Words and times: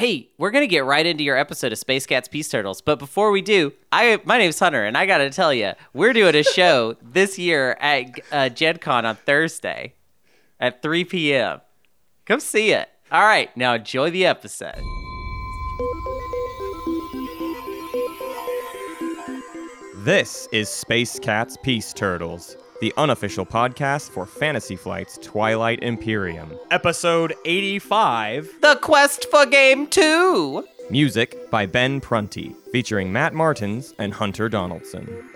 Hey, 0.00 0.30
we're 0.38 0.50
gonna 0.50 0.66
get 0.66 0.86
right 0.86 1.04
into 1.04 1.22
your 1.22 1.36
episode 1.36 1.72
of 1.72 1.78
Space 1.78 2.06
Cats 2.06 2.26
Peace 2.26 2.48
Turtles, 2.48 2.80
but 2.80 2.98
before 2.98 3.30
we 3.30 3.42
do, 3.42 3.74
I 3.92 4.18
my 4.24 4.38
name's 4.38 4.58
Hunter, 4.58 4.82
and 4.82 4.96
I 4.96 5.04
gotta 5.04 5.28
tell 5.28 5.52
you, 5.52 5.72
we're 5.92 6.14
doing 6.14 6.34
a 6.36 6.42
show 6.42 6.96
this 7.02 7.38
year 7.38 7.76
at 7.78 8.06
uh, 8.32 8.48
Gen 8.48 8.78
Con 8.78 9.04
on 9.04 9.16
Thursday 9.16 9.92
at 10.58 10.80
3 10.80 11.04
p.m. 11.04 11.60
Come 12.24 12.40
see 12.40 12.72
it. 12.72 12.88
All 13.12 13.20
right, 13.20 13.54
now 13.58 13.74
enjoy 13.74 14.10
the 14.10 14.24
episode. 14.24 14.80
This 19.96 20.48
is 20.50 20.70
Space 20.70 21.18
Cats 21.18 21.58
Peace 21.62 21.92
Turtles, 21.92 22.56
the 22.80 22.92
unofficial 22.96 23.44
podcast 23.46 24.10
for 24.10 24.26
Fantasy 24.26 24.76
Flight's 24.76 25.18
Twilight 25.18 25.82
Imperium. 25.82 26.50
episode 26.70 27.34
85. 27.44 28.50
The 28.60 28.76
quest 28.82 29.26
for 29.30 29.46
game 29.46 29.86
two. 29.86 30.64
Music 30.90 31.50
by 31.50 31.66
Ben 31.66 32.00
Prunty, 32.00 32.54
featuring 32.72 33.12
Matt 33.12 33.32
Martins 33.32 33.94
and 33.98 34.12
Hunter 34.12 34.48
Donaldson. 34.48 35.29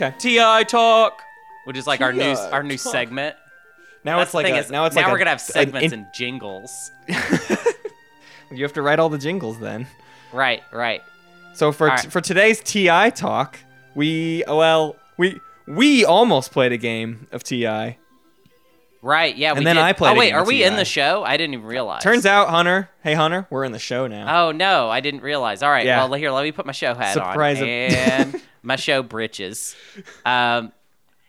Okay. 0.00 0.14
TI 0.18 0.64
talk. 0.64 1.22
Which 1.64 1.76
is 1.76 1.86
like 1.86 2.00
our 2.00 2.12
new 2.12 2.34
our 2.52 2.62
new 2.62 2.78
fuck. 2.78 2.92
segment. 2.92 3.36
Now 4.04 4.18
That's 4.18 4.28
it's 4.28 4.34
like 4.34 4.46
thing 4.46 4.54
a, 4.54 4.58
is, 4.58 4.70
now 4.70 4.84
it's 4.84 4.94
now 4.94 5.02
like 5.02 5.10
we're 5.10 5.16
a- 5.16 5.18
gonna 5.18 5.30
have 5.30 5.40
an 5.40 5.44
segments 5.44 5.92
in- 5.92 5.98
and 6.00 6.06
jingles. 6.14 6.92
you 7.08 8.62
have 8.62 8.72
to 8.74 8.82
write 8.82 8.98
all 8.98 9.08
the 9.08 9.18
jingles 9.18 9.58
then. 9.58 9.86
Right, 10.32 10.62
right. 10.72 11.02
So 11.54 11.72
for 11.72 11.90
All 11.90 11.96
t- 11.98 12.08
for 12.08 12.20
today's 12.20 12.60
TI 12.60 13.10
talk, 13.10 13.58
we 13.94 14.44
oh, 14.46 14.56
well 14.58 14.96
we 15.16 15.40
we 15.66 16.04
almost 16.04 16.52
played 16.52 16.70
a 16.72 16.76
game 16.76 17.26
of 17.32 17.42
TI. 17.42 17.98
Right, 19.02 19.36
yeah. 19.36 19.50
And 19.50 19.58
we 19.60 19.64
then 19.64 19.76
did. 19.76 19.82
I 19.82 19.92
played 19.92 20.10
Oh 20.10 20.14
a 20.14 20.18
wait, 20.18 20.26
game 20.28 20.36
are 20.36 20.40
of 20.42 20.46
we 20.48 20.62
in 20.64 20.72
TI. 20.72 20.76
the 20.78 20.84
show? 20.84 21.22
I 21.24 21.36
didn't 21.36 21.54
even 21.54 21.66
realize. 21.66 22.02
Turns 22.02 22.26
out, 22.26 22.48
Hunter, 22.48 22.90
hey 23.02 23.14
Hunter, 23.14 23.46
we're 23.50 23.64
in 23.64 23.72
the 23.72 23.78
show 23.78 24.06
now. 24.06 24.46
Oh 24.48 24.52
no, 24.52 24.88
I 24.90 25.00
didn't 25.00 25.22
realize. 25.22 25.62
All 25.62 25.70
right, 25.70 25.86
Yeah. 25.86 25.98
well 26.04 26.12
here, 26.14 26.30
let 26.30 26.42
me 26.44 26.52
put 26.52 26.66
my 26.66 26.72
show 26.72 26.94
hat 26.94 27.14
Surprise 27.14 27.58
on 27.58 27.64
of- 27.64 27.68
and 27.68 28.42
my 28.66 28.76
show 28.76 29.02
britches. 29.02 29.76
Um, 30.24 30.72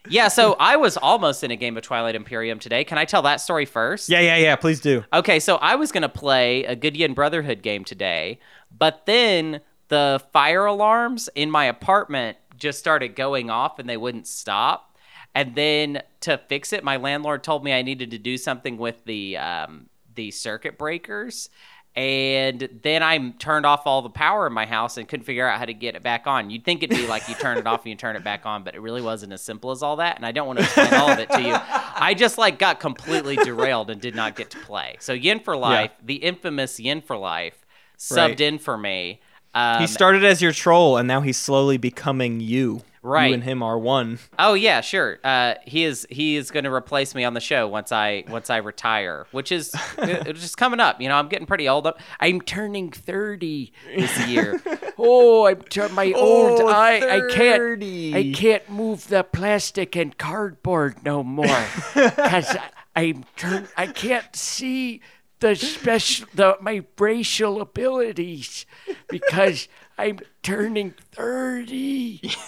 yeah, 0.09 0.27
so 0.29 0.55
I 0.59 0.77
was 0.77 0.97
almost 0.97 1.43
in 1.43 1.51
a 1.51 1.55
game 1.55 1.77
of 1.77 1.83
Twilight 1.83 2.15
Imperium 2.15 2.59
today. 2.59 2.83
Can 2.83 2.97
I 2.97 3.05
tell 3.05 3.21
that 3.23 3.41
story 3.41 3.65
first? 3.65 4.09
yeah, 4.09 4.21
yeah, 4.21 4.37
yeah. 4.37 4.55
Please 4.55 4.81
do. 4.81 5.03
Okay, 5.13 5.39
so 5.39 5.57
I 5.57 5.75
was 5.75 5.91
gonna 5.91 6.09
play 6.09 6.63
a 6.63 6.75
Goodyear 6.75 7.09
Brotherhood 7.09 7.61
game 7.61 7.83
today, 7.83 8.39
but 8.75 9.05
then 9.05 9.61
the 9.89 10.21
fire 10.33 10.65
alarms 10.65 11.29
in 11.35 11.51
my 11.51 11.65
apartment 11.65 12.37
just 12.57 12.79
started 12.79 13.15
going 13.15 13.49
off 13.49 13.79
and 13.79 13.87
they 13.87 13.97
wouldn't 13.97 14.27
stop. 14.27 14.97
And 15.35 15.53
then 15.55 16.01
to 16.21 16.39
fix 16.49 16.73
it, 16.73 16.83
my 16.83 16.97
landlord 16.97 17.43
told 17.43 17.63
me 17.63 17.71
I 17.71 17.83
needed 17.83 18.11
to 18.11 18.17
do 18.17 18.37
something 18.37 18.77
with 18.77 19.05
the 19.05 19.37
um, 19.37 19.87
the 20.15 20.31
circuit 20.31 20.77
breakers. 20.77 21.49
And 21.97 22.69
then 22.83 23.01
I 23.01 23.29
turned 23.39 23.65
off 23.65 23.87
all 23.87 24.03
the 24.03 24.09
power 24.11 24.45
in 24.45 24.53
my 24.53 24.67
house 24.67 24.97
and 24.97 25.07
couldn't 25.07 25.25
figure 25.25 25.47
out 25.47 25.57
how 25.57 25.65
to 25.65 25.73
get 25.73 25.95
it 25.95 26.03
back 26.03 26.27
on. 26.27 26.51
You'd 26.51 26.63
think 26.63 26.83
it'd 26.83 26.95
be 26.95 27.07
like 27.07 27.27
you 27.27 27.33
turn 27.33 27.57
it 27.57 27.65
off 27.65 27.81
and 27.85 27.89
you 27.89 27.95
turn 27.95 28.15
it 28.15 28.23
back 28.23 28.45
on, 28.45 28.63
but 28.63 28.75
it 28.75 28.81
really 28.81 29.01
wasn't 29.01 29.33
as 29.33 29.41
simple 29.41 29.71
as 29.71 29.81
all 29.81 29.95
that. 29.95 30.15
And 30.15 30.23
I 30.23 30.31
don't 30.31 30.45
want 30.45 30.59
to 30.59 30.65
explain 30.65 30.93
all 30.93 31.09
of 31.09 31.17
it 31.17 31.27
to 31.31 31.41
you. 31.41 31.55
I 31.57 32.13
just 32.15 32.37
like 32.37 32.59
got 32.59 32.79
completely 32.79 33.35
derailed 33.35 33.89
and 33.89 33.99
did 33.99 34.13
not 34.13 34.35
get 34.35 34.51
to 34.51 34.59
play. 34.59 34.97
So 34.99 35.13
Yin 35.13 35.39
for 35.39 35.57
Life, 35.57 35.89
the 36.05 36.17
infamous 36.17 36.79
Yin 36.79 37.01
for 37.01 37.17
Life, 37.17 37.65
subbed 37.97 38.27
Right. 38.27 38.41
in 38.41 38.59
for 38.59 38.77
me. 38.77 39.19
Um, 39.57 39.81
he 39.81 39.87
started 39.87 40.23
as 40.23 40.39
your 40.39 40.51
troll, 40.51 40.97
and 40.97 41.07
now 41.07 41.21
he's 41.21 41.37
slowly 41.37 41.77
becoming 41.77 42.39
you. 42.39 42.83
Right. 43.01 43.29
You 43.29 43.35
and 43.35 43.43
him 43.43 43.63
are 43.63 43.79
one. 43.79 44.19
Oh 44.37 44.53
yeah, 44.53 44.81
sure. 44.81 45.17
Uh, 45.23 45.55
he 45.65 45.83
is 45.83 46.05
he 46.09 46.35
is 46.35 46.51
going 46.51 46.65
to 46.65 46.73
replace 46.73 47.15
me 47.15 47.23
on 47.23 47.33
the 47.33 47.39
show 47.39 47.67
once 47.67 47.91
I 47.91 48.25
once 48.27 48.49
I 48.49 48.57
retire, 48.57 49.25
which 49.31 49.51
is 49.51 49.73
it's 49.97 50.41
just 50.41 50.57
coming 50.57 50.79
up. 50.79 50.99
You 51.01 51.07
know, 51.07 51.15
I'm 51.15 51.29
getting 51.29 51.47
pretty 51.47 51.69
old. 51.69 51.87
I'm 52.19 52.41
turning 52.41 52.91
thirty 52.91 53.71
this 53.95 54.27
year. 54.27 54.61
oh, 54.97 55.47
I'm 55.47 55.61
tur- 55.61 55.89
my 55.89 56.11
old. 56.11 56.61
Oh, 56.61 56.67
I 56.67 57.17
I 57.17 57.33
can't 57.33 57.83
I 58.13 58.33
can't 58.35 58.69
move 58.69 59.07
the 59.07 59.23
plastic 59.23 59.95
and 59.95 60.17
cardboard 60.17 61.03
no 61.05 61.23
more 61.23 61.65
because 61.95 62.57
I'm 62.95 63.23
turn. 63.37 63.69
I 63.77 63.87
can't 63.87 64.35
see 64.35 65.01
the 65.39 65.55
special 65.55 66.27
the 66.33 66.57
my 66.61 66.83
racial 66.97 67.61
abilities 67.61 68.65
because 69.09 69.67
I'm 69.97 70.19
turning 70.43 70.93
thirty. 71.11 72.21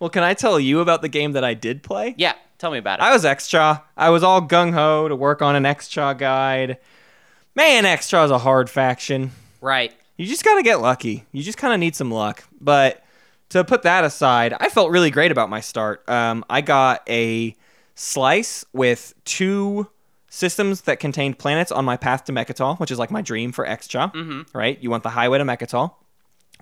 Well, 0.00 0.10
can 0.10 0.24
I 0.24 0.34
tell 0.34 0.58
you 0.58 0.80
about 0.80 1.00
the 1.00 1.08
game 1.08 1.30
that 1.32 1.44
I 1.44 1.54
did 1.54 1.84
play? 1.84 2.16
Yeah, 2.18 2.32
tell 2.58 2.72
me 2.72 2.78
about 2.78 2.98
it. 2.98 3.02
I 3.04 3.12
was 3.12 3.22
Xxcha. 3.22 3.82
I 3.96 4.10
was 4.10 4.24
all 4.24 4.42
gung 4.42 4.72
ho 4.72 5.06
to 5.06 5.14
work 5.14 5.42
on 5.42 5.54
an 5.54 5.62
Xxcha 5.62 6.18
guide. 6.18 6.78
Man, 7.54 7.84
Xxcha 7.84 8.24
is 8.24 8.32
a 8.32 8.38
hard 8.38 8.68
faction. 8.68 9.30
right. 9.60 9.92
You 10.16 10.26
just 10.26 10.44
gotta 10.44 10.64
get 10.64 10.80
lucky. 10.80 11.24
You 11.30 11.42
just 11.44 11.56
kind 11.56 11.72
of 11.72 11.78
need 11.78 11.94
some 11.94 12.10
luck. 12.10 12.42
But 12.60 13.04
to 13.50 13.62
put 13.62 13.82
that 13.82 14.02
aside, 14.04 14.54
I 14.58 14.70
felt 14.70 14.90
really 14.90 15.10
great 15.12 15.30
about 15.30 15.48
my 15.48 15.60
start. 15.60 16.02
Um, 16.08 16.44
I 16.50 16.62
got 16.62 17.02
a 17.08 17.54
slice 17.94 18.64
with 18.72 19.14
two 19.24 19.86
systems 20.32 20.80
that 20.82 20.98
contained 20.98 21.38
planets 21.38 21.70
on 21.70 21.84
my 21.84 21.96
path 21.98 22.24
to 22.24 22.32
Mecatol, 22.32 22.80
which 22.80 22.90
is 22.90 22.98
like 22.98 23.10
my 23.10 23.20
dream 23.20 23.52
for 23.52 23.66
Xxcha. 23.66 24.12
Right? 24.54 24.82
You 24.82 24.88
want 24.88 25.02
the 25.02 25.10
highway 25.10 25.36
to 25.36 25.44
Mecatol. 25.44 25.92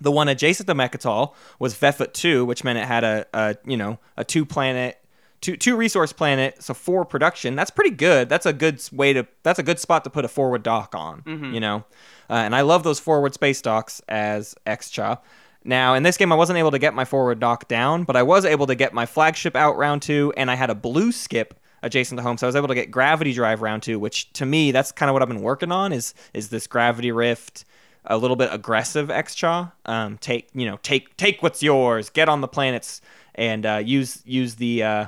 The 0.00 0.10
one 0.10 0.28
adjacent 0.28 0.66
to 0.66 0.74
Mecatol 0.74 1.34
was 1.60 1.74
Vefut 1.76 2.12
2, 2.12 2.44
which 2.44 2.64
meant 2.64 2.78
it 2.80 2.86
had 2.86 3.04
a, 3.04 3.26
a 3.32 3.56
you 3.64 3.76
know 3.76 3.98
a 4.16 4.24
two 4.24 4.44
planet, 4.44 4.98
two 5.40 5.56
two 5.56 5.76
resource 5.76 6.12
planet, 6.12 6.62
so 6.62 6.74
four 6.74 7.04
production. 7.04 7.54
That's 7.54 7.70
pretty 7.70 7.94
good. 7.94 8.28
That's 8.28 8.46
a 8.46 8.52
good 8.52 8.82
way 8.92 9.12
to. 9.12 9.26
That's 9.44 9.60
a 9.60 9.62
good 9.62 9.78
spot 9.78 10.02
to 10.04 10.10
put 10.10 10.24
a 10.24 10.28
forward 10.28 10.64
dock 10.64 10.94
on. 10.96 11.22
You 11.54 11.60
know, 11.60 11.84
uh, 12.28 12.34
and 12.34 12.56
I 12.56 12.62
love 12.62 12.82
those 12.82 12.98
forward 12.98 13.34
space 13.34 13.62
docks 13.62 14.02
as 14.08 14.54
Xxcha. 14.66 15.18
Now 15.62 15.94
in 15.94 16.02
this 16.02 16.16
game, 16.16 16.32
I 16.32 16.36
wasn't 16.36 16.58
able 16.58 16.70
to 16.72 16.78
get 16.78 16.94
my 16.94 17.04
forward 17.04 17.38
dock 17.38 17.68
down, 17.68 18.02
but 18.04 18.16
I 18.16 18.22
was 18.24 18.44
able 18.44 18.66
to 18.66 18.74
get 18.74 18.92
my 18.94 19.06
flagship 19.06 19.54
out 19.54 19.76
round 19.76 20.02
two, 20.02 20.32
and 20.36 20.50
I 20.50 20.54
had 20.56 20.70
a 20.70 20.74
blue 20.74 21.12
skip 21.12 21.60
adjacent 21.82 22.18
to 22.18 22.22
home, 22.22 22.36
so 22.38 22.46
I 22.46 22.48
was 22.48 22.56
able 22.56 22.68
to 22.68 22.74
get 22.74 22.90
gravity 22.90 23.32
drive 23.32 23.62
round 23.62 23.82
two, 23.82 23.98
which 23.98 24.32
to 24.34 24.46
me 24.46 24.72
that's 24.72 24.92
kind 24.92 25.08
of 25.08 25.14
what 25.14 25.22
I've 25.22 25.28
been 25.28 25.42
working 25.42 25.72
on 25.72 25.92
is 25.92 26.14
is 26.34 26.48
this 26.48 26.66
gravity 26.66 27.12
rift 27.12 27.64
a 28.04 28.16
little 28.16 28.36
bit 28.36 28.48
aggressive 28.52 29.08
Xxcha. 29.08 29.72
Um, 29.86 30.18
take 30.18 30.48
you 30.54 30.66
know 30.66 30.78
take 30.82 31.16
take 31.16 31.42
what's 31.42 31.62
yours. 31.62 32.10
Get 32.10 32.28
on 32.28 32.40
the 32.40 32.48
planets 32.48 33.00
and 33.34 33.66
uh, 33.66 33.82
use 33.84 34.22
use 34.24 34.56
the 34.56 34.82
uh, 34.82 35.06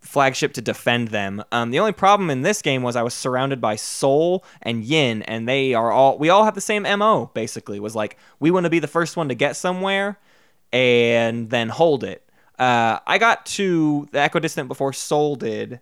flagship 0.00 0.52
to 0.54 0.60
defend 0.60 1.08
them. 1.08 1.42
Um, 1.50 1.70
the 1.70 1.78
only 1.78 1.92
problem 1.92 2.30
in 2.30 2.42
this 2.42 2.62
game 2.62 2.82
was 2.82 2.96
I 2.96 3.02
was 3.02 3.14
surrounded 3.14 3.60
by 3.60 3.76
Sol 3.76 4.44
and 4.62 4.84
Yin, 4.84 5.22
and 5.22 5.48
they 5.48 5.74
are 5.74 5.90
all 5.90 6.18
we 6.18 6.28
all 6.28 6.44
have 6.44 6.54
the 6.54 6.60
same 6.60 6.82
mo. 6.82 7.30
Basically, 7.34 7.80
was 7.80 7.94
like 7.94 8.16
we 8.38 8.50
want 8.50 8.64
to 8.64 8.70
be 8.70 8.78
the 8.78 8.88
first 8.88 9.16
one 9.16 9.28
to 9.28 9.34
get 9.34 9.56
somewhere 9.56 10.18
and 10.72 11.50
then 11.50 11.68
hold 11.68 12.04
it. 12.04 12.28
Uh, 12.58 12.98
I 13.06 13.18
got 13.18 13.46
to 13.46 14.08
the 14.12 14.24
equidistant 14.24 14.68
before 14.68 14.92
Sol 14.92 15.36
did, 15.36 15.80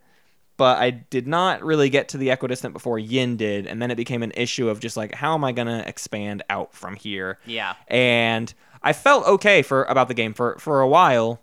but 0.57 0.79
I 0.79 0.91
did 0.91 1.27
not 1.27 1.63
really 1.63 1.91
get 1.91 2.09
to 2.11 2.19
the 2.19 2.31
equidistant 2.31 2.73
before 2.73 2.99
Yin 2.99 3.37
did, 3.37 3.67
and 3.67 3.81
then 3.81 3.91
it 3.91 3.97
became 3.97 4.23
an 4.23 4.33
issue 4.37 4.69
of 4.69 4.81
just 4.81 4.97
like 4.97 5.15
how 5.15 5.35
am 5.35 5.45
I 5.45 5.53
gonna 5.53 5.85
expand 5.87 6.43
out 6.49 6.73
from 6.75 6.97
here? 6.97 7.39
Yeah. 7.47 7.75
And 7.89 8.53
I 8.83 8.93
felt 8.93 9.27
okay 9.27 9.63
for 9.63 9.85
about 9.85 10.09
the 10.09 10.15
game 10.15 10.35
for 10.35 10.57
for 10.59 10.81
a 10.81 10.89
while, 10.89 11.41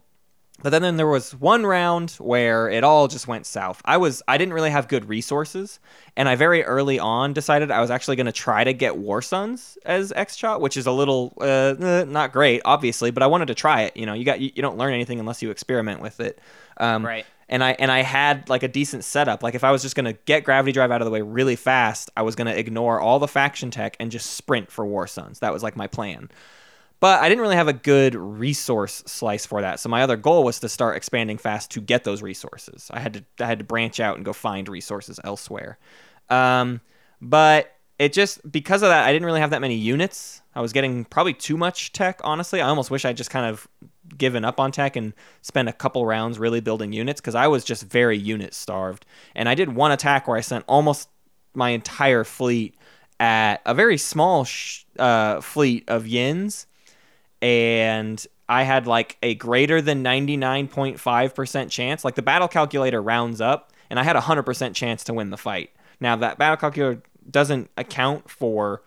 but 0.62 0.72
then, 0.72 0.82
then 0.82 0.98
there 0.98 1.08
was 1.08 1.34
one 1.36 1.66
round 1.66 2.12
where 2.12 2.70
it 2.70 2.84
all 2.84 3.08
just 3.08 3.28
went 3.28 3.46
south. 3.46 3.82
I 3.86 3.98
was 3.98 4.22
I 4.28 4.38
didn't 4.38 4.54
really 4.54 4.72
have 4.72 4.88
good 4.88 5.08
resources, 5.08 5.80
and 6.18 6.28
I 6.28 6.36
very 6.36 6.64
early 6.64 7.00
on 7.00 7.34
decided 7.34 7.72
I 7.72 7.82
was 7.82 7.92
actually 7.92 8.18
going 8.18 8.26
to 8.26 8.32
try 8.32 8.64
to 8.64 8.74
get 8.74 8.98
War 8.98 9.22
Suns 9.22 9.78
as 9.86 10.12
Xxcha, 10.12 10.60
which 10.60 10.78
is 10.78 10.86
a 10.86 10.92
little 10.92 11.34
uh, 11.40 11.76
eh, 11.80 12.04
not 12.08 12.34
great, 12.34 12.62
obviously, 12.66 13.12
but 13.12 13.24
I 13.24 13.28
wanted 13.28 13.48
to 13.48 13.56
try 13.56 13.84
it. 13.84 13.96
You 13.96 14.06
know, 14.06 14.14
you 14.14 14.26
got 14.26 14.40
you, 14.42 14.52
you 14.54 14.62
don't 14.62 14.78
learn 14.78 14.94
anything 14.94 15.20
unless 15.20 15.42
you 15.42 15.50
experiment 15.52 16.02
with 16.02 16.20
it. 16.20 16.40
Um, 16.78 17.06
Right. 17.06 17.26
And 17.52 17.64
I 17.64 17.72
and 17.80 17.92
I 17.92 18.04
had 18.04 18.48
like 18.48 18.62
a 18.62 18.68
decent 18.68 19.04
setup. 19.04 19.42
Like 19.42 19.56
if 19.56 19.64
I 19.64 19.72
was 19.72 19.82
just 19.82 19.96
gonna 19.96 20.14
get 20.14 20.44
gravity 20.44 20.72
drive 20.72 20.92
out 20.92 21.02
of 21.02 21.06
the 21.06 21.12
way 21.12 21.24
really 21.24 21.56
fast, 21.56 22.12
I 22.16 22.22
was 22.22 22.36
gonna 22.36 22.52
ignore 22.52 23.00
all 23.00 23.18
the 23.18 23.28
faction 23.28 23.72
tech 23.72 23.98
and 24.00 24.12
just 24.12 24.34
sprint 24.34 24.72
for 24.72 24.86
War 24.86 25.08
Suns. 25.08 25.40
That 25.40 25.52
was 25.52 25.64
like 25.64 25.76
my 25.76 25.88
plan. 25.88 26.30
But 27.00 27.22
I 27.22 27.30
didn't 27.30 27.42
really 27.42 27.56
have 27.56 27.70
a 27.70 27.74
good 27.74 28.14
resource 28.16 29.04
slice 29.06 29.46
for 29.46 29.62
that. 29.62 29.80
So 29.80 29.88
my 29.88 30.02
other 30.02 30.18
goal 30.18 30.44
was 30.44 30.60
to 30.60 30.70
start 30.70 30.98
expanding 30.98 31.38
fast 31.38 31.72
to 31.72 31.82
get 31.82 32.04
those 32.04 32.22
resources. 32.22 32.90
I 32.92 33.00
had 33.00 33.14
to 33.14 33.24
I 33.40 33.48
had 33.48 33.60
to 33.60 33.66
branch 33.66 34.00
out 34.00 34.18
and 34.18 34.26
go 34.26 34.34
find 34.34 34.68
resources 34.68 35.20
elsewhere. 35.24 35.78
Um, 36.30 36.82
but 37.22 37.76
it 37.98 38.14
just 38.14 38.50
because 38.50 38.82
of 38.82 38.90
that, 38.90 39.06
I 39.06 39.14
didn't 39.14 39.26
really 39.26 39.42
have 39.42 39.50
that 39.52 39.62
many 39.62 39.76
units. 39.76 40.42
I 40.56 40.62
was 40.62 40.74
getting 40.74 41.06
probably 41.06 41.34
too 41.34 41.58
much 41.58 41.92
tech. 41.94 42.20
Honestly, 42.24 42.62
I 42.62 42.68
almost 42.68 42.92
wish 42.92 43.06
I 43.06 43.14
just 43.14 43.30
kind 43.30 43.46
of 43.46 43.68
given 44.18 44.44
up 44.44 44.60
on 44.60 44.72
tech 44.72 44.96
and 44.96 45.14
spent 45.42 45.70
a 45.70 45.74
couple 45.74 46.06
rounds 46.06 46.40
really 46.40 46.62
building 46.62 46.94
units 46.94 47.22
because 47.22 47.36
I 47.36 47.48
was 47.48 47.64
just 47.64 47.84
very 47.84 48.18
unit 48.18 48.54
starved. 48.54 49.06
And 49.36 49.48
I 49.48 49.56
did 49.56 49.76
one 49.76 49.92
attack 49.92 50.28
where 50.28 50.38
I 50.38 50.42
sent 50.42 50.66
almost 50.68 51.10
my 51.54 51.70
entire 51.70 52.24
fleet 52.24 52.76
at 53.20 53.62
a 53.66 53.74
very 53.74 53.98
small 53.98 54.46
sh- 54.46 54.86
uh, 54.98 55.42
fleet 55.42 55.84
of 55.88 56.08
yins, 56.08 56.68
and 57.42 58.26
I 58.48 58.64
had 58.64 58.88
like 58.88 59.18
a 59.22 59.36
greater 59.36 59.82
than 59.82 60.04
99.5% 60.04 61.70
chance. 61.70 62.04
Like 62.04 62.16
the 62.16 62.22
battle 62.22 62.48
calculator 62.48 63.02
rounds 63.02 63.42
up, 63.42 63.72
and 63.90 64.00
I 64.00 64.04
had 64.04 64.16
a 64.16 64.22
100% 64.22 64.74
chance 64.74 65.04
to 65.06 65.14
win 65.14 65.30
the 65.30 65.38
fight. 65.38 65.72
Now, 66.00 66.16
that 66.18 66.38
battle 66.38 66.58
calculator 66.58 67.02
doesn't 67.30 67.70
account 67.78 68.30
for 68.30 68.82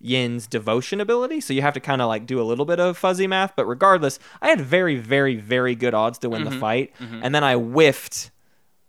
Yin's 0.00 0.46
devotion 0.46 1.00
ability, 1.00 1.40
so 1.40 1.54
you 1.54 1.62
have 1.62 1.74
to 1.74 1.80
kind 1.80 2.02
of 2.02 2.08
like 2.08 2.26
do 2.26 2.40
a 2.40 2.44
little 2.44 2.64
bit 2.64 2.80
of 2.80 2.96
fuzzy 2.98 3.26
math. 3.26 3.54
But 3.56 3.66
regardless, 3.66 4.18
I 4.42 4.48
had 4.48 4.60
very, 4.60 4.96
very, 4.96 5.36
very 5.36 5.74
good 5.74 5.94
odds 5.94 6.18
to 6.18 6.30
win 6.30 6.44
the 6.44 6.50
mm-hmm. 6.50 6.60
fight, 6.60 6.92
mm-hmm. 6.98 7.20
and 7.22 7.34
then 7.34 7.44
I 7.44 7.54
whiffed 7.54 8.30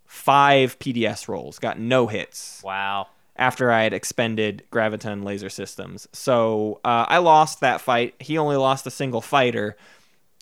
five 0.04 0.78
PDS 0.78 1.28
rolls, 1.28 1.58
got 1.58 1.78
no 1.78 2.06
hits 2.06 2.62
Wow. 2.64 3.08
After 3.38 3.70
I 3.70 3.82
had 3.82 3.92
expended 3.92 4.64
Graviton 4.70 5.24
laser 5.24 5.50
systems. 5.50 6.08
So 6.12 6.80
uh, 6.84 7.06
I 7.08 7.18
lost 7.18 7.60
that 7.60 7.80
fight. 7.80 8.14
He 8.18 8.38
only 8.38 8.56
lost 8.56 8.86
a 8.86 8.90
single 8.90 9.20
fighter. 9.20 9.76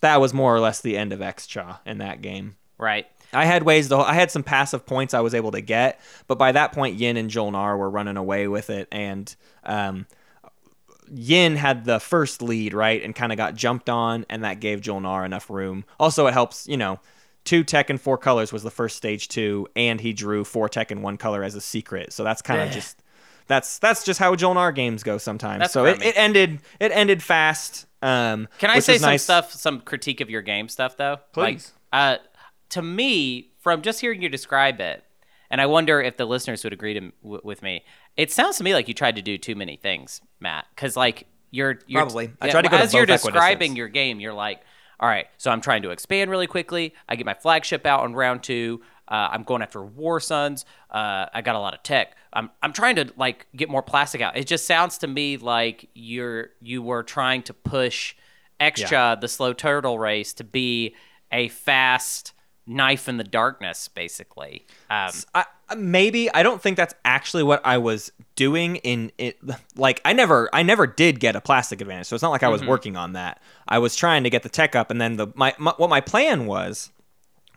That 0.01 0.21
was 0.21 0.33
more 0.33 0.55
or 0.55 0.59
less 0.59 0.81
the 0.81 0.97
end 0.97 1.11
of 1.13 1.19
Xxcha 1.19 1.79
in 1.85 1.97
that 1.97 2.21
game. 2.21 2.55
Right. 2.77 3.07
I 3.33 3.45
had 3.45 3.63
ways 3.63 3.89
to. 3.89 3.97
I 3.97 4.13
had 4.13 4.31
some 4.31 4.43
passive 4.43 4.85
points 4.85 5.13
I 5.13 5.19
was 5.19 5.33
able 5.33 5.51
to 5.51 5.61
get, 5.61 5.99
but 6.27 6.37
by 6.37 6.53
that 6.53 6.71
point, 6.71 6.95
Yin 6.95 7.17
and 7.17 7.29
Jolnar 7.29 7.77
were 7.77 7.89
running 7.89 8.17
away 8.17 8.47
with 8.47 8.69
it, 8.69 8.87
and 8.91 9.33
um, 9.63 10.05
Yin 11.13 11.55
had 11.55 11.85
the 11.85 11.99
first 11.99 12.41
lead, 12.41 12.73
right, 12.73 13.03
and 13.03 13.15
kind 13.15 13.31
of 13.31 13.37
got 13.37 13.55
jumped 13.55 13.89
on, 13.89 14.25
and 14.29 14.43
that 14.43 14.59
gave 14.59 14.81
Jolnar 14.81 15.25
enough 15.25 15.49
room. 15.49 15.85
Also, 15.99 16.27
it 16.27 16.33
helps, 16.33 16.67
you 16.67 16.77
know, 16.77 16.99
two 17.45 17.63
tech 17.63 17.89
and 17.89 18.01
four 18.01 18.17
colors 18.17 18.51
was 18.51 18.63
the 18.63 18.71
first 18.71 18.97
stage 18.97 19.29
two, 19.29 19.67
and 19.75 20.01
he 20.01 20.11
drew 20.11 20.43
four 20.43 20.67
tech 20.67 20.91
and 20.91 21.01
one 21.01 21.17
color 21.17 21.43
as 21.43 21.55
a 21.55 21.61
secret. 21.61 22.11
So 22.11 22.23
that's 22.23 22.41
kind 22.41 22.61
of 22.61 22.71
just 22.71 23.01
that's 23.47 23.79
that's 23.79 24.03
just 24.03 24.19
how 24.19 24.35
Jolnar 24.35 24.75
games 24.75 25.03
go 25.03 25.17
sometimes. 25.17 25.59
That's 25.61 25.73
so 25.73 25.85
it, 25.85 26.01
it 26.01 26.17
ended 26.17 26.59
it 26.79 26.91
ended 26.91 27.23
fast. 27.23 27.85
Um, 28.01 28.47
Can 28.59 28.69
I 28.69 28.79
say 28.79 28.97
some 28.97 29.11
nice. 29.11 29.23
stuff, 29.23 29.51
some 29.53 29.81
critique 29.81 30.21
of 30.21 30.29
your 30.29 30.41
game 30.41 30.67
stuff, 30.67 30.97
though? 30.97 31.17
Please. 31.31 31.71
Like, 31.91 32.19
uh, 32.19 32.23
to 32.69 32.81
me, 32.81 33.51
from 33.59 33.81
just 33.81 33.99
hearing 33.99 34.21
you 34.21 34.29
describe 34.29 34.79
it, 34.79 35.03
and 35.49 35.59
I 35.59 35.65
wonder 35.65 36.01
if 36.01 36.17
the 36.17 36.25
listeners 36.25 36.63
would 36.63 36.73
agree 36.73 36.93
to, 36.95 37.11
w- 37.23 37.41
with 37.43 37.63
me. 37.63 37.83
It 38.15 38.31
sounds 38.31 38.57
to 38.57 38.63
me 38.63 38.73
like 38.73 38.87
you 38.87 38.93
tried 38.93 39.15
to 39.15 39.23
do 39.23 39.37
too 39.37 39.55
many 39.55 39.75
things, 39.75 40.21
Matt. 40.39 40.65
Because 40.75 40.95
like 40.95 41.25
you're, 41.49 41.79
you're 41.87 42.01
Probably. 42.01 42.31
I 42.41 42.49
tried 42.49 42.63
to 42.63 42.69
go 42.69 42.77
to 42.77 42.83
as 42.83 42.93
you're 42.93 43.05
describing 43.05 43.75
your 43.75 43.87
game. 43.87 44.19
You're 44.19 44.33
like, 44.33 44.61
all 44.99 45.09
right, 45.09 45.27
so 45.37 45.51
I'm 45.51 45.61
trying 45.61 45.81
to 45.83 45.91
expand 45.91 46.31
really 46.31 46.47
quickly. 46.47 46.93
I 47.09 47.15
get 47.15 47.25
my 47.25 47.33
flagship 47.33 47.85
out 47.85 48.01
on 48.01 48.13
round 48.13 48.43
two. 48.43 48.81
Uh, 49.07 49.29
I'm 49.31 49.43
going 49.43 49.61
after 49.61 49.83
War 49.83 50.19
Suns. 50.19 50.65
Uh, 50.89 51.27
I 51.33 51.41
got 51.41 51.55
a 51.55 51.59
lot 51.59 51.73
of 51.73 51.83
tech. 51.83 52.15
I'm 52.33 52.49
I'm 52.61 52.73
trying 52.73 52.95
to 52.95 53.11
like 53.17 53.47
get 53.55 53.69
more 53.69 53.83
plastic 53.83 54.21
out. 54.21 54.35
It 54.35 54.47
just 54.47 54.65
sounds 54.65 54.97
to 54.99 55.07
me 55.07 55.37
like 55.37 55.89
you're 55.93 56.49
you 56.61 56.81
were 56.81 57.03
trying 57.03 57.43
to 57.43 57.53
push 57.53 58.15
Xxcha 58.59 59.19
the 59.21 59.27
slow 59.27 59.53
turtle 59.53 59.99
race 59.99 60.33
to 60.33 60.43
be 60.43 60.95
a 61.31 61.49
fast 61.49 62.33
knife 62.67 63.07
in 63.07 63.17
the 63.17 63.23
darkness, 63.23 63.87
basically. 63.87 64.65
Um, 64.89 65.11
I, 65.33 65.45
maybe 65.75 66.31
I 66.33 66.43
don't 66.43 66.61
think 66.61 66.77
that's 66.77 66.93
actually 67.03 67.43
what 67.43 67.61
I 67.65 67.77
was 67.77 68.11
doing 68.35 68.77
in 68.77 69.11
it 69.17 69.39
like 69.75 70.01
I 70.03 70.13
never 70.13 70.49
I 70.53 70.61
never 70.61 70.85
did 70.85 71.19
get 71.19 71.35
a 71.35 71.41
plastic 71.41 71.79
advantage 71.79 72.07
so 72.07 72.15
it's 72.15 72.21
not 72.21 72.29
like 72.29 72.43
I 72.43 72.49
was 72.49 72.63
working 72.63 72.95
on 72.95 73.13
that. 73.13 73.41
I 73.67 73.79
was 73.79 73.95
trying 73.95 74.23
to 74.23 74.29
get 74.29 74.43
the 74.43 74.49
tech 74.49 74.75
up 74.75 74.91
and 74.91 74.99
then 74.99 75.17
the 75.17 75.27
my, 75.35 75.53
my 75.57 75.73
what 75.77 75.89
my 75.89 76.01
plan 76.01 76.45
was 76.45 76.91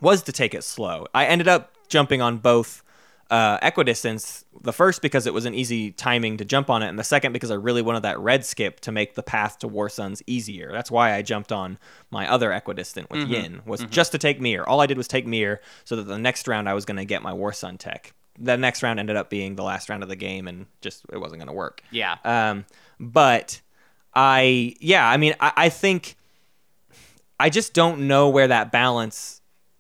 was 0.01 0.23
to 0.23 0.33
take 0.33 0.55
it 0.55 0.65
slow. 0.65 1.07
I 1.15 1.27
ended 1.27 1.49
up 1.49 1.73
jumping 1.89 2.23
on 2.23 2.39
both 2.39 2.83
uh, 3.31 3.59
equidistance 3.61 4.45
the 4.63 4.73
first 4.73 5.03
because 5.03 5.27
it 5.27 5.35
was 5.35 5.45
an 5.45 5.55
easy 5.55 5.93
timing 5.93 6.39
to 6.39 6.45
jump 6.45 6.71
on 6.71 6.83
it 6.83 6.89
and 6.89 6.99
the 6.99 7.05
second 7.05 7.33
because 7.33 7.51
I 7.51 7.55
really 7.55 7.83
wanted 7.83 8.03
that 8.03 8.19
red 8.19 8.45
skip 8.45 8.81
to 8.81 8.93
make 8.93 9.15
the 9.15 9.23
path 9.23 9.59
to 9.59 9.69
War 9.69 9.89
Suns 9.91 10.23
easier. 10.27 10.73
That's 10.73 10.91
why 10.91 11.15
I 11.15 11.23
jumped 11.23 11.53
on 11.53 11.79
my 12.11 12.31
other 12.31 12.53
equidistant 12.53 13.11
with 13.11 13.29
Yin 13.29 13.61
was 13.67 13.85
just 13.85 14.13
to 14.13 14.19
take 14.19 14.41
Mir. 14.41 14.65
All 14.65 14.81
I 14.81 14.87
did 14.87 14.97
was 14.97 15.09
take 15.09 15.27
Mir 15.27 15.61
so 15.85 15.97
that 15.97 16.05
the 16.05 16.19
next 16.19 16.49
round 16.49 16.69
I 16.69 16.75
was 16.75 16.87
going 16.87 16.97
to 16.97 17.05
get 17.05 17.23
my 17.23 17.33
War 17.35 17.53
Sun 17.53 17.77
tech. 17.79 18.15
The 18.39 18.57
next 18.57 18.83
round 18.83 18.99
ended 18.99 19.17
up 19.17 19.29
being 19.31 19.57
the 19.57 19.65
last 19.65 19.89
round 19.89 20.03
of 20.03 20.09
the 20.09 20.17
game 20.17 20.49
and 20.49 20.67
just 20.81 21.05
it 21.13 21.19
wasn't 21.19 21.41
going 21.41 21.49
to 21.49 21.53
work. 21.53 21.83
Yeah. 21.91 22.17
um, 22.25 22.65
but 22.99 23.61
I, 24.15 24.75
yeah, 24.81 25.09
I 25.09 25.19
mean, 25.19 25.35
I, 25.39 25.53
I 25.57 25.69
think 25.69 26.17
I 27.39 27.51
just 27.51 27.75
don't 27.75 28.07
know 28.09 28.29
where 28.31 28.49
that 28.49 28.73
balance 28.73 29.38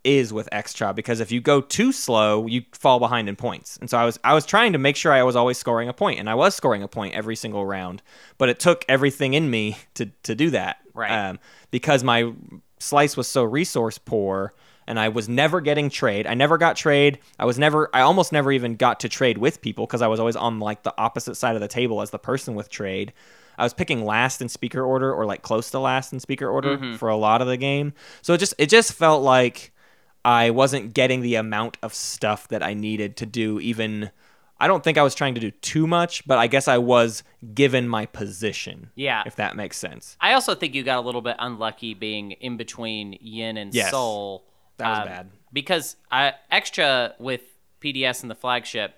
is 0.08 0.32
with 0.32 0.48
Xxcha 0.52 0.94
because 0.94 1.20
if 1.20 1.30
you 1.30 1.40
go 1.40 1.60
too 1.60 1.92
slow, 1.92 2.46
you 2.46 2.62
fall 2.72 2.98
behind 2.98 3.28
in 3.28 3.36
points. 3.36 3.76
And 3.76 3.90
so 3.90 3.98
I 3.98 4.04
was 4.04 4.18
I 4.24 4.34
was 4.34 4.46
trying 4.46 4.72
to 4.72 4.78
make 4.78 4.96
sure 4.96 5.12
I 5.12 5.22
was 5.22 5.36
always 5.36 5.58
scoring 5.58 5.88
a 5.88 5.92
point, 5.92 6.18
and 6.18 6.30
I 6.30 6.34
was 6.34 6.54
scoring 6.54 6.82
a 6.82 6.88
point 6.88 7.14
every 7.14 7.36
single 7.36 7.66
round. 7.66 8.02
But 8.38 8.48
it 8.48 8.58
took 8.58 8.84
everything 8.88 9.34
in 9.34 9.50
me 9.50 9.76
to 9.94 10.06
to 10.22 10.34
do 10.34 10.50
that, 10.50 10.78
Right. 10.94 11.10
Um, 11.10 11.38
because 11.70 12.02
my 12.02 12.32
slice 12.78 13.16
was 13.16 13.28
so 13.28 13.44
resource 13.44 13.98
poor. 13.98 14.54
And 14.86 14.98
I 14.98 15.10
was 15.10 15.28
never 15.28 15.60
getting 15.60 15.90
trade. 15.90 16.26
I 16.26 16.32
never 16.32 16.56
got 16.56 16.74
trade. 16.74 17.18
I 17.38 17.44
was 17.44 17.58
never. 17.58 17.90
I 17.92 18.00
almost 18.00 18.32
never 18.32 18.50
even 18.50 18.74
got 18.74 19.00
to 19.00 19.08
trade 19.10 19.36
with 19.36 19.60
people 19.60 19.86
because 19.86 20.00
I 20.00 20.06
was 20.06 20.18
always 20.18 20.34
on 20.34 20.60
like 20.60 20.82
the 20.82 20.94
opposite 20.96 21.34
side 21.34 21.56
of 21.56 21.60
the 21.60 21.68
table 21.68 22.00
as 22.00 22.08
the 22.08 22.18
person 22.18 22.54
with 22.54 22.70
trade. 22.70 23.12
I 23.58 23.64
was 23.64 23.74
picking 23.74 24.02
last 24.04 24.40
in 24.40 24.48
speaker 24.48 24.82
order 24.82 25.12
or 25.12 25.26
like 25.26 25.42
close 25.42 25.70
to 25.72 25.78
last 25.78 26.14
in 26.14 26.20
speaker 26.20 26.48
order 26.48 26.78
for 26.96 27.10
a 27.10 27.16
lot 27.16 27.42
of 27.42 27.48
the 27.48 27.58
game. 27.58 27.92
So 28.22 28.32
it 28.32 28.38
just 28.38 28.54
it 28.56 28.70
just 28.70 28.94
felt 28.94 29.22
like 29.22 29.72
I 30.24 30.50
wasn't 30.50 30.94
getting 30.94 31.22
the 31.22 31.36
amount 31.36 31.78
of 31.82 31.94
stuff 31.94 32.48
that 32.48 32.62
I 32.62 32.74
needed 32.74 33.16
to 33.18 33.26
do 33.26 33.60
even 33.60 34.10
I 34.60 34.66
don't 34.66 34.82
think 34.82 34.98
I 34.98 35.02
was 35.04 35.14
trying 35.14 35.34
to 35.36 35.40
do 35.40 35.52
too 35.52 35.86
much, 35.86 36.26
but 36.26 36.36
I 36.36 36.48
guess 36.48 36.66
I 36.66 36.78
was 36.78 37.22
given 37.54 37.86
my 37.88 38.06
position. 38.06 38.90
Yeah. 38.96 39.22
If 39.24 39.36
that 39.36 39.54
makes 39.54 39.76
sense. 39.78 40.16
I 40.20 40.32
also 40.32 40.56
think 40.56 40.74
you 40.74 40.82
got 40.82 40.98
a 40.98 41.00
little 41.06 41.20
bit 41.20 41.36
unlucky 41.38 41.94
being 41.94 42.32
in 42.32 42.56
between 42.56 43.16
Yin 43.20 43.56
and 43.56 43.72
Yes. 43.72 43.92
Sol. 43.92 44.44
That 44.78 44.88
was 44.90 44.98
um, 44.98 45.04
bad. 45.06 45.30
because 45.52 45.94
uh, 46.10 46.32
Xxcha 46.52 47.12
with 47.20 47.42
PDS 47.80 48.22
and 48.22 48.30
the 48.30 48.34
flagship 48.34 48.96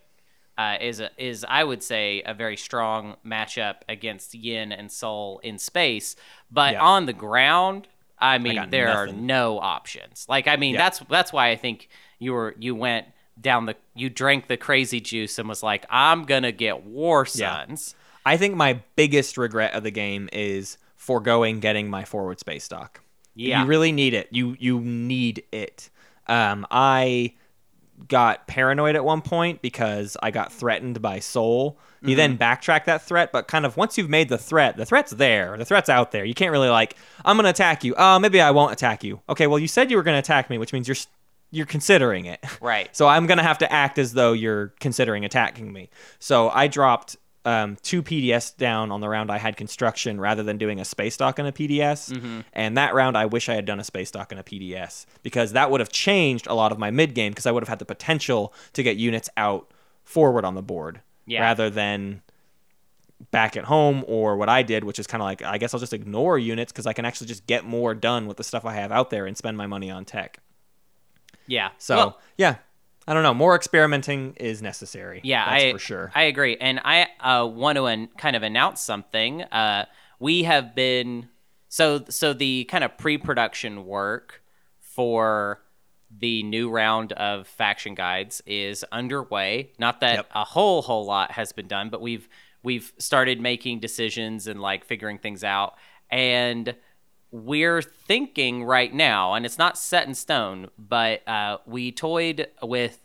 uh, 0.57 0.77
is 0.81 1.01
a, 1.01 1.11
is 1.19 1.45
I 1.47 1.63
would 1.65 1.83
say 1.83 2.23
a 2.25 2.33
very 2.33 2.57
strong 2.57 3.17
matchup 3.25 3.77
against 3.87 4.35
Yin 4.35 4.73
and 4.73 4.91
Sol 4.91 5.41
in 5.43 5.59
space, 5.59 6.17
but 6.51 6.73
Yeah. 6.73 6.83
on 6.83 7.05
the 7.05 7.13
ground, 7.13 7.87
I 8.21 8.39
mean, 8.39 8.55
got 8.57 8.71
there 8.71 8.91
are 8.91 9.07
no 9.07 9.59
options. 9.59 10.27
Like, 10.29 10.47
I 10.47 10.57
mean, 10.57 10.75
Yeah. 10.75 10.83
that's 10.83 10.99
that's 11.09 11.33
why 11.33 11.49
I 11.51 11.57
think 11.57 11.89
you 12.19 12.33
were 12.33 12.55
you 12.59 12.75
went 12.75 13.07
down 13.41 13.67
the 13.67 13.77
you 13.95 14.11
drank 14.11 14.49
the 14.49 14.57
crazy 14.57 15.01
juice 15.01 15.39
and 15.39 15.49
was 15.49 15.63
like, 15.63 15.87
I'm 15.91 16.25
gonna 16.25 16.53
get 16.53 16.85
War 16.85 17.21
Yeah. 17.35 17.65
Sons. 17.67 17.95
I 18.27 18.37
think 18.37 18.55
my 18.55 18.83
biggest 18.97 19.39
regret 19.39 19.73
of 19.75 19.83
the 19.83 19.91
game 19.91 20.29
is 20.33 20.77
foregoing 20.97 21.61
getting 21.61 21.89
my 21.89 22.05
forward 22.05 22.39
space 22.39 22.65
stock. 22.65 23.01
Yeah. 23.35 23.63
You 23.63 23.67
really 23.69 23.93
need 23.93 24.13
it. 24.13 24.29
You 24.31 24.57
you 24.59 24.81
need 24.81 25.45
it. 25.53 25.89
Um, 26.27 26.67
I 26.71 27.33
got 28.11 28.47
paranoid 28.47 28.97
at 28.97 29.05
one 29.05 29.23
point 29.23 29.63
because 29.63 30.19
I 30.23 30.31
got 30.31 30.53
threatened 30.53 31.01
by 31.01 31.21
Sol. 31.21 31.79
You 32.03 32.17
then 32.17 32.39
backtrack 32.39 32.87
that 32.87 33.03
threat, 33.03 33.31
but 33.31 33.47
kind 33.47 33.67
of 33.67 33.77
once 33.77 33.99
you've 33.99 34.09
made 34.09 34.31
the 34.31 34.39
threat, 34.39 34.77
the 34.77 34.87
threat's 34.87 35.13
there. 35.13 35.57
The 35.57 35.65
threat's 35.65 35.89
out 35.89 36.13
there. 36.13 36.25
You 36.25 36.33
can't 36.35 36.51
really 36.51 36.71
like, 36.71 36.97
I'm 37.25 37.37
gonna 37.37 37.51
attack 37.51 37.85
you. 37.85 37.95
Uh, 37.95 38.19
maybe 38.19 38.41
I 38.41 38.51
won't 38.51 38.73
attack 38.73 39.05
you. 39.05 39.21
Okay, 39.29 39.47
well 39.47 39.59
you 39.59 39.69
said 39.69 39.91
you 39.91 39.97
were 39.97 40.03
gonna 40.03 40.19
attack 40.19 40.51
me, 40.51 40.59
which 40.59 40.73
means 40.73 40.89
you're 40.89 40.97
you're 41.51 41.67
considering 41.67 42.27
it. 42.27 42.45
Right. 42.61 42.89
So 42.97 43.07
I'm 43.09 43.27
gonna 43.27 43.43
have 43.43 43.59
to 43.59 43.73
act 43.73 43.99
as 43.99 44.13
though 44.13 44.33
you're 44.33 44.69
considering 44.81 45.25
attacking 45.25 45.73
me. 45.73 45.91
So 46.19 46.51
I 46.51 46.69
dropped 46.69 47.17
um, 47.45 47.77
two 47.83 48.03
PDS 48.03 48.57
down 48.57 48.91
on 48.93 49.01
the 49.01 49.09
round 49.09 49.31
I 49.31 49.39
had 49.39 49.57
construction 49.57 50.21
rather 50.21 50.43
than 50.43 50.59
doing 50.59 50.79
a 50.79 50.85
space 50.85 51.17
dock 51.17 51.39
and 51.39 51.49
a 51.49 51.53
PDS. 51.53 52.45
And 52.53 52.77
that 52.77 52.95
round 52.95 53.17
I 53.17 53.27
wish 53.27 53.49
I 53.49 53.55
had 53.55 53.65
done 53.65 53.81
a 53.81 53.85
space 53.85 54.11
dock 54.11 54.31
and 54.31 54.39
a 54.41 54.45
PDS 54.45 55.07
because 55.23 55.53
that 55.53 55.71
would 55.71 55.81
have 55.81 55.91
changed 55.91 56.47
a 56.47 56.55
lot 56.55 56.71
of 56.73 56.79
my 56.79 56.91
mid 56.91 57.15
game 57.15 57.33
because 57.33 57.47
I 57.47 57.51
would 57.53 57.63
have 57.63 57.69
had 57.69 57.79
the 57.79 57.87
potential 57.87 58.53
to 58.75 58.83
get 58.83 58.97
units 58.97 59.31
out 59.37 59.71
forward 60.05 60.45
on 60.45 60.55
the 60.55 60.63
board 60.63 61.01
Yeah. 61.27 61.41
rather 61.41 61.71
than 61.71 62.21
back 63.31 63.57
at 63.57 63.65
home 63.65 64.05
or 64.09 64.37
what 64.37 64.49
I 64.49 64.63
did, 64.63 64.85
which 64.85 64.99
is 64.99 65.07
kind 65.07 65.23
of 65.23 65.27
like 65.27 65.43
I 65.43 65.57
guess 65.59 65.73
I'll 65.73 65.81
just 65.81 65.93
ignore 65.93 66.39
units 66.39 66.73
because 66.73 66.87
I 66.87 66.93
can 66.93 67.05
actually 67.05 67.29
just 67.29 67.47
get 67.47 67.65
more 67.65 67.95
done 67.95 68.27
with 68.27 68.37
the 68.37 68.45
stuff 68.45 68.65
I 68.65 68.75
have 68.75 68.93
out 68.93 69.11
there 69.11 69.27
and 69.27 69.37
spend 69.37 69.57
my 69.57 69.67
money 69.67 69.91
on 69.91 70.05
tech. 70.05 70.39
Yeah. 71.47 71.71
So 71.79 71.97
Well, 71.97 72.21
yeah, 72.37 72.57
I 73.07 73.15
don't 73.15 73.23
know. 73.23 73.35
More 73.35 73.57
experimenting 73.57 74.35
is 74.37 74.63
necessary. 74.63 75.21
Yeah, 75.25 75.45
that's 75.49 75.65
I 75.65 75.73
for 75.73 75.79
sure. 75.79 76.13
I 76.15 76.23
agree, 76.25 76.57
and 76.61 76.81
I 76.85 77.09
uh, 77.21 77.47
want 77.47 77.77
to 77.77 77.87
an, 77.87 78.09
kind 78.19 78.37
of 78.37 78.43
announce 78.43 78.81
something. 78.81 79.43
Uh, 79.43 79.87
we 80.19 80.43
have 80.45 80.75
been 80.75 81.29
so 81.69 82.05
so 82.09 82.33
the 82.33 82.65
kind 82.65 82.85
of 82.85 82.97
pre-production 82.99 83.87
work 83.87 84.43
for 84.81 85.63
the 86.11 86.43
new 86.43 86.69
round 86.69 87.13
of 87.13 87.47
faction 87.47 87.95
guides 87.95 88.43
is 88.47 88.85
underway. 88.93 89.71
Not 89.79 90.01
that 90.01 90.17
Yep. 90.17 90.27
a 90.35 90.45
whole 90.45 90.83
whole 90.83 91.05
lot 91.07 91.33
has 91.33 91.53
been 91.53 91.69
done, 91.69 91.89
but 91.89 92.01
we've 92.01 92.29
we've 92.63 92.93
started 92.99 93.41
making 93.41 93.81
decisions 93.81 94.47
and 94.47 94.61
like 94.61 94.85
figuring 94.85 95.19
things 95.19 95.43
out. 95.45 95.75
And 96.11 96.75
we're 97.33 97.83
thinking 97.83 98.65
right 98.65 98.93
now, 98.93 99.35
and 99.35 99.47
it's 99.47 99.59
not 99.59 99.79
set 99.79 100.07
in 100.07 100.15
stone, 100.15 100.69
but 100.79 101.27
uh, 101.29 101.59
we 101.67 101.93
toyed 101.93 102.49
with 102.63 102.99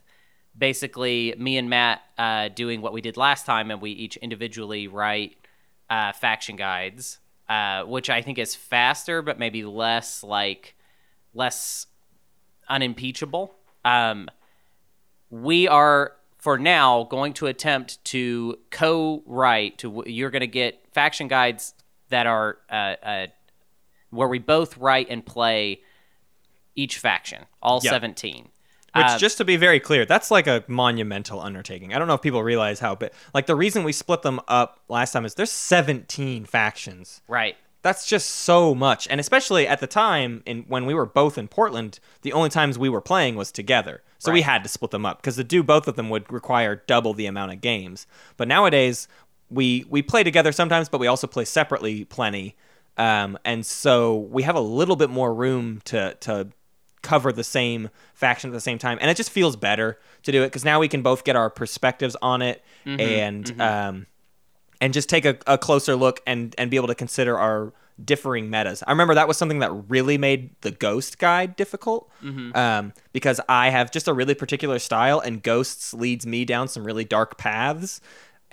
basically 0.57 1.35
me 1.37 1.57
and 1.57 1.69
Matt 1.69 2.01
uh, 2.17 2.49
doing 2.49 2.81
what 2.81 2.93
we 2.93 3.01
did 3.01 3.17
last 3.17 3.45
time, 3.45 3.71
and 3.71 3.81
we 3.81 3.91
each 3.91 4.17
individually 4.17 4.87
write 4.87 5.37
uh, 5.89 6.11
faction 6.13 6.55
guides, 6.55 7.19
uh, 7.49 7.83
which 7.83 8.09
I 8.09 8.21
think 8.21 8.39
is 8.39 8.55
faster, 8.55 9.21
but 9.21 9.37
maybe 9.37 9.63
less 9.63 10.23
like 10.23 10.75
less 11.33 11.87
unimpeachable. 12.67 13.53
Um, 13.83 14.29
we 15.29 15.67
are 15.67 16.13
for 16.37 16.57
now 16.57 17.03
going 17.09 17.33
to 17.33 17.47
attempt 17.47 18.03
to 18.05 18.57
co-write. 18.71 19.79
To 19.79 20.03
you're 20.07 20.31
going 20.31 20.41
to 20.41 20.47
get 20.47 20.83
faction 20.93 21.27
guides 21.27 21.73
that 22.09 22.25
are 22.25 22.57
uh, 22.69 22.95
uh, 23.03 23.27
where 24.15 24.27
we 24.27 24.39
both 24.39 24.77
write 24.77 25.07
and 25.09 25.25
play 25.25 25.81
each 26.75 26.97
faction, 26.97 27.45
all 27.61 27.79
Yep. 27.83 27.91
seventeen. 27.91 28.49
Which, 28.93 29.05
Uh, 29.05 29.17
just 29.17 29.37
to 29.39 29.45
be 29.45 29.57
very 29.57 29.79
clear, 29.81 30.05
that's 30.05 30.31
like 30.31 30.47
a 30.47 30.63
monumental 30.67 31.41
undertaking. 31.41 31.93
I 31.93 31.99
don't 31.99 32.07
know 32.07 32.13
if 32.13 32.21
people 32.21 32.41
realize 32.43 32.79
how 32.79 32.95
big. 32.95 33.11
Like 33.33 33.45
the 33.45 33.55
reason 33.55 33.83
we 33.83 33.91
split 33.91 34.21
them 34.21 34.39
up 34.47 34.79
last 34.87 35.11
time 35.11 35.25
is 35.25 35.35
there's 35.35 35.51
17 35.51 36.45
factions. 36.45 37.21
right. 37.27 37.57
That's 37.81 38.07
just 38.07 38.27
so 38.31 38.73
much, 38.73 39.07
and 39.11 39.19
especially 39.19 39.67
at 39.67 39.79
the 39.79 39.85
time, 39.85 40.41
in 40.47 40.63
when 40.67 40.87
we 40.87 40.95
were 40.95 41.05
both 41.05 41.37
in 41.37 41.47
Portland, 41.47 41.99
the 42.23 42.33
only 42.33 42.49
times 42.49 42.79
we 42.79 42.89
were 42.89 42.99
playing 42.99 43.35
was 43.35 43.51
together. 43.51 44.01
So 44.17 44.31
we 44.31 44.41
had 44.41 44.63
to 44.63 44.69
split 44.69 44.89
them 44.89 45.05
up 45.05 45.21
because 45.21 45.35
to 45.35 45.43
do 45.43 45.61
both 45.61 45.87
of 45.87 45.95
them 45.95 46.09
would 46.09 46.31
require 46.33 46.81
double 46.87 47.13
the 47.13 47.27
amount 47.27 47.51
of 47.53 47.61
games. 47.61 48.07
But 48.37 48.47
nowadays, 48.47 49.07
we 49.51 49.85
we 49.87 50.01
play 50.01 50.23
together 50.23 50.51
sometimes, 50.51 50.89
but 50.89 50.99
we 50.99 51.05
also 51.05 51.27
play 51.27 51.45
separately 51.45 52.05
plenty. 52.05 52.55
Um, 52.97 53.37
and 53.43 53.65
so 53.65 54.15
we 54.15 54.43
have 54.43 54.55
a 54.55 54.61
little 54.61 54.95
bit 54.95 55.09
more 55.09 55.33
room 55.33 55.81
to 55.85 56.15
to 56.21 56.49
cover 57.01 57.31
the 57.31 57.43
same 57.43 57.89
faction 58.13 58.49
at 58.49 58.53
the 58.53 58.61
same 58.61 58.77
time, 58.77 58.97
and 59.01 59.11
it 59.11 59.17
just 59.17 59.29
feels 59.29 59.55
better 59.55 59.99
to 60.23 60.31
do 60.31 60.43
it 60.43 60.47
because 60.47 60.65
now 60.65 60.79
we 60.79 60.87
can 60.87 61.01
both 61.01 61.23
get 61.23 61.35
our 61.35 61.49
perspectives 61.49 62.15
on 62.21 62.41
it 62.41 62.63
and 62.85 63.61
um, 63.61 64.07
and 64.81 64.93
just 64.93 65.09
take 65.09 65.25
a, 65.25 65.37
a 65.47 65.57
closer 65.57 65.95
look 65.95 66.21
and 66.25 66.55
and 66.57 66.71
be 66.71 66.77
able 66.77 66.87
to 66.87 66.95
consider 66.95 67.37
our 67.37 67.73
differing 68.03 68.49
metas. 68.49 68.83
I 68.85 68.91
remember 68.91 69.13
that 69.15 69.27
was 69.27 69.37
something 69.37 69.59
that 69.59 69.71
really 69.89 70.17
made 70.17 70.49
the 70.61 70.71
Ghost 70.71 71.17
guide 71.17 71.55
difficult 71.55 72.11
um, 72.55 72.93
because 73.13 73.39
I 73.47 73.69
have 73.69 73.89
just 73.91 74.07
a 74.07 74.13
really 74.13 74.35
particular 74.35 74.79
style, 74.79 75.19
and 75.19 75.41
Ghosts 75.43 75.93
leads 75.93 76.25
me 76.25 76.43
down 76.45 76.67
some 76.67 76.83
really 76.83 77.05
dark 77.05 77.37
paths. 77.37 78.01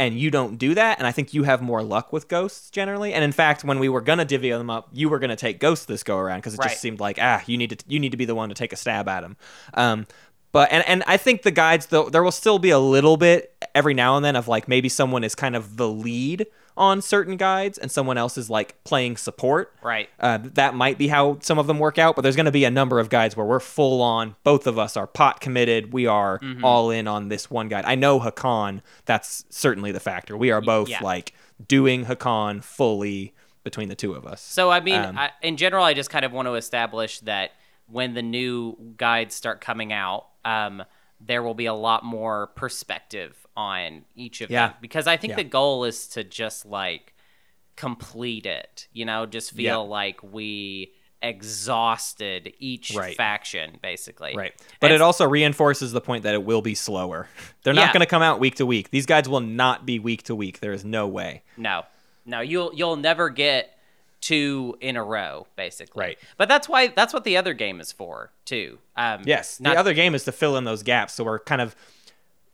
And 0.02 0.18
you 0.18 0.30
don't 0.32 0.56
do 0.58 0.74
that, 0.74 0.98
and 0.98 1.06
I 1.06 1.12
think 1.12 1.32
you 1.32 1.44
have 1.44 1.62
more 1.62 1.80
luck 1.82 2.12
with 2.12 2.26
ghosts 2.26 2.70
generally. 2.70 3.14
And 3.14 3.22
in 3.22 3.30
fact, 3.30 3.62
when 3.62 3.78
we 3.78 3.88
were 3.88 4.00
gonna 4.00 4.24
divvy 4.24 4.50
them 4.50 4.68
up, 4.68 4.88
you 4.92 5.08
were 5.08 5.20
gonna 5.20 5.36
take 5.36 5.60
ghosts 5.60 5.84
this 5.84 6.02
go 6.02 6.18
around 6.18 6.38
because 6.38 6.54
it 6.54 6.58
Right. 6.58 6.70
just 6.70 6.80
seemed 6.80 6.98
like 6.98 7.18
ah, 7.20 7.42
you 7.46 7.56
need 7.56 7.70
to 7.70 7.76
you 7.86 8.00
need 8.00 8.10
to 8.10 8.16
be 8.16 8.24
the 8.24 8.34
one 8.34 8.48
to 8.48 8.54
take 8.54 8.72
a 8.72 8.76
stab 8.76 9.08
at 9.08 9.20
them. 9.20 9.36
Um, 9.74 10.06
but 10.50 10.72
and 10.72 10.84
and 10.88 11.04
I 11.06 11.16
think 11.18 11.42
the 11.42 11.52
guides 11.52 11.86
though 11.86 12.10
there 12.10 12.22
will 12.22 12.32
still 12.32 12.58
be 12.58 12.70
a 12.70 12.78
little 12.80 13.16
bit 13.16 13.54
every 13.74 13.94
now 13.94 14.16
and 14.16 14.24
then 14.24 14.34
of 14.34 14.48
like 14.48 14.66
maybe 14.66 14.88
someone 14.88 15.22
is 15.24 15.34
kind 15.36 15.54
of 15.54 15.76
the 15.76 15.88
lead 15.88 16.46
on 16.76 17.02
certain 17.02 17.36
guides 17.36 17.76
and 17.78 17.90
someone 17.90 18.16
else 18.16 18.38
is 18.38 18.48
like 18.48 18.82
playing 18.84 19.16
support. 19.16 19.74
Right. 19.82 20.08
Uh, 20.18 20.38
that 20.54 20.74
might 20.74 20.96
be 20.98 21.08
how 21.08 21.38
some 21.40 21.58
of 21.58 21.66
them 21.66 21.78
work 21.78 21.98
out, 21.98 22.16
but 22.16 22.22
there's 22.22 22.36
going 22.36 22.46
to 22.46 22.52
be 22.52 22.64
a 22.64 22.70
number 22.70 22.98
of 22.98 23.10
guides 23.10 23.36
where 23.36 23.44
we're 23.46 23.60
full 23.60 24.00
on. 24.00 24.36
Both 24.42 24.66
of 24.66 24.78
us 24.78 24.96
are 24.96 25.06
pot 25.06 25.40
committed. 25.40 25.92
We 25.92 26.06
are 26.06 26.38
Mm-hmm. 26.38 26.64
all 26.64 26.90
in 26.90 27.06
on 27.06 27.28
this 27.28 27.50
one 27.50 27.68
guide. 27.68 27.84
I 27.84 27.94
know 27.94 28.20
Hacan. 28.20 28.80
That's 29.04 29.44
certainly 29.50 29.92
the 29.92 30.00
factor. 30.00 30.36
We 30.36 30.50
are 30.50 30.60
both 30.60 30.88
yeah. 30.88 31.02
like 31.02 31.34
doing 31.68 32.06
Hacan 32.06 32.62
fully 32.64 33.34
between 33.64 33.88
the 33.88 33.94
two 33.94 34.14
of 34.14 34.26
us. 34.26 34.40
So 34.40 34.70
I 34.70 34.80
mean, 34.80 35.00
Um, 35.00 35.18
I, 35.18 35.30
in 35.42 35.56
general, 35.56 35.84
I 35.84 35.94
just 35.94 36.10
kind 36.10 36.24
of 36.24 36.32
want 36.32 36.48
to 36.48 36.54
establish 36.54 37.20
that 37.20 37.52
when 37.86 38.14
the 38.14 38.22
new 38.22 38.76
guides 38.96 39.34
start 39.34 39.60
coming 39.60 39.92
out, 39.92 40.26
um, 40.44 40.82
there 41.20 41.42
will 41.42 41.54
be 41.54 41.66
a 41.66 41.74
lot 41.74 42.04
more 42.04 42.48
perspective 42.56 43.41
on 43.56 44.04
each 44.14 44.40
of 44.40 44.50
Yeah. 44.50 44.68
them 44.68 44.76
because 44.80 45.06
I 45.06 45.16
think 45.16 45.32
Yeah. 45.32 45.36
the 45.36 45.44
goal 45.44 45.84
is 45.84 46.06
to 46.08 46.24
just 46.24 46.64
like 46.66 47.14
complete 47.76 48.46
it. 48.46 48.88
You 48.92 49.04
know, 49.04 49.26
just 49.26 49.52
feel 49.52 49.64
Yeah. 49.64 49.76
like 49.76 50.22
we 50.22 50.92
exhausted 51.20 52.52
each 52.58 52.92
Right. 52.94 53.16
faction 53.16 53.78
basically. 53.82 54.34
Right. 54.36 54.52
But 54.80 54.88
And 54.88 54.94
it 54.96 55.00
also 55.02 55.26
reinforces 55.28 55.92
the 55.92 56.00
point 56.00 56.24
that 56.24 56.34
it 56.34 56.42
will 56.44 56.62
be 56.62 56.74
slower. 56.74 57.28
They're 57.62 57.74
not 57.74 57.92
going 57.92 58.00
to 58.00 58.06
come 58.06 58.22
out 58.22 58.40
week 58.40 58.56
to 58.56 58.66
week. 58.66 58.90
These 58.90 59.06
guides 59.06 59.28
will 59.28 59.40
not 59.40 59.86
be 59.86 59.98
week 59.98 60.24
to 60.24 60.34
week. 60.34 60.60
There 60.60 60.72
is 60.72 60.84
no 60.84 61.06
way. 61.06 61.42
No, 61.56 61.84
no, 62.26 62.40
you'll 62.40 62.72
you'll 62.74 62.96
never 62.96 63.28
get 63.30 63.78
two 64.20 64.76
in 64.80 64.96
a 64.96 65.02
row, 65.04 65.46
basically. 65.56 66.00
Right. 66.00 66.18
But 66.36 66.48
that's 66.48 66.68
why 66.68 66.88
that's 66.88 67.12
what 67.12 67.24
the 67.24 67.36
other 67.36 67.54
game 67.54 67.80
is 67.80 67.92
for 67.92 68.32
too. 68.44 68.78
Um, 68.96 69.22
Yes. 69.26 69.58
not- 69.60 69.74
the 69.74 69.80
other 69.80 69.94
game 69.94 70.14
is 70.14 70.24
to 70.24 70.32
fill 70.32 70.56
in 70.56 70.64
those 70.64 70.82
gaps. 70.82 71.14
So 71.14 71.24
we're 71.24 71.38
kind 71.40 71.60
of 71.60 71.74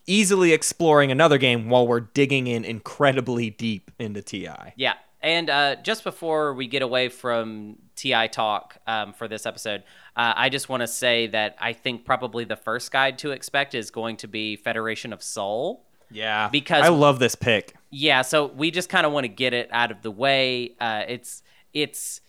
easily 0.09 0.53
exploring 0.53 1.13
another 1.13 1.39
game 1.39 1.69
while 1.69 1.87
we're 1.87 2.01
digging 2.01 2.47
in 2.49 2.65
incredibly 2.65 3.51
deep 3.51 3.91
into 3.99 4.23
TI. 4.23 4.73
Yeah. 4.77 4.95
And 5.21 5.51
uh, 5.51 5.77
just 5.77 6.05
before 6.05 6.55
we 6.55 6.67
get 6.67 6.83
away 6.83 7.09
from 7.09 7.77
TI 7.97 8.29
talk 8.29 8.79
um, 8.87 9.13
for 9.13 9.29
this 9.29 9.47
episode, 9.47 9.83
uh, 10.17 10.33
I 10.37 10.49
just 10.49 10.69
want 10.69 10.81
to 10.81 10.87
say 10.87 11.27
that 11.29 11.57
I 11.61 11.73
think 11.73 12.05
probably 12.05 12.45
the 12.45 12.57
first 12.57 12.91
guide 12.91 13.19
to 13.19 13.33
expect 13.33 13.75
is 13.75 13.91
going 13.91 14.17
to 14.19 14.29
be 14.29 14.57
Federation 14.57 15.13
of 15.13 15.23
Sol. 15.23 15.85
Yeah. 16.11 16.49
Because- 16.49 16.85
I 16.85 16.89
love 16.89 17.19
this 17.19 17.35
pick. 17.35 17.75
Yeah, 17.91 18.23
so 18.23 18.47
we 18.47 18.71
just 18.71 18.89
kind 18.89 19.07
of 19.07 19.13
want 19.13 19.25
to 19.25 19.29
get 19.29 19.55
it 19.55 19.69
out 19.73 19.91
of 19.91 20.03
the 20.03 20.11
way. 20.11 20.75
Uh, 20.81 21.05
it's 21.09 21.43
it's 21.73 22.21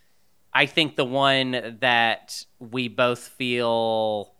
I 0.54 0.66
think 0.66 0.96
the 0.96 1.06
one 1.06 1.78
that 1.82 2.46
we 2.60 2.88
both 2.88 3.20
feel 3.20 4.34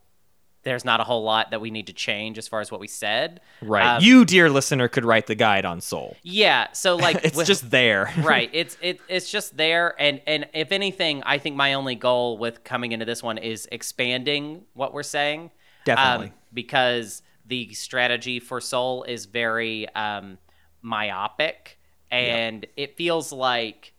there's 0.64 0.84
not 0.84 1.00
a 1.00 1.04
whole 1.04 1.24
lot 1.24 1.52
that 1.52 1.62
we 1.62 1.72
need 1.72 1.88
to 1.88 1.94
change 1.94 2.38
as 2.38 2.48
far 2.48 2.60
as 2.60 2.72
what 2.72 2.80
we 2.82 2.88
said. 2.88 3.42
Right. 3.62 3.96
Um, 3.98 4.04
you, 4.04 4.26
dear 4.26 4.50
listener, 4.50 4.88
could 4.88 5.06
write 5.06 5.28
the 5.28 5.36
guide 5.36 5.66
on 5.66 5.82
Sol. 5.82 6.18
Yeah, 6.22 6.72
so 6.74 6.96
like 6.98 7.24
it's 7.24 7.38
with- 7.38 7.48
just 7.48 7.70
there. 7.70 8.12
right. 8.18 8.50
It's 8.54 8.78
it 8.82 9.00
it's 9.08 9.30
just 9.32 9.58
there 9.58 9.96
and 10.00 10.22
and 10.28 10.48
if 10.54 10.72
anything, 10.72 11.24
I 11.24 11.38
think 11.38 11.56
my 11.56 11.74
only 11.74 11.96
goal 11.96 12.38
with 12.38 12.64
coming 12.64 12.92
into 12.92 13.06
this 13.06 13.24
one 13.24 13.38
is 13.38 13.68
expanding 13.72 14.66
what 14.74 14.94
we're 14.94 15.04
saying. 15.04 15.52
Definitely. 15.86 16.28
Um, 16.28 16.34
because 16.54 17.22
the 17.46 17.74
strategy 17.74 18.40
for 18.40 18.62
Sol 18.62 19.04
is 19.04 19.26
very 19.26 19.88
um, 19.96 20.38
myopic 20.82 21.80
and 22.12 22.66
it 22.76 22.98
feels 22.98 23.32
like 23.32 23.94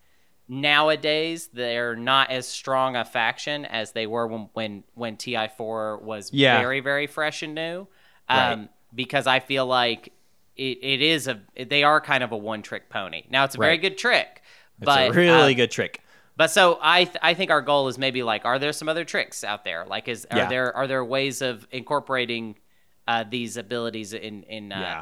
nowadays 0.51 1.47
they're 1.53 1.95
not 1.95 2.29
as 2.29 2.45
strong 2.45 2.97
a 2.97 3.05
faction 3.05 3.63
as 3.65 3.93
they 3.93 4.05
were 4.05 4.27
when 4.27 4.49
when, 4.53 4.83
when 4.95 5.15
TI4 5.15 6.01
was 6.01 6.31
Yeah. 6.33 6.59
very 6.59 6.81
very 6.81 7.07
fresh 7.07 7.41
and 7.41 7.55
new. 7.55 7.87
Um, 8.27 8.37
Right. 8.59 8.69
because 8.93 9.27
I 9.27 9.39
feel 9.39 9.65
like 9.65 10.11
it, 10.57 10.77
it 10.81 11.01
is 11.01 11.27
a 11.29 11.39
they 11.57 11.83
are 11.83 12.01
kind 12.01 12.21
of 12.23 12.31
a 12.33 12.37
one 12.37 12.61
trick 12.61 12.89
pony. 12.89 13.23
Now 13.29 13.45
it's 13.45 13.55
a 13.55 13.57
very 13.57 13.77
good 13.77 13.97
trick, 13.97 14.41
It's 14.79 14.85
but 14.85 15.09
a 15.09 15.13
really 15.13 15.53
uh, 15.53 15.55
good 15.55 15.71
trick. 15.71 16.01
but 16.35 16.51
so 16.51 16.77
I 16.81 17.05
th- 17.05 17.17
I 17.21 17.33
think 17.33 17.49
our 17.49 17.61
goal 17.61 17.87
is 17.87 17.97
maybe 17.97 18.21
like 18.21 18.43
are 18.43 18.59
there 18.59 18.73
some 18.73 18.89
other 18.89 19.05
tricks 19.05 19.45
out 19.45 19.63
there? 19.63 19.85
Like 19.87 20.09
is 20.09 20.25
are 20.29 20.37
Yeah. 20.39 20.49
there 20.49 20.75
are 20.75 20.85
there 20.87 21.03
ways 21.05 21.41
of 21.41 21.65
incorporating 21.71 22.57
uh, 23.07 23.23
these 23.27 23.55
abilities 23.55 24.11
in 24.13 24.43
in 24.43 24.73
uh, 24.73 24.79
Yeah. 24.79 25.01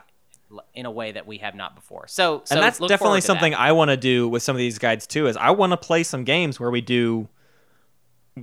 In 0.73 0.85
a 0.85 0.91
way 0.91 1.11
that 1.11 1.27
we 1.27 1.37
have 1.37 1.53
not 1.53 1.75
before? 1.75 2.07
So, 2.07 2.41
so 2.43 2.55
and 2.55 2.63
that's 2.63 2.79
definitely 2.79 3.21
something 3.21 3.51
that. 3.51 3.59
I 3.59 3.71
want 3.71 3.89
to 3.89 3.97
do 3.97 4.27
with 4.27 4.41
some 4.41 4.55
of 4.55 4.57
these 4.57 4.79
guides 4.79 5.05
too. 5.05 5.27
Is 5.27 5.37
I 5.37 5.51
want 5.51 5.71
to 5.73 5.77
play 5.77 6.03
some 6.03 6.23
games 6.23 6.59
where 6.59 6.71
we 6.71 6.81
do 6.81 7.29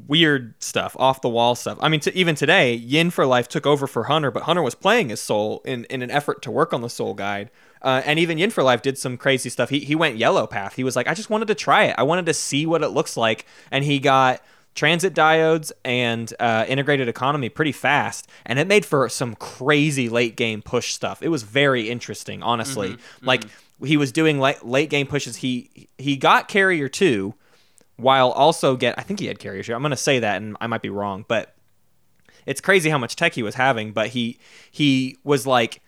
weird 0.07 0.55
stuff, 0.63 0.97
off 0.99 1.21
the 1.21 1.29
wall 1.29 1.55
stuff. 1.55 1.79
I 1.81 1.89
mean, 1.89 2.01
to, 2.01 2.17
even 2.17 2.35
today, 2.35 2.75
Yin 2.75 3.11
for 3.11 3.27
Life 3.27 3.49
took 3.49 3.67
over 3.67 3.87
for 3.87 4.05
Hunter, 4.05 4.31
but 4.31 4.45
Hunter 4.45 4.63
was 4.63 4.75
playing 4.75 5.09
his 5.09 5.21
Sol 5.21 5.63
in, 5.65 5.85
in 5.85 6.03
an 6.03 6.11
effort 6.11 6.43
to 6.43 6.51
work 6.51 6.73
on 6.73 6.83
the 6.83 6.91
Sol 6.91 7.15
guide. 7.15 7.51
Uh, 7.83 8.03
and 8.05 8.19
even 8.19 8.39
Yin 8.39 8.51
for 8.51 8.63
Life 8.63 8.83
did 8.83 8.99
some 8.99 9.17
crazy 9.17 9.49
stuff. 9.49 9.71
He 9.71 9.81
he 9.81 9.95
went 9.95 10.17
yellow 10.17 10.47
path. 10.47 10.75
He 10.75 10.85
was 10.85 10.97
like, 10.97 11.07
I 11.09 11.15
just 11.15 11.31
wanted 11.31 11.49
to 11.49 11.55
try 11.55 11.85
it. 11.85 11.95
I 11.99 12.03
wanted 12.03 12.27
to 12.27 12.35
see 12.35 12.67
what 12.67 12.83
it 12.83 12.89
looks 12.89 13.17
like, 13.17 13.47
and 13.71 13.85
he 13.85 13.99
got 13.99 14.43
transit 14.77 15.15
diodes 15.15 15.73
and 15.85 16.33
uh, 16.39 16.65
integrated 16.69 17.09
economy 17.09 17.49
pretty 17.49 17.73
fast, 17.73 18.29
and 18.45 18.61
it 18.61 18.69
made 18.69 18.85
for 18.87 19.09
some 19.09 19.35
crazy 19.35 20.09
late 20.09 20.37
game 20.37 20.63
push 20.63 20.93
stuff. 20.93 21.23
It 21.23 21.29
was 21.29 21.43
very 21.43 21.91
interesting, 21.91 22.43
honestly. 22.45 22.91
Like 23.23 23.45
he 23.85 23.97
was 23.97 24.13
doing 24.13 24.39
late, 24.39 24.65
late 24.65 24.91
game 24.91 25.09
pushes. 25.09 25.37
He 25.37 25.89
he 25.99 26.17
got 26.17 26.47
carrier 26.47 26.89
two, 26.89 27.35
while 27.97 28.31
also 28.31 28.77
get 28.77 28.95
I 28.97 29.03
think 29.03 29.19
he 29.19 29.27
had 29.27 29.41
carrier 29.41 29.65
two. 29.65 29.75
I'm 29.75 29.83
gonna 29.83 29.97
say 29.97 30.21
that, 30.21 30.37
and 30.37 30.57
I 30.61 30.69
might 30.69 30.83
be 30.83 30.91
wrong, 30.91 31.25
but 31.27 31.55
it's 32.45 32.61
crazy 32.61 32.91
how 32.91 32.99
much 32.99 33.17
tech 33.17 33.35
he 33.35 33.43
was 33.43 33.57
having. 33.57 33.93
But 33.93 34.09
he 34.09 34.39
he 34.71 35.17
was 35.25 35.47
like 35.47 35.83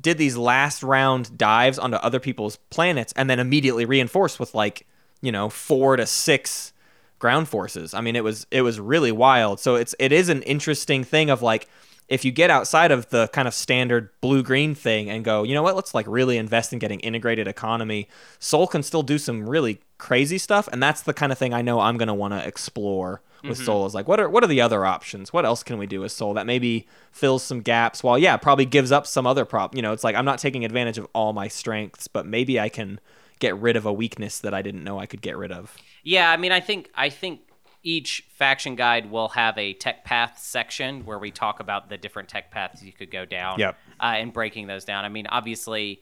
did 0.00 0.16
these 0.16 0.36
last 0.36 0.84
round 0.84 1.36
dives 1.36 1.76
onto 1.76 1.96
other 1.96 2.20
people's 2.20 2.56
planets 2.70 3.12
and 3.16 3.28
then 3.28 3.40
immediately 3.40 3.84
reinforced 3.84 4.38
with 4.38 4.54
like 4.54 4.86
you 5.20 5.32
know 5.32 5.48
four 5.48 5.96
to 5.96 6.06
six 6.06 6.72
ground 7.18 7.48
forces 7.48 7.94
i 7.94 8.00
mean 8.00 8.16
it 8.16 8.24
was 8.24 8.46
it 8.50 8.62
was 8.62 8.78
really 8.78 9.12
wild 9.12 9.58
so 9.60 9.74
it's 9.74 9.94
it 9.98 10.12
is 10.12 10.28
an 10.28 10.42
interesting 10.42 11.04
thing 11.04 11.30
of 11.30 11.42
like 11.42 11.68
if 12.08 12.24
you 12.24 12.32
get 12.32 12.50
outside 12.50 12.90
of 12.90 13.08
the 13.10 13.28
kind 13.28 13.46
of 13.46 13.54
standard 13.54 14.08
blue 14.20 14.42
green 14.42 14.74
thing 14.74 15.10
and 15.10 15.24
go, 15.24 15.42
you 15.42 15.54
know 15.54 15.62
what, 15.62 15.76
let's 15.76 15.94
like 15.94 16.06
really 16.08 16.38
invest 16.38 16.72
in 16.72 16.78
getting 16.78 17.00
integrated 17.00 17.46
economy, 17.46 18.08
Sol 18.38 18.66
can 18.66 18.82
still 18.82 19.02
do 19.02 19.18
some 19.18 19.46
really 19.46 19.80
crazy 19.98 20.38
stuff. 20.38 20.68
And 20.72 20.82
that's 20.82 21.02
the 21.02 21.12
kind 21.12 21.30
of 21.30 21.38
thing 21.38 21.52
I 21.52 21.60
know 21.60 21.80
I'm 21.80 21.98
going 21.98 22.08
to 22.08 22.14
want 22.14 22.32
to 22.32 22.46
explore 22.46 23.20
with 23.42 23.58
mm-hmm. 23.58 23.66
Sol 23.66 23.86
is 23.86 23.94
like, 23.94 24.08
what 24.08 24.18
are, 24.18 24.28
what 24.28 24.42
are 24.42 24.48
the 24.48 24.62
other 24.62 24.86
options? 24.86 25.32
What 25.32 25.44
else 25.44 25.62
can 25.62 25.76
we 25.76 25.86
do 25.86 26.00
with 26.00 26.10
Sol 26.10 26.34
that 26.34 26.46
maybe 26.46 26.88
fills 27.12 27.42
some 27.42 27.60
gaps 27.60 28.02
while, 28.02 28.18
yeah, 28.18 28.36
probably 28.38 28.64
gives 28.64 28.90
up 28.90 29.06
some 29.06 29.26
other 29.26 29.44
prop. 29.44 29.76
You 29.76 29.82
know, 29.82 29.92
it's 29.92 30.02
like 30.02 30.16
I'm 30.16 30.24
not 30.24 30.38
taking 30.38 30.64
advantage 30.64 30.96
of 30.96 31.06
all 31.14 31.34
my 31.34 31.48
strengths, 31.48 32.08
but 32.08 32.26
maybe 32.26 32.58
I 32.58 32.70
can 32.70 33.00
get 33.38 33.56
rid 33.56 33.76
of 33.76 33.86
a 33.86 33.92
weakness 33.92 34.40
that 34.40 34.54
I 34.54 34.62
didn't 34.62 34.84
know 34.84 34.98
I 34.98 35.06
could 35.06 35.22
get 35.22 35.36
rid 35.36 35.52
of. 35.52 35.76
Yeah, 36.02 36.30
I 36.30 36.36
mean, 36.36 36.52
I 36.52 36.60
think 36.60 36.90
I 36.94 37.08
think 37.10 37.40
each 37.82 38.24
faction 38.30 38.74
guide 38.74 39.10
will 39.10 39.28
have 39.28 39.56
a 39.56 39.72
tech 39.72 40.04
path 40.04 40.38
section 40.38 41.04
where 41.04 41.18
we 41.18 41.30
talk 41.30 41.60
about 41.60 41.88
the 41.88 41.96
different 41.96 42.28
tech 42.28 42.50
paths 42.50 42.82
you 42.82 42.92
could 42.92 43.10
go 43.10 43.24
down. 43.24 43.58
Yep. 43.58 43.76
Uh, 44.00 44.04
and 44.16 44.32
breaking 44.32 44.66
those 44.66 44.84
down. 44.84 45.04
I 45.04 45.08
mean, 45.08 45.26
obviously, 45.28 46.00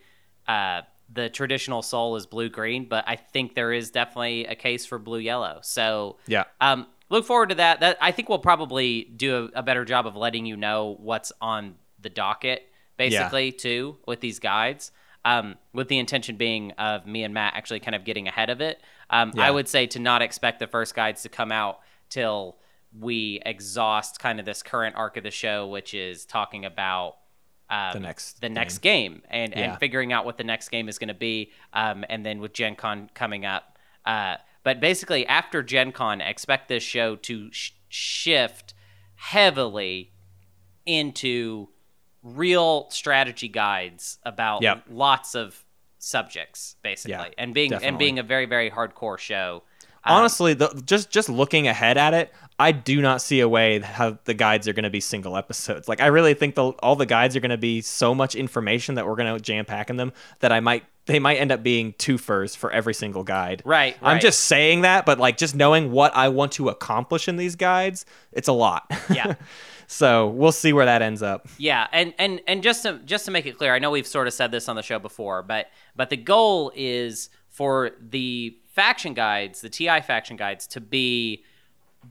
uh, 0.48 0.82
the 1.12 1.28
traditional 1.28 1.82
Sol 1.82 2.16
is 2.16 2.26
blue 2.26 2.48
green, 2.48 2.88
but 2.88 3.04
I 3.06 3.16
think 3.16 3.54
there 3.54 3.72
is 3.72 3.90
definitely 3.90 4.46
a 4.46 4.54
case 4.54 4.86
for 4.86 4.98
blue 4.98 5.18
yellow. 5.18 5.60
So 5.62 6.16
Yeah. 6.26 6.44
um, 6.60 6.86
look 7.10 7.24
forward 7.26 7.50
to 7.50 7.54
that. 7.56 7.80
That 7.80 7.98
I 8.00 8.10
think 8.10 8.28
we'll 8.28 8.38
probably 8.38 9.04
do 9.04 9.50
a, 9.54 9.60
a 9.60 9.62
better 9.62 9.84
job 9.84 10.06
of 10.06 10.16
letting 10.16 10.46
you 10.46 10.56
know 10.56 10.96
what's 10.98 11.30
on 11.40 11.76
the 12.00 12.08
docket, 12.08 12.66
basically, 12.96 13.52
too, 13.52 13.98
with 14.06 14.20
these 14.20 14.38
guides. 14.38 14.92
Um, 15.26 15.56
with 15.72 15.88
the 15.88 15.98
intention 15.98 16.36
being 16.36 16.70
of 16.78 17.04
me 17.04 17.24
and 17.24 17.34
Matt 17.34 17.54
actually 17.56 17.80
kind 17.80 17.96
of 17.96 18.04
getting 18.04 18.28
ahead 18.28 18.48
of 18.48 18.60
it. 18.60 18.80
Um, 19.10 19.32
I 19.36 19.50
would 19.50 19.66
say 19.68 19.86
to 19.88 19.98
not 19.98 20.22
expect 20.22 20.60
the 20.60 20.68
first 20.68 20.94
guides 20.94 21.22
to 21.22 21.28
come 21.28 21.50
out 21.50 21.80
till 22.08 22.58
we 22.96 23.42
exhaust 23.44 24.20
kind 24.20 24.38
of 24.38 24.46
this 24.46 24.62
current 24.62 24.94
arc 24.94 25.16
of 25.16 25.24
the 25.24 25.32
show, 25.32 25.66
which 25.66 25.94
is 25.94 26.24
talking 26.26 26.64
about 26.64 27.16
um, 27.68 27.94
The 27.94 28.00
next 28.00 28.40
the 28.40 28.48
next 28.48 28.78
game 28.78 29.22
and 29.28 29.52
Yeah. 29.52 29.72
and 29.72 29.78
figuring 29.80 30.12
out 30.12 30.24
what 30.24 30.36
the 30.38 30.44
next 30.44 30.68
game 30.68 30.88
is 30.88 30.96
going 31.00 31.08
to 31.08 31.14
be. 31.14 31.50
Um, 31.72 32.04
and 32.08 32.24
then 32.24 32.40
with 32.40 32.52
Gen 32.52 32.76
Con 32.76 33.10
coming 33.12 33.44
up, 33.44 33.76
uh, 34.04 34.36
but 34.62 34.78
basically 34.78 35.26
after 35.26 35.64
Gen 35.64 35.90
Con, 35.90 36.20
expect 36.20 36.68
this 36.68 36.84
show 36.84 37.16
to 37.16 37.50
sh- 37.52 37.72
shift 37.88 38.74
heavily 39.16 40.12
into 40.86 41.68
real 42.34 42.88
strategy 42.90 43.48
guides 43.48 44.18
about 44.24 44.62
Yep. 44.62 44.84
lots 44.90 45.34
of 45.34 45.64
subjects, 45.98 46.76
basically, 46.82 47.12
Yeah, 47.12 47.24
and 47.38 47.54
being 47.54 47.72
and 47.72 47.98
being 47.98 48.18
a 48.18 48.22
very 48.22 48.46
very 48.46 48.70
hardcore 48.70 49.18
show. 49.18 49.62
Um, 50.04 50.18
Honestly, 50.18 50.54
the, 50.54 50.82
just 50.86 51.10
just 51.10 51.28
looking 51.28 51.66
ahead 51.66 51.98
at 51.98 52.14
it, 52.14 52.32
I 52.58 52.70
do 52.72 53.02
not 53.02 53.20
see 53.20 53.40
a 53.40 53.48
way 53.48 53.80
how 53.80 54.18
the 54.24 54.34
guides 54.34 54.68
are 54.68 54.72
going 54.72 54.84
to 54.84 54.90
be 54.90 55.00
single 55.00 55.36
episodes. 55.36 55.88
Like 55.88 56.00
I 56.00 56.06
really 56.06 56.34
think 56.34 56.54
the, 56.54 56.64
all 56.78 56.94
the 56.94 57.06
guides 57.06 57.34
are 57.34 57.40
going 57.40 57.50
to 57.50 57.56
be 57.56 57.80
so 57.80 58.14
much 58.14 58.34
information 58.36 58.94
that 58.94 59.06
we're 59.06 59.16
going 59.16 59.34
to 59.34 59.40
jam 59.40 59.64
pack 59.64 59.90
in 59.90 59.96
them 59.96 60.12
that 60.40 60.52
I 60.52 60.60
might 60.60 60.84
they 61.06 61.18
might 61.20 61.36
end 61.36 61.52
up 61.52 61.62
being 61.62 61.94
two 61.98 62.18
furs 62.18 62.56
for 62.56 62.70
every 62.70 62.94
single 62.94 63.22
guide. 63.22 63.62
Right, 63.64 63.96
I'm 64.02 64.20
just 64.20 64.40
saying 64.40 64.82
that, 64.82 65.06
but 65.06 65.18
like 65.18 65.36
just 65.38 65.54
knowing 65.54 65.92
what 65.92 66.14
I 66.16 66.28
want 66.28 66.52
to 66.52 66.68
accomplish 66.68 67.28
in 67.28 67.36
these 67.36 67.56
guides, 67.56 68.06
it's 68.32 68.48
a 68.48 68.52
lot. 68.52 68.90
Yeah. 69.10 69.34
so 69.86 70.28
we'll 70.28 70.52
see 70.52 70.72
where 70.72 70.86
that 70.86 71.02
ends 71.02 71.22
up. 71.22 71.46
Yeah, 71.58 71.86
and 71.92 72.14
and 72.18 72.40
and 72.46 72.62
just 72.62 72.82
to 72.84 72.98
just 73.04 73.24
to 73.26 73.30
make 73.30 73.46
it 73.46 73.56
clear, 73.58 73.74
I 73.74 73.78
know 73.78 73.90
we've 73.90 74.06
sort 74.06 74.26
of 74.26 74.32
said 74.34 74.50
this 74.50 74.68
on 74.68 74.76
the 74.76 74.82
show 74.82 74.98
before, 74.98 75.42
but 75.42 75.66
but 75.94 76.10
the 76.10 76.16
goal 76.16 76.72
is 76.74 77.30
for 77.48 77.92
the 78.00 78.56
faction 78.66 79.14
guides, 79.14 79.60
the 79.60 79.68
TI 79.70 80.00
faction 80.00 80.36
guides, 80.36 80.66
to 80.68 80.80
be 80.80 81.44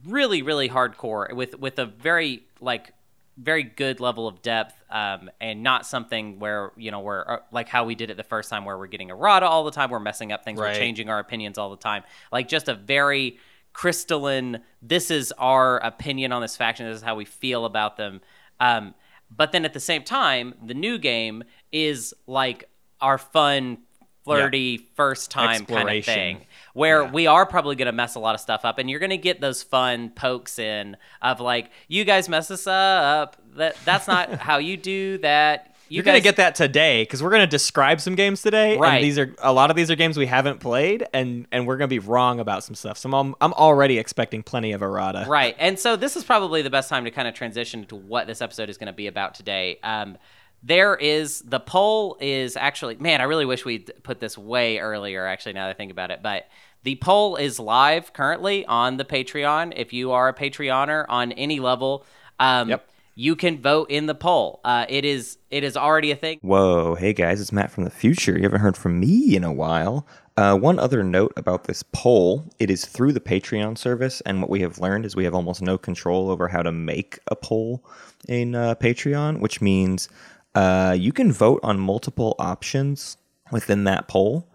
really 0.06 0.42
really 0.42 0.68
hardcore 0.68 1.32
with 1.34 1.58
with 1.58 1.78
a 1.78 1.86
very 1.86 2.42
like 2.60 2.92
very 3.38 3.62
good 3.62 4.00
level 4.00 4.26
of 4.26 4.40
depth 4.40 4.74
um, 4.90 5.30
and 5.42 5.62
not 5.62 5.84
something 5.86 6.38
where 6.38 6.72
you 6.76 6.90
know 6.90 7.00
we're 7.00 7.22
uh, 7.28 7.38
like 7.52 7.68
how 7.68 7.84
we 7.84 7.94
did 7.94 8.10
it 8.10 8.16
the 8.16 8.24
first 8.24 8.48
time 8.48 8.64
where 8.64 8.78
we're 8.78 8.86
getting 8.86 9.10
errata 9.10 9.46
all 9.46 9.64
the 9.64 9.70
time 9.70 9.90
we're 9.90 9.98
messing 10.00 10.32
up 10.32 10.42
things 10.42 10.58
Right. 10.58 10.72
we're 10.72 10.78
changing 10.78 11.10
our 11.10 11.18
opinions 11.18 11.58
all 11.58 11.68
the 11.70 11.76
time 11.76 12.02
like 12.32 12.48
just 12.48 12.68
a 12.68 12.74
very 12.74 13.38
crystalline 13.76 14.58
this 14.80 15.10
is 15.10 15.32
our 15.36 15.76
opinion 15.84 16.32
on 16.32 16.40
this 16.40 16.56
faction 16.56 16.86
this 16.86 16.96
is 16.96 17.02
how 17.02 17.14
we 17.14 17.26
feel 17.26 17.66
about 17.66 17.98
them. 17.98 18.22
Um, 18.58 18.94
but 19.30 19.52
then 19.52 19.66
at 19.66 19.74
the 19.74 19.80
same 19.80 20.02
time 20.02 20.54
the 20.64 20.72
new 20.72 20.96
game 20.96 21.44
is 21.72 22.14
like 22.26 22.70
our 23.02 23.18
fun 23.18 23.76
flirty 24.24 24.78
first 24.78 25.30
time 25.30 25.66
kind 25.66 25.90
of 25.90 26.04
thing 26.06 26.46
where 26.72 27.02
Yeah. 27.02 27.10
we 27.12 27.26
are 27.26 27.44
probably 27.44 27.76
going 27.76 27.86
to 27.86 27.92
mess 27.92 28.14
a 28.14 28.18
lot 28.18 28.34
of 28.34 28.40
stuff 28.40 28.64
up 28.64 28.78
and 28.78 28.88
you're 28.88 28.98
going 28.98 29.10
to 29.10 29.18
get 29.18 29.42
those 29.42 29.62
fun 29.62 30.08
pokes 30.08 30.58
in 30.58 30.96
of 31.20 31.40
like 31.40 31.70
you 31.86 32.04
guys 32.06 32.30
mess 32.30 32.48
this 32.48 32.66
up. 32.66 33.36
That 33.56 33.76
that's 33.84 34.08
not 34.08 34.32
how 34.48 34.56
you 34.56 34.78
do 34.78 35.18
that 35.18 35.75
you 35.88 35.96
You're 35.96 36.04
gonna 36.04 36.20
get 36.20 36.36
that 36.36 36.54
today 36.54 37.02
because 37.02 37.22
we're 37.22 37.30
gonna 37.30 37.46
describe 37.46 38.00
some 38.00 38.14
games 38.14 38.42
today. 38.42 38.76
Right. 38.76 38.96
And 38.96 39.04
these 39.04 39.18
are 39.18 39.34
a 39.38 39.52
lot 39.52 39.70
of 39.70 39.76
these 39.76 39.90
are 39.90 39.96
games 39.96 40.16
we 40.16 40.26
haven't 40.26 40.60
played, 40.60 41.06
and 41.12 41.46
and 41.52 41.66
we're 41.66 41.76
gonna 41.76 41.88
be 41.88 41.98
wrong 41.98 42.40
about 42.40 42.64
some 42.64 42.74
stuff. 42.74 42.98
So 42.98 43.10
I'm 43.12 43.34
I'm 43.40 43.52
already 43.52 43.98
expecting 43.98 44.42
plenty 44.42 44.72
of 44.72 44.82
errata. 44.82 45.24
right 45.28 45.54
and 45.58 45.78
so 45.78 45.96
this 45.96 46.16
is 46.16 46.24
probably 46.24 46.62
the 46.62 46.70
best 46.70 46.88
time 46.88 47.04
to 47.04 47.10
kind 47.10 47.28
of 47.28 47.34
transition 47.34 47.84
to 47.86 47.96
what 47.96 48.26
this 48.26 48.40
episode 48.42 48.68
is 48.68 48.76
going 48.78 48.86
to 48.86 48.92
be 48.92 49.06
about 49.06 49.34
today 49.34 49.78
um 49.82 50.16
there 50.62 50.96
is 50.96 51.40
the 51.42 51.60
poll 51.60 52.16
is 52.20 52.56
actually 52.56 52.96
man 52.96 53.20
i 53.20 53.24
really 53.24 53.44
wish 53.44 53.64
we'd 53.64 53.92
put 54.02 54.20
this 54.20 54.36
way 54.36 54.78
earlier 54.78 55.26
actually 55.26 55.52
now 55.52 55.64
that 55.66 55.70
i 55.70 55.74
think 55.74 55.90
about 55.92 56.10
it 56.10 56.20
but 56.22 56.48
the 56.82 56.96
poll 56.96 57.36
is 57.36 57.58
live 57.58 58.12
currently 58.12 58.64
on 58.66 58.96
the 58.96 59.04
patreon 59.04 59.72
if 59.76 59.92
you 59.92 60.12
are 60.12 60.28
a 60.28 60.34
patreoner 60.34 61.04
on 61.08 61.32
any 61.32 61.60
level 61.60 62.04
um 62.40 62.68
Yep. 62.70 62.88
You 63.18 63.34
can 63.34 63.60
vote 63.60 63.90
in 63.90 64.06
the 64.06 64.14
poll 64.14 64.60
uh 64.64 64.86
it 64.88 65.04
is 65.04 65.38
it 65.50 65.64
is 65.64 65.76
already 65.76 66.10
a 66.12 66.16
thing 66.16 66.38
Whoa, 66.42 66.94
hey 66.94 67.12
guys, 67.12 67.40
it's 67.40 67.50
Matt 67.50 67.70
from 67.70 67.84
the 67.84 67.90
future. 67.90 68.36
You 68.36 68.44
haven't 68.44 68.60
heard 68.60 68.76
from 68.76 69.00
me 69.00 69.34
in 69.34 69.42
a 69.42 69.52
while. 69.52 70.06
Uh, 70.36 70.54
one 70.56 70.78
other 70.78 71.02
note 71.02 71.32
about 71.36 71.64
this 71.64 71.82
poll 71.82 72.44
it 72.58 72.70
is 72.70 72.84
through 72.84 73.12
the 73.12 73.20
Patreon 73.20 73.78
service, 73.78 74.20
and 74.26 74.40
what 74.40 74.50
we 74.50 74.60
have 74.60 74.78
learned 74.78 75.06
is 75.06 75.16
we 75.16 75.24
have 75.24 75.34
almost 75.34 75.62
no 75.62 75.78
control 75.78 76.30
over 76.30 76.46
how 76.48 76.62
to 76.62 76.70
make 76.70 77.18
a 77.28 77.34
poll 77.34 77.84
in 78.28 78.54
uh, 78.54 78.74
Patreon, 78.74 79.40
which 79.40 79.60
means 79.60 80.08
uh, 80.54 80.94
you 80.96 81.12
can 81.12 81.32
vote 81.32 81.60
on 81.62 81.80
multiple 81.80 82.36
options 82.38 83.16
within 83.50 83.84
that 83.84 84.08
poll. 84.08 84.48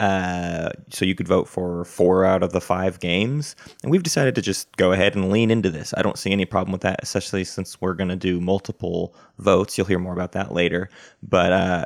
Uh, 0.00 0.70
so 0.90 1.04
you 1.04 1.14
could 1.14 1.28
vote 1.28 1.48
for 1.48 1.84
four 1.84 2.24
out 2.24 2.42
of 2.42 2.52
the 2.52 2.60
five 2.60 2.98
games, 2.98 3.54
and 3.82 3.92
we've 3.92 4.02
decided 4.02 4.34
to 4.34 4.42
just 4.42 4.76
go 4.76 4.90
ahead 4.90 5.14
and 5.14 5.30
lean 5.30 5.50
into 5.50 5.70
this. 5.70 5.94
I 5.96 6.02
don't 6.02 6.18
see 6.18 6.32
any 6.32 6.44
problem 6.44 6.72
with 6.72 6.80
that, 6.80 6.98
especially 7.02 7.44
since 7.44 7.80
we're 7.80 7.94
going 7.94 8.08
to 8.08 8.16
do 8.16 8.40
multiple 8.40 9.14
votes. 9.38 9.78
You'll 9.78 9.86
hear 9.86 10.00
more 10.00 10.12
about 10.12 10.32
that 10.32 10.52
later, 10.52 10.90
but 11.22 11.52
uh, 11.52 11.84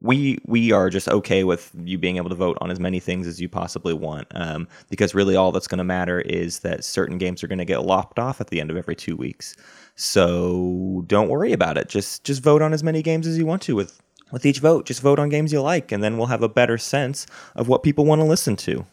we 0.00 0.38
we 0.46 0.72
are 0.72 0.90
just 0.90 1.08
okay 1.08 1.44
with 1.44 1.70
you 1.84 1.96
being 1.96 2.16
able 2.16 2.28
to 2.28 2.34
vote 2.34 2.58
on 2.60 2.70
as 2.70 2.80
many 2.80 3.00
things 3.00 3.26
as 3.26 3.40
you 3.40 3.48
possibly 3.48 3.94
want, 3.94 4.26
um, 4.32 4.68
because 4.90 5.14
really 5.14 5.34
all 5.34 5.52
that's 5.52 5.68
going 5.68 5.78
to 5.78 5.84
matter 5.84 6.20
is 6.20 6.60
that 6.60 6.84
certain 6.84 7.18
games 7.18 7.42
are 7.42 7.48
going 7.48 7.58
to 7.58 7.64
get 7.64 7.86
lopped 7.86 8.18
off 8.18 8.40
at 8.40 8.48
the 8.48 8.60
end 8.60 8.70
of 8.70 8.76
every 8.76 8.96
two 8.96 9.16
weeks. 9.16 9.56
So 9.94 11.04
don't 11.06 11.28
worry 11.28 11.52
about 11.52 11.78
it. 11.78 11.88
Just 11.88 12.24
just 12.24 12.42
vote 12.42 12.62
on 12.62 12.72
as 12.72 12.82
many 12.82 13.02
games 13.02 13.26
as 13.26 13.38
you 13.38 13.46
want 13.46 13.62
to 13.62 13.76
with 13.76 14.00
with 14.32 14.44
each 14.44 14.58
vote. 14.58 14.86
Just 14.86 15.00
vote 15.00 15.20
on 15.20 15.28
games 15.28 15.52
you 15.52 15.60
like, 15.60 15.92
and 15.92 16.02
then 16.02 16.16
we'll 16.16 16.26
have 16.26 16.42
a 16.42 16.48
better 16.48 16.78
sense 16.78 17.26
of 17.54 17.68
what 17.68 17.84
people 17.84 18.04
want 18.04 18.20
to 18.20 18.24
listen 18.24 18.56
to. 18.56 18.84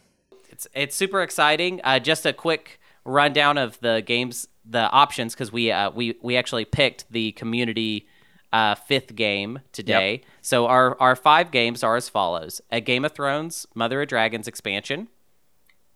It's 0.49 0.67
it's 0.75 0.95
super 0.95 1.23
exciting. 1.23 1.81
Uh, 1.83 1.97
just 1.97 2.25
a 2.25 2.33
quick 2.33 2.79
rundown 3.05 3.57
of 3.57 3.79
the 3.79 4.03
games, 4.05 4.47
the 4.63 4.89
options, 4.91 5.33
because 5.33 5.51
we 5.51 5.71
uh, 5.71 5.89
we 5.89 6.15
we 6.21 6.37
actually 6.37 6.65
picked 6.65 7.09
the 7.09 7.31
community 7.31 8.07
uh, 8.51 8.75
fifth 8.75 9.15
game 9.15 9.59
today. 9.71 10.21
So 10.41 10.67
our 10.67 10.99
our 10.99 11.15
five 11.15 11.49
games 11.49 11.83
are 11.83 11.95
as 11.95 12.09
follows: 12.09 12.61
a 12.69 12.81
Game 12.81 13.05
of 13.05 13.13
Thrones, 13.13 13.65
Mother 13.73 14.01
of 14.01 14.09
Dragons 14.09 14.47
expansion, 14.47 15.07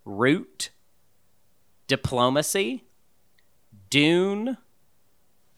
Root, 0.05 0.69
Diplomacy, 1.87 2.85
Dune, 3.89 4.57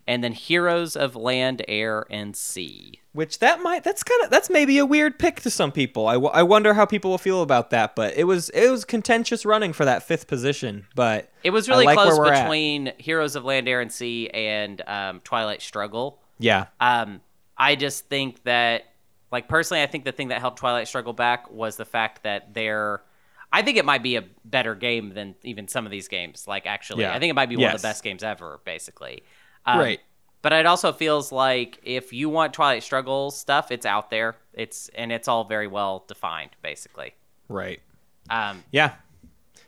and 0.07 0.23
then 0.23 0.33
Heroes 0.33 0.95
of 0.95 1.15
Land, 1.15 1.63
Air, 1.67 2.05
and 2.09 2.35
Sea. 2.35 3.01
Which 3.15 3.39
that 3.39 3.61
might 3.61 3.83
that's 3.85 4.03
kind 4.03 4.23
of 4.25 4.29
that's 4.29 4.49
maybe 4.49 4.77
a 4.77 4.85
weird 4.85 5.17
pick 5.17 5.39
to 5.41 5.49
some 5.49 5.71
people. 5.71 6.05
I, 6.07 6.15
w- 6.15 6.31
I 6.33 6.43
wonder 6.43 6.73
how 6.73 6.85
people 6.85 7.11
will 7.11 7.17
feel 7.17 7.41
about 7.41 7.69
that. 7.69 7.95
But 7.95 8.17
it 8.17 8.25
was 8.25 8.49
it 8.49 8.69
was 8.69 8.83
contentious 8.83 9.45
running 9.45 9.71
for 9.71 9.85
that 9.85 10.03
fifth 10.03 10.27
position. 10.27 10.85
But 10.95 11.31
It 11.41 11.51
was 11.51 11.69
really 11.69 11.85
like 11.85 11.97
close 11.97 12.17
we're 12.17 12.33
at. 12.33 12.43
between 12.43 12.91
Heroes 12.97 13.37
of 13.37 13.45
Land, 13.45 13.69
Air, 13.69 13.79
and 13.79 13.89
Sea 13.91 14.29
and 14.33 14.81
um, 14.85 15.21
Twilight 15.23 15.61
Struggle. 15.61 16.19
yeah 16.39 16.65
Um, 16.81 17.21
I 17.57 17.75
just 17.75 18.09
think 18.09 18.43
that, 18.43 18.83
like 19.31 19.47
personally, 19.47 19.81
I 19.81 19.87
think 19.87 20.03
the 20.03 20.11
thing 20.11 20.27
that 20.27 20.41
helped 20.41 20.59
Twilight 20.59 20.89
Struggle 20.89 21.13
back 21.13 21.49
was 21.49 21.77
the 21.77 21.85
fact 21.85 22.23
that 22.23 22.53
they're. 22.53 23.01
I 23.53 23.61
think 23.61 23.77
it 23.77 23.85
might 23.85 24.03
be 24.03 24.17
a 24.17 24.23
better 24.43 24.75
game 24.75 25.13
than 25.13 25.35
even 25.43 25.69
some 25.69 25.85
of 25.85 25.91
these 25.91 26.09
games. 26.09 26.49
Like 26.49 26.65
actually, 26.65 27.03
Yeah. 27.03 27.15
I 27.15 27.19
think 27.19 27.29
it 27.29 27.33
might 27.35 27.47
be 27.47 27.55
one 27.55 27.73
of 27.73 27.81
the 27.81 27.87
best 27.87 28.03
games 28.03 28.23
ever. 28.23 28.59
Basically, 28.65 29.23
um, 29.65 29.79
Right. 29.79 30.01
But 30.45 30.53
it 30.53 30.67
also 30.67 30.93
feels 30.93 31.31
like 31.31 31.79
if 31.81 32.13
you 32.13 32.29
want 32.29 32.53
Twilight 32.53 32.83
Struggle 32.83 33.31
stuff, 33.31 33.71
it's 33.71 33.83
out 33.83 34.11
there. 34.11 34.35
It's 34.53 34.89
and 34.89 35.11
it's 35.11 35.27
all 35.27 35.43
very 35.45 35.65
well 35.65 36.05
defined, 36.07 36.51
basically. 36.61 37.15
right 37.49 37.79
Um, 38.29 38.63
yeah. 38.71 38.91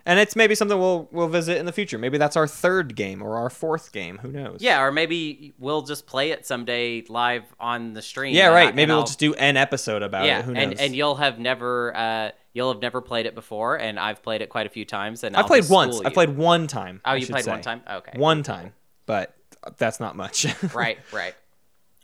and 0.05 0.19
it's 0.19 0.35
maybe 0.35 0.53
something 0.53 0.77
we'll 0.77 1.07
we'll 1.11 1.29
visit 1.29 1.57
in 1.57 1.65
the 1.65 1.71
future. 1.71 1.97
Maybe 1.97 2.19
that's 2.19 2.35
our 2.37 2.45
third 2.45 2.95
game 2.95 3.23
or 3.23 3.37
our 3.37 3.49
fourth 3.49 3.91
game. 3.91 4.19
Who 4.19 4.31
knows? 4.31 4.59
Yeah, 4.61 4.83
or 4.83 4.91
maybe 4.91 5.55
we'll 5.57 5.81
just 5.81 6.05
play 6.05 6.29
it 6.29 6.45
someday 6.45 7.03
live 7.09 7.45
on 7.59 7.93
the 7.93 8.03
stream. 8.03 8.35
Yeah, 8.35 8.49
right. 8.49 8.67
I- 8.69 8.71
Maybe 8.71 8.91
we'll 8.91 8.99
I'll- 8.99 9.05
just 9.07 9.17
do 9.17 9.33
an 9.33 9.57
episode 9.57 10.03
about 10.03 10.25
yeah, 10.25 10.39
it. 10.39 10.45
Who 10.45 10.53
knows? 10.53 10.63
and 10.63 10.79
and 10.79 10.95
you'll 10.95 11.15
have 11.15 11.39
never 11.39 11.97
uh 11.97 12.29
you'll 12.53 12.71
have 12.71 12.83
never 12.83 13.01
played 13.01 13.25
it 13.25 13.33
before, 13.33 13.77
and 13.79 13.99
I've 13.99 14.21
played 14.21 14.43
it 14.43 14.49
quite 14.49 14.67
a 14.67 14.69
few 14.69 14.85
times. 14.85 15.23
And 15.23 15.35
I 15.35 15.41
played 15.41 15.67
once. 15.69 15.99
I 16.05 16.11
played 16.11 16.37
one 16.37 16.67
time. 16.67 17.01
Oh, 17.03 17.13
you 17.15 17.25
played 17.25 17.47
one 17.47 17.61
time. 17.61 17.81
Okay, 17.89 18.11
One 18.15 18.43
time, 18.43 18.73
but 19.07 19.33
that's 19.77 19.99
not 19.99 20.15
much. 20.15 20.45
right, 20.73 20.97
right. 21.11 21.33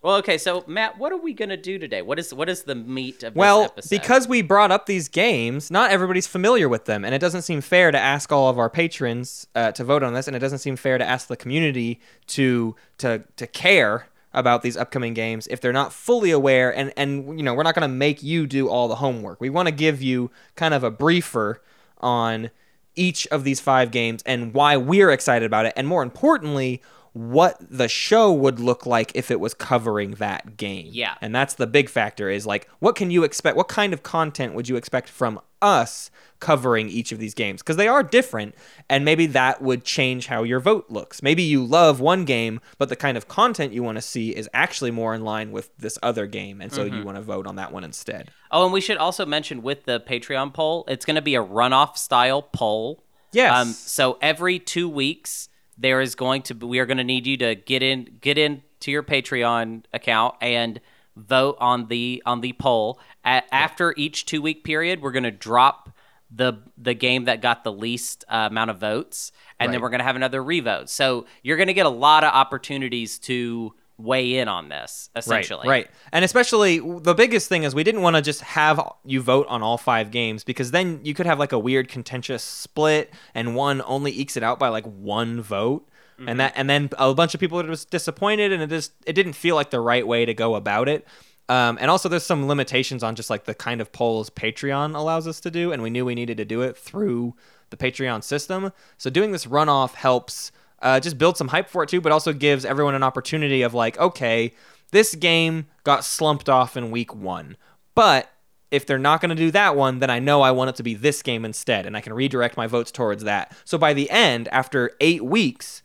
Well, 0.02 0.17
okay. 0.17 0.38
So 0.38 0.65
Matt, 0.67 0.97
what 0.97 1.13
are 1.13 1.17
we 1.17 1.34
gonna 1.34 1.56
do 1.56 1.80
today? 1.80 2.02
What 2.02 2.19
is 2.19 2.34
what 2.34 2.49
is 2.49 2.63
the 2.63 2.76
meat 2.76 3.23
of 3.23 3.36
Well, 3.38 3.62
this 3.62 3.71
episode? 3.71 3.89
because 4.02 4.28
we 4.28 4.41
brought 4.41 4.69
up 4.69 4.86
these 4.86 5.08
games, 5.08 5.71
not 5.71 5.91
everybody's 5.91 6.28
familiar 6.28 6.67
with 6.67 6.84
them, 6.86 7.06
and 7.06 7.15
it 7.15 7.19
doesn't 7.19 7.43
seem 7.43 7.62
fair 7.62 7.89
to 7.89 7.97
ask 7.97 8.30
all 8.32 8.49
of 8.49 8.60
our 8.60 8.69
patrons 8.69 9.47
uh, 9.56 9.71
to 9.71 9.84
vote 9.86 10.04
on 10.04 10.13
this, 10.13 10.28
and 10.28 10.36
it 10.36 10.39
doesn't 10.39 10.60
seem 10.60 10.76
fair 10.76 10.97
to 10.97 11.06
ask 11.06 11.30
the 11.30 11.38
community 11.38 12.02
to 12.28 12.76
to 12.97 13.23
to 13.38 13.47
care 13.47 14.08
about 14.34 14.62
these 14.63 14.76
upcoming 14.76 15.13
games 15.13 15.47
if 15.47 15.62
they're 15.62 15.71
not 15.71 15.93
fully 15.93 16.32
aware. 16.32 16.76
And 16.76 16.91
and 16.97 17.39
you 17.39 17.43
know, 17.45 17.54
we're 17.54 17.63
not 17.63 17.76
going 17.76 17.89
to 17.89 17.95
make 17.95 18.21
you 18.21 18.45
do 18.45 18.67
all 18.67 18.89
the 18.89 18.95
homework. 18.95 19.39
We 19.39 19.49
want 19.49 19.67
to 19.69 19.73
give 19.73 20.02
you 20.02 20.32
kind 20.56 20.73
of 20.73 20.84
a 20.84 20.91
briefer 20.91 21.62
on 22.02 22.49
each 22.95 23.26
of 23.28 23.45
these 23.45 23.62
five 23.62 23.89
games 23.89 24.21
and 24.26 24.54
why 24.54 24.76
we're 24.76 25.12
excited 25.12 25.45
about 25.45 25.65
it, 25.65 25.73
and 25.78 25.88
more 25.88 26.04
importantly. 26.04 26.82
What 27.13 27.58
the 27.69 27.88
show 27.88 28.34
would 28.34 28.60
look 28.60 28.86
like 28.86 29.12
if 29.13 29.30
it 29.30 29.39
was 29.39 29.54
covering 29.54 30.12
that 30.15 30.58
game. 30.58 30.89
Yeah. 30.91 31.15
And 31.21 31.34
that's 31.34 31.54
the 31.54 31.67
big 31.67 31.88
factor 31.89 32.30
is 32.30 32.45
like, 32.45 32.67
what 32.80 32.95
can 32.95 33.12
you 33.12 33.23
expect? 33.23 33.56
What 33.56 33.67
kind 33.67 33.93
of 33.93 34.02
content 34.02 34.56
would 34.56 34.67
you 34.67 34.76
expect 34.76 35.10
from 35.10 35.39
us 35.62 36.10
covering 36.39 36.89
each 36.89 37.12
of 37.12 37.19
these 37.19 37.34
games? 37.34 37.62
Because 37.62 37.78
they 37.78 37.88
are 37.88 38.04
different, 38.04 38.56
and 38.89 39.06
maybe 39.06 39.28
that 39.28 39.62
would 39.62 39.84
change 39.86 40.28
how 40.28 40.43
your 40.43 40.60
vote 40.60 40.88
looks. 40.89 41.21
Maybe 41.23 41.43
you 41.43 41.63
love 41.63 41.99
one 42.02 42.26
game, 42.26 42.60
but 42.78 42.89
the 42.89 42.95
kind 42.95 43.15
of 43.15 43.28
content 43.28 43.73
you 43.73 43.84
want 43.84 43.97
to 43.97 44.02
see 44.02 44.36
is 44.36 44.49
actually 44.54 44.91
more 44.91 45.13
in 45.13 45.23
line 45.23 45.52
with 45.52 45.69
this 45.78 45.97
other 46.04 46.26
game, 46.26 46.60
and 46.62 46.73
so 46.73 46.84
you 46.84 47.04
want 47.04 47.17
to 47.17 47.21
vote 47.23 47.47
on 47.47 47.56
that 47.58 47.71
one 47.71 47.84
instead. 47.84 48.32
oh, 48.52 48.65
and 48.65 48.73
we 48.73 48.82
should 48.82 48.97
also 48.97 49.26
mention 49.26 49.62
with 49.62 49.86
the 49.86 49.99
Patreon 50.02 50.54
poll, 50.54 50.84
it's 50.88 51.06
gonna 51.06 51.21
be 51.21 51.36
a 51.36 51.43
runoff 51.43 51.97
style 51.97 52.41
poll. 52.41 53.04
Yes. 53.32 53.56
Um, 53.56 53.71
so 53.71 54.17
every 54.21 54.60
two 54.60 54.89
weeks, 54.89 55.47
there 55.77 56.01
is 56.01 56.15
going 56.15 56.41
to 56.43 56.55
be, 56.55 56.65
we 56.65 56.79
are 56.79 56.86
going 56.86 56.97
to 56.97 57.03
need 57.03 57.25
you 57.27 57.38
to 57.38 57.55
get 57.55 57.81
in 57.83 58.17
get 58.21 58.38
in 58.38 58.62
to 58.81 58.91
your 58.91 59.03
Patreon 59.03 59.83
account 59.93 60.36
and 60.41 60.79
vote 61.15 61.57
on 61.59 61.88
the 61.88 62.21
on 62.25 62.41
the 62.41 62.53
poll. 62.53 62.99
A- 63.25 63.43
After 63.53 63.93
each 63.97 64.25
two 64.25 64.41
week 64.41 64.63
period, 64.63 65.01
we're 65.01 65.12
going 65.12 65.23
to 65.23 65.31
drop 65.31 65.89
the 66.36 66.53
the 66.77 66.93
game 66.93 67.25
that 67.25 67.41
got 67.41 67.63
the 67.63 67.71
least 67.71 68.25
uh, 68.27 68.47
amount 68.49 68.71
of 68.71 68.79
votes, 68.79 69.31
and 69.59 69.71
then 69.73 69.81
we're 69.81 69.89
going 69.89 69.99
to 69.99 70.05
have 70.05 70.15
another 70.15 70.43
revote. 70.43 70.89
So 70.89 71.25
you're 71.43 71.57
going 71.57 71.67
to 71.67 71.73
get 71.73 71.86
a 71.86 71.89
lot 71.89 72.23
of 72.23 72.33
opportunities 72.33 73.19
to 73.19 73.73
weigh 73.97 74.38
in 74.38 74.47
on 74.47 74.69
this. 74.69 75.10
Essentially, 75.15 75.67
Right, 75.67 75.86
right. 75.86 75.91
And 76.12 76.25
especially 76.25 76.79
the 76.79 77.13
biggest 77.13 77.49
thing 77.49 77.63
is 77.63 77.75
we 77.75 77.84
didn't 77.84 78.01
want 78.01 78.15
to 78.15 78.21
just 78.21 78.41
have 78.41 78.82
you 79.06 79.21
vote 79.21 79.47
on 79.47 79.62
all 79.62 79.77
five 79.77 80.12
games 80.12 80.43
because 80.43 80.71
then 80.71 80.99
you 81.03 81.13
could 81.13 81.25
have 81.25 81.39
like 81.39 81.51
a 81.51 81.60
weird 81.60 81.88
contentious 81.89 82.43
split 82.43 83.13
and 83.34 83.56
one 83.56 83.82
only 83.86 84.12
ekes 84.12 84.38
it 84.38 84.43
out 84.43 84.60
by 84.60 84.69
like 84.69 84.86
one 84.86 85.41
vote. 85.41 85.88
And 86.25 86.39
that 86.39 86.53
and 86.56 86.69
then 86.69 86.89
a 86.97 87.13
bunch 87.13 87.34
of 87.34 87.39
people 87.39 87.60
are 87.60 87.67
just 87.67 87.89
disappointed 87.89 88.53
and 88.53 88.63
it 88.63 88.69
just 88.69 88.93
it 89.06 89.13
didn't 89.13 89.34
feel 89.34 89.56
like 89.56 89.71
the 89.71 89.82
right 89.82 90.08
way 90.08 90.25
to 90.25 90.34
go 90.34 90.56
about 90.56 90.88
it. 90.88 91.06
Um, 91.49 91.77
and 91.82 91.91
also 91.91 92.08
there's 92.08 92.23
some 92.23 92.47
limitations 92.47 93.03
on 93.03 93.15
just 93.15 93.29
like 93.29 93.43
the 93.43 93.53
kind 93.53 93.82
of 93.82 93.91
polls 93.91 94.29
Patreon 94.29 94.95
allows 94.95 95.27
us 95.27 95.41
to 95.41 95.51
do 95.51 95.73
and 95.73 95.84
we 95.84 95.89
knew 95.89 96.06
we 96.06 96.15
needed 96.15 96.38
to 96.38 96.45
do 96.45 96.62
it 96.62 96.77
through 96.77 97.36
the 97.71 97.77
Patreon 97.77 98.23
system. 98.23 98.71
So 98.97 99.10
doing 99.10 99.32
this 99.32 99.45
runoff 99.45 99.95
helps 99.95 100.51
uh, 100.84 101.00
just 101.00 101.17
build 101.17 101.38
some 101.38 101.48
hype 101.48 101.69
for 101.69 101.82
it 101.82 101.89
too, 101.89 102.02
but 102.02 102.12
also 102.12 102.34
gives 102.34 102.65
everyone 102.65 102.93
an 102.93 103.04
opportunity 103.04 103.63
of 103.63 103.74
like, 103.74 103.98
okay, 103.98 104.54
this 104.91 105.15
game 105.15 105.65
got 105.84 106.06
slumped 106.06 106.50
off 106.50 106.78
in 106.78 106.91
week 106.91 107.15
one, 107.15 107.58
but 107.96 108.30
if 108.69 108.86
they're 108.88 108.98
not 108.98 109.22
going 109.22 109.30
to 109.30 109.36
do 109.36 109.52
that 109.52 109.76
one, 109.76 110.00
then 110.00 110.10
I 110.10 110.17
know 110.17 110.41
I 110.41 110.50
want 110.52 110.72
it 110.72 110.76
to 110.78 110.84
be 110.84 110.96
this 110.96 111.22
game 111.22 111.46
instead, 111.46 111.86
and 111.86 111.96
I 111.96 112.02
can 112.02 112.12
redirect 112.12 112.58
my 112.58 112.65
votes 112.65 112.91
towards 112.91 113.24
that. 113.24 113.56
So 113.65 113.78
by 113.78 113.93
the 113.93 114.10
end, 114.10 114.50
after 114.52 114.91
eight 115.00 115.24
weeks, 115.24 115.84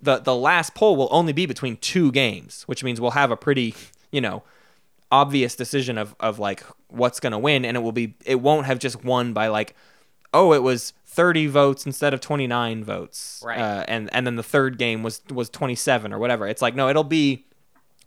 the 0.00 0.18
the 0.18 0.34
last 0.34 0.74
poll 0.74 0.96
will 0.96 1.08
only 1.12 1.32
be 1.32 1.46
between 1.46 1.76
two 1.76 2.10
games, 2.12 2.64
which 2.64 2.82
means 2.82 3.00
we'll 3.00 3.12
have 3.12 3.30
a 3.30 3.36
pretty, 3.36 3.74
you 4.10 4.20
know, 4.20 4.42
obvious 5.12 5.54
decision 5.54 5.98
of 5.98 6.16
of 6.18 6.40
like 6.40 6.64
what's 6.88 7.20
going 7.20 7.32
to 7.32 7.38
win, 7.38 7.64
and 7.64 7.76
it 7.76 7.80
will 7.80 7.92
be 7.92 8.14
it 8.24 8.40
won't 8.40 8.66
have 8.66 8.80
just 8.80 9.04
won 9.04 9.32
by 9.32 9.46
like, 9.46 9.76
oh, 10.34 10.52
it 10.52 10.64
was 10.64 10.92
30 11.16 11.46
votes 11.46 11.86
instead 11.86 12.12
of 12.14 12.20
29 12.20 12.84
votes, 12.84 13.42
Right. 13.44 13.58
Uh, 13.58 13.84
and 13.88 14.08
and 14.12 14.26
then 14.26 14.36
the 14.36 14.42
third 14.42 14.76
game 14.78 15.02
was 15.02 15.22
was 15.30 15.48
27 15.50 16.12
or 16.12 16.18
whatever. 16.18 16.46
It's 16.46 16.60
like 16.62 16.74
no, 16.74 16.88
it'll 16.88 17.04
be 17.04 17.46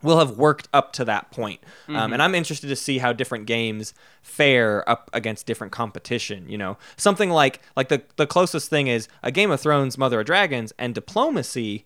we'll 0.01 0.19
have 0.19 0.37
worked 0.37 0.69
up 0.73 0.93
to 0.93 1.03
that 1.05 1.29
point. 1.31 1.59
Um, 1.89 2.13
and 2.13 2.21
I'm 2.21 2.33
interested 2.35 2.67
to 2.67 2.75
see 2.75 2.99
how 2.99 3.11
different 3.11 3.47
games 3.47 3.93
fare 4.21 4.87
up 4.87 5.09
against 5.11 5.45
different 5.45 5.73
competition. 5.73 6.47
You 6.47 6.57
know, 6.57 6.77
something 6.97 7.29
like 7.31 7.59
like 7.75 7.89
the 7.89 8.03
the 8.15 8.27
closest 8.27 8.69
thing 8.69 8.87
is 8.87 9.07
a 9.23 9.31
Game 9.31 9.51
of 9.51 9.59
Thrones, 9.59 9.97
Mother 9.97 10.19
of 10.19 10.25
Dragons, 10.27 10.71
and 10.77 10.93
Diplomacy. 10.95 11.85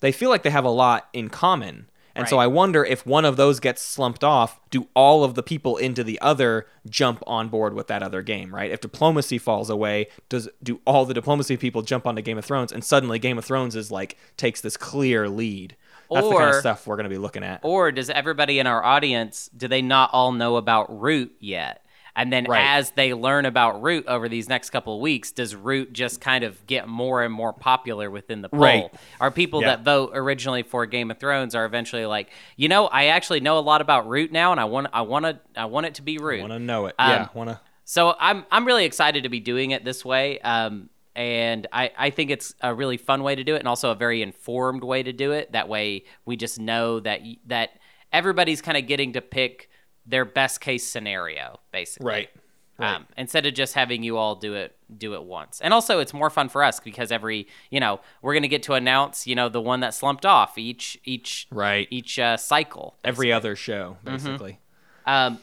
They 0.00 0.12
feel 0.12 0.28
like 0.28 0.42
they 0.42 0.50
have 0.50 0.64
a 0.64 0.70
lot 0.70 1.08
in 1.12 1.28
common. 1.30 1.88
And 2.16 2.28
so 2.28 2.38
I 2.38 2.46
wonder 2.46 2.84
if 2.84 3.04
one 3.04 3.24
of 3.24 3.36
those 3.36 3.58
gets 3.58 3.82
slumped 3.82 4.22
off, 4.22 4.60
do 4.70 4.88
all 4.94 5.24
of 5.24 5.34
the 5.34 5.42
people 5.42 5.76
into 5.76 6.04
the 6.04 6.20
other 6.20 6.66
jump 6.88 7.22
on 7.26 7.48
board 7.48 7.74
with 7.74 7.88
that 7.88 8.02
other 8.02 8.22
game, 8.22 8.54
right? 8.54 8.70
If 8.70 8.80
diplomacy 8.80 9.38
falls 9.38 9.68
away, 9.68 10.08
does 10.28 10.48
do 10.62 10.80
all 10.86 11.04
the 11.04 11.14
diplomacy 11.14 11.56
people 11.56 11.82
jump 11.82 12.06
onto 12.06 12.22
Game 12.22 12.38
of 12.38 12.44
Thrones 12.44 12.72
and 12.72 12.84
suddenly 12.84 13.18
Game 13.18 13.38
of 13.38 13.44
Thrones 13.44 13.74
is 13.74 13.90
like 13.90 14.16
takes 14.36 14.60
this 14.60 14.76
clear 14.76 15.28
lead? 15.28 15.76
That's 16.10 16.28
the 16.28 16.36
kind 16.36 16.50
of 16.50 16.56
stuff 16.56 16.86
we're 16.86 16.96
going 16.96 17.04
to 17.04 17.10
be 17.10 17.18
looking 17.18 17.42
at. 17.42 17.60
Or 17.62 17.90
does 17.90 18.10
everybody 18.10 18.58
in 18.58 18.66
our 18.66 18.84
audience 18.84 19.50
do 19.56 19.66
they 19.66 19.82
not 19.82 20.10
all 20.12 20.32
know 20.32 20.56
about 20.56 21.00
Root 21.00 21.34
yet? 21.40 21.83
And 22.16 22.32
then 22.32 22.44
Right. 22.44 22.62
as 22.64 22.90
they 22.92 23.12
learn 23.12 23.44
about 23.44 23.82
Root 23.82 24.06
over 24.06 24.28
these 24.28 24.48
next 24.48 24.70
couple 24.70 24.94
of 24.94 25.00
weeks, 25.00 25.32
does 25.32 25.54
Root 25.56 25.92
just 25.92 26.20
kind 26.20 26.44
of 26.44 26.64
get 26.66 26.86
more 26.86 27.22
and 27.24 27.32
more 27.34 27.52
popular 27.52 28.08
within 28.10 28.40
the 28.40 28.48
poll? 28.48 28.60
Right. 28.60 28.90
Are 29.20 29.30
people 29.32 29.60
Yeah. 29.62 29.70
that 29.70 29.80
vote 29.84 30.12
originally 30.14 30.62
for 30.62 30.86
Game 30.86 31.10
of 31.10 31.18
Thrones 31.18 31.54
are 31.56 31.64
eventually 31.64 32.06
like, 32.06 32.30
you 32.56 32.68
know, 32.68 32.86
I 32.86 33.06
actually 33.06 33.40
know 33.40 33.58
a 33.58 33.60
lot 33.60 33.80
about 33.80 34.08
Root 34.08 34.30
now, 34.30 34.52
and 34.52 34.60
I 34.60 34.64
want, 34.64 34.86
I 34.92 35.02
want 35.02 35.24
to, 35.24 35.40
I 35.56 35.64
want 35.64 35.86
it 35.86 35.94
to 35.94 36.02
be 36.02 36.18
Root. 36.18 36.40
Want 36.40 36.52
to 36.52 36.58
know 36.60 36.86
it? 36.86 36.94
Um, 36.98 37.10
yeah, 37.10 37.28
want 37.34 37.50
to. 37.50 37.60
So 37.84 38.14
I'm 38.18 38.46
I'm 38.50 38.64
really 38.64 38.84
excited 38.84 39.24
to 39.24 39.28
be 39.28 39.40
doing 39.40 39.72
it 39.72 39.84
this 39.84 40.04
way. 40.04 40.38
Um, 40.40 40.88
and 41.16 41.66
I, 41.72 41.90
I 41.98 42.10
think 42.10 42.30
it's 42.30 42.54
a 42.60 42.74
really 42.74 42.96
fun 42.96 43.22
way 43.22 43.34
to 43.34 43.44
do 43.44 43.54
it, 43.56 43.58
and 43.58 43.68
also 43.68 43.90
a 43.90 43.94
very 43.94 44.22
informed 44.22 44.82
way 44.82 45.02
to 45.02 45.12
do 45.12 45.32
it. 45.32 45.52
That 45.52 45.68
way, 45.68 46.04
we 46.24 46.36
just 46.36 46.58
know 46.58 47.00
that 47.00 47.20
that 47.46 47.70
everybody's 48.12 48.62
kind 48.62 48.76
of 48.78 48.86
getting 48.86 49.12
to 49.14 49.20
pick 49.20 49.68
their 50.06 50.24
best 50.24 50.60
case 50.60 50.86
scenario, 50.86 51.60
basically. 51.72 52.06
Right. 52.10 52.28
Right. 52.76 52.96
Um, 52.96 53.06
instead 53.16 53.46
of 53.46 53.54
just 53.54 53.74
having 53.74 54.02
you 54.02 54.16
all 54.16 54.34
do 54.34 54.54
it 54.54 54.76
do 54.98 55.14
it 55.14 55.22
once, 55.22 55.60
and 55.60 55.72
also 55.72 56.00
it's 56.00 56.12
more 56.12 56.28
fun 56.28 56.48
for 56.48 56.64
us 56.64 56.80
because 56.80 57.12
every 57.12 57.46
you 57.70 57.78
know 57.78 58.00
we're 58.20 58.34
gonna 58.34 58.48
get 58.48 58.64
to 58.64 58.72
announce 58.74 59.28
you 59.28 59.36
know 59.36 59.48
the 59.48 59.60
one 59.60 59.78
that 59.80 59.94
slumped 59.94 60.26
off 60.26 60.58
each 60.58 60.98
each 61.04 61.46
Right. 61.52 61.86
each 61.92 62.18
uh, 62.18 62.36
cycle 62.36 62.96
Every 63.04 63.32
other 63.32 63.54
show, 63.54 63.96
Mm-hmm. 64.04 64.16
basically. 64.16 64.58
um, 65.06 65.38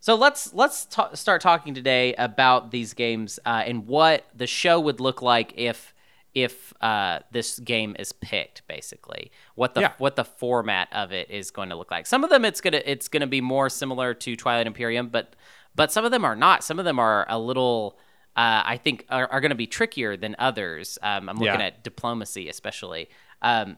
so 0.00 0.16
let's 0.16 0.52
let's 0.54 0.86
ta- 0.86 1.14
start 1.14 1.40
talking 1.40 1.72
today 1.72 2.14
about 2.14 2.72
these 2.72 2.94
games 2.94 3.38
uh, 3.46 3.62
and 3.64 3.86
what 3.86 4.24
the 4.34 4.48
show 4.48 4.80
would 4.80 4.98
look 4.98 5.22
like 5.22 5.52
if 5.56 5.94
if 6.34 6.72
uh, 6.80 7.20
this 7.30 7.58
game 7.58 7.94
is 7.98 8.12
picked. 8.12 8.66
Basically, 8.68 9.30
what 9.54 9.74
the 9.74 9.80
Yeah. 9.82 9.92
what 9.98 10.16
the 10.16 10.24
format 10.24 10.88
of 10.92 11.12
it 11.12 11.30
is 11.30 11.50
going 11.50 11.68
to 11.70 11.76
look 11.76 11.90
like. 11.90 12.06
Some 12.06 12.24
of 12.24 12.30
them 12.30 12.44
it's 12.44 12.60
gonna 12.60 12.82
it's 12.84 13.08
gonna 13.08 13.26
be 13.26 13.40
more 13.40 13.68
similar 13.68 14.14
to 14.14 14.36
Twilight 14.36 14.66
Imperium, 14.66 15.08
but 15.08 15.36
but 15.74 15.90
some 15.92 16.04
of 16.04 16.10
them 16.10 16.24
are 16.24 16.36
not. 16.36 16.62
Some 16.64 16.78
of 16.78 16.84
them 16.84 16.98
are 16.98 17.26
a 17.28 17.38
little. 17.38 17.98
Uh, 18.34 18.62
I 18.64 18.78
think 18.78 19.04
are, 19.10 19.26
are 19.30 19.40
going 19.42 19.50
to 19.50 19.54
be 19.54 19.66
trickier 19.66 20.16
than 20.16 20.34
others. 20.38 20.96
Um, 21.02 21.28
I'm 21.28 21.36
looking 21.36 21.60
Yeah. 21.60 21.66
at 21.66 21.84
diplomacy, 21.84 22.48
especially. 22.48 23.10
Um, 23.42 23.76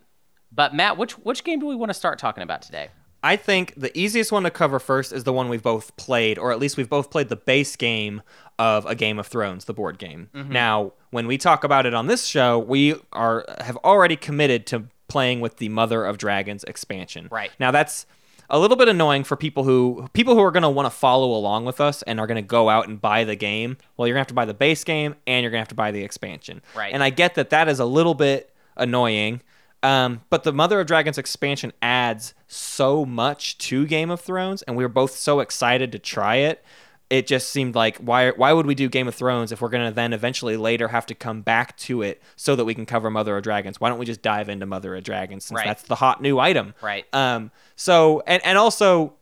but 0.53 0.73
Matt, 0.77 0.97
which 0.97 1.15
which 1.19 1.43
game 1.43 1.59
do 1.59 1.67
we 1.67 1.75
want 1.75 1.91
to 1.91 1.95
start 1.95 2.21
talking 2.21 2.45
about 2.45 2.63
today? 2.63 2.91
I 3.25 3.37
think 3.37 3.73
the 3.75 3.97
easiest 3.99 4.31
one 4.31 4.43
to 4.43 4.51
cover 4.51 4.79
first 4.79 5.11
is 5.11 5.25
the 5.25 5.33
one 5.33 5.49
we've 5.49 5.63
both 5.63 5.97
played, 5.97 6.39
or 6.39 6.53
at 6.53 6.59
least 6.59 6.77
we've 6.77 6.91
both 6.91 7.11
played 7.11 7.31
the 7.31 7.37
base 7.37 7.75
game 7.75 8.21
of 8.59 8.85
a 8.85 8.95
Game 8.95 9.19
of 9.19 9.27
Thrones, 9.27 9.65
the 9.65 9.73
board 9.73 9.99
game. 9.99 10.29
Mm-hmm. 10.35 10.53
Now, 10.53 10.93
when 11.09 11.27
we 11.27 11.39
talk 11.39 11.65
about 11.65 11.87
it 11.87 11.95
on 11.95 12.07
this 12.07 12.27
show, 12.27 12.59
we 12.59 12.97
are 13.15 13.47
have 13.63 13.79
already 13.79 14.15
committed 14.15 14.67
to 14.67 14.85
playing 15.09 15.41
with 15.41 15.57
the 15.57 15.71
Mother 15.71 16.05
of 16.05 16.19
Dragons 16.19 16.65
expansion. 16.65 17.29
Right. 17.31 17.51
Now, 17.59 17.71
that's 17.71 18.05
a 18.51 18.59
little 18.59 18.77
bit 18.77 18.89
annoying 18.91 19.25
for 19.25 19.37
people 19.37 19.65
who 19.65 20.07
people 20.13 20.35
who 20.35 20.43
are 20.43 20.51
going 20.51 20.63
to 20.63 20.69
want 20.69 20.85
to 20.85 20.91
follow 20.91 21.33
along 21.33 21.65
with 21.65 21.81
us 21.81 22.03
and 22.03 22.21
are 22.21 22.27
going 22.27 22.37
to 22.37 22.43
go 22.43 22.69
out 22.69 22.89
and 22.89 23.01
buy 23.01 23.25
the 23.25 23.37
game. 23.37 23.79
Well, 23.97 24.07
you're 24.07 24.15
going 24.15 24.25
to 24.25 24.27
have 24.27 24.29
to 24.29 24.35
buy 24.35 24.45
the 24.45 24.53
base 24.53 24.85
game 24.85 25.17
and 25.27 25.43
you're 25.43 25.51
going 25.51 25.61
to 25.61 25.63
have 25.63 25.69
to 25.69 25.75
buy 25.75 25.93
the 25.93 26.05
expansion. 26.05 26.61
Right. 26.77 26.93
And 26.93 27.03
I 27.03 27.09
get 27.09 27.37
that 27.37 27.49
that 27.51 27.69
is 27.69 27.81
a 27.81 27.87
little 27.87 28.15
bit 28.15 28.55
annoying. 28.77 29.41
Um, 29.85 30.23
but 30.31 30.43
the 30.45 30.53
Mother 30.53 30.81
of 30.81 30.87
Dragons 30.87 31.19
expansion 31.19 31.73
adds 31.83 32.35
so 32.49 33.05
much 33.05 33.59
to 33.59 33.87
Game 33.87 34.11
of 34.11 34.21
Thrones, 34.21 34.63
and 34.63 34.77
we 34.77 34.85
were 34.85 34.89
both 34.89 35.13
so 35.13 35.41
excited 35.41 35.93
to 35.93 35.99
try 35.99 36.37
it 36.37 36.65
it 37.11 37.27
just 37.27 37.51
seemed 37.51 37.75
like 37.75 37.99
why 37.99 38.31
why 38.31 38.53
would 38.53 38.67
we 38.67 38.75
do 38.75 38.89
Game 38.89 39.07
of 39.07 39.15
Thrones 39.15 39.53
if 39.53 39.61
we're 39.61 39.69
going 39.69 39.87
to 39.87 39.95
then 39.95 40.13
eventually 40.13 40.57
later 40.57 40.89
have 40.89 41.07
to 41.07 41.15
come 41.15 41.43
back 41.43 41.77
to 41.77 42.03
it 42.03 42.23
so 42.35 42.57
that 42.57 42.65
we 42.65 42.75
can 42.75 42.87
cover 42.87 43.11
Mother 43.11 43.37
of 43.37 43.43
Dragons? 43.43 43.81
Why 43.81 43.89
don't 43.89 43.99
we 43.99 44.07
just 44.07 44.23
dive 44.23 44.49
into 44.49 44.67
Mother 44.67 44.97
of 44.97 45.05
Dragons 45.05 45.45
since 45.45 45.59
Right. 45.59 45.67
that's 45.67 45.83
the 45.83 45.97
hot 45.97 46.23
new 46.23 46.39
item? 46.39 46.75
Right. 46.81 47.05
Um. 47.13 47.51
So 47.77 48.23
and 48.27 48.45
and 48.45 48.57
also, 48.57 49.15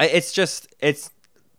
it's 0.00 0.32
just 0.32 0.74
it's 0.80 1.10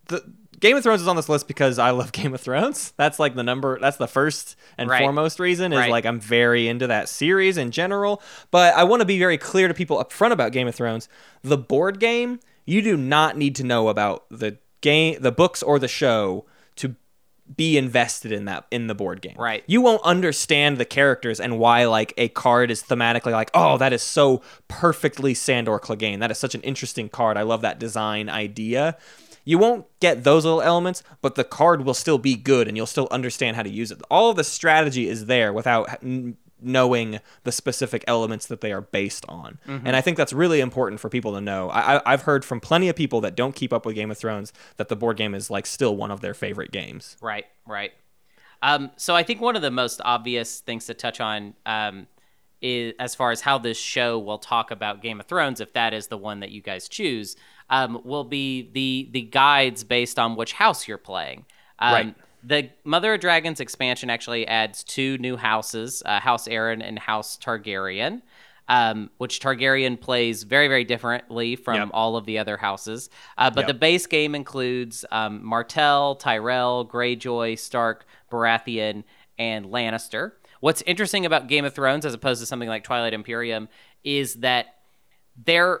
the 0.06 0.22
Game 0.60 0.76
of 0.76 0.82
Thrones 0.82 1.00
is 1.00 1.08
on 1.08 1.16
this 1.16 1.28
list 1.28 1.48
because 1.48 1.78
I 1.78 1.90
love 1.90 2.12
Game 2.20 2.34
of 2.34 2.40
Thrones. 2.40 2.92
That's 2.96 3.18
like 3.18 3.34
the 3.34 3.42
number. 3.42 3.78
That's 3.80 3.96
the 3.96 4.06
first 4.06 4.56
and 4.78 4.88
Right. 4.90 5.00
foremost 5.02 5.40
reason 5.40 5.72
is 5.72 5.78
Right. 5.78 5.90
like 5.90 6.04
I'm 6.06 6.20
very 6.20 6.68
into 6.68 6.86
that 6.86 7.08
series 7.08 7.56
in 7.56 7.70
general. 7.70 8.22
But 8.50 8.74
I 8.74 8.84
want 8.84 9.00
to 9.00 9.06
be 9.06 9.18
very 9.18 9.38
clear 9.38 9.68
to 9.68 9.74
people 9.74 9.98
up 9.98 10.12
front 10.12 10.32
about 10.32 10.52
Game 10.52 10.68
of 10.68 10.74
Thrones. 10.74 11.08
The 11.42 11.56
board 11.58 11.98
game, 11.98 12.40
you 12.66 12.82
do 12.82 12.96
not 12.96 13.36
need 13.36 13.56
to 13.56 13.64
know 13.64 13.88
about 13.88 14.24
the 14.30 14.58
game, 14.82 15.16
the 15.20 15.32
books, 15.32 15.62
or 15.62 15.78
the 15.78 15.88
show 15.88 16.44
to 16.76 16.94
be 17.56 17.76
invested 17.76 18.30
in 18.30 18.44
that 18.44 18.64
in 18.70 18.86
the 18.86 18.94
board 18.94 19.20
game. 19.22 19.34
Right. 19.38 19.64
You 19.66 19.80
won't 19.80 20.02
understand 20.04 20.76
the 20.78 20.84
characters 20.84 21.40
and 21.40 21.58
why 21.58 21.86
like 21.86 22.12
a 22.16 22.28
card 22.28 22.70
is 22.70 22.82
thematically 22.82 23.32
like, 23.32 23.50
oh, 23.54 23.76
that 23.78 23.92
is 23.92 24.02
so 24.02 24.40
perfectly 24.68 25.34
Sandor 25.34 25.78
Clegane. 25.80 26.20
That 26.20 26.30
is 26.30 26.38
such 26.38 26.54
an 26.54 26.60
interesting 26.60 27.08
card. 27.08 27.36
I 27.36 27.42
love 27.42 27.62
that 27.62 27.78
design 27.80 28.28
idea. 28.28 28.96
You 29.44 29.58
won't 29.58 29.86
get 30.00 30.24
those 30.24 30.44
little 30.44 30.62
elements, 30.62 31.02
but 31.20 31.34
the 31.34 31.44
card 31.44 31.84
will 31.84 31.94
still 31.94 32.18
be 32.18 32.36
good 32.36 32.68
and 32.68 32.76
you'll 32.76 32.86
still 32.86 33.08
understand 33.10 33.56
how 33.56 33.62
to 33.62 33.70
use 33.70 33.90
it. 33.90 34.00
All 34.10 34.30
of 34.30 34.36
the 34.36 34.44
strategy 34.44 35.08
is 35.08 35.26
there 35.26 35.52
without 35.52 36.02
n- 36.02 36.36
knowing 36.62 37.20
the 37.44 37.52
specific 37.52 38.04
elements 38.06 38.46
that 38.46 38.60
they 38.60 38.70
are 38.72 38.82
based 38.82 39.24
on. 39.28 39.58
And 39.66 39.96
I 39.96 40.00
think 40.00 40.16
that's 40.16 40.32
really 40.32 40.60
important 40.60 41.00
for 41.00 41.08
people 41.08 41.32
to 41.32 41.40
know. 41.40 41.70
I, 41.70 41.96
I, 41.96 42.12
I've 42.12 42.22
heard 42.22 42.44
from 42.44 42.60
plenty 42.60 42.88
of 42.88 42.96
people 42.96 43.22
that 43.22 43.34
don't 43.34 43.54
keep 43.54 43.72
up 43.72 43.86
with 43.86 43.94
Game 43.94 44.10
of 44.10 44.18
Thrones 44.18 44.52
that 44.76 44.88
the 44.88 44.96
board 44.96 45.16
game 45.16 45.34
is 45.34 45.50
like 45.50 45.66
still 45.66 45.96
one 45.96 46.10
of 46.10 46.20
their 46.20 46.34
favorite 46.34 46.70
games. 46.70 47.16
Right, 47.22 47.46
right. 47.66 47.92
Um, 48.62 48.90
so 48.96 49.16
I 49.16 49.22
think 49.22 49.40
one 49.40 49.56
of 49.56 49.62
the 49.62 49.70
most 49.70 50.00
obvious 50.04 50.60
things 50.60 50.86
to 50.86 50.94
touch 50.94 51.20
on 51.20 51.54
um, 51.64 52.06
is 52.60 52.92
as 52.98 53.14
far 53.14 53.30
as 53.30 53.40
how 53.40 53.58
this 53.58 53.78
show 53.78 54.18
will 54.18 54.38
talk 54.38 54.70
about 54.70 55.00
Game 55.02 55.18
of 55.20 55.26
Thrones, 55.26 55.60
if 55.60 55.72
that 55.72 55.94
is 55.94 56.08
the 56.08 56.18
one 56.18 56.40
that 56.40 56.50
you 56.50 56.60
guys 56.60 56.88
choose, 56.88 57.36
um, 57.70 58.00
will 58.04 58.24
be 58.24 58.70
the 58.72 59.08
the 59.12 59.22
guides 59.22 59.84
based 59.84 60.18
on 60.18 60.36
which 60.36 60.52
house 60.52 60.86
you're 60.86 60.98
playing. 60.98 61.46
Um, 61.78 61.92
Right. 61.94 62.14
The 62.42 62.70
Mother 62.84 63.12
of 63.14 63.20
Dragons 63.20 63.60
expansion 63.60 64.08
actually 64.08 64.48
adds 64.48 64.82
two 64.82 65.18
new 65.18 65.36
houses, 65.36 66.02
uh, 66.06 66.20
House 66.20 66.48
Arryn 66.48 66.82
and 66.82 66.98
House 66.98 67.38
Targaryen. 67.38 68.22
Um, 68.68 69.10
which 69.18 69.40
Targaryen 69.40 70.00
plays 70.00 70.44
very, 70.44 70.68
very 70.68 70.84
differently 70.84 71.56
from 71.56 71.74
Yep. 71.74 71.88
all 71.92 72.14
of 72.16 72.24
the 72.24 72.38
other 72.38 72.56
houses. 72.56 73.10
Uh, 73.36 73.50
but 73.50 73.62
Yep. 73.62 73.66
the 73.66 73.74
base 73.74 74.06
game 74.06 74.36
includes 74.36 75.04
um, 75.10 75.44
Martell, 75.44 76.14
Tyrell, 76.14 76.86
Greyjoy, 76.86 77.58
Stark, 77.58 78.06
Baratheon, 78.30 79.02
and 79.40 79.66
Lannister. 79.66 80.34
What's 80.60 80.82
interesting 80.82 81.26
about 81.26 81.48
Game 81.48 81.64
of 81.64 81.74
Thrones, 81.74 82.06
as 82.06 82.14
opposed 82.14 82.40
to 82.42 82.46
something 82.46 82.68
like 82.68 82.84
Twilight 82.84 83.12
Imperium, 83.12 83.68
is 84.04 84.34
that 84.36 84.66
they're 85.36 85.80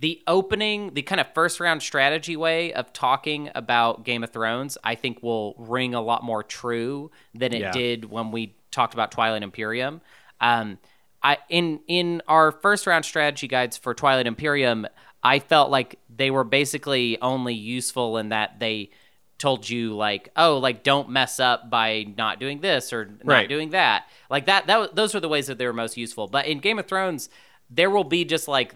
the 0.00 0.22
opening, 0.26 0.94
the 0.94 1.02
kind 1.02 1.20
of 1.20 1.32
first 1.34 1.60
round 1.60 1.82
strategy 1.82 2.36
way 2.36 2.72
of 2.72 2.92
talking 2.92 3.50
about 3.54 4.04
Game 4.04 4.24
of 4.24 4.30
Thrones, 4.30 4.76
I 4.82 4.94
think 4.94 5.22
will 5.22 5.54
ring 5.58 5.94
a 5.94 6.00
lot 6.00 6.24
more 6.24 6.42
true 6.42 7.10
than 7.34 7.52
it 7.52 7.60
Yeah. 7.60 7.70
did 7.72 8.06
when 8.10 8.32
we 8.32 8.56
talked 8.70 8.94
about 8.94 9.12
Twilight 9.12 9.42
Imperium. 9.42 10.00
Um, 10.40 10.78
I 11.22 11.36
in 11.50 11.80
in 11.86 12.22
our 12.26 12.50
first 12.50 12.86
round 12.86 13.04
strategy 13.04 13.46
guides 13.46 13.76
for 13.76 13.92
Twilight 13.94 14.26
Imperium, 14.26 14.86
I 15.22 15.38
felt 15.38 15.70
like 15.70 15.98
they 16.08 16.30
were 16.30 16.44
basically 16.44 17.20
only 17.20 17.52
useful 17.54 18.16
in 18.16 18.30
that 18.30 18.58
they 18.58 18.88
told 19.36 19.68
you 19.68 19.94
like, 19.94 20.30
oh, 20.36 20.56
like 20.58 20.82
don't 20.82 21.10
mess 21.10 21.38
up 21.40 21.68
by 21.68 22.06
not 22.16 22.40
doing 22.40 22.60
this 22.60 22.90
or 22.92 23.04
not 23.06 23.26
Right. 23.26 23.48
doing 23.48 23.70
that. 23.70 24.04
Like 24.30 24.46
that 24.46 24.66
that 24.66 24.94
those 24.96 25.12
were 25.12 25.20
the 25.20 25.28
ways 25.28 25.46
that 25.48 25.58
they 25.58 25.66
were 25.66 25.74
most 25.74 25.98
useful. 25.98 26.26
But 26.26 26.46
in 26.46 26.58
Game 26.58 26.78
of 26.78 26.86
Thrones, 26.86 27.28
there 27.68 27.90
will 27.90 28.04
be 28.04 28.24
just 28.24 28.48
like 28.48 28.74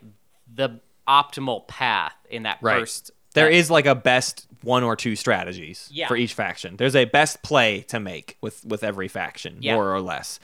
the 0.52 0.80
optimal 1.08 1.66
path 1.68 2.14
in 2.30 2.44
that 2.44 2.58
Right. 2.60 2.80
first 2.80 3.10
There 3.34 3.46
uh, 3.48 3.50
like 3.70 3.86
a 3.86 3.94
best 3.94 4.46
one 4.62 4.82
or 4.82 4.96
two 4.96 5.16
strategies 5.16 5.88
Yeah. 5.92 6.08
for 6.08 6.16
each 6.16 6.32
faction. 6.34 6.76
There's 6.76 6.96
a 6.96 7.04
best 7.04 7.42
play 7.42 7.82
to 7.88 8.00
make 8.00 8.36
with 8.40 8.64
with 8.64 8.82
every 8.84 9.08
faction, 9.08 9.58
Yeah. 9.60 9.74
more 9.74 9.92
or 9.94 10.00
less. 10.00 10.38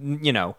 You 0.00 0.32
know, 0.32 0.56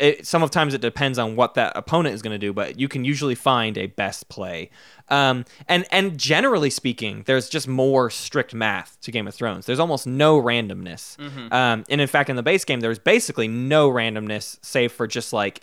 it, 0.00 0.26
some 0.26 0.42
of 0.42 0.50
times 0.50 0.74
it 0.74 0.80
depends 0.80 1.18
on 1.18 1.36
what 1.36 1.54
that 1.54 1.72
opponent 1.76 2.14
is 2.14 2.22
going 2.22 2.32
to 2.32 2.38
do, 2.38 2.52
but 2.52 2.80
you 2.80 2.88
can 2.88 3.04
usually 3.04 3.34
find 3.36 3.76
a 3.78 3.86
best 3.86 4.28
play. 4.28 4.70
Um, 5.08 5.44
and 5.68 5.84
and 5.90 6.18
generally 6.18 6.70
speaking, 6.70 7.22
there's 7.26 7.48
just 7.48 7.68
more 7.68 8.10
strict 8.10 8.54
math 8.54 8.98
to 9.02 9.12
Game 9.12 9.28
of 9.28 9.34
Thrones. 9.34 9.66
There's 9.66 9.78
almost 9.78 10.06
no 10.06 10.40
randomness. 10.40 11.18
Um, 11.52 11.84
and 11.90 12.00
in 12.00 12.06
fact, 12.08 12.30
in 12.30 12.36
the 12.36 12.42
base 12.42 12.64
game, 12.64 12.80
there's 12.80 12.98
basically 12.98 13.46
no 13.48 13.90
randomness, 13.90 14.58
save 14.62 14.90
for 14.92 15.06
just 15.06 15.32
like 15.32 15.60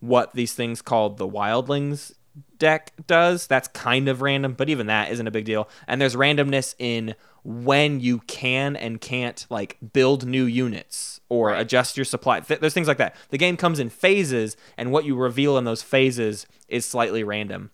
what 0.00 0.32
these 0.34 0.52
things 0.52 0.82
called 0.82 1.16
the 1.16 1.28
wildlings 1.28 2.12
deck 2.58 2.92
does. 3.06 3.46
That's 3.46 3.68
kind 3.68 4.08
of 4.08 4.22
random, 4.22 4.54
but 4.54 4.68
even 4.68 4.86
that 4.86 5.10
isn't 5.12 5.26
a 5.26 5.30
big 5.30 5.44
deal. 5.44 5.68
And 5.86 6.00
there's 6.00 6.16
randomness 6.16 6.74
in 6.78 7.14
when 7.44 7.98
you 8.00 8.20
can 8.20 8.76
and 8.76 9.00
can't 9.00 9.46
like 9.50 9.76
build 9.92 10.26
new 10.26 10.44
units 10.44 11.20
or 11.28 11.48
Right. 11.48 11.60
adjust 11.60 11.96
your 11.96 12.04
supply. 12.04 12.40
Th- 12.40 12.60
there's 12.60 12.74
things 12.74 12.88
like 12.88 12.98
that. 12.98 13.16
The 13.30 13.38
game 13.38 13.56
comes 13.56 13.78
in 13.80 13.88
phases, 13.90 14.56
and 14.76 14.92
what 14.92 15.04
you 15.04 15.16
reveal 15.16 15.58
in 15.58 15.64
those 15.64 15.82
phases 15.82 16.46
is 16.68 16.86
slightly 16.86 17.24
random. 17.24 17.70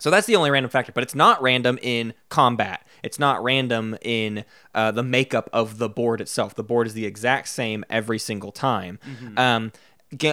So 0.00 0.10
that's 0.10 0.28
the 0.28 0.36
only 0.36 0.50
random 0.52 0.70
factor, 0.70 0.92
but 0.92 1.02
it's 1.02 1.14
not 1.16 1.42
random 1.42 1.76
in 1.82 2.14
combat. 2.28 2.86
It's 3.02 3.18
not 3.18 3.42
random 3.42 3.96
in 4.00 4.44
uh, 4.72 4.92
the 4.92 5.02
makeup 5.02 5.50
of 5.52 5.78
the 5.78 5.88
board 5.88 6.20
itself. 6.20 6.54
The 6.54 6.62
board 6.62 6.86
is 6.86 6.94
the 6.94 7.04
exact 7.04 7.48
same 7.48 7.84
every 7.90 8.18
single 8.20 8.52
time. 8.52 9.00
Um, 9.36 9.72
Ga- 9.72 9.78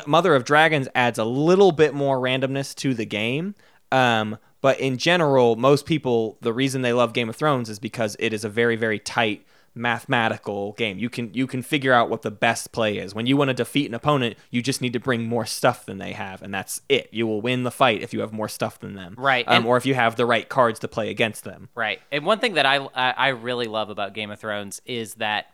Mother 0.08 0.36
of 0.36 0.46
Dragons 0.46 0.88
adds 0.96 1.20
a 1.20 1.26
little 1.26 1.72
bit 1.72 1.94
more 1.94 2.20
randomness 2.20 2.74
to 2.76 2.94
the 2.94 3.06
game. 3.06 3.56
Um, 3.92 4.38
but 4.62 4.80
in 4.80 4.98
general, 4.98 5.56
most 5.56 5.86
people, 5.86 6.38
the 6.42 6.52
reason 6.54 6.82
they 6.82 6.94
love 6.94 7.14
Game 7.14 7.30
of 7.30 7.36
Thrones 7.36 7.70
is 7.70 7.78
because 7.80 8.16
it 8.20 8.34
is 8.34 8.44
a 8.44 8.50
very, 8.50 8.76
very 8.76 9.00
tight 9.00 9.46
mathematical 9.78 10.74
game. 10.74 10.98
You 10.98 11.10
can 11.10 11.34
you 11.34 11.48
can 11.48 11.62
figure 11.62 11.94
out 11.94 12.10
what 12.10 12.22
the 12.22 12.32
best 12.32 12.72
play 12.72 12.98
is. 12.98 13.14
When 13.14 13.26
you 13.26 13.38
want 13.38 13.50
to 13.50 13.54
defeat 13.54 13.88
an 13.88 13.94
opponent, 13.94 14.38
you 14.50 14.62
just 14.62 14.82
need 14.82 14.94
to 14.94 15.00
bring 15.00 15.24
more 15.24 15.46
stuff 15.46 15.86
than 15.86 15.98
they 15.98 16.14
have, 16.14 16.42
and 16.42 16.54
that's 16.54 16.82
it. 16.90 17.10
You 17.12 17.28
will 17.28 17.42
win 17.42 17.64
the 17.64 17.72
fight 17.72 18.02
if 18.02 18.14
you 18.14 18.22
have 18.22 18.34
more 18.34 18.48
stuff 18.50 18.80
than 18.80 18.96
them, 18.96 19.16
Right, 19.18 19.46
Um, 19.48 19.58
and- 19.58 19.66
or 19.66 19.78
if 19.78 19.86
you 19.86 19.94
have 19.94 20.16
the 20.16 20.26
right 20.26 20.48
cards 20.48 20.80
to 20.80 20.88
play 20.88 21.10
against 21.10 21.44
them. 21.44 21.70
Right. 21.76 22.00
And 22.12 22.26
one 22.26 22.40
thing 22.40 22.56
that 22.56 22.66
I 22.66 22.78
I 22.96 23.12
I 23.12 23.28
really 23.30 23.68
love 23.68 23.90
about 23.90 24.14
Game 24.14 24.32
of 24.32 24.40
Thrones 24.40 24.82
is 24.86 25.16
that 25.16 25.48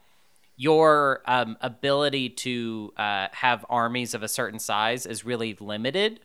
your 0.62 1.24
um, 1.26 1.58
ability 1.60 2.30
to 2.30 2.93
uh, 2.95 3.28
have 3.32 3.65
armies 3.67 4.13
of 4.13 4.21
a 4.21 4.28
certain 4.28 4.60
size 4.60 5.08
is 5.08 5.26
really 5.26 5.58
limited. 5.60 6.19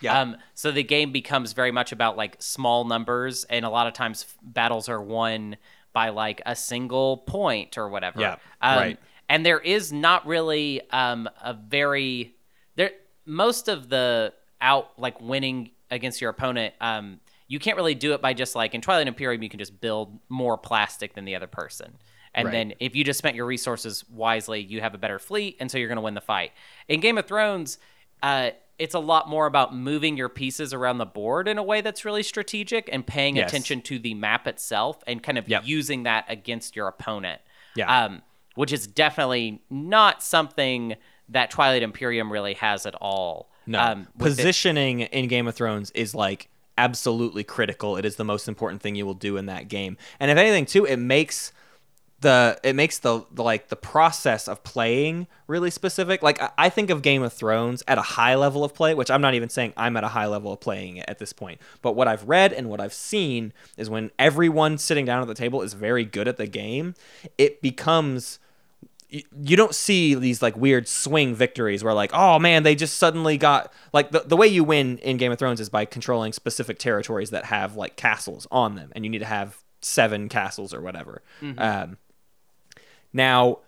Yeah. 0.00 0.20
Um, 0.20 0.36
so 0.54 0.70
the 0.70 0.84
game 0.84 1.10
becomes 1.10 1.54
very 1.54 1.72
much 1.72 1.90
about 1.90 2.16
like 2.16 2.36
small 2.38 2.84
numbers, 2.84 3.42
and 3.50 3.64
a 3.64 3.68
lot 3.68 3.88
of 3.88 3.92
times 3.92 4.26
f- 4.28 4.38
battles 4.44 4.88
are 4.88 5.02
won 5.02 5.56
by 5.92 6.10
like 6.10 6.40
a 6.46 6.54
single 6.54 7.16
point 7.16 7.76
or 7.76 7.88
whatever. 7.88 8.20
Yeah, 8.20 8.36
Um, 8.62 8.78
right. 8.78 8.98
And 9.28 9.44
there 9.44 9.58
is 9.58 9.92
not 9.92 10.24
really 10.24 10.82
um, 10.92 11.28
a 11.42 11.52
very 11.52 12.36
there. 12.76 12.92
Most 13.26 13.66
of 13.66 13.88
the 13.88 14.32
out 14.60 14.92
like 14.98 15.20
winning 15.20 15.72
against 15.90 16.20
your 16.20 16.30
opponent, 16.30 16.74
um, 16.80 17.18
you 17.48 17.58
can't 17.58 17.76
really 17.76 17.96
do 17.96 18.12
it 18.12 18.22
by 18.22 18.34
just 18.34 18.54
like 18.54 18.72
in 18.72 18.80
Twilight 18.80 19.08
Imperium, 19.08 19.42
you 19.42 19.48
can 19.48 19.58
just 19.58 19.80
build 19.80 20.20
more 20.28 20.56
plastic 20.56 21.14
than 21.14 21.24
the 21.24 21.34
other 21.34 21.48
person. 21.48 21.96
And 22.34 22.46
Right. 22.46 22.52
then 22.52 22.74
if 22.80 22.94
you 22.94 23.02
just 23.04 23.18
spent 23.18 23.34
your 23.36 23.46
resources 23.46 24.04
wisely, 24.08 24.60
you 24.60 24.80
have 24.80 24.94
a 24.94 24.98
better 24.98 25.18
fleet, 25.18 25.56
and 25.60 25.70
so 25.70 25.78
you're 25.78 25.88
going 25.88 25.96
to 25.96 26.02
win 26.02 26.14
the 26.14 26.20
fight. 26.20 26.52
In 26.88 27.00
Game 27.00 27.18
of 27.18 27.26
Thrones, 27.26 27.78
uh, 28.22 28.50
it's 28.78 28.94
a 28.94 28.98
lot 29.00 29.28
more 29.28 29.46
about 29.46 29.74
moving 29.74 30.16
your 30.16 30.28
pieces 30.28 30.72
around 30.72 30.98
the 30.98 31.06
board 31.06 31.48
in 31.48 31.58
a 31.58 31.62
way 31.62 31.80
that's 31.80 32.04
really 32.04 32.22
strategic 32.22 32.88
and 32.92 33.06
paying 33.06 33.36
Yes. 33.36 33.50
attention 33.50 33.82
to 33.82 33.98
the 33.98 34.14
map 34.14 34.46
itself 34.46 35.02
and 35.06 35.22
kind 35.22 35.36
of 35.38 35.48
Yep. 35.48 35.62
using 35.66 36.04
that 36.04 36.24
against 36.28 36.76
your 36.76 36.86
opponent. 36.88 37.40
Yeah. 37.74 38.04
Um, 38.04 38.22
which 38.54 38.72
is 38.72 38.86
definitely 38.86 39.62
not 39.68 40.22
something 40.22 40.96
that 41.28 41.50
Twilight 41.50 41.82
Imperium 41.82 42.32
really 42.32 42.54
has 42.54 42.86
at 42.86 42.94
all. 42.96 43.50
No, 43.66 43.80
Um, 43.80 43.98
with 44.16 44.32
it- 44.32 44.36
positioning 44.42 45.00
in 45.00 45.28
Game 45.28 45.46
of 45.46 45.54
Thrones 45.54 45.90
is 45.92 46.14
like 46.14 46.48
absolutely 46.78 47.44
critical. 47.44 47.96
It 47.96 48.04
is 48.04 48.16
the 48.16 48.24
most 48.24 48.48
important 48.48 48.80
thing 48.82 48.94
you 48.94 49.04
will 49.04 49.14
do 49.14 49.36
in 49.36 49.46
that 49.46 49.68
game. 49.68 49.96
And 50.18 50.30
if 50.30 50.38
anything, 50.38 50.64
too, 50.64 50.86
it 50.86 50.96
makes 50.96 51.52
the 52.20 52.58
it 52.62 52.74
makes 52.74 52.98
the, 52.98 53.24
the 53.32 53.42
like 53.42 53.68
the 53.68 53.76
process 53.76 54.46
of 54.48 54.62
playing 54.62 55.26
really 55.46 55.70
specific. 55.70 56.22
Like 56.22 56.40
I, 56.40 56.50
I 56.58 56.68
think 56.68 56.90
of 56.90 57.02
Game 57.02 57.22
of 57.22 57.32
Thrones 57.32 57.82
at 57.88 57.98
a 57.98 58.02
high 58.02 58.34
level 58.34 58.62
of 58.62 58.74
play, 58.74 58.94
which 58.94 59.10
I'm 59.10 59.20
not 59.20 59.34
even 59.34 59.48
saying 59.48 59.72
I'm 59.76 59.96
at 59.96 60.04
a 60.04 60.08
high 60.08 60.26
level 60.26 60.52
of 60.52 60.60
playing 60.60 60.98
it 60.98 61.06
at 61.08 61.18
this 61.18 61.32
point. 61.32 61.60
But 61.82 61.92
what 61.92 62.08
I've 62.08 62.28
read 62.28 62.52
and 62.52 62.68
what 62.68 62.80
I've 62.80 62.92
seen 62.92 63.52
is 63.76 63.88
when 63.88 64.10
everyone 64.18 64.76
sitting 64.78 65.04
down 65.04 65.22
at 65.22 65.28
the 65.28 65.34
table 65.34 65.62
is 65.62 65.72
very 65.72 66.04
good 66.04 66.28
at 66.28 66.36
the 66.36 66.46
game, 66.46 66.94
it 67.38 67.62
becomes 67.62 68.38
you, 69.08 69.22
you 69.42 69.56
don't 69.56 69.74
see 69.74 70.14
these 70.14 70.42
like 70.42 70.56
weird 70.56 70.88
swing 70.88 71.34
victories 71.34 71.82
where 71.82 71.94
like 71.94 72.10
oh 72.12 72.38
man 72.38 72.62
they 72.62 72.74
just 72.74 72.98
suddenly 72.98 73.38
got 73.38 73.72
like 73.92 74.10
the, 74.10 74.20
the 74.20 74.36
way 74.36 74.46
you 74.46 74.62
win 74.62 74.98
in 74.98 75.16
game 75.16 75.32
of 75.32 75.38
thrones 75.38 75.58
is 75.60 75.68
by 75.68 75.84
controlling 75.84 76.32
specific 76.32 76.78
territories 76.78 77.30
that 77.30 77.46
have 77.46 77.76
like 77.76 77.96
castles 77.96 78.46
on 78.52 78.74
them 78.74 78.92
and 78.94 79.04
you 79.04 79.10
need 79.10 79.18
to 79.18 79.24
have 79.24 79.56
seven 79.80 80.28
castles 80.28 80.74
or 80.74 80.80
whatever. 80.80 81.22
Um, 81.58 81.96
now, 83.12 83.58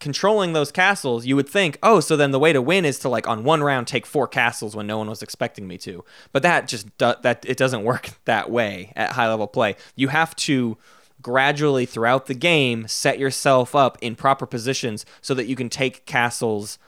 controlling 0.00 0.54
those 0.54 0.72
castles, 0.72 1.26
you 1.26 1.36
would 1.36 1.48
think, 1.48 1.78
oh, 1.82 2.00
so 2.00 2.16
then 2.16 2.30
the 2.30 2.38
way 2.38 2.52
to 2.52 2.62
win 2.62 2.84
is 2.84 2.98
to 3.00 3.08
like 3.08 3.28
on 3.28 3.44
one 3.44 3.62
round 3.62 3.86
take 3.86 4.06
four 4.06 4.26
castles 4.26 4.74
when 4.74 4.86
no 4.86 4.98
one 4.98 5.08
was 5.08 5.22
expecting 5.22 5.68
me 5.68 5.78
to. 5.78 6.04
But 6.32 6.42
that 6.42 6.66
just 6.66 6.96
do- 6.98 7.14
that 7.22 7.44
it 7.46 7.56
doesn't 7.56 7.84
work 7.84 8.10
that 8.24 8.50
way 8.50 8.92
at 8.96 9.12
high 9.12 9.28
level 9.28 9.46
play. 9.46 9.76
You 9.94 10.08
have 10.08 10.34
to 10.36 10.78
gradually 11.22 11.84
throughout 11.84 12.26
the 12.26 12.34
game 12.34 12.88
set 12.88 13.18
yourself 13.18 13.74
up 13.74 13.98
in 14.00 14.16
proper 14.16 14.46
positions 14.46 15.04
so 15.20 15.34
that 15.34 15.46
you 15.46 15.54
can 15.54 15.68
take 15.68 16.06
castles 16.06 16.78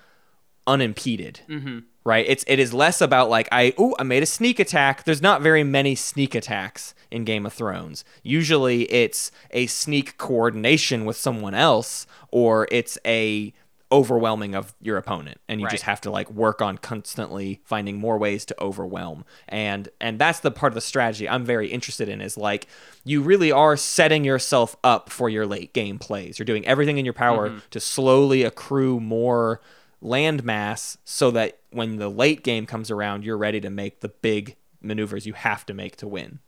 unimpeded. 0.66 1.40
Mm-hmm. 1.48 1.80
Right? 2.04 2.26
It's 2.28 2.44
it 2.48 2.58
is 2.58 2.74
less 2.74 3.00
about 3.00 3.30
like 3.30 3.48
I 3.52 3.74
oh 3.78 3.94
I 3.98 4.02
made 4.02 4.22
a 4.22 4.26
sneak 4.26 4.58
attack. 4.58 5.04
There's 5.04 5.22
not 5.22 5.40
very 5.40 5.62
many 5.62 5.94
sneak 5.94 6.34
attacks 6.34 6.94
in 7.12 7.24
Game 7.24 7.46
of 7.46 7.52
Thrones. 7.52 8.04
Usually 8.24 8.90
it's 8.92 9.30
a 9.52 9.66
sneak 9.66 10.18
coordination 10.18 11.04
with 11.04 11.16
someone 11.16 11.54
else 11.54 12.06
or 12.30 12.66
it's 12.72 12.98
a 13.06 13.52
overwhelming 13.92 14.54
of 14.54 14.74
your 14.80 14.96
opponent 14.96 15.38
and 15.50 15.60
you 15.60 15.68
just 15.68 15.82
have 15.82 16.00
to 16.00 16.10
like 16.10 16.30
work 16.30 16.62
on 16.62 16.78
constantly 16.78 17.60
finding 17.62 17.98
more 17.98 18.16
ways 18.16 18.46
to 18.46 18.58
overwhelm 18.58 19.22
and 19.50 19.90
and 20.00 20.18
that's 20.18 20.40
the 20.40 20.50
part 20.50 20.70
of 20.70 20.74
the 20.74 20.80
strategy 20.80 21.28
i'm 21.28 21.44
very 21.44 21.68
interested 21.68 22.08
in 22.08 22.22
is 22.22 22.38
like 22.38 22.66
you 23.04 23.20
really 23.20 23.52
are 23.52 23.76
setting 23.76 24.24
yourself 24.24 24.74
up 24.82 25.10
for 25.10 25.28
your 25.28 25.44
late 25.44 25.74
game 25.74 25.98
plays 25.98 26.38
you're 26.38 26.46
doing 26.46 26.66
everything 26.66 26.96
in 26.96 27.04
your 27.04 27.12
power 27.12 27.60
to 27.70 27.78
slowly 27.78 28.42
accrue 28.44 28.98
more 28.98 29.60
land 30.02 30.44
mass 30.44 30.98
so 31.04 31.30
that 31.30 31.58
when 31.70 31.96
the 31.96 32.08
late 32.10 32.42
game 32.42 32.66
comes 32.66 32.90
around 32.90 33.24
you're 33.24 33.38
ready 33.38 33.60
to 33.60 33.70
make 33.70 34.00
the 34.00 34.08
big 34.08 34.56
maneuvers 34.80 35.26
you 35.26 35.32
have 35.32 35.64
to 35.64 35.72
make 35.72 35.96
to 35.96 36.06
win 36.08 36.40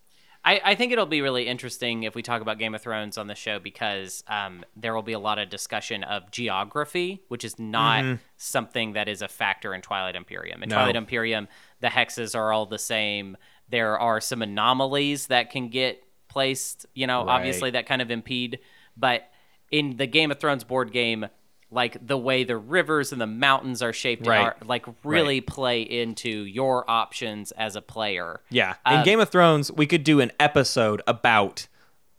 I, 0.46 0.60
I 0.62 0.74
think 0.74 0.92
it'll 0.92 1.06
be 1.06 1.22
really 1.22 1.46
interesting 1.46 2.02
if 2.02 2.14
we 2.14 2.20
talk 2.20 2.42
about 2.42 2.58
Game 2.58 2.74
of 2.74 2.82
Thrones 2.82 3.16
on 3.16 3.28
the 3.28 3.34
show 3.34 3.58
because 3.58 4.22
um, 4.28 4.62
there 4.76 4.94
will 4.94 5.00
be 5.02 5.14
a 5.14 5.18
lot 5.18 5.38
of 5.38 5.48
discussion 5.48 6.04
of 6.04 6.30
geography, 6.30 7.22
which 7.28 7.44
is 7.44 7.58
not 7.58 8.18
something 8.36 8.92
that 8.92 9.08
is 9.08 9.22
a 9.22 9.28
factor 9.28 9.72
in 9.72 9.80
Twilight 9.80 10.16
Imperium. 10.16 10.62
In 10.62 10.68
No. 10.68 10.76
Twilight 10.76 10.96
Imperium, 10.96 11.48
the 11.80 11.86
hexes 11.88 12.34
are 12.34 12.52
all 12.52 12.66
the 12.66 12.78
same. 12.78 13.38
There 13.70 13.98
are 13.98 14.20
some 14.20 14.42
anomalies 14.42 15.28
that 15.28 15.48
can 15.48 15.70
get 15.70 16.04
placed, 16.28 16.84
you 16.94 17.06
know, 17.06 17.24
Right. 17.24 17.36
obviously 17.36 17.70
that 17.70 17.86
kind 17.86 18.02
of 18.02 18.10
impede. 18.10 18.58
But 18.98 19.30
in 19.70 19.96
the 19.96 20.06
Game 20.06 20.30
of 20.30 20.40
Thrones 20.40 20.62
board 20.62 20.92
game, 20.92 21.26
like 21.74 22.06
the 22.06 22.16
way 22.16 22.44
the 22.44 22.56
rivers 22.56 23.12
and 23.12 23.20
the 23.20 23.26
mountains 23.26 23.82
are 23.82 23.92
shaped 23.92 24.26
Right. 24.26 24.40
are 24.46 24.56
like 24.64 24.86
really 25.02 25.40
play 25.40 25.82
into 25.82 26.28
your 26.30 26.88
options 26.90 27.50
as 27.52 27.76
a 27.76 27.82
player. 27.82 28.40
Yeah. 28.48 28.74
In 28.86 29.04
Game 29.04 29.20
of 29.20 29.28
Thrones, 29.28 29.70
we 29.72 29.86
could 29.86 30.04
do 30.04 30.20
an 30.20 30.32
episode 30.40 31.02
about 31.06 31.66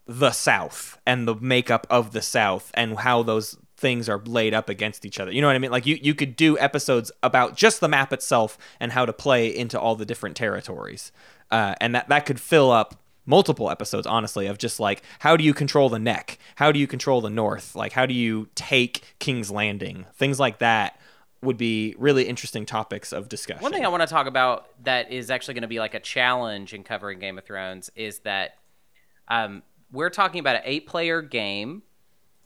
the 0.06 0.30
South 0.30 1.00
and 1.06 1.26
the 1.26 1.34
makeup 1.34 1.86
of 1.90 2.12
the 2.12 2.22
South 2.22 2.70
and 2.74 2.98
how 2.98 3.22
those 3.22 3.58
things 3.76 4.08
are 4.08 4.20
laid 4.24 4.54
up 4.54 4.68
against 4.68 5.04
each 5.04 5.18
other. 5.20 5.32
You 5.32 5.40
know 5.40 5.48
what 5.48 5.56
I 5.56 5.58
mean? 5.58 5.70
Like 5.70 5.84
you, 5.86 5.98
you 6.00 6.14
could 6.14 6.36
do 6.36 6.58
episodes 6.58 7.10
about 7.22 7.56
just 7.56 7.80
the 7.80 7.88
map 7.88 8.12
itself 8.12 8.56
and 8.80 8.92
how 8.92 9.04
to 9.04 9.12
play 9.12 9.48
into 9.54 9.78
all 9.80 9.96
the 9.96 10.06
different 10.06 10.36
territories. 10.36 11.12
Uh, 11.50 11.74
and 11.80 11.94
that, 11.94 12.08
that 12.08 12.24
could 12.26 12.40
fill 12.40 12.70
up 12.70 12.94
multiple 13.26 13.70
episodes, 13.70 14.06
honestly, 14.06 14.46
of 14.46 14.56
just 14.58 14.80
like 14.80 15.02
how 15.18 15.36
do 15.36 15.44
you 15.44 15.52
control 15.52 15.88
the 15.88 15.98
neck? 15.98 16.38
How 16.54 16.72
do 16.72 16.78
you 16.78 16.86
control 16.86 17.20
the 17.20 17.30
north? 17.30 17.74
Like 17.74 17.92
how 17.92 18.06
do 18.06 18.14
you 18.14 18.48
take 18.54 19.14
King's 19.18 19.50
Landing? 19.50 20.06
Things 20.14 20.40
like 20.40 20.58
that 20.58 20.98
would 21.42 21.56
be 21.56 21.94
really 21.98 22.24
interesting 22.24 22.64
topics 22.64 23.12
of 23.12 23.28
discussion. 23.28 23.62
One 23.62 23.72
thing 23.72 23.84
I 23.84 23.88
want 23.88 24.02
to 24.02 24.06
talk 24.06 24.26
about 24.26 24.68
that 24.84 25.12
is 25.12 25.30
actually 25.30 25.54
going 25.54 25.62
to 25.62 25.68
be 25.68 25.78
like 25.78 25.94
a 25.94 26.00
challenge 26.00 26.72
in 26.72 26.82
covering 26.82 27.18
Game 27.18 27.36
of 27.38 27.44
Thrones 27.44 27.90
is 27.94 28.20
that 28.20 28.56
um, 29.28 29.62
we're 29.92 30.10
talking 30.10 30.40
about 30.40 30.56
an 30.56 30.62
eight-player 30.64 31.22
game, 31.22 31.82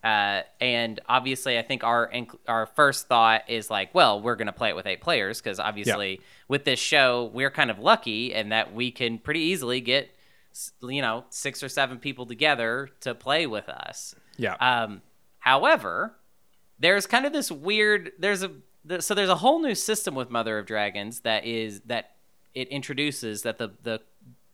uh, 0.03 0.43
and 0.61 0.99
obviously, 1.09 1.59
I 1.59 1.62
think 1.62 1.85
our 1.85 2.11
our 2.49 2.66
first 2.66 3.07
thought 3.07 3.49
is 3.49 3.71
like, 3.71 3.95
well, 3.95 4.21
we're 4.21 4.37
going 4.37 4.47
to 4.47 4.53
play 4.53 4.71
it 4.71 4.77
with 4.77 4.87
eight 4.87 5.01
players 5.01 5.40
because 5.40 5.61
obviously, 5.61 6.21
with 6.49 6.64
this 6.64 6.81
show, 6.81 7.31
we're 7.35 7.51
kind 7.51 7.71
of 7.71 7.79
lucky 7.79 8.33
in 8.33 8.49
that 8.49 8.75
we 8.75 8.90
can 8.90 9.19
pretty 9.19 9.40
easily 9.40 9.81
get 9.81 10.11
you 10.83 11.03
know 11.03 11.25
six 11.31 11.63
or 11.63 11.69
seven 11.69 11.99
people 11.99 12.27
together 12.27 12.89
to 13.01 13.15
play 13.15 13.47
with 13.47 13.69
us. 13.69 14.15
yeah. 14.37 14.55
Um, 14.55 15.03
however, 15.39 16.17
there's 16.79 17.07
kind 17.07 17.27
of 17.27 17.33
this 17.33 17.51
weird. 17.51 18.13
There's 18.19 18.43
a 18.43 18.53
so 19.01 19.15
there's 19.15 19.29
a 19.29 19.37
whole 19.37 19.61
new 19.61 19.75
system 19.75 20.15
with 20.15 20.31
Mother 20.31 20.59
of 20.59 20.67
Dragons 20.67 21.21
that 21.21 21.45
is 21.45 21.81
that 21.83 22.13
it 22.55 22.69
introduces 22.69 23.43
that 23.43 23.59
the 23.59 23.71
the 23.83 24.01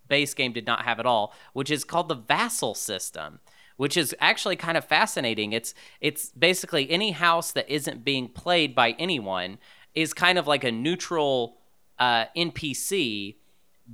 base 0.08 0.34
game 0.34 0.52
did 0.52 0.66
not 0.66 0.84
have 0.84 1.00
at 1.00 1.06
all, 1.06 1.34
which 1.52 1.70
is 1.70 1.84
called 1.84 2.08
the 2.08 2.14
vassal 2.14 2.74
system, 2.74 3.40
which 3.76 3.96
is 3.96 4.14
actually 4.20 4.56
kind 4.56 4.76
of 4.76 4.84
fascinating. 4.84 5.52
It's 5.52 5.74
it's 6.00 6.30
basically 6.30 6.90
any 6.90 7.12
house 7.12 7.52
that 7.52 7.68
isn't 7.68 8.04
being 8.04 8.28
played 8.28 8.74
by 8.74 8.92
anyone 8.92 9.58
is 9.94 10.12
kind 10.12 10.38
of 10.38 10.46
like 10.46 10.64
a 10.64 10.72
neutral 10.72 11.58
uh, 11.98 12.26
NPC 12.36 13.36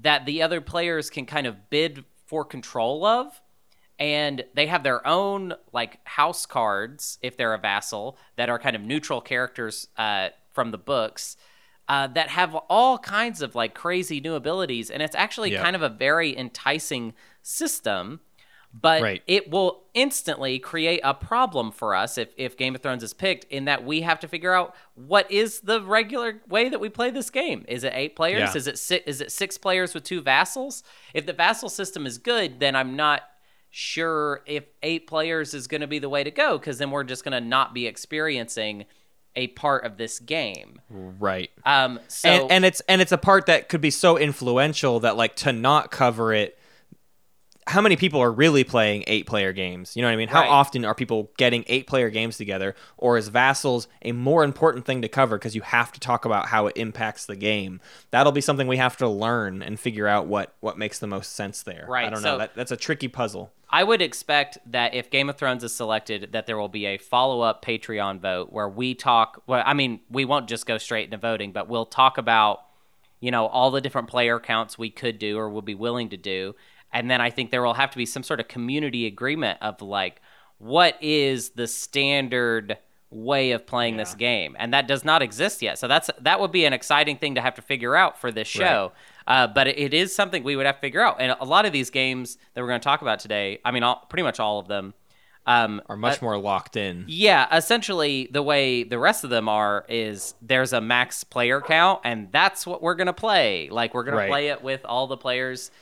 that 0.01 0.27
the 0.27 0.43
other 0.43 0.61
players 0.61 1.11
can 1.11 1.27
kind 1.27 1.47
of 1.47 1.71
bid 1.71 2.05
for 2.27 2.45
control 2.45 3.05
of 3.05 3.41
and 3.99 4.45
they 4.55 4.67
have 4.67 4.83
their 4.83 5.07
own 5.07 5.53
like 5.73 5.99
house 6.05 6.47
cards 6.47 7.19
if 7.23 7.37
they're 7.37 7.55
a 7.55 7.59
vassal 7.59 8.17
that 8.37 8.49
are 8.49 8.59
kind 8.59 8.75
of 8.75 8.83
neutral 8.83 9.21
characters 9.21 9.89
uh, 9.99 10.29
from 10.51 10.71
the 10.71 10.79
books 10.79 11.37
uh, 11.89 12.07
that 12.07 12.29
have 12.31 12.55
all 12.71 12.97
kinds 12.99 13.43
of 13.43 13.55
like 13.55 13.75
crazy 13.75 14.19
new 14.21 14.35
abilities 14.35 14.91
and 14.91 15.03
it's 15.03 15.15
actually 15.15 15.53
Yeah. 15.53 15.63
kind 15.63 15.77
of 15.77 15.83
a 15.83 15.89
very 15.91 16.37
enticing 16.37 17.13
system 17.43 18.21
but 18.73 19.03
Right. 19.03 19.23
it 19.27 19.51
will 19.51 19.83
instantly 19.95 20.59
create 20.59 21.01
a 21.05 21.13
problem 21.13 21.71
for 21.73 21.95
us 21.95 22.17
if, 22.17 22.31
if 22.39 22.57
Game 22.57 22.75
of 22.75 22.81
Thrones 22.83 23.03
is 23.03 23.13
picked 23.13 23.45
in 23.53 23.67
that 23.67 23.85
we 23.85 24.01
have 24.01 24.19
to 24.21 24.29
figure 24.29 24.55
out 24.55 24.75
what 24.95 25.31
is 25.31 25.61
the 25.61 25.83
regular 25.83 26.41
way 26.49 26.69
that 26.71 26.81
we 26.81 26.89
play 26.89 27.11
this 27.11 27.29
game. 27.29 27.65
Is 27.69 27.85
it 27.85 27.93
eight 27.95 28.17
players? 28.17 28.41
Yeah. 28.41 28.57
Is 28.57 28.67
it 28.67 28.79
si- 28.79 29.03
is 29.07 29.21
it 29.21 29.31
six 29.31 29.59
players 29.59 29.93
with 29.95 30.05
two 30.05 30.23
vassals? 30.23 30.83
If 31.13 31.27
the 31.27 31.33
vassal 31.35 31.69
system 31.69 32.07
is 32.07 32.17
good, 32.19 32.61
then 32.61 32.75
I'm 32.75 32.97
not 32.97 33.23
sure 33.71 34.43
if 34.47 34.65
eight 34.83 35.07
players 35.07 35.55
is 35.55 35.67
going 35.67 35.81
to 35.81 35.87
be 35.87 35.99
the 35.99 36.09
way 36.09 36.23
to 36.25 36.31
go 36.31 36.59
because 36.59 36.79
then 36.79 36.91
we're 36.91 37.05
just 37.05 37.25
going 37.25 37.33
to 37.33 37.41
not 37.41 37.73
be 37.75 37.87
experiencing 37.87 38.85
a 39.35 39.47
part 39.49 39.85
of 39.85 39.97
this 39.97 40.19
game. 40.19 40.81
right. 40.91 41.51
Um, 41.65 41.99
so 42.09 42.29
and, 42.29 42.53
and 42.53 42.65
it's 42.67 42.81
and 42.83 43.01
it's 43.01 43.13
a 43.13 43.19
part 43.19 43.47
that 43.47 43.71
could 43.71 43.81
be 43.81 43.91
so 43.91 44.19
influential 44.19 45.01
that 45.01 45.17
like 45.17 45.37
to 45.37 45.53
not 45.53 45.91
cover 45.91 46.35
it 46.35 46.59
how 47.69 47.81
many 47.81 47.95
people 47.97 48.21
are 48.21 48.33
really 48.33 48.65
playing 48.65 49.05
eight 49.07 49.25
player 49.27 49.53
games 49.53 49.95
you 49.97 50.03
know 50.03 50.09
what 50.09 50.15
i 50.15 50.17
mean 50.17 50.29
how 50.29 50.41
Right. 50.41 50.49
often 50.51 50.85
are 50.85 50.95
people 50.95 51.31
getting 51.37 51.65
eight 51.69 51.87
player 51.87 52.11
games 52.11 52.37
together 52.37 52.75
or 52.97 53.17
is 53.17 53.29
vassals 53.29 53.87
a 54.03 54.13
more 54.13 54.43
important 54.43 54.85
thing 54.85 55.01
to 55.03 55.09
cover 55.09 55.39
because 55.39 55.55
you 55.55 55.63
have 55.63 55.93
to 55.93 56.01
talk 56.01 56.25
about 56.25 56.47
how 56.49 56.67
it 56.67 56.77
impacts 56.77 57.25
the 57.27 57.37
game 57.37 57.81
that'll 58.11 58.33
be 58.33 58.41
something 58.41 58.67
we 58.67 58.79
have 58.79 58.97
to 58.97 59.09
learn 59.09 59.63
and 59.63 59.79
figure 59.79 60.09
out 60.09 60.27
what 60.27 60.55
what 60.61 60.77
makes 60.77 60.99
the 60.99 61.07
most 61.07 61.33
sense 61.35 61.63
there 61.63 61.87
Right. 61.89 62.07
i 62.07 62.11
don't 62.11 62.23
know 62.23 62.39
that, 62.39 62.55
that's 62.55 62.73
a 62.73 62.77
tricky 62.77 63.09
puzzle 63.09 63.53
I 63.75 63.85
would 63.85 64.03
expect 64.03 64.59
that 64.71 64.93
if 64.93 65.09
Game 65.09 65.31
of 65.31 65.39
Thrones 65.39 65.65
is 65.65 65.75
selected, 65.75 66.33
that 66.33 66.47
there 66.47 66.59
will 66.59 66.69
be 66.69 66.85
a 66.85 66.99
follow-up 66.99 67.65
Patreon 67.65 68.21
vote 68.21 68.53
where 68.53 68.69
we 68.69 68.95
talk. 68.95 69.43
Well, 69.47 69.63
I 69.65 69.73
mean, 69.73 70.01
we 70.11 70.27
won't 70.27 70.47
just 70.47 70.67
go 70.67 70.77
straight 70.77 71.07
into 71.07 71.17
voting, 71.17 71.53
but 71.53 71.71
we'll 71.71 71.87
talk 71.87 72.19
about, 72.19 72.67
you 73.21 73.31
know, 73.31 73.47
all 73.47 73.71
the 73.71 73.81
different 73.81 74.09
player 74.09 74.39
counts 74.39 74.77
we 74.77 74.91
could 74.91 75.19
do 75.19 75.39
or 75.39 75.49
will 75.49 75.63
be 75.63 75.75
willing 75.75 76.11
to 76.11 76.19
do, 76.19 76.55
and 76.93 77.11
then 77.11 77.21
I 77.21 77.31
think 77.31 77.51
there 77.51 77.63
will 77.63 77.75
have 77.75 77.91
to 77.93 77.97
be 77.97 78.07
some 78.07 78.23
sort 78.23 78.41
of 78.41 78.49
community 78.49 79.07
agreement 79.07 79.59
of 79.61 79.81
like, 79.83 80.21
what 80.59 80.97
is 81.01 81.51
the 81.51 81.67
standard 81.67 82.79
way 83.11 83.51
of 83.53 83.67
playing 83.67 83.97
this 83.99 84.15
game, 84.15 84.57
and 84.59 84.73
that 84.73 84.89
does 84.89 85.05
not 85.05 85.23
exist 85.23 85.61
yet. 85.63 85.79
So 85.79 85.87
that's 85.89 86.11
that 86.21 86.41
would 86.41 86.53
be 86.53 86.65
an 86.65 86.73
exciting 86.73 87.17
thing 87.19 87.35
to 87.35 87.41
have 87.41 87.55
to 87.57 87.63
figure 87.63 87.95
out 87.95 88.21
for 88.21 88.31
this 88.33 88.49
show. 88.49 88.93
Uh, 89.27 89.47
but 89.47 89.69
it, 89.69 89.95
is 89.95 90.15
something 90.15 90.43
we 90.43 90.57
would 90.57 90.67
have 90.67 90.77
to 90.77 90.81
figure 90.81 91.01
out. 91.01 91.17
And 91.21 91.37
a 91.39 91.45
lot 91.45 91.65
of 91.65 91.73
these 91.73 91.91
games 91.91 92.39
that 92.55 92.61
we're 92.61 92.67
going 92.69 92.81
to 92.81 92.85
talk 92.85 93.03
about 93.03 93.21
today, 93.21 93.61
I 93.65 93.71
mean, 93.71 93.85
all, 93.85 94.05
pretty 94.09 94.25
much 94.25 94.41
all 94.41 94.59
of 94.59 94.67
them, 94.67 94.95
um, 95.47 95.81
are 95.89 95.97
much 95.97 96.23
more 96.23 96.37
locked 96.39 96.77
in 96.77 97.05
yeah, 97.09 97.55
essentially 97.57 98.29
the 98.31 98.43
way 98.43 98.85
the 98.85 98.99
rest 98.99 99.25
of 99.25 99.31
them 99.31 99.49
are 99.49 99.85
is 99.89 100.35
there's 100.41 100.73
a 100.73 100.81
max 100.81 101.25
player 101.25 101.61
count, 101.61 102.01
and 102.05 102.31
that's 102.31 102.67
what 102.67 102.81
we're 102.81 102.95
gonna 102.95 103.13
play. 103.13 103.69
Like 103.69 103.93
we're 103.93 104.05
gonna 104.05 104.19
Right. 104.19 104.29
play 104.29 104.49
it 104.49 104.63
with 104.63 104.85
all 104.85 105.07
the 105.09 105.17
players, 105.17 105.73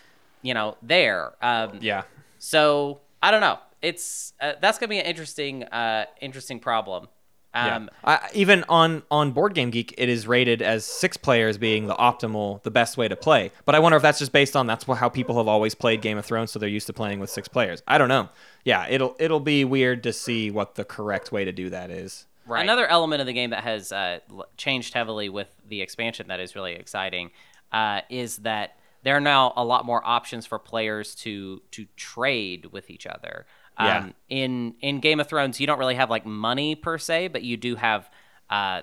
you 0.43 0.55
know, 0.55 0.77
there. 0.83 1.33
Um, 1.43 1.79
yeah 1.81 2.03
So 2.39 3.01
I 3.23 3.31
don't 3.31 3.41
know. 3.41 3.59
It's 3.83 4.33
uh, 4.41 4.55
that's 4.61 4.79
gonna 4.79 4.89
be 4.89 4.99
an 4.99 5.07
interesting, 5.07 5.65
uh, 5.65 6.07
interesting 6.21 6.59
problem. 6.59 7.09
Um, 7.53 7.91
yeah. 8.05 8.19
I, 8.23 8.29
even 8.35 8.65
on 8.69 9.03
on 9.11 9.33
Board 9.33 9.55
Game 9.55 9.71
Geek, 9.71 9.95
it 9.99 10.09
is 10.09 10.27
rated 10.27 10.63
as 10.63 10.85
six 10.85 11.17
players 11.17 11.59
being 11.59 11.87
the 11.87 11.95
optimal, 11.95 12.63
the 12.63 12.71
best 12.71 12.97
way 12.97 13.09
to 13.09 13.17
play. 13.17 13.51
But 13.65 13.75
I 13.75 13.79
wonder 13.79 13.97
if 13.97 14.03
that's 14.03 14.19
just 14.19 14.33
based 14.33 14.55
on 14.55 14.67
that's 14.67 14.85
how 14.85 15.09
people 15.09 15.37
have 15.39 15.49
always 15.49 15.75
played 15.75 16.01
Game 16.03 16.19
of 16.19 16.25
Thrones, 16.25 16.51
so 16.53 16.59
they're 16.59 16.69
used 16.69 16.87
to 16.87 16.93
playing 16.93 17.21
with 17.21 17.31
six 17.31 17.49
players. 17.49 17.83
I 17.89 17.99
don't 17.99 18.09
know. 18.09 18.29
Yeah, 18.65 18.87
it'll 18.89 19.17
it'll 19.19 19.41
be 19.41 19.65
weird 19.65 20.03
to 20.05 20.13
see 20.13 20.51
what 20.51 20.75
the 20.77 20.85
correct 20.85 21.33
way 21.33 21.45
to 21.45 21.53
do 21.53 21.71
that 21.71 21.91
is. 21.91 22.27
Right. 22.47 22.63
Another 22.63 22.87
element 22.87 23.21
of 23.21 23.27
the 23.27 23.33
game 23.33 23.51
that 23.51 23.63
has 23.65 23.93
uh, 23.93 24.21
changed 24.57 24.95
heavily 24.95 25.29
with 25.29 25.49
the 25.69 25.83
expansion 25.83 26.29
that 26.29 26.41
is 26.41 26.57
really 26.57 26.73
exciting 26.73 27.31
uh, 27.71 28.01
is 28.09 28.39
that 28.39 28.77
there 29.03 29.17
are 29.17 29.21
now 29.21 29.53
a 29.57 29.65
lot 29.65 29.85
more 29.85 30.03
options 30.07 30.47
for 30.47 30.59
players 30.59 31.15
to 31.17 31.63
to 31.73 31.87
trade 31.97 32.67
with 32.67 32.91
each 32.91 33.07
other. 33.07 33.47
Yeah. 33.79 33.99
Um, 33.99 34.15
in 34.29 34.75
in 34.81 35.01
Game 35.01 35.21
of 35.21 35.29
Thrones, 35.29 35.61
you 35.61 35.67
don't 35.67 35.79
really 35.79 35.95
have 35.95 36.11
like 36.11 36.27
money 36.27 36.75
per 36.75 36.99
se, 36.99 37.29
but 37.29 37.43
you 37.43 37.57
do 37.57 37.77
have 37.77 38.11
uh, 38.51 38.83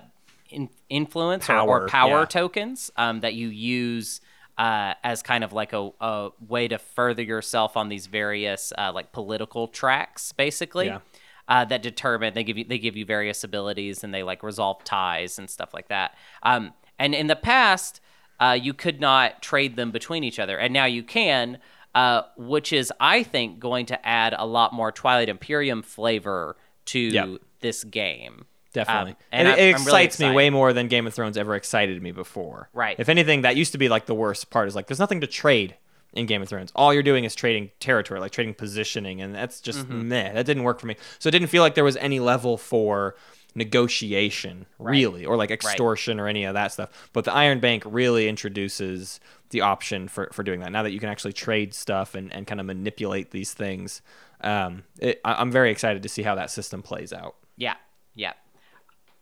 in, 0.50 0.70
influence 0.88 1.48
or, 1.48 1.56
or 1.56 1.60
Power, 1.60 1.88
power 1.88 2.20
yeah. 2.20 2.24
tokens 2.26 2.90
um, 2.96 3.20
that 3.20 3.34
you 3.34 3.48
use 3.48 4.20
uh, 4.56 4.94
as 5.04 5.22
kind 5.22 5.44
of 5.44 5.52
like 5.52 5.72
a, 5.72 5.90
a 6.00 6.30
way 6.48 6.66
to 6.66 6.78
further 6.78 7.22
yourself 7.22 7.76
on 7.76 7.88
these 7.88 8.06
various 8.06 8.72
uh, 8.76 8.90
like 8.92 9.12
political 9.12 9.68
tracks, 9.68 10.32
basically. 10.32 10.86
Yeah. 10.86 10.98
Uh, 11.46 11.64
that 11.64 11.80
determine 11.80 12.34
they 12.34 12.44
give 12.44 12.58
you 12.58 12.64
they 12.64 12.78
give 12.78 12.94
you 12.94 13.06
various 13.06 13.42
abilities 13.42 14.04
and 14.04 14.12
they 14.12 14.22
like 14.22 14.42
resolve 14.42 14.84
ties 14.84 15.38
and 15.38 15.48
stuff 15.48 15.72
like 15.72 15.88
that. 15.88 16.14
Um, 16.42 16.74
and 16.98 17.14
in 17.14 17.26
the 17.26 17.36
past, 17.36 18.02
uh, 18.40 18.58
you 18.60 18.74
could 18.74 19.00
not 19.00 19.42
trade 19.42 19.76
them 19.76 19.90
between 19.90 20.24
each 20.24 20.38
other, 20.38 20.58
and 20.58 20.72
now 20.72 20.84
you 20.84 21.02
can, 21.02 21.58
uh, 21.94 22.22
which 22.36 22.72
is 22.72 22.92
I 23.00 23.22
think 23.22 23.58
going 23.58 23.86
to 23.86 24.06
add 24.06 24.34
a 24.36 24.46
lot 24.46 24.72
more 24.72 24.92
Twilight 24.92 25.28
Imperium 25.28 25.82
flavor 25.82 26.56
to 26.86 26.98
Yep. 26.98 27.28
this 27.60 27.84
game. 27.84 28.46
Definitely. 28.72 29.12
Um, 29.12 29.16
and, 29.32 29.48
and 29.48 29.58
it, 29.58 29.62
it 29.62 29.74
I'm 29.74 29.84
really 29.84 30.04
excites 30.04 30.20
me 30.20 30.30
way 30.30 30.50
more 30.50 30.72
than 30.72 30.88
Game 30.88 31.06
of 31.06 31.14
Thrones 31.14 31.36
ever 31.38 31.54
excited 31.56 32.00
me 32.02 32.12
before. 32.12 32.68
Right. 32.72 32.96
If 32.98 33.08
anything, 33.08 33.42
that 33.42 33.56
used 33.56 33.72
to 33.72 33.78
be 33.78 33.88
like 33.88 34.06
the 34.06 34.14
worst 34.14 34.50
part 34.50 34.68
is 34.68 34.76
like 34.76 34.86
there's 34.86 34.98
nothing 35.00 35.20
to 35.22 35.26
trade 35.26 35.76
in 36.14 36.26
Game 36.26 36.42
of 36.42 36.48
Thrones. 36.48 36.72
All 36.74 36.92
you're 36.94 37.02
doing 37.02 37.24
is 37.24 37.34
trading 37.34 37.70
territory, 37.80 38.18
like 38.20 38.32
trading 38.32 38.54
positioning, 38.54 39.20
and 39.20 39.34
that's 39.34 39.60
just 39.60 39.80
Mm-hmm. 39.80 40.08
meh. 40.08 40.32
That 40.32 40.46
didn't 40.46 40.62
work 40.64 40.80
for 40.80 40.86
me. 40.86 40.96
So 41.18 41.28
it 41.28 41.32
didn't 41.32 41.48
feel 41.48 41.62
like 41.62 41.74
there 41.74 41.84
was 41.84 41.96
any 41.96 42.18
level 42.20 42.56
for 42.56 43.14
negotiation, 43.54 44.66
really, 44.78 45.24
or 45.24 45.36
like 45.36 45.50
extortion 45.50 46.18
or 46.20 46.26
any 46.28 46.44
of 46.44 46.54
that 46.54 46.72
stuff. 46.72 47.08
But 47.12 47.24
the 47.24 47.32
Iron 47.32 47.60
Bank 47.60 47.82
really 47.86 48.28
introduces 48.28 49.20
the 49.50 49.60
option 49.60 50.08
for, 50.08 50.28
for 50.32 50.42
doing 50.42 50.60
that. 50.60 50.72
Now 50.72 50.82
that 50.82 50.92
you 50.92 51.00
can 51.00 51.08
actually 51.08 51.32
trade 51.32 51.74
stuff 51.74 52.14
and, 52.14 52.32
and 52.32 52.46
kind 52.46 52.60
of 52.60 52.66
manipulate 52.66 53.30
these 53.30 53.52
things, 53.54 54.00
um, 54.40 54.84
it, 54.98 55.20
I, 55.24 55.34
I'm 55.34 55.50
very 55.52 55.70
excited 55.70 56.02
to 56.02 56.08
see 56.08 56.22
how 56.22 56.34
that 56.36 56.50
system 56.50 56.82
plays 56.82 57.12
out. 57.12 57.36
Yeah, 57.56 57.74
yeah. 58.14 58.32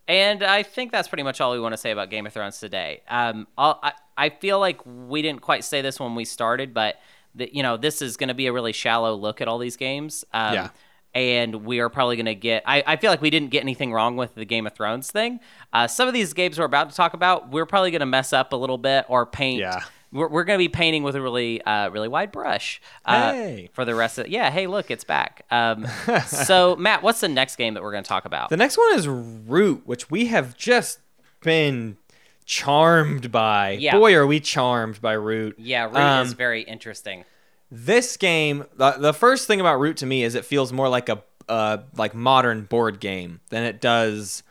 And 0.08 0.42
I 0.42 0.62
think 0.62 0.92
that's 0.92 1.08
pretty 1.08 1.24
much 1.24 1.40
all 1.40 1.52
we 1.52 1.60
want 1.60 1.72
to 1.72 1.76
say 1.76 1.90
about 1.90 2.10
Game 2.10 2.26
of 2.26 2.32
Thrones 2.32 2.60
today. 2.60 3.02
Um, 3.08 3.46
I'll, 3.58 3.80
I 3.82 3.92
I 4.16 4.30
feel 4.30 4.58
like 4.60 4.80
we 4.84 5.20
didn't 5.20 5.42
quite 5.42 5.64
say 5.64 5.82
this 5.82 5.98
when 5.98 6.14
we 6.14 6.24
started, 6.24 6.72
but 6.72 6.96
the, 7.34 7.50
you 7.52 7.62
know 7.62 7.76
this 7.76 8.00
is 8.00 8.16
going 8.16 8.28
to 8.28 8.34
be 8.34 8.46
a 8.46 8.52
really 8.52 8.72
shallow 8.72 9.14
look 9.14 9.40
at 9.40 9.48
all 9.48 9.58
these 9.58 9.76
games. 9.76 10.24
Um, 10.32 10.54
Yeah. 10.54 10.68
And 11.14 11.64
we 11.64 11.80
are 11.80 11.88
probably 11.88 12.16
going 12.16 12.26
to 12.26 12.34
get. 12.34 12.62
I, 12.66 12.84
I 12.86 12.96
feel 12.96 13.10
like 13.10 13.22
we 13.22 13.30
didn't 13.30 13.48
get 13.50 13.62
anything 13.62 13.90
wrong 13.90 14.18
with 14.18 14.34
the 14.34 14.44
Game 14.44 14.66
of 14.66 14.74
Thrones 14.74 15.10
thing. 15.10 15.40
Uh, 15.72 15.86
some 15.86 16.08
of 16.08 16.12
these 16.12 16.34
games 16.34 16.58
we're 16.58 16.66
about 16.66 16.90
to 16.90 16.96
talk 16.96 17.14
about, 17.14 17.50
we're 17.50 17.64
probably 17.64 17.90
going 17.90 18.00
to 18.00 18.06
mess 18.06 18.34
up 18.34 18.52
a 18.52 18.56
little 18.56 18.76
bit 18.76 19.06
or 19.08 19.24
paint. 19.24 19.60
Yeah. 19.60 19.80
We're, 20.12 20.28
we're 20.28 20.44
going 20.44 20.58
to 20.58 20.62
be 20.64 20.68
painting 20.68 21.02
with 21.02 21.16
a 21.16 21.20
really, 21.20 21.60
uh, 21.62 21.90
really 21.90 22.08
wide 22.08 22.32
brush. 22.32 22.80
Uh, 23.04 23.32
Hey. 23.32 23.70
For 23.72 23.84
the 23.84 23.94
rest 23.94 24.18
of, 24.18 24.28
yeah. 24.28 24.50
Hey, 24.50 24.66
look, 24.66 24.90
it's 24.90 25.04
back. 25.04 25.44
Um, 25.50 25.86
so 26.26 26.76
Matt, 26.76 27.02
what's 27.02 27.20
the 27.20 27.28
next 27.28 27.56
game 27.56 27.74
that 27.74 27.82
we're 27.82 27.92
going 27.92 28.04
to 28.04 28.08
talk 28.08 28.24
about? 28.24 28.48
The 28.50 28.56
next 28.56 28.78
one 28.78 28.94
is 28.98 29.06
Root, 29.08 29.82
which 29.86 30.10
we 30.10 30.26
have 30.26 30.56
just 30.56 31.00
been 31.42 31.96
charmed 32.44 33.30
by. 33.32 33.72
Yeah. 33.72 33.96
Boy, 33.98 34.14
are 34.14 34.26
we 34.26 34.40
charmed 34.40 35.00
by 35.00 35.12
Root. 35.12 35.56
Yeah, 35.58 35.84
Root 35.86 35.96
Um, 35.96 36.26
is 36.26 36.32
very 36.32 36.62
interesting. 36.62 37.24
This 37.70 38.16
game, 38.16 38.64
the, 38.76 38.92
the 38.92 39.12
first 39.12 39.46
thing 39.48 39.60
about 39.60 39.80
Root 39.80 39.96
to 39.98 40.06
me 40.06 40.22
is 40.22 40.34
it 40.34 40.44
feels 40.44 40.72
more 40.72 40.88
like 40.88 41.08
a 41.08 41.22
uh, 41.48 41.78
like 41.96 42.14
modern 42.14 42.62
board 42.62 42.98
game 43.00 43.40
than 43.50 43.62
it 43.64 43.80
does 43.80 44.42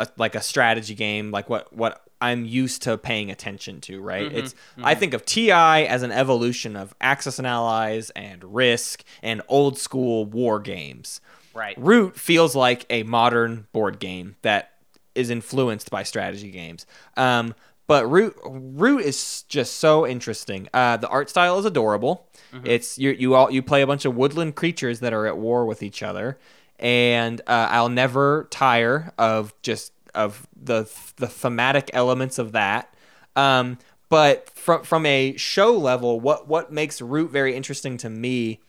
a, 0.00 0.08
like 0.16 0.34
a 0.34 0.40
strategy 0.42 0.94
game, 0.94 1.30
like 1.30 1.48
what 1.48 1.72
what 1.72 2.02
I'm 2.20 2.44
used 2.44 2.82
to 2.82 2.98
paying 2.98 3.30
attention 3.30 3.80
to. 3.82 4.00
Right? 4.00 4.26
Mm-hmm, 4.26 4.38
It's 4.38 4.54
I 4.82 4.94
think 4.94 5.14
of 5.14 5.24
TI 5.24 5.50
as 5.52 6.02
an 6.02 6.10
evolution 6.12 6.76
of 6.76 6.94
Axis 7.00 7.38
and 7.38 7.46
Allies 7.46 8.10
and 8.10 8.42
Risk 8.44 9.04
and 9.22 9.42
old 9.48 9.78
school 9.78 10.26
war 10.26 10.58
games. 10.60 11.20
Right. 11.54 11.76
Root 11.78 12.16
feels 12.16 12.54
like 12.56 12.86
a 12.90 13.02
modern 13.04 13.66
board 13.72 13.98
game 13.98 14.36
that 14.42 14.72
is 15.14 15.30
influenced 15.30 15.90
by 15.90 16.02
strategy 16.04 16.50
games. 16.50 16.86
Um, 17.16 17.54
but 17.88 18.08
Root 18.08 18.36
Root 18.44 19.04
is 19.04 19.42
just 19.48 19.76
so 19.76 20.06
interesting. 20.06 20.68
Uh, 20.72 20.96
the 20.96 21.08
art 21.08 21.28
style 21.28 21.58
is 21.58 21.64
adorable. 21.64 22.28
It's 22.64 22.98
you 22.98 23.10
you 23.10 23.34
all 23.34 23.50
you 23.50 23.62
play 23.62 23.82
a 23.82 23.86
bunch 23.86 24.04
of 24.04 24.14
woodland 24.14 24.54
creatures 24.54 25.00
that 25.00 25.12
are 25.12 25.26
at 25.26 25.36
war 25.38 25.66
with 25.66 25.82
each 25.82 26.02
other, 26.02 26.38
and 26.80 27.40
uh, 27.42 27.68
I'll 27.70 27.88
never 27.88 28.48
tire 28.50 29.12
of 29.18 29.54
just 29.62 29.92
of 30.14 30.46
the 30.60 30.90
the 31.16 31.28
thematic 31.28 31.90
elements 31.92 32.38
of 32.38 32.52
that. 32.52 32.92
Um, 33.36 33.78
but 34.08 34.50
from 34.50 34.82
from 34.82 35.06
a 35.06 35.36
show 35.36 35.76
level, 35.76 36.18
what 36.18 36.48
what 36.48 36.72
makes 36.72 37.00
Root 37.00 37.30
very 37.30 37.54
interesting 37.54 37.96
to 37.98 38.10
me 38.10 38.60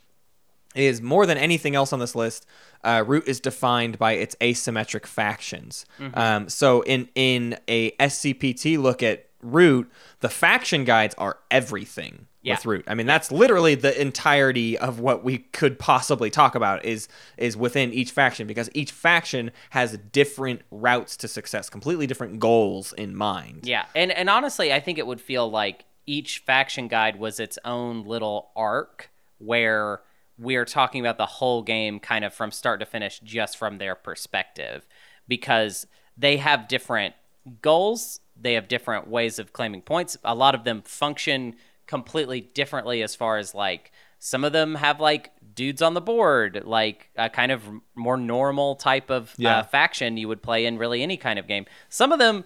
is 0.75 1.01
more 1.01 1.25
than 1.25 1.37
anything 1.37 1.75
else 1.75 1.91
on 1.91 1.99
this 1.99 2.15
list. 2.15 2.45
Uh, 2.83 3.03
Root 3.05 3.27
is 3.27 3.39
defined 3.39 3.97
by 3.97 4.13
its 4.13 4.35
asymmetric 4.35 5.05
factions. 5.05 5.85
Um, 6.13 6.49
so 6.49 6.81
in 6.83 7.09
in 7.15 7.57
a 7.67 7.91
SCPT 7.91 8.77
look 8.77 9.01
at 9.01 9.27
Root, 9.41 9.91
the 10.19 10.29
faction 10.29 10.83
guides 10.83 11.15
are 11.17 11.39
everything 11.49 12.27
Yeah. 12.43 12.55
with 12.55 12.65
Root. 12.65 12.85
I 12.87 12.95
mean, 12.95 13.05
that's 13.05 13.31
literally 13.31 13.75
the 13.75 13.99
entirety 13.99 14.77
of 14.77 14.99
what 14.99 15.23
we 15.23 15.39
could 15.39 15.77
possibly 15.77 16.29
talk 16.29 16.55
about 16.55 16.83
is 16.83 17.07
is 17.37 17.55
within 17.55 17.93
each 17.93 18.11
faction 18.11 18.47
because 18.47 18.69
each 18.73 18.91
faction 18.91 19.51
has 19.71 19.97
different 20.11 20.61
routes 20.71 21.15
to 21.17 21.27
success, 21.27 21.69
completely 21.69 22.07
different 22.07 22.39
goals 22.39 22.93
in 22.93 23.15
mind. 23.15 23.61
Yeah, 23.63 23.85
and 23.93 24.11
and 24.11 24.29
honestly, 24.29 24.73
I 24.73 24.79
think 24.79 24.97
it 24.97 25.05
would 25.05 25.21
feel 25.21 25.49
like 25.49 25.85
each 26.07 26.39
faction 26.39 26.87
guide 26.87 27.19
was 27.19 27.39
its 27.39 27.59
own 27.63 28.05
little 28.05 28.49
arc 28.55 29.11
where 29.37 30.01
we're 30.37 30.65
talking 30.65 31.01
about 31.01 31.17
the 31.17 31.25
whole 31.25 31.61
game 31.61 31.99
kind 31.99 32.25
of 32.25 32.33
from 32.33 32.51
start 32.51 32.79
to 32.79 32.85
finish 32.85 33.19
just 33.19 33.57
from 33.57 33.77
their 33.77 33.93
perspective 33.93 34.87
because 35.27 35.85
they 36.17 36.37
have 36.37 36.67
different 36.67 37.13
goals, 37.61 38.19
they 38.39 38.53
have 38.53 38.67
different 38.67 39.07
ways 39.07 39.39
of 39.39 39.53
claiming 39.53 39.81
points. 39.81 40.17
A 40.23 40.35
lot 40.35 40.55
of 40.55 40.63
them 40.63 40.81
function 40.81 41.55
completely 41.87 42.41
differently 42.41 43.01
as 43.03 43.15
far 43.15 43.37
as 43.37 43.53
like 43.55 43.91
some 44.19 44.43
of 44.43 44.53
them 44.53 44.75
have 44.75 44.99
like 44.99 45.31
dudes 45.53 45.81
on 45.81 45.93
the 45.93 46.01
board, 46.01 46.61
like 46.65 47.09
a 47.17 47.29
kind 47.29 47.51
of 47.51 47.63
more 47.95 48.17
normal 48.17 48.75
type 48.75 49.09
of 49.09 49.33
Yeah. 49.37 49.59
uh, 49.59 49.63
faction 49.63 50.15
you 50.17 50.27
would 50.27 50.41
play 50.43 50.65
in 50.65 50.77
really 50.77 51.01
any 51.03 51.17
kind 51.17 51.37
of 51.39 51.47
game. 51.47 51.65
Some 51.89 52.11
of 52.11 52.19
them 52.19 52.43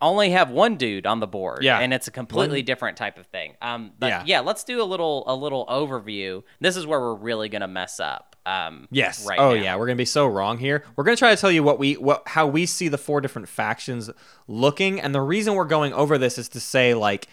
only 0.00 0.30
have 0.30 0.50
one 0.50 0.76
dude 0.76 1.06
on 1.06 1.20
the 1.20 1.26
board, 1.26 1.62
Yeah. 1.62 1.78
and 1.78 1.94
it's 1.94 2.08
a 2.08 2.10
completely 2.10 2.62
different 2.62 2.96
type 2.96 3.18
of 3.18 3.26
thing. 3.26 3.54
Um, 3.62 3.92
but 3.98 4.08
Yeah. 4.08 4.22
yeah. 4.26 4.40
let's 4.40 4.62
do 4.64 4.82
a 4.82 4.84
little 4.84 5.24
a 5.26 5.34
little 5.34 5.64
overview. 5.66 6.42
This 6.60 6.76
is 6.76 6.86
where 6.86 7.00
we're 7.00 7.14
really 7.14 7.48
gonna 7.48 7.68
mess 7.68 8.00
up. 8.00 8.36
Um, 8.46 8.86
Yes. 8.90 9.24
Right. 9.26 9.38
oh 9.38 9.54
now. 9.54 9.62
yeah, 9.62 9.76
we're 9.76 9.86
gonna 9.86 9.96
be 9.96 10.04
so 10.04 10.26
wrong 10.26 10.58
here. 10.58 10.84
We're 10.96 11.04
gonna 11.04 11.16
try 11.16 11.34
to 11.34 11.40
tell 11.40 11.50
you 11.50 11.62
what 11.62 11.78
we 11.78 11.94
what 11.94 12.22
how 12.28 12.46
we 12.46 12.66
see 12.66 12.88
the 12.88 12.98
four 12.98 13.20
different 13.22 13.48
factions 13.48 14.10
looking, 14.46 15.00
and 15.00 15.14
the 15.14 15.22
reason 15.22 15.54
we're 15.54 15.64
going 15.64 15.94
over 15.94 16.18
this 16.18 16.36
is 16.38 16.48
to 16.50 16.60
say 16.60 16.92
like, 16.92 17.26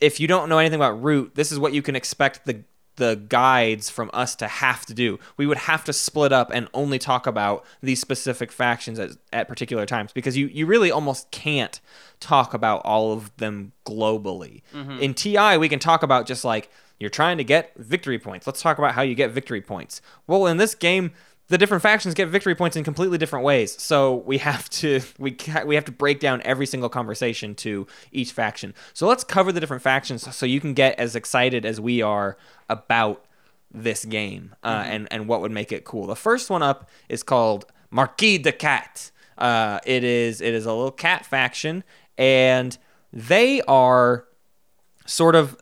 if 0.00 0.20
you 0.20 0.26
don't 0.26 0.48
know 0.48 0.58
anything 0.58 0.78
about 0.78 1.02
Root, 1.02 1.34
this 1.34 1.52
is 1.52 1.58
what 1.58 1.72
you 1.72 1.82
can 1.82 1.96
expect 1.96 2.46
the 2.46 2.64
the 2.98 3.14
guides 3.28 3.88
from 3.88 4.10
us 4.12 4.34
to 4.34 4.46
have 4.46 4.84
to 4.84 4.92
do. 4.92 5.18
We 5.36 5.46
would 5.46 5.56
have 5.56 5.84
to 5.84 5.92
split 5.92 6.32
up 6.32 6.50
and 6.52 6.68
only 6.74 6.98
talk 6.98 7.26
about 7.26 7.64
these 7.80 8.00
specific 8.00 8.52
factions 8.52 8.98
at, 8.98 9.12
at 9.32 9.48
particular 9.48 9.86
times 9.86 10.12
because 10.12 10.36
you, 10.36 10.48
you 10.48 10.66
really 10.66 10.90
almost 10.90 11.30
can't 11.30 11.80
talk 12.20 12.54
about 12.54 12.82
all 12.84 13.12
of 13.12 13.34
them 13.36 13.72
globally. 13.86 14.62
Mm-hmm. 14.74 14.98
In 14.98 15.14
TI, 15.14 15.56
we 15.56 15.68
can 15.68 15.78
talk 15.78 16.02
about 16.02 16.26
just 16.26 16.44
like 16.44 16.70
you're 16.98 17.10
trying 17.10 17.38
to 17.38 17.44
get 17.44 17.72
victory 17.76 18.18
points. 18.18 18.46
Let's 18.46 18.60
talk 18.60 18.78
about 18.78 18.94
how 18.94 19.02
you 19.02 19.14
get 19.14 19.30
victory 19.30 19.62
points. 19.62 20.02
Well, 20.26 20.46
in 20.46 20.56
this 20.56 20.74
game, 20.74 21.12
the 21.48 21.58
different 21.58 21.82
factions 21.82 22.14
get 22.14 22.28
victory 22.28 22.54
points 22.54 22.76
in 22.76 22.84
completely 22.84 23.18
different 23.18 23.44
ways. 23.44 23.80
So 23.80 24.16
we 24.16 24.38
have 24.38 24.68
to 24.70 25.00
we 25.18 25.32
ca- 25.32 25.64
we 25.64 25.74
have 25.74 25.84
to 25.86 25.92
break 25.92 26.20
down 26.20 26.42
every 26.44 26.66
single 26.66 26.88
conversation 26.88 27.54
to 27.56 27.86
each 28.12 28.32
faction. 28.32 28.74
So 28.92 29.06
let's 29.06 29.24
cover 29.24 29.50
the 29.50 29.60
different 29.60 29.82
factions 29.82 30.34
so 30.34 30.46
you 30.46 30.60
can 30.60 30.74
get 30.74 30.98
as 30.98 31.16
excited 31.16 31.64
as 31.64 31.80
we 31.80 32.02
are 32.02 32.36
about 32.68 33.24
this 33.72 34.04
game 34.04 34.54
uh, 34.62 34.84
and 34.86 35.08
and 35.10 35.26
what 35.26 35.40
would 35.40 35.52
make 35.52 35.72
it 35.72 35.84
cool. 35.84 36.06
The 36.06 36.16
first 36.16 36.50
one 36.50 36.62
up 36.62 36.88
is 37.08 37.22
called 37.22 37.66
Marquis 37.90 38.38
de 38.38 38.52
Cat. 38.52 39.10
Uh, 39.36 39.78
it 39.86 40.04
is 40.04 40.40
it 40.40 40.52
is 40.52 40.66
a 40.66 40.72
little 40.72 40.90
cat 40.90 41.24
faction, 41.24 41.82
and 42.18 42.76
they 43.12 43.62
are 43.62 44.26
sort 45.06 45.34
of 45.34 45.56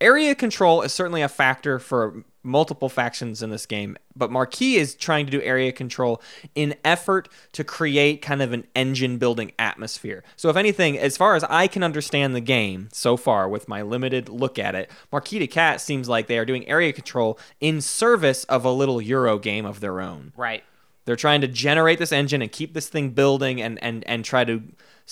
area 0.00 0.34
control 0.34 0.82
is 0.82 0.92
certainly 0.92 1.22
a 1.22 1.28
factor 1.28 1.78
for 1.78 2.24
multiple 2.42 2.88
factions 2.88 3.42
in 3.42 3.50
this 3.50 3.66
game 3.66 3.96
but 4.16 4.30
marquis 4.30 4.76
is 4.76 4.94
trying 4.94 5.26
to 5.26 5.30
do 5.30 5.42
area 5.42 5.70
control 5.70 6.22
in 6.54 6.74
effort 6.84 7.28
to 7.52 7.62
create 7.62 8.22
kind 8.22 8.40
of 8.40 8.52
an 8.52 8.66
engine 8.74 9.18
building 9.18 9.52
atmosphere 9.58 10.24
so 10.36 10.48
if 10.48 10.56
anything 10.56 10.98
as 10.98 11.16
far 11.16 11.34
as 11.34 11.44
i 11.44 11.66
can 11.66 11.82
understand 11.82 12.34
the 12.34 12.40
game 12.40 12.88
so 12.92 13.16
far 13.16 13.48
with 13.48 13.68
my 13.68 13.82
limited 13.82 14.28
look 14.28 14.58
at 14.58 14.74
it 14.74 14.90
marquis 15.12 15.38
de 15.38 15.46
cat 15.46 15.80
seems 15.80 16.08
like 16.08 16.26
they 16.26 16.38
are 16.38 16.46
doing 16.46 16.66
area 16.68 16.92
control 16.92 17.38
in 17.60 17.80
service 17.80 18.44
of 18.44 18.64
a 18.64 18.70
little 18.72 19.00
euro 19.00 19.38
game 19.38 19.66
of 19.66 19.80
their 19.80 20.00
own 20.00 20.32
Right. 20.36 20.64
They're 21.04 21.16
trying 21.16 21.40
to 21.40 21.48
generate 21.48 21.98
this 21.98 22.12
engine 22.12 22.42
and 22.42 22.52
keep 22.52 22.74
this 22.74 22.88
thing 22.88 23.10
building 23.10 23.60
and 23.60 23.82
and 23.82 24.06
and 24.06 24.24
try 24.24 24.44
to 24.44 24.62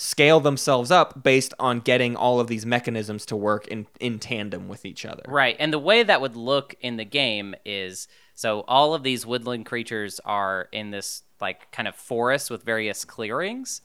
scale 0.01 0.39
themselves 0.39 0.91
up 0.91 1.23
based 1.23 1.53
on 1.59 1.81
getting 1.81 2.15
all 2.15 2.39
of 2.39 2.47
these 2.47 2.65
mechanisms 2.65 3.25
to 3.25 3.35
work 3.35 3.67
in 3.67 3.85
in 3.99 4.17
tandem 4.17 4.69
with 4.69 4.85
each 4.85 5.05
other. 5.05 5.23
Right. 5.27 5.57
And 5.59 5.73
the 5.73 5.79
way 5.79 6.03
that 6.03 6.21
would 6.21 6.37
look 6.37 6.73
in 6.79 6.95
the 6.95 7.03
game 7.03 7.53
is 7.65 8.07
so 8.33 8.61
all 8.61 8.93
of 8.93 9.03
these 9.03 9.25
woodland 9.25 9.65
creatures 9.65 10.21
are 10.23 10.69
in 10.71 10.91
this 10.91 11.23
like 11.41 11.69
kind 11.73 11.85
of 11.85 11.95
forest 11.95 12.49
with 12.49 12.63
various 12.63 13.03
clearings. 13.03 13.81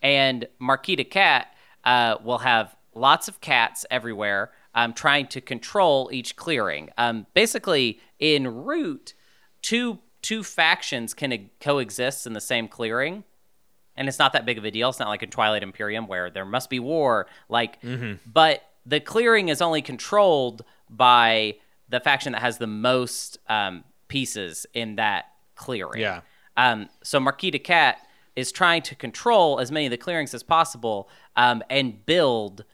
And 0.00 0.48
Marquise 0.58 0.96
de 0.96 1.04
Cat 1.04 1.48
uh, 1.84 2.16
will 2.24 2.38
have 2.38 2.74
lots 2.94 3.28
of 3.28 3.42
cats 3.42 3.84
everywhere 3.90 4.52
um, 4.74 4.94
trying 4.94 5.26
to 5.26 5.42
control 5.42 6.08
each 6.10 6.36
clearing. 6.36 6.88
Um, 6.96 7.26
basically, 7.34 8.00
in 8.18 8.64
Root, 8.64 9.12
two 9.60 9.98
two 10.22 10.42
factions 10.42 11.12
can 11.12 11.50
coexist 11.60 12.26
in 12.26 12.32
the 12.32 12.40
same 12.40 12.66
clearing 12.66 13.24
and 13.96 14.08
it's 14.08 14.18
not 14.18 14.32
that 14.32 14.46
big 14.46 14.58
of 14.58 14.64
a 14.64 14.70
deal. 14.70 14.88
It's 14.88 14.98
not 14.98 15.08
like 15.08 15.22
in 15.22 15.30
Twilight 15.30 15.62
Imperium 15.62 16.06
where 16.06 16.30
there 16.30 16.44
must 16.44 16.70
be 16.70 16.80
war. 16.80 17.26
Like, 17.48 17.78
but 18.26 18.62
the 18.86 19.00
clearing 19.00 19.48
is 19.48 19.60
only 19.60 19.82
controlled 19.82 20.64
by 20.88 21.56
the 21.88 22.00
faction 22.00 22.32
that 22.32 22.40
has 22.40 22.58
the 22.58 22.66
most 22.66 23.38
um, 23.48 23.84
pieces 24.08 24.66
in 24.74 24.96
that 24.96 25.26
clearing. 25.54 26.00
Yeah. 26.00 26.20
Um, 26.56 26.88
so 27.02 27.20
Marquise 27.20 27.52
de 27.52 27.58
Cat 27.58 27.98
is 28.36 28.52
trying 28.52 28.82
to 28.82 28.94
control 28.94 29.58
as 29.60 29.70
many 29.70 29.86
of 29.86 29.90
the 29.90 29.96
clearings 29.98 30.32
as 30.34 30.42
possible 30.42 31.08
um, 31.36 31.62
and 31.68 32.04
build 32.06 32.64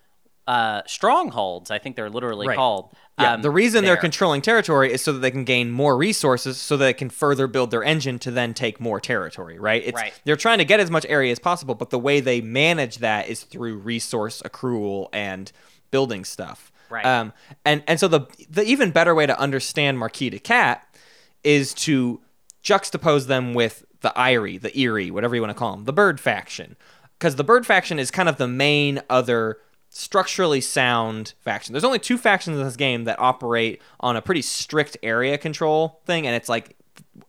uh, 0.46 0.82
strongholds. 0.86 1.70
I 1.70 1.78
think 1.78 1.96
they're 1.96 2.10
literally 2.10 2.46
Right. 2.46 2.56
called. 2.56 2.94
Yeah, 3.18 3.32
um, 3.34 3.42
the 3.42 3.50
reason 3.50 3.82
they're 3.84 3.96
controlling 3.96 4.42
territory 4.42 4.92
is 4.92 5.02
so 5.02 5.12
that 5.14 5.20
they 5.20 5.30
can 5.30 5.44
gain 5.44 5.70
more 5.70 5.96
resources 5.96 6.58
so 6.58 6.76
that 6.76 6.84
they 6.84 6.92
can 6.92 7.08
further 7.08 7.46
build 7.46 7.70
their 7.70 7.82
engine 7.82 8.18
to 8.20 8.30
then 8.30 8.52
take 8.54 8.78
more 8.78 9.00
territory, 9.00 9.58
right? 9.58 9.82
It's, 9.84 9.96
Right. 9.96 10.12
They're 10.24 10.36
trying 10.36 10.58
to 10.58 10.64
get 10.64 10.80
as 10.80 10.90
much 10.90 11.06
area 11.08 11.32
as 11.32 11.38
possible, 11.38 11.74
but 11.74 11.90
the 11.90 11.98
way 11.98 12.20
they 12.20 12.40
manage 12.42 12.98
that 12.98 13.28
is 13.28 13.42
through 13.42 13.78
resource 13.78 14.42
accrual 14.44 15.08
and 15.14 15.50
building 15.90 16.24
stuff. 16.26 16.70
Right. 16.90 17.04
Um, 17.06 17.32
and, 17.64 17.82
and 17.88 17.98
so 17.98 18.06
the, 18.06 18.26
the 18.50 18.62
even 18.64 18.90
better 18.90 19.14
way 19.14 19.26
to 19.26 19.36
understand 19.40 19.98
Marquis 19.98 20.26
Marquise 20.26 20.38
de 20.38 20.44
Cat 20.44 20.86
is 21.42 21.72
to 21.74 22.20
juxtapose 22.62 23.26
them 23.26 23.54
with 23.54 23.84
the 24.02 24.12
Irie, 24.16 24.60
the 24.60 24.76
Eerie, 24.78 25.10
whatever 25.10 25.34
you 25.34 25.40
want 25.40 25.50
to 25.50 25.58
call 25.58 25.72
them, 25.74 25.84
the 25.84 25.92
Bird 25.92 26.20
faction. 26.20 26.76
Because 27.18 27.36
the 27.36 27.44
Bird 27.44 27.66
faction 27.66 27.98
is 27.98 28.10
kind 28.10 28.28
of 28.28 28.36
the 28.36 28.46
main 28.48 29.00
other 29.08 29.58
structurally 29.96 30.60
sound 30.60 31.34
faction. 31.40 31.72
There's 31.72 31.84
only 31.84 31.98
two 31.98 32.18
factions 32.18 32.58
in 32.58 32.64
this 32.64 32.76
game 32.76 33.04
that 33.04 33.18
operate 33.18 33.80
on 34.00 34.16
a 34.16 34.22
pretty 34.22 34.42
strict 34.42 34.96
area 35.02 35.38
control 35.38 36.00
thing, 36.04 36.26
and 36.26 36.36
it's 36.36 36.48
like 36.48 36.76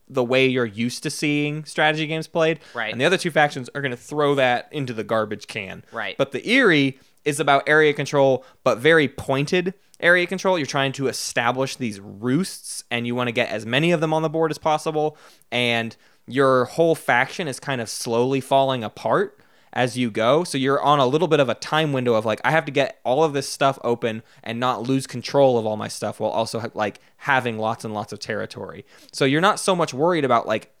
the 0.08 0.24
way 0.24 0.46
you're 0.46 0.66
used 0.66 1.02
to 1.02 1.10
seeing 1.10 1.64
strategy 1.64 2.06
games 2.06 2.26
played. 2.26 2.60
Right. 2.74 2.92
And 2.92 3.00
the 3.00 3.04
other 3.04 3.16
two 3.16 3.30
factions 3.30 3.70
are 3.74 3.80
going 3.80 3.92
to 3.92 3.96
throw 3.96 4.34
that 4.34 4.68
into 4.70 4.92
the 4.92 5.04
garbage 5.04 5.46
can. 5.46 5.82
Right. 5.92 6.16
But 6.18 6.32
the 6.32 6.46
Eyrie 6.46 6.98
is 7.24 7.40
about 7.40 7.68
area 7.68 7.92
control, 7.92 8.44
but 8.64 8.78
very 8.78 9.08
pointed 9.08 9.74
area 10.00 10.26
control. 10.26 10.58
You're 10.58 10.66
trying 10.66 10.92
to 10.92 11.08
establish 11.08 11.76
these 11.76 12.00
roosts, 12.00 12.84
and 12.90 13.06
you 13.06 13.14
want 13.14 13.28
to 13.28 13.32
get 13.32 13.48
as 13.48 13.66
many 13.66 13.92
of 13.92 14.00
them 14.00 14.12
on 14.12 14.22
the 14.22 14.30
board 14.30 14.50
as 14.50 14.58
possible. 14.58 15.16
And 15.50 15.96
your 16.26 16.66
whole 16.66 16.94
faction 16.94 17.48
is 17.48 17.58
kind 17.58 17.80
of 17.80 17.88
slowly 17.88 18.40
falling 18.40 18.84
apart 18.84 19.40
as 19.72 19.96
you 19.96 20.10
go. 20.10 20.44
So 20.44 20.58
you're 20.58 20.80
on 20.80 20.98
a 20.98 21.06
little 21.06 21.28
bit 21.28 21.40
of 21.40 21.48
a 21.48 21.54
time 21.54 21.92
window 21.92 22.14
of 22.14 22.24
like, 22.24 22.40
I 22.44 22.50
have 22.50 22.64
to 22.66 22.72
get 22.72 23.00
all 23.04 23.24
of 23.24 23.32
this 23.32 23.48
stuff 23.48 23.78
open 23.84 24.22
and 24.42 24.58
not 24.58 24.82
lose 24.82 25.06
control 25.06 25.58
of 25.58 25.66
all 25.66 25.76
my 25.76 25.88
stuff 25.88 26.20
while 26.20 26.30
also 26.30 26.60
ha- 26.60 26.68
like 26.74 27.00
having 27.18 27.58
lots 27.58 27.84
and 27.84 27.94
lots 27.94 28.12
of 28.12 28.18
territory. 28.18 28.84
So 29.12 29.24
you're 29.24 29.40
not 29.40 29.60
so 29.60 29.74
much 29.76 29.92
worried 29.92 30.24
about 30.24 30.46
like 30.46 30.72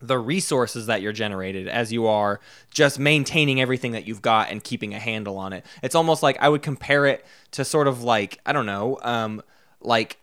the 0.00 0.18
resources 0.18 0.86
that 0.86 1.02
you're 1.02 1.12
generated 1.12 1.68
as 1.68 1.92
you 1.92 2.06
are 2.06 2.40
just 2.70 2.98
maintaining 2.98 3.60
everything 3.60 3.92
that 3.92 4.06
you've 4.06 4.22
got 4.22 4.50
and 4.50 4.64
keeping 4.64 4.94
a 4.94 4.98
handle 4.98 5.36
on 5.36 5.52
it. 5.52 5.64
It's 5.82 5.94
almost 5.94 6.22
like 6.22 6.38
I 6.40 6.48
would 6.48 6.62
compare 6.62 7.06
it 7.06 7.24
to 7.52 7.64
sort 7.64 7.86
of 7.86 8.02
like 8.02 8.38
I 8.46 8.52
don't 8.52 8.66
know, 8.66 8.98
um, 9.02 9.42
like 9.80 10.18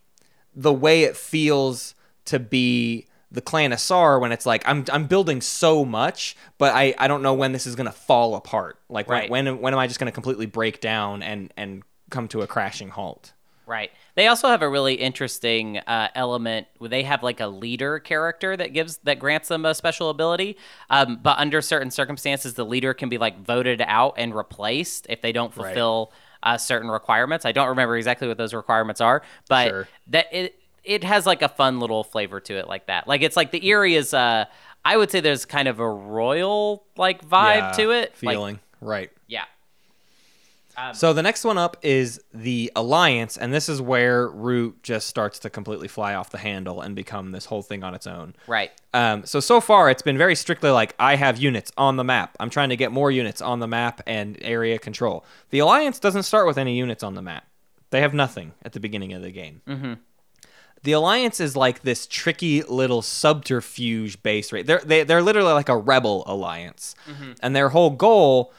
the 0.55 0.73
way 0.73 1.03
it 1.03 1.15
feels 1.15 1.93
to 2.25 2.39
be 2.39 3.05
the 3.31 3.41
Clan 3.41 3.73
of 3.73 3.79
Saar 3.79 4.19
when 4.19 4.31
it's 4.31 4.45
like 4.45 4.63
I'm 4.65 4.85
I'm 4.91 5.05
building 5.07 5.41
so 5.41 5.83
much, 5.83 6.35
but 6.57 6.73
I, 6.73 6.95
I 6.97 7.07
don't 7.07 7.21
know 7.21 7.33
when 7.33 7.51
this 7.51 7.67
is 7.67 7.75
gonna 7.75 7.91
fall 7.91 8.35
apart. 8.35 8.79
Like 8.89 9.09
Right. 9.09 9.29
when, 9.29 9.45
when 9.45 9.59
when 9.61 9.73
am 9.73 9.79
I 9.79 9.87
just 9.87 9.99
gonna 9.99 10.11
completely 10.11 10.45
break 10.45 10.79
down 10.81 11.21
and 11.23 11.53
and 11.57 11.83
come 12.09 12.27
to 12.29 12.41
a 12.41 12.47
crashing 12.47 12.89
halt? 12.89 13.33
Right. 13.65 13.91
They 14.15 14.27
also 14.27 14.47
have 14.47 14.61
a 14.61 14.69
really 14.69 14.93
interesting 14.93 15.79
uh, 15.79 16.07
element. 16.15 16.67
where 16.77 16.89
They 16.89 17.03
have 17.03 17.21
like 17.21 17.41
a 17.41 17.47
leader 17.47 17.99
character 17.99 18.55
that 18.55 18.71
gives 18.71 18.97
that 18.99 19.19
grants 19.19 19.49
them 19.49 19.65
a 19.65 19.75
special 19.75 20.09
ability. 20.09 20.55
Um, 20.89 21.19
but 21.21 21.37
under 21.37 21.61
certain 21.61 21.91
circumstances, 21.91 22.53
the 22.53 22.63
leader 22.63 22.93
can 22.93 23.09
be 23.09 23.17
like 23.17 23.41
voted 23.43 23.81
out 23.85 24.13
and 24.17 24.33
replaced 24.33 25.05
if 25.09 25.21
they 25.21 25.33
don't 25.33 25.53
fulfill 25.53 26.13
uh, 26.43 26.57
certain 26.57 26.89
requirements. 26.89 27.45
I 27.45 27.51
don't 27.51 27.67
remember 27.67 27.97
exactly 27.97 28.29
what 28.29 28.37
those 28.37 28.53
requirements 28.53 29.01
are, 29.01 29.21
but 29.49 29.67
Sure. 29.67 29.87
that 30.07 30.27
it 30.31 30.61
it 30.87 31.03
has 31.03 31.25
like 31.27 31.41
a 31.43 31.49
fun 31.49 31.79
little 31.79 32.03
flavor 32.03 32.39
to 32.39 32.57
it, 32.57 32.67
like 32.67 32.87
that. 32.87 33.07
Like 33.07 33.21
it's 33.21 33.35
like 33.37 33.51
the 33.51 33.69
Eyrie 33.69 33.95
is. 33.95 34.13
Uh, 34.13 34.45
I 34.85 34.95
would 34.95 35.11
say 35.11 35.19
there's 35.19 35.43
kind 35.45 35.67
of 35.67 35.79
a 35.79 35.89
royal 35.89 36.85
like 36.95 37.27
vibe 37.27 37.57
Yeah, 37.57 37.71
to 37.73 37.91
it. 37.91 38.11
Like, 38.23 38.33
feeling 38.35 38.59
right. 38.81 39.11
yeah. 39.27 39.43
So 40.93 41.11
the 41.11 41.23
next 41.23 41.43
one 41.43 41.57
up 41.57 41.75
is 41.81 42.21
the 42.35 42.71
Alliance, 42.75 43.35
and 43.35 43.51
this 43.51 43.67
is 43.67 43.81
where 43.81 44.27
Root 44.29 44.83
just 44.83 45.07
starts 45.07 45.39
to 45.39 45.49
completely 45.49 45.87
fly 45.87 46.13
off 46.13 46.29
the 46.29 46.37
handle 46.37 46.81
and 46.81 46.95
become 46.95 47.31
this 47.31 47.45
whole 47.45 47.63
thing 47.63 47.83
on 47.83 47.95
its 47.95 48.05
own. 48.05 48.35
Right. 48.45 48.71
Um, 48.93 49.25
so 49.25 49.39
so 49.39 49.59
far, 49.59 49.89
it's 49.89 50.03
been 50.03 50.19
very 50.19 50.35
strictly 50.35 50.69
like 50.69 50.93
I 50.99 51.15
have 51.15 51.39
units 51.39 51.71
on 51.77 51.97
the 51.97 52.03
map. 52.03 52.37
I'm 52.39 52.51
trying 52.51 52.69
to 52.69 52.75
get 52.75 52.91
more 52.91 53.09
units 53.09 53.41
on 53.41 53.59
the 53.59 53.65
map 53.67 54.01
and 54.05 54.37
area 54.41 54.77
control. 54.77 55.25
The 55.49 55.59
Alliance 55.59 55.99
doesn't 55.99 56.23
start 56.23 56.45
with 56.45 56.59
any 56.59 56.77
units 56.77 57.01
on 57.01 57.15
the 57.15 57.23
map. 57.23 57.47
They 57.89 58.01
have 58.01 58.13
nothing 58.13 58.51
at 58.63 58.73
the 58.73 58.79
beginning 58.79 59.13
of 59.13 59.23
the 59.23 59.31
game. 59.31 59.61
Mm-hmm. 59.67 59.93
The 60.83 60.91
Alliance 60.93 61.39
is 61.39 61.55
like 61.55 61.81
this 61.81 62.07
tricky 62.07 62.63
little 62.63 63.01
subterfuge 63.01 64.21
base 64.23 64.51
rate. 64.53 64.67
They're 64.67 64.81
they, 64.83 65.03
they're 65.03 65.21
literally 65.21 65.53
like 65.53 65.69
a 65.69 65.77
rebel 65.77 66.23
alliance, 66.27 66.95
mm-hmm. 67.05 67.33
and 67.41 67.55
their 67.55 67.69
whole 67.69 67.89
goal 67.89 68.53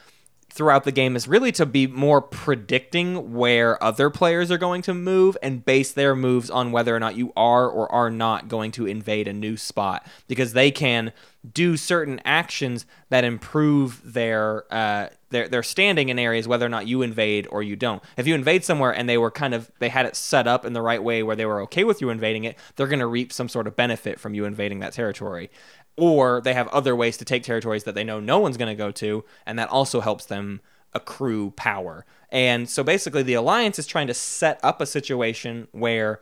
throughout 0.58 0.82
the 0.82 0.90
game 0.90 1.14
is 1.14 1.28
really 1.28 1.52
to 1.52 1.64
be 1.64 1.86
more 1.86 2.20
predicting 2.20 3.32
where 3.32 3.80
other 3.82 4.10
players 4.10 4.50
are 4.50 4.58
going 4.58 4.82
to 4.82 4.92
move 4.92 5.36
and 5.40 5.64
base 5.64 5.92
their 5.92 6.16
moves 6.16 6.50
on 6.50 6.72
whether 6.72 6.94
or 6.94 6.98
not 6.98 7.14
you 7.14 7.32
are 7.36 7.68
or 7.68 7.90
are 7.92 8.10
not 8.10 8.48
going 8.48 8.72
to 8.72 8.84
invade 8.84 9.28
a 9.28 9.32
new 9.32 9.56
spot 9.56 10.04
because 10.26 10.54
they 10.54 10.72
can 10.72 11.12
do 11.52 11.76
certain 11.76 12.20
actions 12.24 12.84
that 13.08 13.22
improve 13.22 14.02
their 14.04 14.64
uh, 14.74 15.08
their 15.30 15.48
their 15.48 15.62
standing 15.62 16.08
in 16.08 16.18
areas 16.18 16.48
whether 16.48 16.66
or 16.66 16.68
not 16.68 16.88
you 16.88 17.02
invade 17.02 17.46
or 17.50 17.62
you 17.62 17.76
don't. 17.76 18.02
If 18.16 18.26
you 18.26 18.34
invade 18.34 18.64
somewhere 18.64 18.90
and 18.90 19.08
they 19.08 19.16
were 19.16 19.30
kind 19.30 19.54
of 19.54 19.70
they 19.78 19.88
had 19.88 20.06
it 20.06 20.16
set 20.16 20.48
up 20.48 20.64
in 20.64 20.72
the 20.72 20.82
right 20.82 21.02
way 21.02 21.22
where 21.22 21.36
they 21.36 21.46
were 21.46 21.60
okay 21.62 21.84
with 21.84 22.00
you 22.00 22.10
invading 22.10 22.42
it, 22.42 22.56
they're 22.74 22.88
going 22.88 22.98
to 22.98 23.06
reap 23.06 23.32
some 23.32 23.48
sort 23.48 23.68
of 23.68 23.76
benefit 23.76 24.18
from 24.18 24.34
you 24.34 24.44
invading 24.44 24.80
that 24.80 24.92
territory 24.92 25.50
or 25.98 26.40
they 26.40 26.54
have 26.54 26.68
other 26.68 26.94
ways 26.96 27.16
to 27.18 27.24
take 27.24 27.42
territories 27.42 27.84
that 27.84 27.94
they 27.94 28.04
know 28.04 28.20
no 28.20 28.38
one's 28.38 28.56
going 28.56 28.74
to 28.74 28.74
go 28.74 28.90
to, 28.92 29.24
and 29.44 29.58
that 29.58 29.68
also 29.68 30.00
helps 30.00 30.24
them 30.24 30.60
accrue 30.94 31.50
power. 31.52 32.06
And 32.30 32.68
so 32.68 32.82
basically, 32.82 33.22
the 33.22 33.34
alliance 33.34 33.78
is 33.78 33.86
trying 33.86 34.06
to 34.06 34.14
set 34.14 34.60
up 34.62 34.80
a 34.80 34.86
situation 34.86 35.68
where 35.72 36.20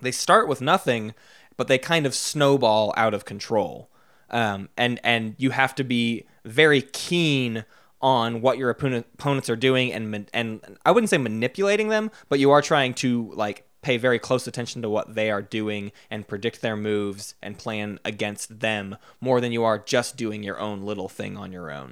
they 0.00 0.12
start 0.12 0.48
with 0.48 0.60
nothing, 0.60 1.14
but 1.56 1.68
they 1.68 1.78
kind 1.78 2.06
of 2.06 2.14
snowball 2.14 2.92
out 2.96 3.14
of 3.14 3.24
control. 3.24 3.90
Um, 4.30 4.70
and 4.76 5.00
and 5.04 5.34
you 5.38 5.50
have 5.50 5.74
to 5.74 5.84
be 5.84 6.26
very 6.44 6.82
keen 6.82 7.64
on 8.00 8.40
what 8.40 8.58
your 8.58 8.70
opponent, 8.70 9.06
opponents 9.14 9.48
are 9.48 9.56
doing, 9.56 9.92
and 9.92 10.28
and 10.32 10.78
I 10.84 10.90
wouldn't 10.90 11.10
say 11.10 11.18
manipulating 11.18 11.88
them, 11.88 12.10
but 12.28 12.38
you 12.38 12.50
are 12.50 12.62
trying 12.62 12.94
to 12.94 13.30
like 13.34 13.66
pay 13.82 13.96
very 13.96 14.18
close 14.18 14.46
attention 14.46 14.80
to 14.82 14.88
what 14.88 15.14
they 15.14 15.30
are 15.30 15.42
doing 15.42 15.92
and 16.10 16.26
predict 16.26 16.62
their 16.62 16.76
moves 16.76 17.34
and 17.42 17.58
plan 17.58 17.98
against 18.04 18.60
them 18.60 18.96
more 19.20 19.40
than 19.40 19.50
you 19.52 19.64
are 19.64 19.78
just 19.78 20.16
doing 20.16 20.42
your 20.42 20.58
own 20.60 20.82
little 20.82 21.08
thing 21.08 21.36
on 21.36 21.50
your 21.52 21.70
own. 21.70 21.90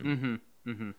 Mm-hmm. 0.64 0.70
Mm-hmm. 0.70 0.90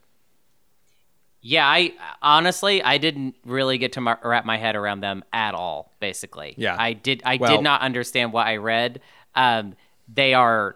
Yeah, 1.44 1.66
I 1.68 1.94
honestly 2.22 2.84
I 2.84 2.98
didn't 3.00 3.36
really 3.46 3.78
get 3.80 3.94
to 3.94 4.02
ma- 4.02 4.18
wrap 4.24 4.46
my 4.46 4.58
head 4.58 4.76
around 4.76 5.00
them 5.00 5.24
at 5.34 5.56
all. 5.56 5.92
Basically, 6.00 6.54
Yeah. 6.58 6.76
I 6.78 6.94
did. 6.94 7.22
I 7.26 7.38
Well- 7.38 7.56
did 7.58 7.64
not 7.64 7.82
understand 7.82 8.32
what 8.32 8.46
I 8.46 8.58
read. 8.58 9.02
Um, 9.34 9.76
they 10.14 10.34
are 10.34 10.76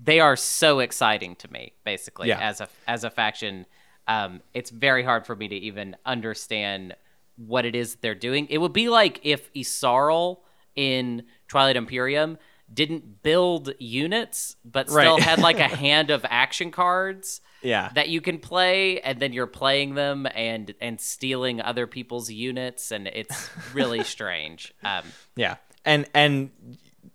they 0.00 0.20
are 0.20 0.36
so 0.36 0.78
exciting 0.78 1.34
to 1.36 1.50
me. 1.52 1.72
Basically, 1.84 2.28
Yeah. 2.28 2.38
as 2.38 2.60
a 2.60 2.68
as 2.86 3.02
a 3.02 3.10
faction, 3.10 3.66
um, 4.06 4.40
it's 4.54 4.70
very 4.70 5.02
hard 5.02 5.26
for 5.26 5.34
me 5.34 5.48
to 5.48 5.56
even 5.56 5.96
understand 6.06 6.94
what 7.38 7.64
it 7.64 7.74
is 7.74 7.94
they're 7.96 8.14
doing. 8.14 8.46
It 8.50 8.58
would 8.58 8.72
be 8.74 8.88
like 8.88 9.20
if 9.22 9.50
Yssaril 9.54 10.38
in 10.76 11.24
Twilight 11.48 11.76
Imperium 11.76 12.36
didn't 12.72 13.22
build 13.22 13.72
units, 13.78 14.56
but 14.64 14.90
still 14.90 15.16
Right. 15.16 15.22
had 15.22 15.38
like 15.38 15.58
a 15.58 15.68
hand 15.86 16.10
of 16.10 16.26
action 16.28 16.70
cards 16.70 17.40
Yeah. 17.62 17.90
that 17.94 18.08
you 18.10 18.20
can 18.20 18.38
play 18.38 19.00
and 19.00 19.18
then 19.20 19.32
you're 19.32 19.46
playing 19.46 19.94
them 19.94 20.26
and 20.34 20.74
and 20.80 21.00
stealing 21.00 21.60
other 21.62 21.86
people's 21.86 22.30
units 22.30 22.90
and 22.92 23.06
it's 23.06 23.48
really 23.72 24.04
strange 24.16 24.74
um 24.84 25.04
Yeah, 25.34 25.56
and 25.84 26.06
and 26.14 26.50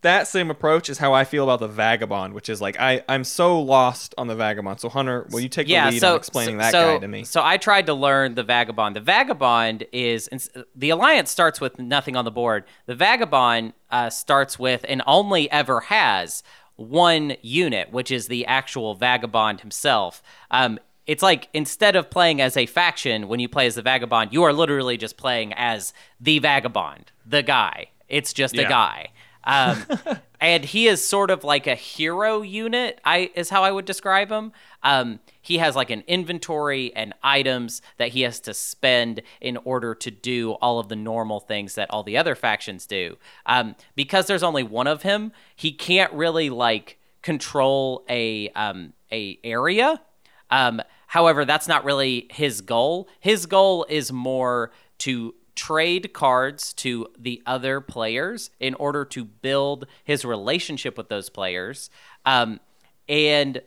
that 0.02 0.28
same 0.28 0.50
approach 0.50 0.90
is 0.90 0.98
how 0.98 1.14
I 1.14 1.24
feel 1.24 1.44
about 1.44 1.60
the 1.60 1.68
vagabond, 1.68 2.34
which 2.34 2.50
is 2.50 2.62
like 2.62 2.80
I 2.80 3.04
I'm 3.08 3.24
so 3.24 3.62
lost 3.62 4.14
on 4.18 4.28
the 4.28 4.36
vagabond. 4.36 4.80
So 4.80 4.90
Hunter, 4.90 5.28
will 5.32 5.40
you 5.40 5.50
take 5.50 5.68
yeah, 5.68 5.86
the 5.86 5.92
lead 5.92 6.00
so 6.00 6.12
on 6.12 6.18
explaining 6.18 6.56
so, 6.56 6.58
that 6.60 6.72
so, 6.72 6.94
guy 6.96 7.00
to 7.00 7.08
me? 7.08 7.24
So 7.24 7.42
I 7.44 7.58
tried 7.58 7.86
to 7.88 7.94
learn 7.94 8.36
the 8.36 8.44
vagabond. 8.44 8.96
The 8.96 9.02
vagabond 9.02 9.86
is 9.92 10.30
the 10.76 10.90
alliance 10.90 11.32
starts 11.32 11.62
with 11.62 11.80
nothing 11.80 12.16
on 12.16 12.26
the 12.26 12.32
board. 12.32 12.66
The 12.86 12.96
vagabond 12.96 13.74
uh, 13.90 14.10
starts 14.10 14.58
with 14.58 14.86
and 14.88 15.02
only 15.06 15.50
ever 15.52 15.82
has 15.82 16.44
one 16.76 17.36
unit, 17.42 17.92
which 17.92 18.12
is 18.12 18.28
the 18.28 18.46
actual 18.46 18.96
vagabond 18.96 19.62
himself. 19.62 20.24
Um, 20.52 20.80
it's 21.06 21.22
like 21.22 21.50
instead 21.54 21.96
of 21.96 22.10
playing 22.10 22.40
as 22.42 22.56
a 22.56 22.66
faction 22.66 23.28
when 23.28 23.40
you 23.40 23.50
play 23.50 23.68
as 23.68 23.76
the 23.76 23.82
vagabond, 23.82 24.32
you 24.32 24.44
are 24.44 24.54
literally 24.54 24.98
just 24.98 25.18
playing 25.18 25.54
as 25.54 25.94
the 26.20 26.40
vagabond, 26.40 27.12
the 27.26 27.44
guy. 27.44 27.90
It's 28.08 28.32
just 28.32 28.58
a 28.58 28.64
guy. 28.64 29.10
Um, 29.44 29.84
and 30.42 30.66
he 30.66 30.88
is 30.88 31.06
sort 31.06 31.32
of 31.32 31.44
like 31.44 31.68
a 31.68 31.76
hero 31.76 32.42
unit. 32.42 33.00
I 33.06 33.32
is 33.36 33.50
how 33.50 33.64
I 33.64 33.72
would 33.72 33.86
describe 33.86 34.30
him. 34.30 34.52
Um, 34.84 35.20
he 35.42 35.58
has 35.58 35.76
like 35.76 35.90
an 35.90 36.04
inventory 36.08 36.94
and 36.96 37.14
items 37.24 37.82
that 37.98 38.10
he 38.10 38.22
has 38.22 38.40
to 38.42 38.54
spend 38.54 39.22
in 39.42 39.58
order 39.58 39.96
to 39.96 40.12
do 40.12 40.54
all 40.54 40.80
of 40.80 40.90
the 40.90 40.96
normal 40.96 41.40
things 41.40 41.76
that 41.76 41.90
all 41.92 42.04
the 42.04 42.18
other 42.18 42.36
factions 42.36 42.86
do. 42.86 43.18
Um, 43.46 43.76
because 43.96 44.28
there's 44.28 44.44
only 44.44 44.64
one 44.64 44.88
of 44.88 45.04
him, 45.04 45.32
he 45.56 45.72
can't 45.72 46.12
really 46.14 46.50
like 46.50 47.00
control 47.22 48.04
a 48.10 48.50
um, 48.50 48.94
a 49.12 49.40
area. 49.44 50.02
Um, 50.50 50.82
however, 51.08 51.46
that's 51.46 51.68
not 51.68 51.84
really 51.84 52.28
his 52.32 52.62
goal. 52.62 53.08
His 53.20 53.46
goal 53.46 53.86
is 53.90 54.12
more 54.12 54.72
to 55.00 55.34
trade 55.56 56.14
cards 56.14 56.74
to 56.74 57.08
the 57.18 57.42
other 57.46 57.80
players 57.82 58.50
in 58.60 58.74
order 58.76 59.06
to 59.06 59.24
build 59.26 59.86
his 60.04 60.26
relationship 60.26 60.98
with 60.98 61.10
those 61.10 61.30
players. 61.30 61.90
Um, 62.26 62.60
and 63.08 63.62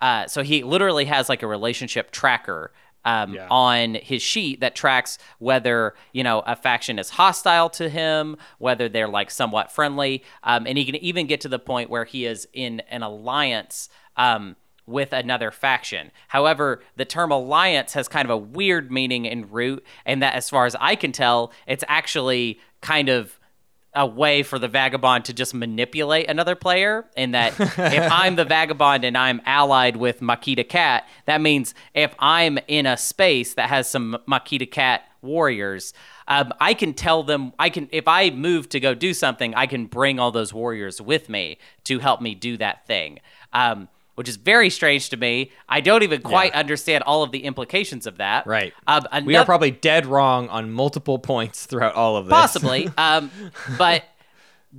uh, 0.00 0.26
so 0.26 0.42
he 0.42 0.62
literally 0.62 1.04
has 1.06 1.28
like 1.28 1.42
a 1.42 1.46
relationship 1.46 2.10
tracker 2.10 2.72
um, 3.04 3.34
Yeah. 3.34 3.48
on 3.50 3.94
his 3.94 4.22
sheet 4.22 4.60
that 4.60 4.76
tracks 4.76 5.18
whether 5.38 5.94
you 6.12 6.22
know 6.22 6.40
a 6.46 6.54
faction 6.54 6.98
is 7.00 7.10
hostile 7.10 7.68
to 7.70 7.88
him, 7.88 8.36
whether 8.58 8.88
they're 8.88 9.08
like 9.08 9.30
somewhat 9.30 9.72
friendly, 9.72 10.22
um, 10.44 10.66
and 10.66 10.78
he 10.78 10.84
can 10.84 10.94
even 10.96 11.26
get 11.26 11.40
to 11.40 11.48
the 11.48 11.58
point 11.58 11.90
where 11.90 12.04
he 12.04 12.26
is 12.26 12.46
in 12.52 12.80
an 12.90 13.02
alliance 13.02 13.88
um, 14.16 14.54
with 14.86 15.12
another 15.12 15.50
faction. 15.50 16.10
However, 16.28 16.82
the 16.96 17.04
term 17.04 17.30
alliance 17.30 17.92
has 17.94 18.08
kind 18.08 18.26
of 18.26 18.30
a 18.30 18.36
weird 18.36 18.90
meaning 18.90 19.24
in 19.24 19.50
root, 19.50 19.84
and 20.04 20.22
that, 20.22 20.34
as 20.34 20.50
far 20.50 20.66
as 20.66 20.74
I 20.80 20.96
can 20.96 21.12
tell, 21.12 21.52
it's 21.66 21.84
actually 21.88 22.58
kind 22.80 23.08
of 23.08 23.38
a 23.94 24.06
way 24.06 24.42
for 24.42 24.58
the 24.58 24.68
vagabond 24.68 25.24
to 25.26 25.34
just 25.34 25.52
manipulate 25.52 26.28
another 26.28 26.54
player 26.54 27.04
in 27.16 27.32
that 27.32 27.52
if 27.60 28.12
I'm 28.12 28.36
the 28.36 28.44
vagabond 28.44 29.04
and 29.04 29.16
I'm 29.18 29.42
allied 29.44 29.96
with 29.96 30.22
Marquise 30.22 30.56
de 30.56 30.64
Cat, 30.64 31.06
that 31.26 31.40
means 31.40 31.74
if 31.94 32.14
I'm 32.18 32.58
in 32.68 32.86
a 32.86 32.96
space 32.96 33.54
that 33.54 33.68
has 33.68 33.88
some 33.88 34.18
Marquise 34.26 34.60
de 34.60 34.66
Cat 34.66 35.02
warriors, 35.20 35.92
um, 36.26 36.52
I 36.60 36.74
can 36.74 36.94
tell 36.94 37.22
them 37.22 37.52
I 37.58 37.68
can 37.68 37.88
if 37.92 38.08
I 38.08 38.30
move 38.30 38.68
to 38.70 38.80
go 38.80 38.94
do 38.94 39.12
something, 39.12 39.54
I 39.54 39.66
can 39.66 39.86
bring 39.86 40.18
all 40.18 40.32
those 40.32 40.54
warriors 40.54 41.00
with 41.00 41.28
me 41.28 41.58
to 41.84 41.98
help 41.98 42.20
me 42.20 42.34
do 42.34 42.56
that 42.56 42.86
thing. 42.86 43.20
Um, 43.52 43.88
which 44.14 44.28
is 44.28 44.36
very 44.36 44.68
strange 44.70 45.08
to 45.10 45.16
me. 45.16 45.50
I 45.68 45.80
don't 45.80 46.02
even 46.02 46.20
quite 46.22 46.52
understand 46.52 47.04
all 47.04 47.22
of 47.22 47.32
the 47.32 47.44
implications 47.44 48.06
of 48.06 48.18
that. 48.18 48.46
Right. 48.46 48.72
Um, 48.86 49.04
we 49.24 49.36
are 49.36 49.44
probably 49.44 49.70
dead 49.70 50.06
wrong 50.06 50.48
on 50.48 50.70
multiple 50.70 51.18
points 51.18 51.66
throughout 51.66 51.94
all 51.94 52.16
of 52.16 52.26
this. 52.26 52.32
possibly 52.32 52.88
um 52.98 53.30
but 53.78 54.04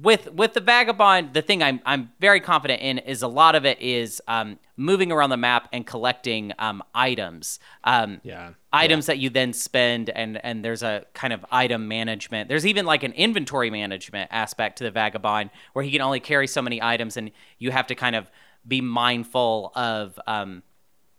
with 0.01 0.31
with 0.33 0.53
the 0.53 0.59
vagabond 0.59 1.33
the 1.35 1.41
thing 1.41 1.61
i'm 1.61 1.79
i'm 1.85 2.11
very 2.19 2.39
confident 2.39 2.81
in 2.81 2.97
is 2.97 3.21
a 3.21 3.27
lot 3.27 3.53
of 3.53 3.63
it 3.63 3.79
is 3.79 4.19
um 4.27 4.57
moving 4.75 5.11
around 5.11 5.29
the 5.29 5.37
map 5.37 5.69
and 5.71 5.85
collecting 5.85 6.51
um 6.57 6.81
items 6.95 7.59
um 7.83 8.19
Yeah. 8.23 8.53
items 8.71 9.05
that 9.05 9.19
you 9.19 9.29
then 9.29 9.53
spend 9.53 10.09
and 10.09 10.43
and 10.43 10.65
there's 10.65 10.81
a 10.81 11.05
kind 11.13 11.31
of 11.31 11.45
item 11.51 11.87
management 11.87 12.49
there's 12.49 12.65
even 12.65 12.87
like 12.87 13.03
an 13.03 13.11
inventory 13.13 13.69
management 13.69 14.29
aspect 14.31 14.79
to 14.79 14.83
the 14.83 14.91
vagabond 14.91 15.51
where 15.73 15.85
he 15.85 15.91
can 15.91 16.01
only 16.01 16.19
carry 16.19 16.47
so 16.47 16.61
many 16.63 16.81
items 16.81 17.15
and 17.15 17.29
you 17.59 17.69
have 17.69 17.85
to 17.87 17.93
kind 17.95 18.15
of 18.15 18.31
be 18.67 18.81
mindful 18.81 19.71
of 19.75 20.19
um 20.27 20.63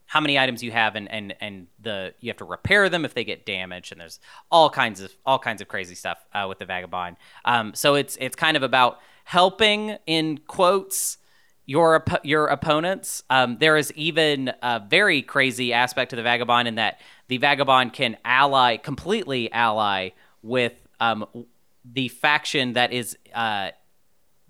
how 0.07 0.21
many 0.21 0.39
items 0.39 0.63
you 0.63 0.71
have 0.71 0.97
and 0.97 1.11
and 1.11 1.35
and 1.41 1.67
the 1.81 2.15
you 2.21 2.31
have 2.31 2.37
to 2.37 2.45
repair 2.45 2.89
them 2.89 3.05
if 3.05 3.15
they 3.15 3.25
get 3.25 3.45
damaged 3.45 3.91
and 3.93 4.01
there's 4.01 4.21
all 4.51 4.71
kinds 4.71 5.01
of 5.01 5.13
all 5.27 5.39
kinds 5.39 5.61
of 5.61 5.69
crazy 5.69 5.95
stuff 5.95 6.25
uh, 6.33 6.47
with 6.49 6.59
the 6.59 6.65
vagabond. 6.65 7.17
Um, 7.45 7.75
so 7.75 7.95
it's 7.95 8.17
it's 8.21 8.37
kind 8.37 8.57
of 8.57 8.63
about 8.63 9.01
helping 9.25 9.97
in 10.07 10.39
quotes 10.47 11.19
your 11.67 11.97
op- 11.97 12.25
your 12.25 12.47
opponents. 12.47 13.23
Um, 13.31 13.59
there 13.59 13.77
is 13.77 13.93
even 13.95 14.53
a 14.63 14.83
very 14.87 15.23
crazy 15.23 15.73
aspect 15.73 16.11
to 16.11 16.17
the 16.17 16.23
vagabond 16.23 16.69
in 16.69 16.75
that 16.77 17.01
the 17.29 17.39
vagabond 17.39 17.93
can 17.93 18.17
ally 18.25 18.77
completely 18.77 19.51
ally 19.51 20.11
with 20.43 20.75
um, 21.01 21.27
the 21.85 22.09
faction 22.09 22.75
that 22.75 22.93
is 22.93 23.17
uh, 23.35 23.71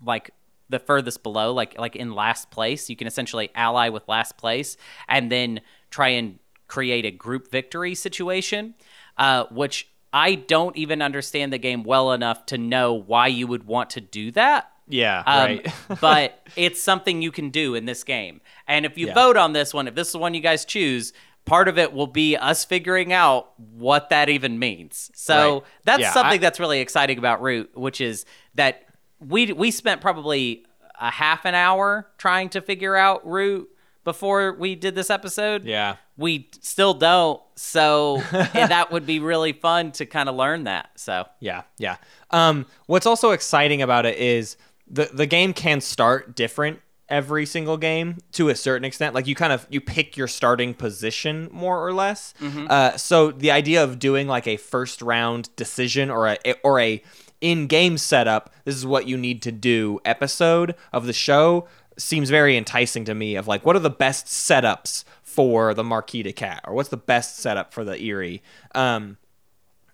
like 0.05 0.31
the 0.69 0.79
furthest 0.79 1.23
below, 1.23 1.53
like 1.53 1.77
like 1.77 1.95
in 1.95 2.13
last 2.13 2.49
place. 2.51 2.89
You 2.89 2.95
can 2.95 3.07
essentially 3.07 3.49
ally 3.55 3.89
with 3.89 4.07
last 4.07 4.37
place 4.37 4.77
and 5.07 5.31
then 5.31 5.61
try 5.89 6.09
and 6.09 6.39
create 6.67 7.05
a 7.05 7.11
group 7.11 7.51
victory 7.51 7.93
situation, 7.95 8.73
uh, 9.17 9.45
which 9.51 9.87
I 10.11 10.35
don't 10.35 10.75
even 10.77 11.01
understand 11.01 11.53
the 11.53 11.57
game 11.57 11.83
well 11.83 12.11
enough 12.13 12.45
to 12.47 12.57
know 12.57 12.93
why 12.93 13.27
you 13.27 13.47
would 13.47 13.65
want 13.65 13.91
to 13.91 14.01
do 14.01 14.31
that. 14.31 14.71
Yeah. 14.87 15.23
Um, 15.25 15.37
right. 15.45 15.73
but 16.01 16.47
it's 16.55 16.81
something 16.81 17.21
you 17.21 17.31
can 17.31 17.49
do 17.49 17.75
in 17.75 17.85
this 17.85 18.03
game. 18.03 18.41
And 18.67 18.85
if 18.85 18.97
you 18.97 19.07
Yeah. 19.07 19.13
vote 19.13 19.37
on 19.37 19.53
this 19.53 19.73
one, 19.73 19.87
if 19.87 19.95
this 19.95 20.07
is 20.07 20.13
the 20.13 20.19
one 20.19 20.33
you 20.33 20.41
guys 20.41 20.63
choose, 20.65 21.11
part 21.43 21.67
of 21.67 21.77
it 21.77 21.93
will 21.93 22.07
be 22.07 22.35
us 22.37 22.65
figuring 22.65 23.13
out 23.13 23.51
what 23.59 24.09
that 24.09 24.29
even 24.29 24.57
means. 24.57 25.11
So 25.15 25.53
Right. 25.53 25.63
that's 25.83 26.01
Yeah, 26.01 26.11
something 26.13 26.39
I- 26.39 26.41
that's 26.41 26.59
really 26.59 26.79
exciting 26.79 27.17
about 27.19 27.41
Root, 27.41 27.77
which 27.77 27.99
is 28.01 28.25
that 28.55 28.84
we 29.27 29.51
we 29.51 29.71
spent 29.71 30.01
probably 30.01 30.65
a 30.99 31.11
half 31.11 31.45
an 31.45 31.55
hour 31.55 32.07
trying 32.17 32.49
to 32.49 32.61
figure 32.61 32.95
out 32.95 33.25
Root 33.27 33.69
before 34.03 34.53
we 34.53 34.75
did 34.75 34.95
this 34.95 35.09
episode. 35.09 35.65
yeah. 35.65 35.97
We 36.17 36.49
still 36.61 36.93
don't. 36.93 37.41
So 37.55 38.21
and 38.31 38.71
that 38.71 38.89
would 38.91 39.05
be 39.05 39.19
really 39.19 39.51
fun 39.51 39.91
to 39.93 40.05
kind 40.05 40.29
of 40.29 40.35
learn 40.35 40.63
that. 40.63 40.91
So 40.95 41.25
Yeah, 41.41 41.63
yeah. 41.77 41.97
Um, 42.31 42.65
what's 42.85 43.05
also 43.05 43.31
exciting 43.31 43.81
about 43.81 44.05
it 44.05 44.17
is 44.17 44.55
the 44.89 45.09
the 45.11 45.25
game 45.25 45.53
can 45.53 45.81
start 45.81 46.35
different 46.35 46.79
every 47.09 47.45
single 47.45 47.77
game 47.77 48.17
to 48.31 48.49
a 48.49 48.55
certain 48.55 48.85
extent. 48.85 49.13
Like 49.13 49.27
you 49.27 49.35
kind 49.35 49.51
of 49.51 49.67
you 49.69 49.81
pick 49.81 50.15
your 50.15 50.27
starting 50.27 50.73
position 50.73 51.49
more 51.51 51.85
or 51.85 51.93
less. 51.93 52.33
Uh, 52.41 52.95
so 52.97 53.31
the 53.31 53.51
idea 53.51 53.83
of 53.83 53.99
doing 53.99 54.27
like 54.27 54.47
a 54.47 54.57
first 54.57 55.01
round 55.01 55.53
decision 55.57 56.09
or 56.09 56.27
a 56.27 56.37
or 56.63 56.79
a 56.79 57.03
in 57.41 57.67
game 57.67 57.97
setup, 57.97 58.53
this 58.63 58.75
is 58.75 58.85
what 58.85 59.07
you 59.07 59.17
need 59.17 59.41
to 59.43 59.51
do 59.51 59.99
episode 60.05 60.75
of 60.91 61.05
the 61.05 61.13
show 61.13 61.67
seems 61.97 62.29
very 62.29 62.57
enticing 62.57 63.05
to 63.05 63.15
me. 63.15 63.35
Of 63.35 63.47
like, 63.47 63.65
what 63.65 63.75
are 63.75 63.79
the 63.79 63.89
best 63.89 64.27
setups 64.27 65.03
for 65.23 65.73
the 65.73 65.83
Marquise 65.83 66.23
de 66.23 66.33
Cat, 66.33 66.61
or 66.65 66.73
what's 66.73 66.89
the 66.89 66.97
best 66.97 67.37
setup 67.37 67.73
for 67.73 67.83
the 67.83 67.99
Eyrie? 68.01 68.41
Um, 68.73 69.17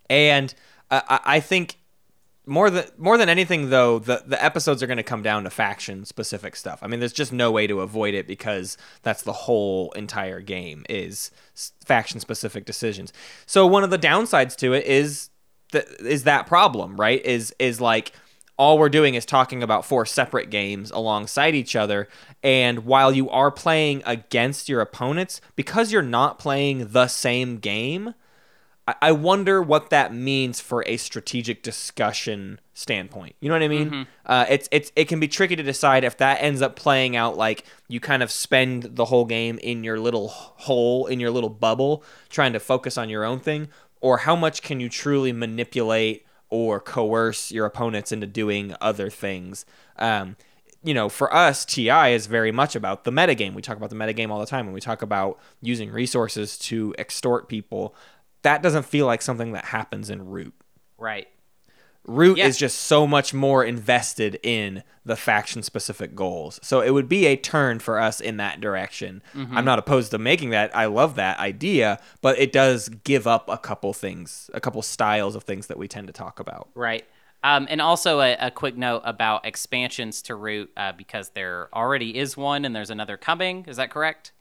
and 0.09 0.53
I, 0.89 1.19
I 1.25 1.39
think 1.39 1.77
more 2.45 2.69
than 2.69 2.85
more 2.97 3.17
than 3.17 3.29
anything 3.29 3.69
though, 3.69 3.99
the 3.99 4.23
the 4.25 4.43
episodes 4.43 4.81
are 4.81 4.87
going 4.87 4.97
to 4.97 5.03
come 5.03 5.21
down 5.21 5.43
to 5.43 5.49
faction 5.49 6.05
specific 6.05 6.55
stuff. 6.55 6.79
I 6.81 6.87
mean, 6.87 6.99
there's 6.99 7.13
just 7.13 7.31
no 7.31 7.51
way 7.51 7.67
to 7.67 7.81
avoid 7.81 8.13
it 8.13 8.27
because 8.27 8.77
that's 9.03 9.23
the 9.23 9.33
whole 9.33 9.91
entire 9.91 10.41
game 10.41 10.85
is 10.89 11.31
faction 11.85 12.19
specific 12.19 12.65
decisions. 12.65 13.13
So 13.45 13.67
one 13.67 13.83
of 13.83 13.89
the 13.89 13.99
downsides 13.99 14.55
to 14.57 14.73
it 14.73 14.85
is 14.85 15.30
that 15.72 15.88
is 16.01 16.24
that 16.24 16.47
problem, 16.47 16.97
right? 16.97 17.24
Is 17.26 17.53
is 17.59 17.82
like 17.82 18.11
all 18.57 18.78
we're 18.78 18.89
doing 18.89 19.15
is 19.15 19.26
talking 19.26 19.63
about 19.63 19.86
four 19.86 20.05
separate 20.05 20.49
games 20.51 20.91
alongside 20.91 21.55
each 21.55 21.76
other 21.76 22.07
and 22.43 22.86
while 22.86 23.11
you 23.11 23.28
are 23.30 23.49
playing 23.49 24.03
against 24.05 24.69
your 24.69 24.82
opponents 24.82 25.41
because 25.55 25.91
you're 25.91 26.01
not 26.03 26.38
playing 26.38 26.89
the 26.89 27.07
same 27.07 27.57
game 27.57 28.13
I- 28.88 28.95
I 29.01 29.11
wonder 29.13 29.61
what 29.61 29.89
that 29.91 30.13
means 30.13 30.59
for 30.59 30.84
a 30.88 30.97
strategic 30.97 31.61
discussion 31.63 32.59
standpoint. 32.74 33.36
You 33.39 33.49
know 33.49 33.55
what 33.55 33.61
I 33.63 33.67
mean? 33.67 34.07
Uh, 34.26 34.45
it's 34.49 34.67
it's 34.72 34.91
it 34.95 35.05
can 35.07 35.19
be 35.19 35.28
tricky 35.28 35.55
to 35.55 35.63
decide 35.63 36.03
if 36.03 36.17
that 36.17 36.41
ends 36.41 36.61
up 36.63 36.76
playing 36.76 37.15
out 37.15 37.38
like 37.38 37.63
you 37.88 37.99
kind 37.99 38.24
of 38.24 38.32
spend 38.32 38.95
the 38.95 39.05
whole 39.05 39.26
game 39.26 39.59
in 39.61 39.84
your 39.84 39.99
little 39.99 40.30
hole 40.30 41.05
in 41.05 41.19
your 41.19 41.30
little 41.32 41.49
bubble 41.49 42.03
trying 42.30 42.53
to 42.53 42.59
focus 42.59 42.97
on 42.97 43.07
your 43.07 43.24
own 43.24 43.39
thing, 43.39 43.67
or 44.01 44.19
how 44.19 44.35
much 44.35 44.61
can 44.61 44.79
you 44.79 44.89
truly 44.89 45.31
manipulate 45.31 46.25
or 46.51 46.79
coerce 46.79 47.51
your 47.51 47.65
opponents 47.65 48.11
into 48.11 48.27
doing 48.27 48.75
other 48.79 49.09
things. 49.09 49.65
Um, 49.97 50.35
you 50.83 50.93
know, 50.93 51.09
for 51.09 51.33
us, 51.33 51.63
TI 51.63 52.13
is 52.13 52.27
very 52.27 52.51
much 52.51 52.75
about 52.75 53.05
the 53.05 53.11
metagame. 53.11 53.53
We 53.53 53.61
talk 53.61 53.77
about 53.77 53.89
the 53.89 53.95
metagame 53.95 54.29
all 54.29 54.39
the 54.39 54.45
time 54.45 54.65
when 54.65 54.73
we 54.73 54.81
talk 54.81 55.01
about 55.01 55.39
using 55.61 55.91
resources 55.91 56.57
to 56.59 56.93
extort 56.99 57.47
people. 57.47 57.95
That 58.41 58.61
doesn't 58.61 58.83
feel 58.83 59.05
like 59.05 59.21
something 59.21 59.53
that 59.53 59.65
happens 59.65 60.09
in 60.09 60.27
Root. 60.27 60.53
right. 60.97 61.27
Root 62.07 62.37
Yeah. 62.39 62.47
is 62.47 62.57
just 62.57 62.79
so 62.79 63.05
much 63.05 63.33
more 63.33 63.63
invested 63.63 64.39
in 64.43 64.83
the 65.05 65.15
faction 65.15 65.61
specific 65.63 66.15
goals. 66.15 66.59
So 66.63 66.81
it 66.81 66.91
would 66.91 67.07
be 67.07 67.25
a 67.27 67.35
turn 67.35 67.79
for 67.79 67.99
us 67.99 68.19
in 68.19 68.37
that 68.37 68.59
direction. 68.59 69.21
Mm-hmm. 69.35 69.57
I'm 69.57 69.65
not 69.65 69.79
opposed 69.79 70.11
to 70.11 70.17
making 70.17 70.49
that. 70.51 70.75
I 70.75 70.85
love 70.85 71.15
that 71.15 71.39
idea, 71.39 71.99
but 72.21 72.37
it 72.39 72.51
does 72.51 72.89
give 72.89 73.27
up 73.27 73.47
a 73.49 73.57
couple 73.57 73.93
things, 73.93 74.49
a 74.53 74.59
couple 74.59 74.81
styles 74.81 75.35
of 75.35 75.43
things 75.43 75.67
that 75.67 75.77
we 75.77 75.87
tend 75.87 76.07
to 76.07 76.13
talk 76.13 76.39
about. 76.39 76.69
Right. 76.75 77.05
Um, 77.43 77.65
and 77.69 77.81
also 77.81 78.19
a, 78.19 78.35
a 78.39 78.51
quick 78.51 78.77
note 78.77 79.01
about 79.05 79.45
expansions 79.45 80.21
to 80.23 80.35
Root 80.35 80.71
uh, 80.77 80.91
because 80.91 81.29
there 81.29 81.69
already 81.73 82.17
is 82.17 82.37
one 82.37 82.65
and 82.65 82.75
there's 82.75 82.91
another 82.91 83.17
coming. 83.17 83.65
Is 83.67 83.77
that 83.77 83.89
correct? 83.89 84.31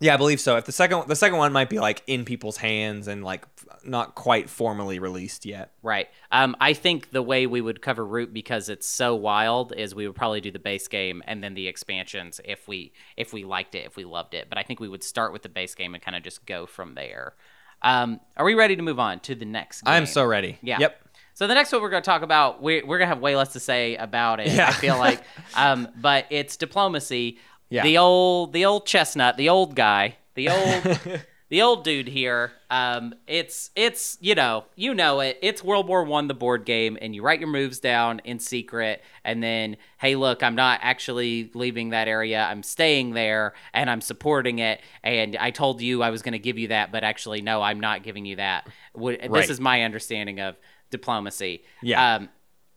Yeah, 0.00 0.14
I 0.14 0.16
believe 0.16 0.40
so. 0.40 0.56
If 0.56 0.64
the 0.64 0.70
second 0.72 1.08
the 1.08 1.16
second 1.16 1.38
one 1.38 1.52
might 1.52 1.68
be 1.68 1.80
like 1.80 2.02
in 2.06 2.24
people's 2.24 2.58
hands 2.58 3.08
and 3.08 3.24
like 3.24 3.44
not 3.84 4.14
quite 4.14 4.48
formally 4.50 4.98
released 4.98 5.46
yet. 5.46 5.72
Right. 5.82 6.08
Um, 6.30 6.56
I 6.60 6.72
think 6.72 7.10
the 7.10 7.22
way 7.22 7.46
we 7.46 7.60
would 7.60 7.82
cover 7.82 8.04
Root 8.04 8.32
because 8.32 8.68
it's 8.68 8.86
so 8.86 9.14
wild 9.14 9.72
is 9.76 9.94
we 9.94 10.06
would 10.06 10.16
probably 10.16 10.40
do 10.40 10.50
the 10.50 10.58
base 10.58 10.88
game 10.88 11.22
and 11.26 11.42
then 11.42 11.54
the 11.54 11.68
expansions 11.68 12.40
if 12.44 12.68
we 12.68 12.92
if 13.16 13.32
we 13.32 13.44
liked 13.44 13.74
it, 13.74 13.86
if 13.86 13.96
we 13.96 14.04
loved 14.04 14.34
it. 14.34 14.48
But 14.48 14.58
I 14.58 14.62
think 14.62 14.80
we 14.80 14.88
would 14.88 15.02
start 15.02 15.32
with 15.32 15.42
the 15.42 15.48
base 15.48 15.74
game 15.74 15.94
and 15.94 16.02
kind 16.02 16.16
of 16.16 16.22
just 16.22 16.46
go 16.46 16.66
from 16.66 16.94
there. 16.94 17.34
Um, 17.82 18.20
are 18.36 18.44
we 18.44 18.54
ready 18.54 18.76
to 18.76 18.82
move 18.82 18.98
on 18.98 19.20
to 19.20 19.34
the 19.34 19.44
next? 19.44 19.82
Game? 19.82 19.94
I'm 19.94 20.06
so 20.06 20.24
ready. 20.24 20.58
Yeah. 20.62 20.78
Yep. 20.80 21.04
So 21.34 21.46
the 21.46 21.54
next 21.54 21.70
one 21.70 21.80
we're 21.80 21.90
going 21.90 22.02
to 22.02 22.06
talk 22.06 22.22
about, 22.22 22.60
we're, 22.60 22.84
we're 22.84 22.98
going 22.98 23.08
to 23.08 23.14
have 23.14 23.22
way 23.22 23.36
less 23.36 23.52
to 23.52 23.60
say 23.60 23.94
about 23.94 24.40
it. 24.40 24.48
Yeah. 24.48 24.68
I 24.68 24.72
feel 24.72 24.98
like, 24.98 25.22
um, 25.54 25.88
but 25.96 26.26
it's 26.30 26.56
diplomacy. 26.56 27.38
Yeah. 27.68 27.84
The 27.84 27.98
old, 27.98 28.52
the 28.52 28.64
old 28.64 28.86
chestnut, 28.86 29.36
the 29.36 29.48
old 29.48 29.76
guy, 29.76 30.16
the 30.34 30.48
old, 30.48 31.00
the 31.50 31.62
old 31.62 31.84
dude 31.84 32.08
here. 32.08 32.52
Um, 32.70 33.14
it's, 33.26 33.70
it's, 33.74 34.18
you 34.20 34.34
know, 34.34 34.64
you 34.76 34.94
know 34.94 35.20
it. 35.20 35.38
It's 35.40 35.64
World 35.64 35.88
War 35.88 36.04
One, 36.04 36.28
the 36.28 36.34
board 36.34 36.64
game, 36.64 36.98
and 37.00 37.14
you 37.14 37.22
write 37.22 37.40
your 37.40 37.48
moves 37.48 37.80
down 37.80 38.20
in 38.24 38.38
secret, 38.38 39.02
and 39.24 39.42
then, 39.42 39.76
hey, 39.98 40.14
look, 40.16 40.42
I'm 40.42 40.54
not 40.54 40.80
actually 40.82 41.50
leaving 41.54 41.90
that 41.90 42.08
area. 42.08 42.42
I'm 42.42 42.62
staying 42.62 43.14
there, 43.14 43.54
and 43.72 43.88
I'm 43.88 44.00
supporting 44.00 44.58
it. 44.58 44.80
And 45.02 45.36
I 45.36 45.50
told 45.50 45.80
you 45.80 46.02
I 46.02 46.10
was 46.10 46.22
going 46.22 46.32
to 46.32 46.38
give 46.38 46.58
you 46.58 46.68
that, 46.68 46.92
but 46.92 47.04
actually, 47.04 47.40
no, 47.40 47.62
I'm 47.62 47.80
not 47.80 48.02
giving 48.02 48.26
you 48.26 48.36
that. 48.36 48.66
This 48.94 49.18
Right. 49.28 49.50
is 49.50 49.60
my 49.60 49.82
understanding 49.82 50.40
of 50.40 50.56
diplomacy. 50.90 51.62
Yeah. 51.82 52.16
Um, 52.16 52.28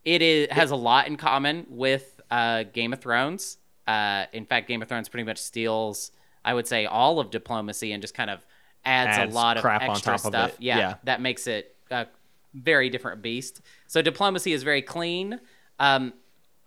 it 0.06 0.22
is 0.22 0.48
has 0.52 0.72
a 0.72 0.76
lot 0.76 1.08
in 1.08 1.16
common 1.18 1.66
with 1.70 2.20
uh, 2.32 2.64
Game 2.64 2.94
of 2.94 3.00
Thrones. 3.00 3.58
Uh, 3.86 4.26
in 4.34 4.46
fact, 4.46 4.68
Game 4.68 4.82
of 4.82 4.88
Thrones 4.88 5.10
pretty 5.10 5.26
much 5.26 5.38
steals, 5.38 6.12
I 6.46 6.54
would 6.54 6.68
say, 6.68 6.86
all 6.86 7.20
of 7.20 7.30
diplomacy 7.30 7.92
and 7.92 8.02
just 8.02 8.14
kind 8.14 8.30
of 8.30 8.46
adds, 8.86 9.18
Adds 9.18 9.32
a 9.34 9.36
lot 9.36 9.58
of 9.58 9.66
extra 9.66 10.14
of 10.16 10.20
stuff. 10.22 10.50
it. 10.52 10.56
Yeah, 10.60 10.78
Yeah. 10.78 10.96
that 11.04 11.22
makes 11.22 11.48
it 11.48 11.76
a 11.90 12.08
very 12.54 12.90
different 12.90 13.22
beast. 13.22 13.62
So 13.88 14.02
diplomacy 14.02 14.54
is 14.54 14.64
very 14.64 14.82
clean. 14.82 15.40
Um, 15.80 16.14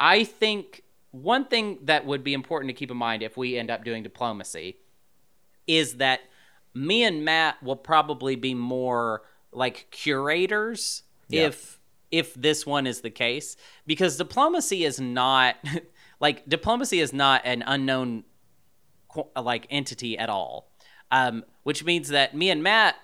I 0.00 0.24
think 0.24 0.82
one 1.10 1.44
thing 1.46 1.78
that 1.82 2.04
would 2.06 2.24
be 2.24 2.34
important 2.34 2.68
to 2.70 2.74
keep 2.74 2.90
in 2.90 2.96
mind 2.96 3.22
if 3.22 3.36
we 3.36 3.56
end 3.56 3.70
up 3.70 3.84
doing 3.84 4.02
diplomacy 4.02 4.78
is 5.66 5.94
that 5.98 6.20
me 6.74 7.04
and 7.04 7.24
Matt 7.24 7.62
will 7.62 7.76
probably 7.76 8.34
be 8.36 8.54
more 8.54 9.22
like 9.52 9.86
curators 9.90 11.02
Yeah. 11.28 11.46
if 11.46 11.78
if 12.10 12.34
this 12.34 12.66
one 12.66 12.86
is 12.86 13.00
the 13.00 13.10
case 13.10 13.56
because 13.86 14.16
diplomacy 14.16 14.84
is 14.84 15.00
not 15.00 15.56
like 16.20 16.48
diplomacy 16.48 17.00
is 17.00 17.12
not 17.12 17.42
an 17.44 17.62
unknown 17.66 18.24
like 19.40 19.66
entity 19.70 20.18
at 20.18 20.28
all 20.28 20.70
um, 21.14 21.44
which 21.62 21.84
means 21.84 22.08
that 22.08 22.34
me 22.34 22.50
and 22.50 22.62
Matt 22.62 22.96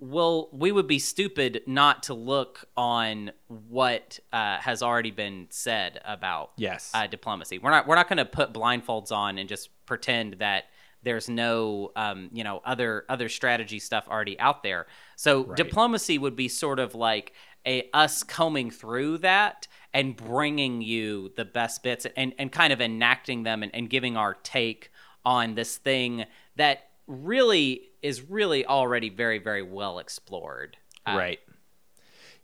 will 0.00 0.48
we 0.52 0.72
would 0.72 0.88
be 0.88 0.98
stupid 0.98 1.62
not 1.66 2.02
to 2.02 2.14
look 2.14 2.64
on 2.76 3.30
what 3.46 4.18
uh, 4.32 4.58
has 4.58 4.82
already 4.82 5.12
been 5.12 5.46
said 5.50 6.00
about 6.04 6.50
Yes. 6.56 6.90
uh, 6.92 7.06
diplomacy. 7.06 7.58
We're 7.58 7.70
not 7.70 7.86
we're 7.86 7.94
not 7.94 8.08
going 8.08 8.16
to 8.18 8.24
put 8.24 8.52
blindfolds 8.52 9.12
on 9.12 9.38
and 9.38 9.48
just 9.48 9.70
pretend 9.86 10.34
that 10.40 10.64
there's 11.04 11.28
no 11.28 11.92
um, 11.94 12.30
you 12.32 12.42
know 12.42 12.60
other 12.64 13.04
other 13.08 13.28
strategy 13.28 13.78
stuff 13.78 14.08
already 14.08 14.38
out 14.40 14.64
there. 14.64 14.86
So 15.16 15.44
diplomacy 15.54 16.18
would 16.18 16.34
be 16.34 16.48
sort 16.48 16.80
of 16.80 16.96
like 16.96 17.32
a 17.64 17.88
us 17.94 18.24
combing 18.24 18.72
through 18.72 19.18
that 19.18 19.68
and 19.94 20.16
bringing 20.16 20.82
you 20.82 21.30
the 21.36 21.44
best 21.44 21.84
bits 21.84 22.08
and, 22.16 22.34
and 22.38 22.50
kind 22.50 22.72
of 22.72 22.80
enacting 22.80 23.44
them 23.44 23.62
and, 23.62 23.72
and 23.72 23.88
giving 23.88 24.16
our 24.16 24.34
take 24.34 24.90
on 25.24 25.54
this 25.54 25.76
thing 25.76 26.24
that 26.56 26.88
really 27.06 27.82
is 28.02 28.22
really 28.22 28.64
already 28.66 29.08
very 29.08 29.38
very 29.38 29.62
well 29.62 29.98
explored. 29.98 30.76
Uh, 31.06 31.14
right. 31.16 31.40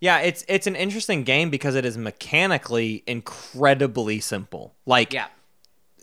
Yeah, 0.01 0.19
it's 0.21 0.45
it's 0.49 0.67
an 0.67 0.77
interesting 0.77 1.25
game 1.25 1.51
because 1.51 1.75
it 1.75 1.85
is 1.85 1.99
mechanically 1.99 3.03
incredibly 3.07 4.21
simple. 4.21 4.75
Like 4.87 5.13
Yeah. 5.13 5.27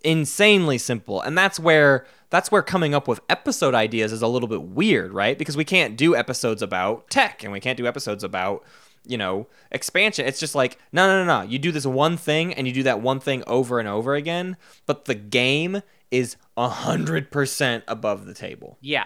insanely 0.03 0.77
simple. 0.77 1.21
And 1.21 1.37
that's 1.37 1.59
where 1.59 2.05
that's 2.29 2.51
where 2.51 2.61
coming 2.61 2.93
up 2.93 3.07
with 3.07 3.21
episode 3.29 3.73
ideas 3.75 4.11
is 4.11 4.21
a 4.21 4.27
little 4.27 4.49
bit 4.49 4.61
weird, 4.63 5.13
right? 5.13 5.37
Because 5.37 5.55
we 5.55 5.63
can't 5.63 5.95
do 5.95 6.15
episodes 6.15 6.61
about 6.61 7.09
tech 7.09 7.43
and 7.43 7.53
we 7.53 7.59
can't 7.61 7.77
do 7.77 7.87
episodes 7.87 8.23
about, 8.23 8.63
you 9.05 9.17
know, 9.17 9.47
expansion. 9.71 10.25
It's 10.25 10.39
just 10.39 10.55
like, 10.55 10.77
no, 10.91 11.07
no, 11.07 11.23
no, 11.23 11.41
no. 11.41 11.47
You 11.47 11.59
do 11.59 11.71
this 11.71 11.85
one 11.85 12.17
thing 12.17 12.53
and 12.53 12.67
you 12.67 12.73
do 12.73 12.83
that 12.83 12.99
one 12.99 13.19
thing 13.21 13.43
over 13.47 13.79
and 13.79 13.87
over 13.87 14.15
again, 14.15 14.57
but 14.85 15.05
the 15.05 15.15
game 15.15 15.81
is 16.17 16.37
100% 16.57 17.83
above 17.87 18.25
the 18.25 18.33
table. 18.33 18.77
Yeah. 18.81 19.05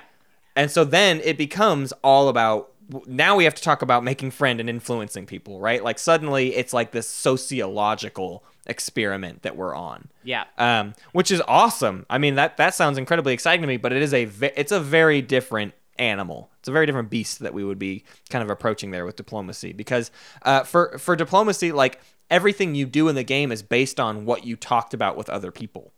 And 0.55 0.70
so 0.70 0.84
then 0.84 1.22
it 1.24 1.38
becomes 1.38 1.91
all 2.03 2.28
about 2.30 2.72
now 3.05 3.36
we 3.36 3.43
have 3.43 3.53
to 3.53 3.62
talk 3.62 3.84
about 3.84 4.03
making 4.03 4.32
friend 4.32 4.60
and 4.60 4.68
influencing 4.68 5.28
people, 5.28 5.60
right? 5.60 5.84
Like 5.84 5.99
suddenly 5.99 6.55
it's 6.55 6.74
like 6.74 6.91
this 6.91 7.07
sociological 7.07 8.43
experiment 8.66 9.43
that 9.43 9.55
we're 9.55 9.76
on. 9.76 10.10
Yeah. 10.24 10.45
Um, 10.57 10.95
which 11.12 11.30
is 11.30 11.41
awesome. 11.47 12.05
I 12.10 12.18
mean 12.18 12.36
that 12.36 12.57
that 12.57 12.74
sounds 12.74 12.97
incredibly 12.97 13.34
exciting 13.34 13.62
to 13.62 13.68
me, 13.68 13.78
but 13.78 13.93
it 13.93 14.01
is 14.01 14.14
a 14.14 14.26
ve- 14.26 14.51
it's 14.55 14.72
a 14.72 14.80
very 14.80 15.22
different 15.22 15.74
animal. 15.99 16.49
It's 16.60 16.68
a 16.68 16.72
very 16.72 16.88
different 16.88 17.10
beast 17.10 17.39
that 17.39 17.53
we 17.53 17.64
would 17.64 17.80
be 17.80 18.03
kind 18.30 18.43
of 18.43 18.49
approaching 18.49 18.91
there 18.91 19.05
with 19.05 19.16
diplomacy 19.16 19.72
because 19.72 20.10
uh, 20.41 20.64
for 20.64 20.97
for 20.97 21.16
diplomacy 21.16 21.72
like 21.72 21.99
everything 22.32 22.74
you 22.74 22.86
do 22.86 23.07
in 23.07 23.16
the 23.16 23.24
game 23.24 23.51
is 23.51 23.62
based 23.62 23.99
on 23.99 24.26
what 24.26 24.45
you 24.45 24.55
talked 24.55 24.93
about 24.93 25.16
with 25.16 25.30
other 25.30 25.51
people. 25.51 25.93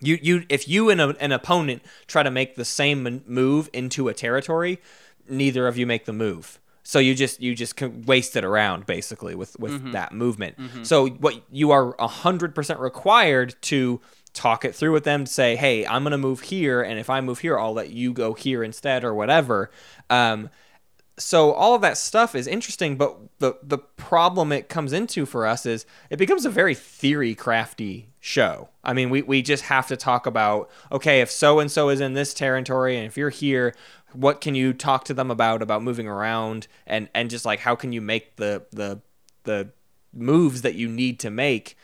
You 0.00 0.18
you 0.22 0.44
if 0.48 0.68
you 0.68 0.90
and 0.90 1.00
a, 1.00 1.08
an 1.20 1.32
opponent 1.32 1.82
try 2.06 2.22
to 2.22 2.30
make 2.30 2.54
the 2.56 2.64
same 2.64 3.22
move 3.26 3.68
into 3.72 4.08
a 4.08 4.14
territory, 4.14 4.80
neither 5.28 5.66
of 5.66 5.76
you 5.76 5.86
make 5.86 6.04
the 6.04 6.12
move. 6.12 6.60
So 6.84 6.98
you 6.98 7.14
just 7.14 7.40
you 7.40 7.54
just 7.54 7.80
waste 7.82 8.34
it 8.36 8.44
around 8.44 8.86
basically 8.86 9.34
with 9.34 9.58
with 9.58 9.92
that 9.92 10.12
movement. 10.12 10.56
So 10.84 11.08
what 11.08 11.42
you 11.50 11.70
are 11.70 11.94
hundred 11.98 12.54
percent 12.54 12.80
required 12.80 13.54
to 13.62 14.00
talk 14.34 14.64
it 14.64 14.74
through 14.74 14.92
with 14.92 15.04
them 15.04 15.24
to 15.24 15.32
say, 15.32 15.56
hey, 15.56 15.86
I'm 15.86 16.02
gonna 16.04 16.16
move 16.16 16.40
here, 16.42 16.80
and 16.80 16.98
if 16.98 17.10
I 17.10 17.20
move 17.20 17.40
here, 17.40 17.58
I'll 17.58 17.72
let 17.74 17.90
you 17.90 18.12
go 18.12 18.34
here 18.34 18.62
instead 18.62 19.04
or 19.04 19.14
whatever. 19.14 19.70
Um, 20.08 20.48
so 21.18 21.52
all 21.52 21.74
of 21.74 21.82
that 21.82 21.98
stuff 21.98 22.34
is 22.34 22.46
interesting, 22.46 22.96
but 22.96 23.16
the 23.38 23.54
the 23.62 23.78
problem 23.78 24.52
it 24.52 24.68
comes 24.68 24.92
into 24.92 25.26
for 25.26 25.46
us 25.46 25.66
is 25.66 25.84
it 26.10 26.16
becomes 26.16 26.44
a 26.44 26.50
very 26.50 26.74
theory 26.74 27.34
crafty 27.34 28.08
show. 28.20 28.68
I 28.82 28.92
mean, 28.92 29.10
we, 29.10 29.22
we 29.22 29.42
just 29.42 29.64
have 29.64 29.86
to 29.88 29.96
talk 29.96 30.26
about 30.26 30.70
okay, 30.90 31.20
if 31.20 31.30
so 31.30 31.58
and 31.58 31.70
so 31.70 31.88
is 31.88 32.00
in 32.00 32.14
this 32.14 32.34
territory, 32.34 32.96
and 32.96 33.06
if 33.06 33.16
you're 33.16 33.30
here, 33.30 33.74
what 34.12 34.40
can 34.40 34.54
you 34.54 34.72
talk 34.72 35.04
to 35.04 35.14
them 35.14 35.30
about 35.30 35.62
about 35.62 35.82
moving 35.82 36.08
around, 36.08 36.68
and 36.86 37.08
and 37.14 37.30
just 37.30 37.44
like 37.44 37.60
how 37.60 37.74
can 37.74 37.92
you 37.92 38.00
make 38.00 38.36
the 38.36 38.64
the 38.72 39.00
the 39.44 39.70
moves 40.12 40.62
that 40.62 40.74
you 40.74 40.88
need 40.88 41.20
to 41.20 41.30
make. 41.30 41.76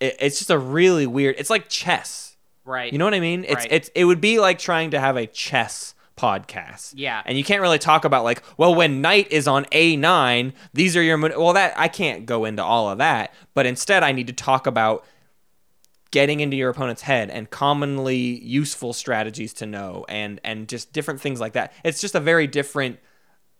It, 0.00 0.16
it's 0.20 0.38
just 0.38 0.50
a 0.50 0.58
really 0.58 1.06
weird. 1.06 1.36
It's 1.38 1.50
like 1.50 1.68
chess. 1.68 2.36
Right. 2.64 2.92
You 2.92 2.98
know 2.98 3.04
what 3.04 3.14
I 3.14 3.20
mean? 3.20 3.44
It's 3.44 3.54
Right. 3.54 3.72
it's 3.72 3.90
it 3.94 4.04
would 4.04 4.20
be 4.20 4.38
like 4.38 4.58
trying 4.58 4.92
to 4.92 5.00
have 5.00 5.16
a 5.16 5.26
chess 5.26 5.94
podcast. 6.22 6.94
Yeah. 6.96 7.22
And 7.26 7.36
you 7.36 7.44
can't 7.44 7.60
really 7.60 7.78
talk 7.78 8.04
about 8.04 8.24
like, 8.24 8.42
well, 8.56 8.74
when 8.74 9.00
knight 9.00 9.30
is 9.32 9.48
on 9.48 9.64
A9, 9.66 10.52
these 10.72 10.96
are 10.96 11.02
your 11.02 11.16
mo-" 11.18 11.32
well 11.36 11.52
that 11.54 11.74
I 11.76 11.88
can't 11.88 12.24
go 12.26 12.44
into 12.44 12.62
all 12.62 12.90
of 12.90 12.98
that, 12.98 13.34
but 13.54 13.66
instead 13.66 14.02
I 14.02 14.12
need 14.12 14.28
to 14.28 14.32
talk 14.32 14.66
about 14.66 15.04
getting 16.12 16.40
into 16.40 16.56
your 16.56 16.70
opponent's 16.70 17.02
head 17.02 17.30
and 17.30 17.50
commonly 17.50 18.38
useful 18.44 18.92
strategies 18.92 19.52
to 19.54 19.66
know 19.66 20.04
and 20.08 20.40
and 20.44 20.68
just 20.68 20.92
different 20.92 21.20
things 21.20 21.40
like 21.40 21.54
that. 21.54 21.72
It's 21.84 22.00
just 22.00 22.14
a 22.14 22.20
very 22.20 22.46
different 22.46 22.98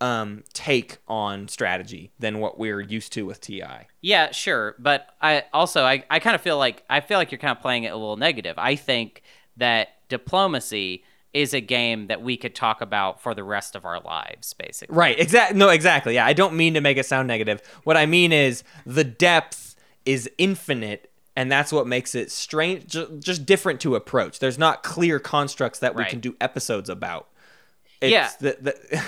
um, 0.00 0.42
take 0.52 0.98
on 1.06 1.46
strategy 1.48 2.12
than 2.18 2.40
what 2.40 2.58
we're 2.58 2.80
used 2.80 3.12
to 3.12 3.24
with 3.24 3.40
TI. 3.40 3.86
Yeah, 4.00 4.32
sure. 4.32 4.74
But 4.78 5.06
I 5.20 5.44
also 5.52 5.84
I, 5.84 6.04
I 6.10 6.18
kind 6.18 6.34
of 6.34 6.40
feel 6.40 6.58
like 6.58 6.84
I 6.88 7.00
feel 7.00 7.18
like 7.18 7.32
you're 7.32 7.38
kind 7.38 7.56
of 7.56 7.62
playing 7.62 7.84
it 7.84 7.92
a 7.92 7.96
little 7.96 8.16
negative. 8.16 8.54
I 8.58 8.76
think 8.76 9.22
that 9.56 9.88
diplomacy 10.08 11.04
is 11.34 11.54
a 11.54 11.60
game 11.60 12.08
that 12.08 12.20
we 12.22 12.36
could 12.36 12.54
talk 12.54 12.80
about 12.80 13.20
for 13.20 13.34
the 13.34 13.42
rest 13.44 13.74
of 13.74 13.84
our 13.84 14.00
lives, 14.00 14.52
basically. 14.52 14.94
Right. 14.94 15.18
Exactly. 15.18 15.58
No. 15.58 15.68
Exactly. 15.70 16.14
Yeah. 16.14 16.26
I 16.26 16.32
don't 16.34 16.54
mean 16.54 16.74
to 16.74 16.80
make 16.80 16.96
it 16.98 17.06
sound 17.06 17.28
negative. 17.28 17.62
What 17.84 17.96
I 17.96 18.06
mean 18.06 18.32
is 18.32 18.62
the 18.84 19.04
depth 19.04 19.74
is 20.04 20.28
infinite, 20.36 21.10
and 21.34 21.50
that's 21.50 21.72
what 21.72 21.86
makes 21.86 22.14
it 22.14 22.30
strange, 22.30 22.86
just 23.20 23.46
different 23.46 23.80
to 23.80 23.94
approach. 23.94 24.38
There's 24.40 24.58
not 24.58 24.82
clear 24.82 25.18
constructs 25.18 25.78
that 25.78 25.94
we 25.94 26.02
Right. 26.02 26.10
can 26.10 26.20
do 26.20 26.36
episodes 26.40 26.90
about. 26.90 27.28
It's 28.03 28.11
Yeah. 28.12 28.30
the, 28.40 28.57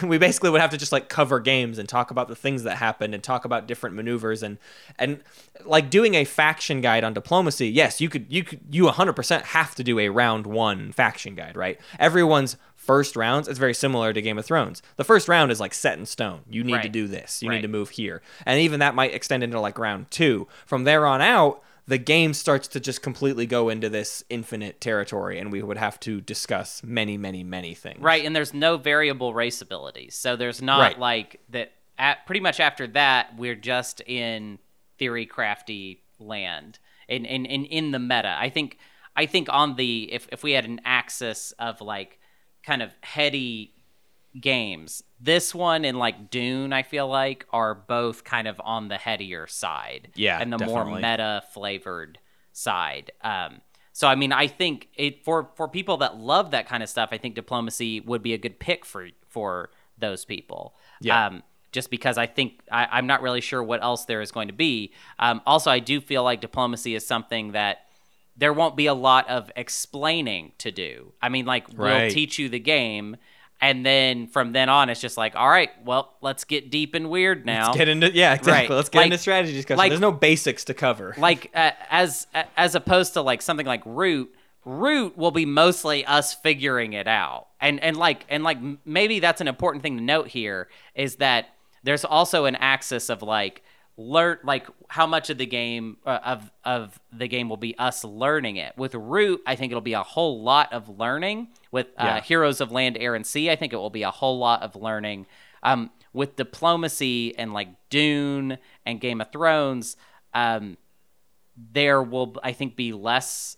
the, 0.00 0.06
we 0.06 0.18
basically 0.18 0.50
would 0.50 0.60
have 0.60 0.70
to 0.70 0.76
just 0.78 0.92
like 0.92 1.08
cover 1.08 1.40
games 1.40 1.78
and 1.78 1.88
talk 1.88 2.10
about 2.10 2.28
the 2.28 2.36
things 2.36 2.62
that 2.62 2.76
happened 2.76 3.12
and 3.14 3.22
talk 3.22 3.44
about 3.44 3.66
different 3.66 3.96
maneuvers 3.96 4.42
and 4.42 4.58
and 4.98 5.22
like 5.64 5.90
doing 5.90 6.14
a 6.14 6.24
faction 6.24 6.80
guide 6.80 7.04
on 7.04 7.12
diplomacy. 7.14 7.68
Yes, 7.68 8.00
you 8.00 8.08
could 8.08 8.26
you 8.28 8.44
could 8.44 8.60
you 8.70 8.84
100% 8.84 9.42
have 9.42 9.74
to 9.74 9.84
do 9.84 9.98
a 9.98 10.08
round 10.08 10.46
1 10.46 10.92
faction 10.92 11.34
guide, 11.34 11.56
right? 11.56 11.80
Everyone's 11.98 12.56
first 12.76 13.16
rounds 13.16 13.48
it's 13.48 13.58
very 13.58 13.72
similar 13.74 14.12
to 14.12 14.20
Game 14.22 14.38
of 14.38 14.44
Thrones. 14.44 14.82
The 14.96 15.04
first 15.04 15.26
round 15.28 15.50
is 15.50 15.58
like 15.60 15.74
set 15.74 15.98
in 15.98 16.06
stone. 16.06 16.40
You 16.48 16.62
need 16.64 16.82
to 16.82 16.88
do 16.88 17.08
this. 17.08 17.42
You 17.42 17.48
Right. 17.48 17.56
need 17.56 17.62
to 17.62 17.68
move 17.68 17.90
here. 17.90 18.22
And 18.46 18.60
even 18.60 18.80
that 18.80 18.94
might 18.94 19.14
extend 19.14 19.42
into 19.42 19.58
like 19.58 19.78
round 19.78 20.10
2. 20.10 20.46
From 20.66 20.84
there 20.84 21.06
on 21.06 21.20
out, 21.22 21.62
the 21.86 21.98
game 21.98 22.32
starts 22.34 22.66
to 22.68 22.80
just 22.80 23.02
completely 23.02 23.46
go 23.46 23.68
into 23.68 23.88
this 23.90 24.24
infinite 24.30 24.80
territory 24.80 25.38
and 25.38 25.52
we 25.52 25.62
would 25.62 25.76
have 25.76 26.00
to 26.00 26.20
discuss 26.20 26.82
many 26.82 27.16
many 27.18 27.44
many 27.44 27.74
things. 27.74 28.00
Right, 28.00 28.24
and 28.24 28.34
there's 28.34 28.54
no 28.54 28.76
variable 28.76 29.34
race 29.34 29.60
abilities. 29.60 30.14
So 30.14 30.36
there's 30.36 30.62
not 30.62 30.80
Right. 30.80 30.98
like 30.98 31.40
that 31.50 31.72
at 31.98 32.24
pretty 32.26 32.40
much 32.40 32.58
after 32.60 32.86
that 32.88 33.36
we're 33.36 33.54
just 33.54 34.00
in 34.02 34.58
theory 34.98 35.26
crafty 35.26 36.02
land. 36.18 36.78
In 37.08 37.24
in, 37.24 37.44
in 37.44 37.64
in 37.66 37.90
the 37.90 37.98
meta. 37.98 38.34
I 38.38 38.48
think 38.48 38.78
I 39.14 39.26
think 39.26 39.48
on 39.50 39.76
the 39.76 40.10
if 40.12 40.26
if 40.32 40.42
we 40.42 40.52
had 40.52 40.64
an 40.64 40.80
axis 40.84 41.52
of 41.58 41.80
like 41.80 42.18
kind 42.62 42.82
of 42.82 42.90
heady 43.02 43.74
games, 44.40 45.02
this 45.20 45.54
one 45.54 45.84
and 45.84 45.98
like 45.98 46.30
Dune, 46.30 46.72
I 46.72 46.82
feel 46.82 47.08
like, 47.08 47.46
are 47.50 47.74
both 47.74 48.24
kind 48.24 48.48
of 48.48 48.60
on 48.64 48.88
the 48.88 48.96
headier 48.96 49.46
side. 49.46 50.08
Yeah, 50.14 50.38
And 50.40 50.52
the 50.52 50.64
more 50.64 50.84
meta 50.84 51.42
flavored 51.52 52.18
side. 52.52 53.12
Um, 53.22 53.60
so 53.92 54.08
I 54.08 54.16
mean, 54.16 54.32
I 54.32 54.48
think 54.48 54.88
it 54.94 55.24
for 55.24 55.50
for 55.54 55.68
people 55.68 55.98
that 55.98 56.16
love 56.16 56.50
that 56.50 56.68
kind 56.68 56.82
of 56.82 56.88
stuff, 56.88 57.10
I 57.12 57.18
think 57.18 57.36
diplomacy 57.36 58.00
would 58.00 58.22
be 58.22 58.34
a 58.34 58.38
good 58.38 58.58
pick 58.58 58.84
for 58.84 59.08
for 59.28 59.70
those 59.98 60.24
people. 60.24 60.74
Yeah. 61.00 61.26
Um, 61.26 61.42
just 61.70 61.90
because 61.90 62.18
I 62.18 62.26
think 62.26 62.60
I, 62.70 62.86
I'm 62.90 63.06
not 63.06 63.20
really 63.20 63.40
sure 63.40 63.62
what 63.62 63.82
else 63.82 64.04
there 64.04 64.20
is 64.20 64.30
going 64.30 64.46
to 64.48 64.54
be. 64.54 64.92
Um, 65.18 65.40
also, 65.44 65.70
I 65.70 65.80
do 65.80 66.00
feel 66.00 66.22
like 66.22 66.40
diplomacy 66.40 66.94
is 66.94 67.04
something 67.04 67.52
that 67.52 67.86
there 68.36 68.52
won't 68.52 68.76
be 68.76 68.86
a 68.86 68.94
lot 68.94 69.28
of 69.28 69.50
explaining 69.56 70.52
to 70.58 70.70
do. 70.72 71.12
I 71.22 71.28
mean, 71.28 71.46
like 71.46 71.66
we'll 71.76 72.10
teach 72.10 72.38
you 72.38 72.48
the 72.48 72.58
game, 72.58 73.16
and 73.64 73.84
then 73.84 74.26
from 74.26 74.52
then 74.52 74.68
on, 74.68 74.90
it's 74.90 75.00
just 75.00 75.16
like, 75.16 75.34
all 75.36 75.48
right, 75.48 75.70
well, 75.86 76.12
let's 76.20 76.44
get 76.44 76.70
deep 76.70 76.94
and 76.94 77.08
weird 77.08 77.46
now. 77.46 77.68
Let's 77.68 77.78
get 77.78 77.88
into 77.88 78.12
yeah, 78.12 78.34
exactly. 78.34 78.68
Right. 78.68 78.76
Let's 78.76 78.90
get 78.90 78.98
Like- 78.98 79.06
into 79.06 79.18
strategy 79.18 79.54
discussion. 79.54 79.78
like- 79.78 79.90
There's 79.90 80.00
no 80.02 80.12
basics 80.12 80.64
to 80.66 80.74
cover. 80.74 81.14
like 81.16 81.50
uh, 81.54 81.70
as 81.90 82.26
as 82.56 82.74
opposed 82.74 83.14
to 83.14 83.22
like 83.22 83.40
something 83.40 83.64
like 83.66 83.80
root 83.86 84.30
root 84.66 85.16
will 85.16 85.30
be 85.30 85.46
mostly 85.46 86.04
us 86.04 86.34
figuring 86.34 86.92
it 86.92 87.06
out 87.08 87.48
and 87.60 87.80
and 87.82 87.96
like 87.96 88.24
and 88.28 88.42
like 88.44 88.58
maybe 88.84 89.18
that's 89.20 89.40
an 89.40 89.48
important 89.48 89.82
thing 89.82 89.96
to 89.98 90.02
note 90.02 90.28
here 90.28 90.68
is 90.94 91.16
that 91.16 91.46
there's 91.84 92.04
also 92.04 92.44
an 92.46 92.56
axis 92.56 93.08
of 93.10 93.22
like 93.22 93.62
learn 93.96 94.38
like 94.44 94.66
how 94.88 95.06
much 95.06 95.30
of 95.30 95.38
the 95.38 95.46
game 95.46 95.96
uh, 96.04 96.18
of 96.24 96.50
of 96.64 96.98
the 97.12 97.28
game 97.28 97.48
will 97.48 97.56
be 97.56 97.78
us 97.78 98.02
learning 98.04 98.56
it 98.56 98.72
with 98.76 98.92
root 98.94 99.40
i 99.46 99.54
think 99.54 99.70
it'll 99.70 99.80
be 99.80 99.92
a 99.92 100.02
whole 100.02 100.42
lot 100.42 100.72
of 100.72 100.88
learning 100.88 101.46
with 101.70 101.86
uh, 101.96 102.04
Yeah. 102.04 102.20
heroes 102.20 102.60
of 102.60 102.72
land 102.72 102.96
air 102.98 103.14
and 103.14 103.24
sea 103.24 103.50
i 103.50 103.56
think 103.56 103.72
it 103.72 103.76
will 103.76 103.90
be 103.90 104.02
a 104.02 104.10
whole 104.10 104.38
lot 104.38 104.62
of 104.62 104.74
learning 104.74 105.26
um, 105.62 105.90
with 106.12 106.34
diplomacy 106.36 107.38
and 107.38 107.52
like 107.52 107.68
dune 107.88 108.58
and 108.84 109.00
game 109.00 109.20
of 109.20 109.30
thrones 109.30 109.96
um, 110.34 110.76
there 111.56 112.02
will 112.02 112.36
I 112.42 112.52
think 112.52 112.74
be 112.76 112.92
less 112.92 113.56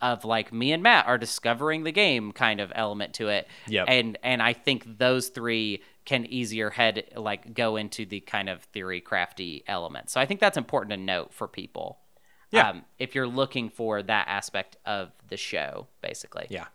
of 0.00 0.24
like 0.24 0.52
me 0.52 0.72
and 0.72 0.82
Matt 0.82 1.06
are 1.06 1.18
discovering 1.18 1.82
the 1.84 1.92
game 1.92 2.30
kind 2.32 2.60
of 2.60 2.70
element 2.74 3.14
to 3.14 3.28
it. 3.28 3.48
Yep. 3.66 3.86
And 3.88 4.18
and 4.22 4.42
I 4.42 4.52
think 4.52 4.98
those 4.98 5.28
three 5.28 5.82
can 6.08 6.24
easier 6.24 6.70
head 6.70 7.04
like 7.16 7.52
go 7.52 7.76
into 7.76 8.06
the 8.06 8.20
kind 8.20 8.48
of 8.48 8.62
theory 8.62 8.98
crafty 8.98 9.62
element. 9.66 10.08
So 10.08 10.18
I 10.18 10.24
think 10.24 10.40
that's 10.40 10.56
important 10.56 10.90
to 10.92 10.96
note 10.96 11.34
for 11.34 11.46
people. 11.46 11.98
Yeah. 12.50 12.70
Um, 12.70 12.84
if 12.98 13.14
you're 13.14 13.26
looking 13.26 13.68
for 13.68 14.02
that 14.02 14.26
aspect 14.26 14.78
of 14.86 15.10
the 15.28 15.36
show, 15.36 15.86
basically. 16.00 16.46
Yeah. 16.48 16.68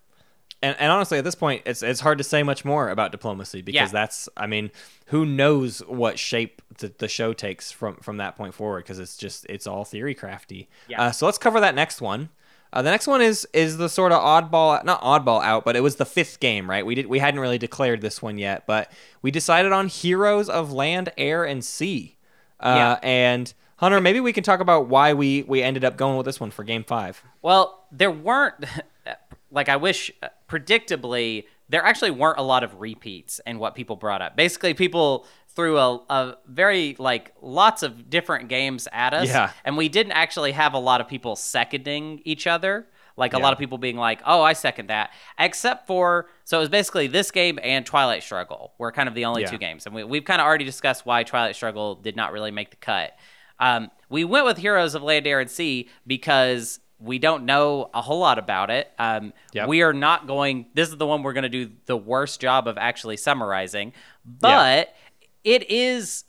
And, 0.62 0.76
and 0.80 0.92
honestly, 0.92 1.18
at 1.18 1.24
this 1.24 1.34
point, 1.34 1.64
it's 1.66 1.82
it's 1.82 2.00
hard 2.00 2.20
to 2.20 2.24
say 2.24 2.44
much 2.44 2.64
more 2.64 2.90
about 2.90 3.12
diplomacy 3.12 3.64
because 3.64 3.90
Yeah. 3.90 4.00
that's, 4.00 4.30
I 4.38 4.46
mean, 4.46 4.70
who 5.08 5.26
knows 5.26 5.80
what 5.88 6.20
shape 6.20 6.62
the, 6.78 6.94
the 6.96 7.08
show 7.08 7.34
takes 7.34 7.72
from 7.72 7.96
from 7.98 8.18
that 8.18 8.36
point 8.38 8.54
forward 8.54 8.84
because 8.84 9.00
it's 9.00 9.18
just 9.18 9.48
it's 9.50 9.66
all 9.66 9.84
theory 9.84 10.14
crafty. 10.14 10.70
Yeah. 10.88 11.02
Uh, 11.02 11.12
so 11.12 11.26
let's 11.26 11.40
cover 11.40 11.60
that 11.60 11.74
next 11.74 12.02
one. 12.02 12.30
Uh, 12.74 12.82
the 12.82 12.90
next 12.90 13.06
one 13.06 13.22
is 13.22 13.48
is 13.54 13.78
the 13.78 13.88
sort 13.88 14.12
of 14.12 14.20
oddball, 14.20 14.84
not 14.84 15.00
oddball 15.02 15.44
out, 15.44 15.64
but 15.64 15.76
it 15.76 15.82
was 15.82 15.98
the 15.98 16.06
fifth 16.06 16.40
game, 16.40 16.68
right? 16.68 16.84
We 16.84 16.96
did 16.96 17.06
we 17.06 17.20
hadn't 17.20 17.40
really 17.40 17.60
declared 17.60 18.02
this 18.02 18.20
one 18.20 18.40
yet, 18.40 18.66
but 18.66 18.92
we 19.22 19.30
decided 19.30 19.72
on 19.72 19.88
Heroes 19.88 20.50
of 20.50 20.74
Land, 20.74 21.12
Air, 21.16 21.46
and 21.46 21.64
Sea. 21.64 22.18
Uh, 22.60 22.74
Yeah. 22.76 23.00
And 23.04 23.54
Hunter, 23.78 24.02
maybe 24.02 24.20
we 24.20 24.34
can 24.34 24.44
talk 24.44 24.60
about 24.60 24.88
why 24.88 25.14
we 25.14 25.44
we 25.44 25.62
ended 25.62 25.86
up 25.86 25.98
going 25.98 26.18
with 26.18 26.26
this 26.26 26.40
one 26.40 26.50
for 26.50 26.64
Game 26.64 26.84
Five. 26.84 27.24
Well, 27.44 27.86
there 27.92 28.12
weren't 28.12 28.56
like 29.52 29.70
I 29.70 29.76
wish 29.76 30.12
predictably 30.50 31.46
there 31.70 31.84
actually 31.84 32.12
weren't 32.12 32.40
a 32.40 32.44
lot 32.44 32.64
of 32.64 32.80
repeats 32.80 33.40
in 33.46 33.58
what 33.60 33.76
people 33.76 33.96
brought 33.96 34.22
up. 34.22 34.36
Basically, 34.36 34.74
people 34.74 35.26
threw 35.56 35.78
a, 35.78 35.96
a 36.10 36.38
very 36.48 36.96
like 37.00 37.34
lots 37.42 37.84
of 37.84 38.10
different 38.10 38.50
games 38.50 38.88
at 38.92 39.14
us, 39.14 39.28
Yeah. 39.30 39.52
and 39.66 39.78
we 39.78 39.90
didn't 39.90 40.14
actually 40.14 40.52
have 40.54 40.74
a 40.74 40.80
lot 40.80 41.02
of 41.02 41.08
people 41.08 41.36
seconding 41.36 42.22
each 42.26 42.48
other. 42.48 42.88
Like 43.16 43.34
a 43.34 43.38
lot 43.38 43.54
of 43.54 43.60
people 43.60 43.78
being 43.78 43.96
like, 43.96 44.22
"Oh, 44.26 44.42
I 44.42 44.54
second 44.54 44.88
that," 44.90 45.12
except 45.38 45.86
for 45.86 46.28
so 46.46 46.58
it 46.58 46.62
was 46.62 46.70
basically 46.70 47.06
this 47.06 47.30
game 47.30 47.60
and 47.62 47.86
Twilight 47.86 48.24
Struggle 48.24 48.74
were 48.80 48.92
kind 48.92 49.08
of 49.08 49.14
the 49.14 49.26
only 49.26 49.44
Yeah. 49.44 49.52
two 49.52 49.60
games, 49.60 49.86
and 49.86 49.94
we, 49.94 50.04
we've 50.04 50.26
kind 50.26 50.42
of 50.42 50.48
already 50.48 50.66
discussed 50.66 51.06
why 51.06 51.22
Twilight 51.22 51.56
Struggle 51.56 51.94
did 51.94 52.16
not 52.16 52.32
really 52.32 52.50
make 52.50 52.72
the 52.72 52.76
cut. 52.78 53.16
Um, 53.60 53.92
we 54.10 54.24
went 54.24 54.46
with 54.46 54.58
Heroes 54.58 54.96
of 54.96 55.04
Land, 55.04 55.28
Air, 55.28 55.40
and 55.40 55.50
Sea 55.52 55.90
because 56.08 56.80
we 56.98 57.20
don't 57.20 57.46
know 57.46 57.92
a 57.94 58.02
whole 58.02 58.18
lot 58.18 58.40
about 58.40 58.72
it. 58.72 58.90
Um, 58.98 59.32
Yep. 59.54 59.68
We 59.68 59.84
are 59.84 59.94
not 59.94 60.26
going. 60.26 60.66
This 60.74 60.90
is 60.90 60.98
the 60.98 61.06
one 61.06 61.22
we're 61.22 61.34
going 61.34 61.44
to 61.44 61.50
do 61.50 61.70
the 61.86 61.98
worst 61.98 62.42
job 62.42 62.68
of 62.68 62.80
actually 62.80 63.18
summarizing, 63.18 63.94
but 64.26 64.92
it 65.44 65.70
is 65.70 66.24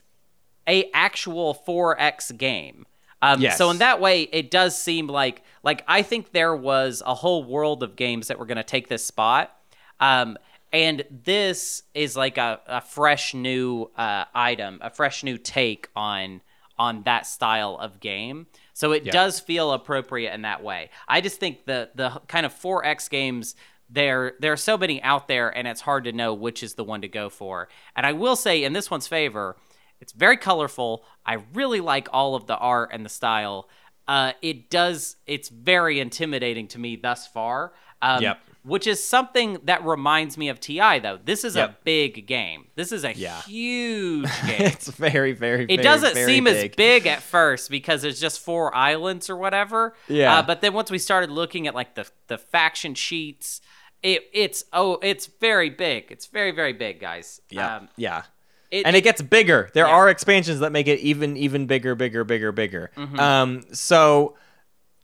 a 0.68 0.90
actual 0.92 1.54
4x 1.66 2.36
game. 2.36 2.86
Um, 3.22 3.40
Yes. 3.40 3.56
So 3.58 3.70
in 3.70 3.78
that 3.78 4.00
way, 4.00 4.22
it 4.22 4.50
does 4.50 4.76
seem 4.76 5.06
like 5.06 5.42
like 5.62 5.82
I 5.88 6.02
think 6.02 6.32
there 6.32 6.54
was 6.54 7.02
a 7.06 7.14
whole 7.14 7.42
world 7.44 7.82
of 7.82 7.96
games 7.96 8.28
that 8.28 8.38
were 8.38 8.46
going 8.46 8.56
to 8.58 8.62
take 8.62 8.88
this 8.88 9.04
spot, 9.04 9.56
um, 10.00 10.36
and 10.72 11.04
this 11.10 11.84
is 11.94 12.16
like 12.16 12.36
a, 12.36 12.60
a 12.66 12.80
fresh 12.80 13.32
new 13.32 13.90
uh, 13.96 14.24
item, 14.34 14.78
a 14.82 14.90
fresh 14.90 15.22
new 15.24 15.38
take 15.38 15.88
on 15.96 16.42
on 16.78 17.02
that 17.04 17.26
style 17.26 17.78
of 17.80 18.00
game. 18.00 18.46
So 18.74 18.90
it 18.92 19.04
Yeah. 19.04 19.12
does 19.12 19.38
feel 19.40 19.72
appropriate 19.72 20.34
in 20.34 20.42
that 20.42 20.62
way. 20.62 20.90
I 21.08 21.20
just 21.20 21.38
think 21.40 21.64
the 21.66 21.90
the 21.94 22.10
kind 22.28 22.44
of 22.44 22.52
4X 22.52 23.08
games 23.08 23.54
there 23.89 24.35
there 24.41 24.53
are 24.53 24.57
so 24.57 24.76
many 24.76 25.03
out 25.03 25.28
there 25.28 25.49
and 25.57 25.68
it's 25.68 25.82
hard 25.82 26.05
to 26.05 26.12
know 26.12 26.35
which 26.35 26.62
is 26.62 26.74
the 26.74 26.85
one 26.85 27.03
to 27.03 27.09
go 27.09 27.28
for. 27.28 27.68
And 27.95 28.07
I 28.07 28.12
will 28.12 28.37
say 28.37 28.64
in 28.64 28.72
this 28.72 28.91
one's 28.91 29.07
favor, 29.07 29.57
it's 30.01 30.12
very 30.12 30.37
colorful. 30.37 31.05
I 31.24 31.39
really 31.53 31.80
like 31.80 32.09
all 32.12 32.35
of 32.35 32.47
the 32.47 32.57
art 32.57 32.91
and 32.93 33.05
the 33.05 33.09
style. 33.11 33.68
Uh, 34.07 34.32
it 34.43 34.68
does. 34.70 35.16
It's 35.26 35.49
very 35.49 36.01
intimidating 36.01 36.68
to 36.68 36.78
me 36.78 36.97
thus 36.97 37.26
far. 37.26 37.72
Um, 38.03 38.22
Yep. 38.22 38.39
Which 38.64 38.86
is 38.86 39.04
something 39.04 39.58
that 39.64 39.84
reminds 39.84 40.38
me 40.38 40.48
of 40.48 40.58
TI 40.58 40.98
though. 40.98 41.18
This 41.22 41.44
is 41.44 41.54
a 41.54 41.76
big 41.84 42.26
game. 42.26 42.68
This 42.76 42.92
is 42.92 43.04
a 43.04 43.12
Yeah. 43.12 43.42
huge 43.42 44.24
game. 44.46 44.62
it's 44.62 44.88
very, 44.88 45.32
very, 45.32 45.64
It 45.64 45.66
very, 45.68 45.82
doesn't 45.82 46.14
very 46.14 46.26
seem 46.32 46.44
big. 46.44 46.70
as 46.70 46.74
big 46.76 47.06
at 47.06 47.22
first 47.22 47.68
because 47.70 48.00
there's 48.00 48.18
just 48.18 48.40
four 48.40 48.74
islands 48.74 49.28
or 49.28 49.36
whatever. 49.36 49.94
Yeah. 50.08 50.38
Uh, 50.38 50.42
but 50.42 50.62
then 50.62 50.72
once 50.72 50.90
we 50.90 50.96
started 50.98 51.28
looking 51.30 51.66
at 51.66 51.74
like 51.74 51.94
the 51.94 52.08
the 52.28 52.38
faction 52.38 52.94
sheets, 52.94 53.60
it 54.02 54.22
it's 54.32 54.64
oh 54.72 54.98
it's 55.02 55.26
very 55.26 55.68
big. 55.68 56.06
It's 56.10 56.24
very 56.26 56.50
very 56.50 56.72
big, 56.72 57.00
guys. 57.00 57.42
Yeah, 57.50 57.76
Um, 57.76 57.88
yeah. 57.96 58.22
it- 58.70 58.86
and 58.86 58.96
it 58.96 59.02
gets 59.02 59.20
bigger. 59.20 59.70
There 59.74 59.86
Yeah. 59.86 59.92
are 59.94 60.08
expansions 60.08 60.60
that 60.60 60.72
make 60.72 60.88
it 60.88 61.00
even, 61.00 61.36
even 61.36 61.66
bigger, 61.66 61.94
bigger, 61.94 62.24
bigger, 62.24 62.50
bigger. 62.50 62.90
Mm-hmm. 62.96 63.20
Um, 63.20 63.62
so 63.74 64.36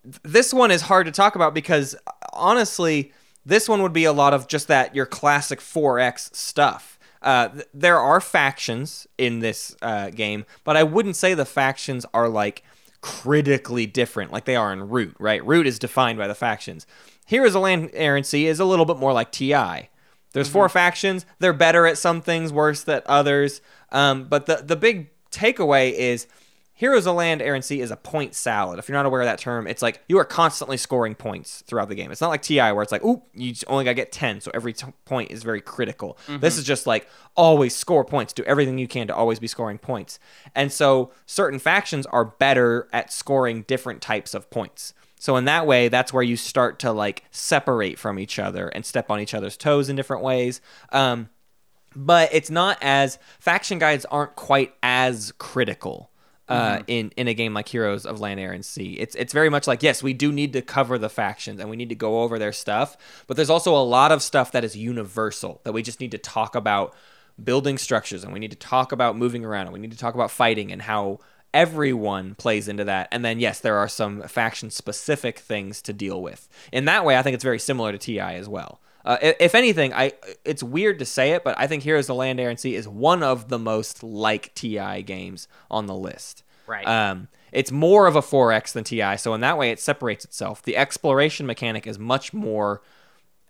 th- 0.02 0.16
this 0.22 0.54
one 0.54 0.70
is 0.70 0.80
hard 0.80 1.04
to 1.06 1.12
talk 1.12 1.34
about 1.34 1.52
because 1.52 1.94
uh, 2.06 2.10
honestly, 2.32 3.12
this 3.50 3.68
one 3.68 3.82
would 3.82 3.92
be 3.92 4.04
a 4.04 4.12
lot 4.12 4.32
of 4.32 4.46
just 4.46 4.68
that 4.68 4.94
your 4.94 5.06
classic 5.06 5.60
4X 5.60 6.34
stuff. 6.34 6.98
Uh, 7.20 7.48
th- 7.48 7.66
there 7.74 7.98
are 7.98 8.20
factions 8.20 9.06
in 9.18 9.40
this 9.40 9.76
uh, 9.82 10.10
game, 10.10 10.46
but 10.64 10.76
I 10.76 10.84
wouldn't 10.84 11.16
say 11.16 11.34
the 11.34 11.44
factions 11.44 12.06
are 12.14 12.28
like 12.28 12.62
critically 13.02 13.86
different 13.86 14.32
like 14.32 14.44
they 14.44 14.56
are 14.56 14.72
in 14.72 14.88
Root, 14.88 15.16
right? 15.18 15.44
Root 15.44 15.66
is 15.66 15.78
defined 15.78 16.16
by 16.18 16.28
the 16.28 16.34
factions. 16.34 16.86
Heroes 17.26 17.54
a 17.54 17.60
Land, 17.60 17.90
Sea 18.26 18.46
is 18.46 18.60
a 18.60 18.64
little 18.64 18.84
bit 18.84 18.96
more 18.96 19.12
like 19.12 19.32
TI. 19.32 19.90
There's 20.32 20.48
four 20.48 20.68
factions. 20.68 21.26
They're 21.40 21.52
better 21.52 21.86
at 21.86 21.98
some 21.98 22.22
things, 22.22 22.52
worse 22.52 22.88
at 22.88 23.04
others. 23.06 23.60
Um, 23.90 24.24
but 24.24 24.46
the 24.46 24.62
the 24.64 24.76
big 24.76 25.10
takeaway 25.32 25.92
is 25.92 26.28
Heroes 26.80 27.06
of 27.06 27.14
Land, 27.14 27.42
Air 27.42 27.54
and 27.54 27.62
Sea 27.62 27.82
is 27.82 27.90
a 27.90 27.96
point 27.96 28.34
salad. 28.34 28.78
If 28.78 28.88
you're 28.88 28.96
not 28.96 29.04
aware 29.04 29.20
of 29.20 29.26
that 29.26 29.38
term, 29.38 29.66
it's 29.66 29.82
like 29.82 30.02
you 30.08 30.16
are 30.16 30.24
constantly 30.24 30.78
scoring 30.78 31.14
points 31.14 31.62
throughout 31.66 31.90
the 31.90 31.94
game. 31.94 32.10
It's 32.10 32.22
not 32.22 32.30
like 32.30 32.40
TI 32.40 32.72
where 32.72 32.80
it's 32.80 32.90
like, 32.90 33.04
oop, 33.04 33.22
you 33.34 33.52
only 33.66 33.84
got 33.84 33.90
to 33.90 33.94
get 33.96 34.12
10, 34.12 34.40
so 34.40 34.50
every 34.54 34.72
t- 34.72 34.86
point 35.04 35.30
is 35.30 35.42
very 35.42 35.60
critical. 35.60 36.16
This 36.26 36.56
is 36.56 36.64
just 36.64 36.86
like 36.86 37.06
always 37.36 37.76
score 37.76 38.02
points, 38.02 38.32
do 38.32 38.42
everything 38.44 38.78
you 38.78 38.88
can 38.88 39.08
to 39.08 39.14
always 39.14 39.38
be 39.38 39.46
scoring 39.46 39.76
points. 39.76 40.18
And 40.54 40.72
so 40.72 41.12
certain 41.26 41.58
factions 41.58 42.06
are 42.06 42.24
better 42.24 42.88
at 42.94 43.12
scoring 43.12 43.64
different 43.68 44.00
types 44.00 44.32
of 44.32 44.48
points. 44.48 44.94
So 45.18 45.36
in 45.36 45.44
that 45.44 45.66
way, 45.66 45.88
that's 45.88 46.14
where 46.14 46.22
you 46.22 46.38
start 46.38 46.78
to 46.78 46.92
like 46.92 47.24
separate 47.30 47.98
from 47.98 48.18
each 48.18 48.38
other 48.38 48.68
and 48.68 48.86
step 48.86 49.10
on 49.10 49.20
each 49.20 49.34
other's 49.34 49.58
toes 49.58 49.90
in 49.90 49.96
different 49.96 50.22
ways. 50.22 50.62
Um, 50.92 51.28
but 51.94 52.30
it's 52.32 52.48
not 52.48 52.78
as 52.80 53.18
faction 53.38 53.78
guides 53.78 54.06
aren't 54.06 54.34
quite 54.34 54.72
as 54.82 55.34
critical 55.36 56.10
uh, 56.50 56.82
in 56.86 57.12
in 57.16 57.28
a 57.28 57.34
game 57.34 57.54
like 57.54 57.68
Heroes 57.68 58.04
of 58.04 58.20
Land, 58.20 58.40
Air, 58.40 58.52
and 58.52 58.64
Sea. 58.64 58.94
It's 58.94 59.14
it's 59.14 59.32
very 59.32 59.48
much 59.48 59.66
like 59.66 59.82
yes, 59.82 60.02
we 60.02 60.12
do 60.12 60.32
need 60.32 60.52
to 60.54 60.62
cover 60.62 60.98
the 60.98 61.08
factions 61.08 61.60
and 61.60 61.70
we 61.70 61.76
need 61.76 61.88
to 61.90 61.94
go 61.94 62.22
over 62.22 62.38
their 62.38 62.52
stuff, 62.52 62.96
but 63.26 63.36
there's 63.36 63.50
also 63.50 63.74
a 63.74 63.84
lot 63.84 64.12
of 64.12 64.22
stuff 64.22 64.52
that 64.52 64.64
is 64.64 64.76
universal 64.76 65.60
that 65.64 65.72
we 65.72 65.82
just 65.82 66.00
need 66.00 66.10
to 66.10 66.18
talk 66.18 66.54
about 66.54 66.94
building 67.42 67.78
structures 67.78 68.24
and 68.24 68.32
we 68.32 68.38
need 68.38 68.50
to 68.50 68.56
talk 68.56 68.92
about 68.92 69.16
moving 69.16 69.44
around 69.44 69.66
and 69.66 69.72
we 69.72 69.78
need 69.78 69.92
to 69.92 69.98
talk 69.98 70.14
about 70.14 70.30
fighting 70.30 70.72
and 70.72 70.82
how 70.82 71.18
everyone 71.54 72.34
plays 72.34 72.68
into 72.68 72.84
that. 72.84 73.08
And 73.12 73.24
then 73.24 73.40
yes, 73.40 73.60
there 73.60 73.76
are 73.76 73.88
some 73.88 74.22
faction 74.22 74.70
specific 74.70 75.38
things 75.38 75.80
to 75.82 75.92
deal 75.92 76.20
with. 76.20 76.48
In 76.72 76.84
that 76.86 77.04
way, 77.04 77.16
I 77.16 77.22
think 77.22 77.34
it's 77.34 77.44
very 77.44 77.58
similar 77.58 77.92
to 77.92 77.98
TI 77.98 78.20
as 78.20 78.48
well. 78.48 78.80
Uh, 79.04 79.16
if 79.20 79.54
anything, 79.54 79.94
I 79.94 80.12
it's 80.44 80.62
weird 80.62 80.98
to 80.98 81.04
say 81.04 81.32
it, 81.32 81.44
but 81.44 81.58
I 81.58 81.66
think 81.66 81.82
Heroes 81.82 82.10
of 82.10 82.16
Land, 82.16 82.38
Air, 82.38 82.50
and 82.50 82.60
Sea 82.60 82.74
is 82.74 82.86
one 82.86 83.22
of 83.22 83.48
the 83.48 83.58
most 83.58 84.02
like 84.02 84.54
TI 84.54 85.02
games 85.02 85.48
on 85.70 85.86
the 85.86 85.94
list. 85.94 86.42
Right. 86.66 86.86
Um, 86.86 87.28
it's 87.52 87.72
more 87.72 88.06
of 88.06 88.14
a 88.14 88.20
4X 88.20 88.72
than 88.72 88.84
TI, 88.84 89.16
so 89.16 89.34
in 89.34 89.40
that 89.40 89.58
way, 89.58 89.70
it 89.70 89.80
separates 89.80 90.24
itself. 90.24 90.62
The 90.62 90.76
exploration 90.76 91.46
mechanic 91.46 91.86
is 91.86 91.98
much 91.98 92.32
more 92.32 92.80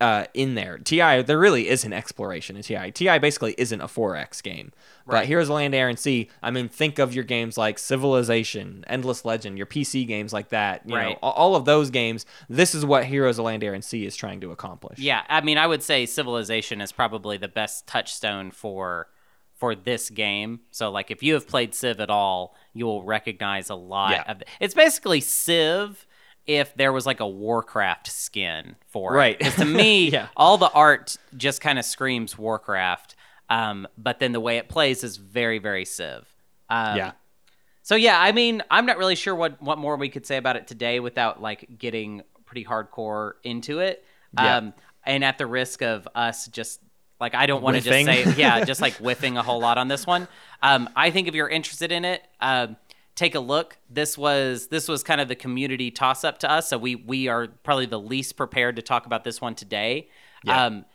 uh, 0.01 0.25
in 0.33 0.55
there. 0.55 0.77
TI, 0.79 1.21
there 1.21 1.37
really 1.39 1.69
isn't 1.69 1.93
exploration 1.93 2.57
in 2.57 2.63
TI. 2.63 2.91
TI 2.91 3.19
basically 3.19 3.55
isn't 3.57 3.79
a 3.79 3.87
4X 3.87 4.41
game. 4.43 4.73
But 5.05 5.13
Right. 5.13 5.27
Heroes 5.27 5.47
of 5.49 5.55
Land, 5.55 5.73
Air, 5.75 5.87
and 5.89 5.97
Sea, 5.99 6.29
I 6.43 6.51
mean, 6.51 6.67
think 6.67 6.99
of 6.99 7.13
your 7.13 7.23
games 7.23 7.57
like 7.57 7.77
Civilization, 7.79 8.83
Endless 8.87 9.23
Legend, 9.25 9.57
your 9.57 9.65
PC 9.67 10.05
games 10.07 10.33
like 10.33 10.49
that. 10.49 10.81
You 10.85 10.91
know, 10.95 10.97
Right. 10.97 11.17
a- 11.17 11.25
all 11.25 11.55
of 11.55 11.65
those 11.65 11.89
games, 11.89 12.25
this 12.49 12.75
is 12.75 12.85
what 12.85 13.05
Heroes 13.05 13.39
of 13.39 13.45
Land, 13.45 13.63
Air, 13.63 13.73
and 13.73 13.83
Sea 13.83 14.05
is 14.05 14.15
trying 14.15 14.41
to 14.41 14.51
accomplish. 14.51 14.99
Yeah, 14.99 15.23
I 15.29 15.41
mean, 15.41 15.57
I 15.57 15.67
would 15.67 15.83
say 15.83 16.05
Civilization 16.05 16.81
is 16.81 16.91
probably 16.91 17.37
the 17.37 17.47
best 17.47 17.87
touchstone 17.87 18.51
for 18.51 19.07
for 19.53 19.75
this 19.75 20.09
game. 20.09 20.61
So, 20.71 20.89
like, 20.89 21.11
if 21.11 21.21
you 21.21 21.35
have 21.35 21.47
played 21.47 21.75
Civ 21.75 21.99
at 21.99 22.09
all, 22.09 22.55
you 22.73 22.87
will 22.87 23.03
recognize 23.03 23.69
a 23.69 23.75
lot 23.75 24.09
Yeah. 24.11 24.23
of. 24.31 24.41
It. 24.41 24.47
It's 24.59 24.73
basically 24.73 25.21
Civ 25.21 26.07
if 26.47 26.73
there 26.75 26.91
was 26.91 27.05
like 27.05 27.19
a 27.19 27.27
Warcraft 27.27 28.07
skin 28.11 28.75
for 28.87 29.13
it. 29.13 29.17
Right. 29.17 29.37
it. 29.39 29.43
'Cause 29.43 29.55
to 29.55 29.65
me, 29.65 30.09
Yeah. 30.11 30.27
all 30.35 30.57
the 30.57 30.71
art 30.71 31.17
just 31.37 31.61
kind 31.61 31.77
of 31.79 31.85
screams 31.85 32.37
Warcraft. 32.37 33.15
Um, 33.49 33.87
but 33.97 34.19
then 34.19 34.31
the 34.31 34.39
way 34.39 34.57
it 34.57 34.69
plays 34.69 35.03
is 35.03 35.17
very, 35.17 35.59
very 35.59 35.85
Civ. 35.85 36.25
Um, 36.69 36.97
Yeah. 36.97 37.11
so 37.83 37.95
yeah, 37.95 38.19
I 38.19 38.31
mean, 38.31 38.63
I'm 38.71 38.85
not 38.85 38.97
really 38.97 39.15
sure 39.15 39.35
what 39.35 39.61
what 39.61 39.77
more 39.77 39.95
we 39.97 40.09
could 40.09 40.25
say 40.25 40.37
about 40.37 40.55
it 40.55 40.67
today 40.67 40.99
without 40.99 41.41
like 41.41 41.77
getting 41.77 42.21
pretty 42.45 42.65
hardcore 42.65 43.33
into 43.43 43.79
it. 43.79 44.03
Yeah. 44.33 44.57
Um, 44.57 44.73
and 45.05 45.23
at 45.23 45.37
the 45.37 45.45
risk 45.47 45.81
of 45.81 46.07
us 46.15 46.47
just 46.47 46.79
like 47.19 47.35
I 47.35 47.45
don't 47.45 47.61
want 47.61 47.75
to 47.77 47.81
just 47.81 48.05
say 48.05 48.33
yeah, 48.35 48.63
just 48.65 48.81
like 48.87 48.93
whiffing 48.95 49.37
a 49.37 49.43
whole 49.43 49.59
lot 49.59 49.77
on 49.77 49.87
this 49.89 50.07
one. 50.07 50.27
Um, 50.63 50.89
I 50.95 51.11
think 51.11 51.27
if 51.27 51.35
you're 51.35 51.49
interested 51.49 51.91
in 51.91 52.03
it, 52.05 52.23
um, 52.39 52.77
take 53.15 53.35
a 53.35 53.39
look. 53.39 53.77
This 53.89 54.17
was 54.17 54.67
this 54.67 54.87
was 54.87 55.03
kind 55.03 55.21
of 55.21 55.27
the 55.27 55.35
community 55.35 55.91
toss 55.91 56.23
up 56.23 56.39
to 56.39 56.51
us, 56.51 56.69
so 56.69 56.77
we 56.77 56.95
we 56.95 57.27
are 57.27 57.47
probably 57.47 57.85
the 57.85 57.99
least 57.99 58.37
prepared 58.37 58.75
to 58.77 58.81
talk 58.81 59.05
about 59.05 59.23
this 59.23 59.41
one 59.41 59.55
today. 59.55 60.09
Yeah. 60.43 60.65
Um, 60.65 60.85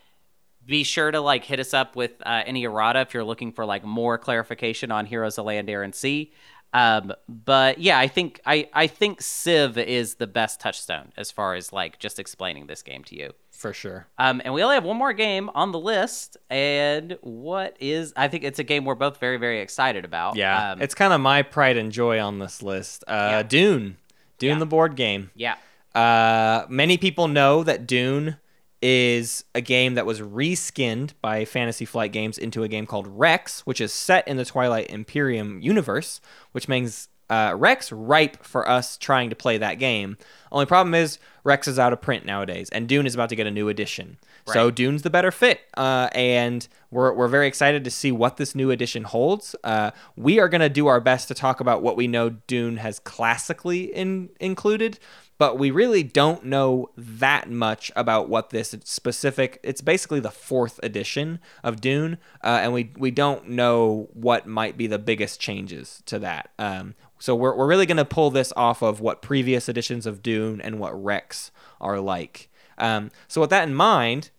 be 0.64 0.82
sure 0.82 1.10
to 1.10 1.20
like 1.20 1.44
hit 1.44 1.60
us 1.60 1.72
up 1.72 1.94
with 1.94 2.12
uh, 2.24 2.42
any 2.44 2.64
errata 2.64 3.00
if 3.00 3.14
you're 3.14 3.24
looking 3.24 3.52
for 3.52 3.64
like 3.64 3.84
more 3.84 4.18
clarification 4.18 4.90
on 4.90 5.06
Heroes 5.06 5.38
of 5.38 5.44
Land, 5.44 5.70
Air, 5.70 5.82
and 5.82 5.94
Sea. 5.94 6.32
Um, 6.72 7.12
but 7.28 7.78
yeah, 7.78 7.98
I 7.98 8.08
think 8.08 8.40
I 8.44 8.68
I 8.72 8.86
think 8.86 9.22
Civ 9.22 9.78
is 9.78 10.16
the 10.16 10.26
best 10.26 10.60
touchstone 10.60 11.12
as 11.16 11.30
far 11.30 11.54
as 11.54 11.72
like 11.72 11.98
just 11.98 12.18
explaining 12.18 12.66
this 12.66 12.82
game 12.82 13.04
to 13.04 13.16
you. 13.16 13.32
For 13.56 13.72
sure. 13.72 14.06
Um, 14.18 14.42
and 14.44 14.52
we 14.52 14.62
only 14.62 14.74
have 14.74 14.84
one 14.84 14.96
more 14.98 15.12
game 15.14 15.50
on 15.54 15.72
the 15.72 15.78
list, 15.78 16.36
and 16.50 17.16
what 17.22 17.76
is 17.80 18.12
I 18.16 18.28
think 18.28 18.44
it's 18.44 18.58
a 18.58 18.64
game 18.64 18.84
we're 18.84 18.94
both 18.94 19.18
very 19.18 19.38
very 19.38 19.60
excited 19.60 20.04
about. 20.04 20.36
Yeah. 20.36 20.72
um, 20.72 20.82
it's 20.82 20.94
kind 20.94 21.12
of 21.12 21.20
my 21.20 21.42
pride 21.42 21.76
and 21.76 21.90
joy 21.90 22.20
on 22.20 22.38
this 22.38 22.62
list. 22.62 23.02
Uh, 23.08 23.28
Yeah. 23.32 23.42
Dune. 23.42 23.96
Dune, 24.38 24.50
Yeah. 24.50 24.58
the 24.58 24.66
board 24.66 24.94
game. 24.96 25.30
yeah, 25.34 25.54
Uh, 25.94 26.66
many 26.68 26.98
people 26.98 27.26
know 27.28 27.62
that 27.64 27.86
Dune 27.86 28.36
is 28.82 29.44
a 29.54 29.62
game 29.62 29.94
that 29.94 30.04
was 30.04 30.20
reskinned 30.20 31.12
by 31.22 31.46
Fantasy 31.46 31.86
Flight 31.86 32.12
Games 32.12 32.36
into 32.36 32.62
a 32.62 32.68
game 32.68 32.86
called 32.86 33.06
Rex, 33.08 33.62
which 33.62 33.80
is 33.80 33.92
set 33.92 34.28
in 34.28 34.36
the 34.36 34.44
Twilight 34.44 34.90
Imperium 34.90 35.58
universe, 35.62 36.20
which 36.52 36.68
makes 36.68 37.08
uh, 37.28 37.54
Rex 37.56 37.90
ripe 37.92 38.44
for 38.44 38.68
us 38.68 38.96
trying 38.96 39.30
to 39.30 39.36
play 39.36 39.58
that 39.58 39.78
game. 39.78 40.16
Only 40.52 40.66
problem 40.66 40.94
is 40.94 41.18
Rex 41.44 41.68
is 41.68 41.78
out 41.78 41.92
of 41.92 42.00
print 42.00 42.24
nowadays, 42.24 42.68
and 42.70 42.88
Dune 42.88 43.06
is 43.06 43.14
about 43.14 43.28
to 43.30 43.36
get 43.36 43.46
a 43.46 43.50
new 43.50 43.68
edition. 43.68 44.18
So 44.46 44.66
Right. 44.66 44.74
Dune's 44.74 45.02
the 45.02 45.10
better 45.10 45.32
fit, 45.32 45.60
uh, 45.76 46.08
and 46.12 46.66
we're, 46.90 47.12
we're 47.12 47.28
very 47.28 47.48
excited 47.48 47.84
to 47.84 47.90
see 47.90 48.12
what 48.12 48.36
this 48.36 48.54
new 48.54 48.70
edition 48.70 49.04
holds. 49.04 49.56
Uh, 49.64 49.90
we 50.16 50.38
are 50.38 50.48
going 50.48 50.60
to 50.60 50.68
do 50.68 50.86
our 50.86 51.00
best 51.00 51.28
to 51.28 51.34
talk 51.34 51.60
about 51.60 51.82
what 51.82 51.96
we 51.96 52.06
know 52.06 52.30
Dune 52.30 52.76
has 52.76 53.00
classically 53.00 53.84
in, 53.84 54.30
included, 54.38 55.00
but 55.38 55.58
we 55.58 55.70
really 55.70 56.02
don't 56.02 56.44
know 56.44 56.90
that 56.96 57.50
much 57.50 57.92
about 57.94 58.28
what 58.28 58.50
this 58.50 58.74
specific. 58.84 59.60
It's 59.62 59.80
basically 59.80 60.20
the 60.20 60.30
fourth 60.30 60.80
edition 60.82 61.40
of 61.62 61.80
Dune, 61.80 62.18
uh, 62.42 62.60
and 62.62 62.72
we 62.72 62.92
we 62.96 63.10
don't 63.10 63.48
know 63.48 64.08
what 64.14 64.46
might 64.46 64.76
be 64.76 64.86
the 64.86 64.98
biggest 64.98 65.40
changes 65.40 66.02
to 66.06 66.18
that. 66.20 66.50
Um, 66.58 66.94
so 67.18 67.34
we're 67.34 67.54
we're 67.56 67.66
really 67.66 67.86
going 67.86 67.96
to 67.96 68.04
pull 68.04 68.30
this 68.30 68.52
off 68.56 68.82
of 68.82 69.00
what 69.00 69.22
previous 69.22 69.68
editions 69.68 70.06
of 70.06 70.22
Dune 70.22 70.60
and 70.60 70.78
what 70.78 70.92
Rex 71.02 71.50
are 71.80 72.00
like. 72.00 72.48
Um, 72.78 73.10
so 73.28 73.40
with 73.40 73.50
that 73.50 73.66
in 73.68 73.74
mind, 73.74 74.30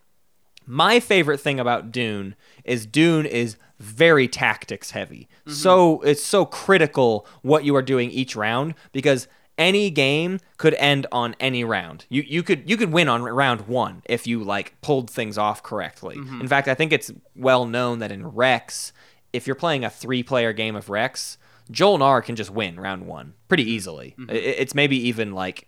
my 0.65 0.99
favorite 0.99 1.39
thing 1.39 1.59
about 1.59 1.91
Dune 1.91 2.36
is 2.63 2.86
Dune 2.86 3.25
is 3.25 3.57
very 3.80 4.28
tactics 4.28 4.91
heavy. 4.91 5.28
So 5.47 6.01
it's 6.01 6.23
so 6.23 6.45
critical 6.45 7.25
what 7.41 7.63
you 7.63 7.75
are 7.75 7.82
doing 7.82 8.11
each 8.11 8.36
round 8.36 8.73
because 8.91 9.28
any 9.57 9.89
game 9.89 10.39
could 10.57 10.73
end 10.75 11.07
on 11.11 11.36
any 11.39 11.63
round. 11.63 12.05
You 12.09 12.21
you 12.21 12.43
could 12.43 12.69
you 12.69 12.78
could 12.78 12.91
win 12.91 13.07
on 13.07 13.23
round 13.23 13.61
1 13.61 14.03
if 14.05 14.28
you 14.28 14.43
like 14.43 14.80
pulled 14.82 15.09
things 15.09 15.38
off 15.38 15.63
correctly. 15.63 16.15
In 16.41 16.47
fact, 16.47 16.67
I 16.67 16.75
think 16.75 16.91
it's 16.91 17.11
well 17.36 17.65
known 17.65 17.99
that 17.99 18.11
in 18.11 18.28
Rex, 18.28 18.93
if 19.34 19.47
you're 19.47 19.55
playing 19.55 19.84
a 19.84 19.89
3-player 19.89 20.53
game 20.53 20.75
of 20.75 20.89
Rex, 20.89 21.38
Jol-Nar 21.72 22.22
can 22.22 22.36
just 22.36 22.49
win 22.51 22.80
round 22.80 23.05
1 23.07 23.34
pretty 23.47 23.63
easily. 23.70 24.15
I- 24.30 24.34
It's 24.34 24.76
maybe 24.76 24.97
even 25.07 25.34
like 25.34 25.68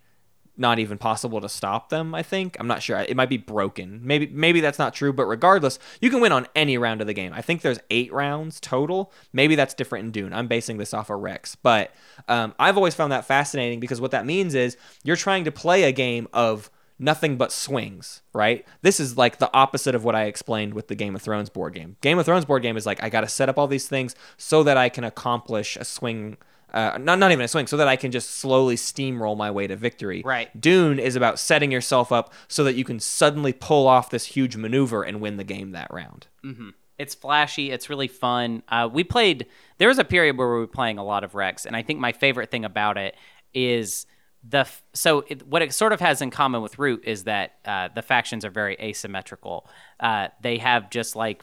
not 0.56 0.78
even 0.78 0.98
possible 0.98 1.40
to 1.40 1.48
stop 1.48 1.88
them 1.88 2.14
i 2.14 2.22
think. 2.22 2.54
I'm 2.60 2.66
not 2.66 2.82
sure. 2.82 2.98
It 2.98 3.16
might 3.16 3.30
be 3.30 3.38
broken. 3.38 4.00
Maybe 4.02 4.26
maybe 4.26 4.60
that's 4.60 4.78
not 4.78 4.92
true 4.92 5.10
but 5.12 5.24
regardless 5.24 5.78
you 6.02 6.10
can 6.10 6.20
win 6.20 6.32
on 6.32 6.46
any 6.54 6.76
round 6.76 7.00
of 7.00 7.06
the 7.06 7.14
game. 7.14 7.32
I 7.32 7.40
think 7.40 7.62
there's 7.62 7.78
eight 7.88 8.12
rounds 8.12 8.60
total. 8.60 9.10
Maybe 9.32 9.54
that's 9.54 9.72
different 9.72 10.04
in 10.06 10.10
dune. 10.10 10.32
I'm 10.34 10.48
basing 10.48 10.76
this 10.76 10.92
off 10.92 11.08
of 11.08 11.20
rex. 11.20 11.54
But 11.54 11.92
um, 12.28 12.54
i've 12.58 12.76
always 12.76 12.94
found 12.94 13.12
that 13.12 13.24
fascinating 13.24 13.80
because 13.80 14.00
what 14.02 14.10
that 14.10 14.26
means 14.26 14.54
is 14.54 14.76
you're 15.02 15.16
trying 15.16 15.44
to 15.44 15.52
play 15.52 15.84
a 15.84 15.92
game 15.92 16.28
of 16.34 16.70
nothing 17.00 17.36
but 17.36 17.50
swings, 17.50 18.22
right? 18.32 18.64
This 18.82 19.00
is 19.00 19.16
like 19.16 19.38
the 19.38 19.52
opposite 19.52 19.94
of 19.94 20.04
what 20.04 20.14
I 20.14 20.24
explained 20.24 20.74
with 20.74 20.88
the 20.88 20.94
Game 20.94 21.16
of 21.16 21.22
Thrones 21.22 21.50
board 21.50 21.74
game. 21.74 21.96
Game 22.00 22.18
of 22.18 22.26
Thrones 22.26 22.44
board 22.44 22.62
game 22.62 22.76
is 22.76 22.86
like 22.86 23.02
I 23.02 23.08
got 23.08 23.22
to 23.22 23.28
set 23.28 23.48
up 23.48 23.58
all 23.58 23.66
these 23.66 23.88
things 23.88 24.14
so 24.36 24.62
that 24.62 24.76
I 24.76 24.88
can 24.88 25.02
accomplish 25.02 25.76
a 25.76 25.84
swing 25.84 26.36
uh, 26.72 26.98
not 27.00 27.18
not 27.18 27.32
even 27.32 27.44
a 27.44 27.48
swing, 27.48 27.66
so 27.66 27.76
that 27.76 27.88
I 27.88 27.96
can 27.96 28.12
just 28.12 28.30
slowly 28.30 28.76
steamroll 28.76 29.36
my 29.36 29.50
way 29.50 29.66
to 29.66 29.74
victory. 29.74 30.22
Right. 30.24 30.48
Dune 30.60 31.00
is 31.00 31.16
about 31.16 31.40
setting 31.40 31.72
yourself 31.72 32.12
up 32.12 32.32
so 32.46 32.62
that 32.62 32.74
you 32.74 32.84
can 32.84 33.00
suddenly 33.00 33.52
pull 33.52 33.88
off 33.88 34.10
this 34.10 34.26
huge 34.26 34.56
maneuver 34.56 35.02
and 35.02 35.20
win 35.20 35.36
the 35.36 35.42
game 35.42 35.72
that 35.72 35.92
round. 35.92 36.28
Mm-hmm. 36.44 36.68
It's 36.96 37.14
flashy. 37.14 37.70
It's 37.72 37.90
really 37.90 38.08
fun. 38.08 38.62
Uh, 38.68 38.88
we 38.92 39.02
played. 39.02 39.46
There 39.78 39.88
was 39.88 39.98
a 39.98 40.04
period 40.04 40.36
where 40.36 40.48
we 40.48 40.60
were 40.60 40.66
playing 40.66 40.98
a 40.98 41.04
lot 41.04 41.24
of 41.24 41.34
Rex, 41.34 41.66
and 41.66 41.74
I 41.74 41.82
think 41.82 41.98
my 41.98 42.12
favorite 42.12 42.52
thing 42.52 42.64
about 42.64 42.98
it 42.98 43.16
is 43.52 44.06
the. 44.48 44.58
f- 44.58 44.82
So 44.92 45.24
it, 45.28 45.46
what 45.46 45.62
it 45.62 45.72
sort 45.74 45.92
of 45.92 46.00
has 46.00 46.20
in 46.22 46.30
common 46.30 46.62
with 46.62 46.78
Root 46.78 47.02
is 47.04 47.24
that 47.24 47.56
uh, 47.64 47.88
the 47.94 48.02
factions 48.02 48.44
are 48.44 48.50
very 48.50 48.76
asymmetrical. 48.80 49.66
Uh, 49.98 50.28
they 50.42 50.58
have 50.58 50.90
just 50.90 51.16
like. 51.16 51.42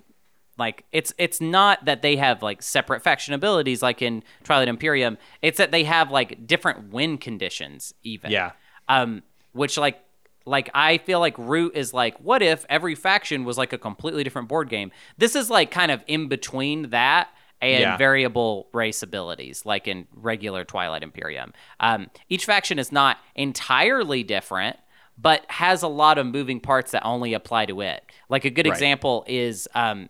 Like 0.59 0.85
it's 0.91 1.13
it's 1.19 1.39
not 1.39 1.85
that 1.85 2.01
they 2.01 2.15
have 2.15 2.41
like 2.41 2.63
separate 2.63 3.03
faction 3.03 3.35
abilities 3.35 3.83
like 3.83 4.01
in 4.01 4.23
Twilight 4.43 4.67
Imperium. 4.67 5.19
It's 5.43 5.59
that 5.59 5.69
they 5.69 5.83
have 5.83 6.09
like 6.09 6.47
different 6.47 6.91
win 6.91 7.19
conditions 7.19 7.93
even. 8.01 8.31
Yeah. 8.31 8.53
Um, 8.89 9.21
which 9.53 9.77
like 9.77 9.99
like 10.47 10.71
I 10.73 10.97
feel 10.97 11.19
like 11.19 11.37
Root 11.37 11.75
is 11.75 11.93
like, 11.93 12.17
what 12.21 12.41
if 12.41 12.65
every 12.69 12.95
faction 12.95 13.43
was 13.43 13.55
like 13.59 13.71
a 13.71 13.77
completely 13.77 14.23
different 14.23 14.47
board 14.47 14.67
game? 14.67 14.91
This 15.19 15.35
is 15.35 15.51
like 15.51 15.69
kind 15.69 15.91
of 15.91 16.03
in 16.07 16.27
between 16.27 16.89
that 16.89 17.29
and 17.61 17.81
Yeah. 17.81 17.97
variable 17.97 18.67
race 18.73 19.01
abilities, 19.03 19.65
like 19.65 19.87
in 19.87 20.07
regular 20.13 20.63
Twilight 20.63 21.03
Imperium. 21.03 21.53
Um, 21.79 22.09
each 22.29 22.45
faction 22.45 22.77
is 22.79 22.91
not 22.91 23.17
entirely 23.35 24.23
different, 24.23 24.77
but 25.17 25.43
has 25.49 25.81
a 25.81 25.87
lot 25.87 26.17
of 26.19 26.27
moving 26.27 26.59
parts 26.59 26.91
that 26.91 27.03
only 27.03 27.33
apply 27.33 27.65
to 27.65 27.81
it. 27.81 28.03
Like 28.29 28.45
a 28.45 28.49
good 28.51 28.65
Right. 28.67 28.73
example 28.73 29.23
is 29.27 29.67
um, 29.73 30.09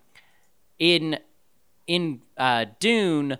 in 0.79 1.19
in 1.87 2.21
uh, 2.35 2.65
Dune, 2.81 3.37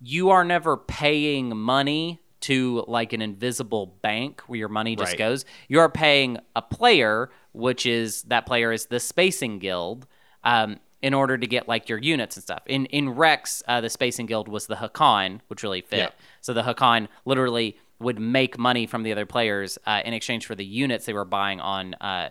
you 0.00 0.30
are 0.30 0.44
never 0.44 0.78
paying 0.78 1.54
money 1.54 2.20
to 2.40 2.84
like 2.88 3.12
an 3.12 3.20
invisible 3.20 3.98
bank 4.02 4.40
where 4.46 4.58
your 4.58 4.68
money 4.70 4.96
just 4.96 5.12
Right. 5.12 5.18
goes. 5.18 5.44
You 5.68 5.80
are 5.80 5.90
paying 5.90 6.38
a 6.54 6.62
player, 6.62 7.30
which 7.52 7.84
is 7.84 8.22
that 8.24 8.46
player 8.46 8.72
is 8.72 8.86
the 8.86 8.98
Spacing 9.00 9.58
Guild, 9.58 10.06
um, 10.44 10.78
in 11.06 11.14
order 11.14 11.38
to 11.38 11.46
get 11.46 11.68
like 11.68 11.88
your 11.88 11.98
units 11.98 12.34
and 12.36 12.42
stuff. 12.42 12.62
In 12.66 12.86
in 12.86 13.10
Rex, 13.10 13.62
uh, 13.68 13.80
the 13.80 13.88
Spacing 13.88 14.26
Guild 14.26 14.48
was 14.48 14.66
the 14.66 14.74
Hacan, 14.74 15.38
which 15.46 15.62
really 15.62 15.80
fit. 15.80 15.98
Yeah. 15.98 16.10
So 16.40 16.52
the 16.52 16.64
Hacan 16.64 17.06
literally 17.24 17.78
would 18.00 18.18
make 18.18 18.58
money 18.58 18.86
from 18.86 19.04
the 19.04 19.12
other 19.12 19.24
players 19.24 19.78
uh, 19.86 20.02
in 20.04 20.12
exchange 20.12 20.46
for 20.46 20.56
the 20.56 20.64
units 20.64 21.06
they 21.06 21.12
were 21.12 21.24
buying 21.24 21.60
on 21.60 21.94
uh, 22.00 22.30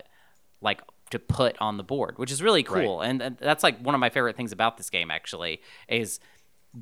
like 0.60 0.82
to 1.12 1.20
put 1.20 1.56
on 1.62 1.78
the 1.78 1.84
board, 1.84 2.18
which 2.18 2.34
is 2.34 2.44
really 2.44 2.64
cool. 2.64 3.00
And, 3.00 3.22
and 3.22 3.38
that's 3.38 3.64
like 3.64 3.80
one 3.80 3.96
of 3.96 4.02
my 4.02 4.10
favorite 4.10 4.36
things 4.36 4.52
about 4.52 4.76
this 4.76 4.90
game 4.90 5.10
actually 5.10 5.62
is 5.88 6.20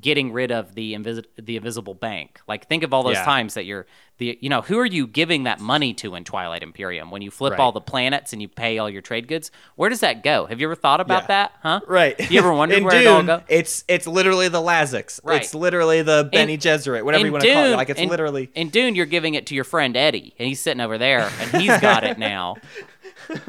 getting 0.00 0.32
rid 0.32 0.50
of 0.50 0.74
the 0.74 0.94
invis- 0.94 1.24
the 1.36 1.56
invisible 1.56 1.94
bank. 1.94 2.40
Like 2.48 2.66
think 2.68 2.82
of 2.82 2.92
all 2.92 3.02
those 3.02 3.14
Yeah. 3.16 3.24
times 3.24 3.54
that 3.54 3.64
you're 3.64 3.86
the 4.18 4.38
you 4.40 4.48
know, 4.48 4.60
who 4.60 4.78
are 4.78 4.86
you 4.86 5.06
giving 5.06 5.42
that 5.44 5.58
money 5.60 5.92
to 5.94 6.14
in 6.14 6.24
Twilight 6.24 6.62
Imperium 6.62 7.10
when 7.10 7.20
you 7.22 7.30
flip 7.30 7.52
Right. 7.52 7.60
all 7.60 7.72
the 7.72 7.80
planets 7.80 8.32
and 8.32 8.40
you 8.42 8.48
pay 8.48 8.78
all 8.78 8.88
your 8.90 9.02
trade 9.02 9.26
goods? 9.28 9.50
Where 9.76 9.90
does 9.90 10.00
that 10.00 10.22
go? 10.22 10.46
Have 10.46 10.60
you 10.60 10.66
ever 10.66 10.74
thought 10.74 11.00
about 11.00 11.22
Yeah. 11.24 11.26
that? 11.28 11.52
Huh? 11.62 11.80
Right. 11.86 12.30
You 12.30 12.38
ever 12.38 12.52
wondered 12.52 12.82
where 12.84 12.90
Dune, 12.92 13.02
it 13.02 13.06
all 13.06 13.22
go? 13.22 13.42
It's 13.48 13.84
it's 13.88 14.06
literally 14.06 14.48
the 14.48 14.60
Lazax. 14.60 15.20
Right. 15.24 15.42
It's 15.42 15.54
literally 15.54 16.02
the 16.02 16.28
Bene 16.32 16.56
Gesserit, 16.56 17.02
whatever 17.04 17.26
you 17.26 17.32
want 17.32 17.44
to 17.44 17.52
call 17.52 17.64
it. 17.66 17.76
Like 17.76 17.90
it's 17.90 18.00
in- 18.00 18.08
literally 18.08 18.50
in 18.54 18.68
Dune. 18.70 18.94
You're 18.94 19.06
giving 19.06 19.34
it 19.34 19.46
to 19.46 19.54
your 19.54 19.64
friend 19.64 19.96
Eddie, 19.96 20.34
and 20.38 20.48
he's 20.48 20.60
sitting 20.60 20.80
over 20.80 20.98
there, 20.98 21.30
and 21.40 21.62
he's 21.62 21.80
got 21.80 22.04
it 22.04 22.18
now. 22.18 22.56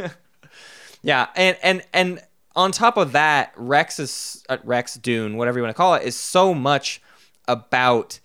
Yeah, 1.02 1.28
and 1.36 1.56
and 1.62 1.84
and 1.94 2.22
on 2.56 2.72
top 2.72 2.98
of 2.98 3.12
that, 3.12 3.54
Rex 3.56 4.00
is 4.00 4.44
uh, 4.50 4.58
Rex 4.64 4.96
Dune, 4.96 5.38
whatever 5.38 5.60
you 5.60 5.64
want 5.64 5.76
to 5.76 5.78
call 5.78 5.96
it, 5.96 6.04
is 6.04 6.16
so 6.16 6.54
much 6.54 7.02
about 7.48 8.20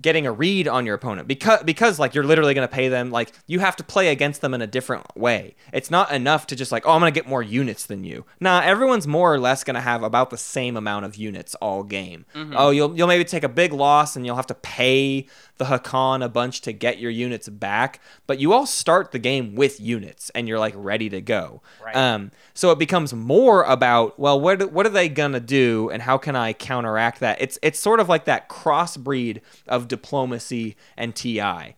getting 0.00 0.26
a 0.26 0.32
read 0.32 0.68
on 0.68 0.86
your 0.86 0.94
opponent 0.94 1.26
because 1.26 1.62
because 1.64 1.98
like 1.98 2.14
you're 2.14 2.24
literally 2.24 2.54
going 2.54 2.66
to 2.66 2.72
pay 2.72 2.88
them 2.88 3.10
like 3.10 3.32
you 3.46 3.58
have 3.60 3.76
to 3.76 3.84
play 3.84 4.08
against 4.08 4.40
them 4.40 4.54
in 4.54 4.62
a 4.62 4.66
different 4.66 5.04
way. 5.16 5.54
It's 5.72 5.90
not 5.90 6.12
enough 6.12 6.46
to 6.48 6.56
just 6.56 6.70
like 6.72 6.86
oh 6.86 6.92
I'm 6.92 7.00
going 7.00 7.12
to 7.12 7.18
get 7.18 7.28
more 7.28 7.42
units 7.42 7.86
than 7.86 8.04
you. 8.04 8.24
Nah, 8.40 8.60
everyone's 8.60 9.06
more 9.06 9.32
or 9.32 9.38
less 9.38 9.64
going 9.64 9.74
to 9.74 9.80
have 9.80 10.02
about 10.02 10.30
the 10.30 10.38
same 10.38 10.76
amount 10.76 11.04
of 11.04 11.16
units 11.16 11.54
all 11.56 11.82
game. 11.82 12.24
Oh, 12.34 12.70
you'll 12.70 12.96
you'll 12.96 13.08
maybe 13.08 13.24
take 13.24 13.44
a 13.44 13.48
big 13.48 13.72
loss 13.72 14.16
and 14.16 14.24
you'll 14.24 14.36
have 14.36 14.46
to 14.46 14.54
pay 14.54 15.26
the 15.58 15.66
Hacan 15.66 16.24
a 16.24 16.28
bunch 16.28 16.60
to 16.62 16.72
get 16.72 16.98
your 16.98 17.10
units 17.10 17.48
back, 17.48 18.00
but 18.26 18.38
you 18.38 18.52
all 18.52 18.66
start 18.66 19.10
the 19.10 19.18
game 19.18 19.54
with 19.54 19.80
units 19.80 20.30
and 20.30 20.48
you're 20.48 20.58
like 20.58 20.74
ready 20.76 21.08
to 21.10 21.20
go. 21.20 21.60
Right. 21.84 21.94
Um, 21.96 22.30
so 22.54 22.70
it 22.70 22.78
becomes 22.78 23.12
more 23.12 23.64
about 23.64 24.18
well, 24.18 24.40
what 24.40 24.72
what 24.72 24.86
are 24.86 24.90
they 24.90 25.08
gonna 25.08 25.40
do, 25.40 25.90
and 25.90 26.02
how 26.02 26.16
can 26.16 26.36
I 26.36 26.52
counteract 26.52 27.20
that? 27.20 27.40
It's 27.40 27.58
it's 27.62 27.78
sort 27.78 28.00
of 28.00 28.08
like 28.08 28.24
that 28.26 28.48
crossbreed 28.48 29.40
of 29.66 29.87
diplomacy 29.88 30.76
and 30.96 31.14
TI. 31.14 31.76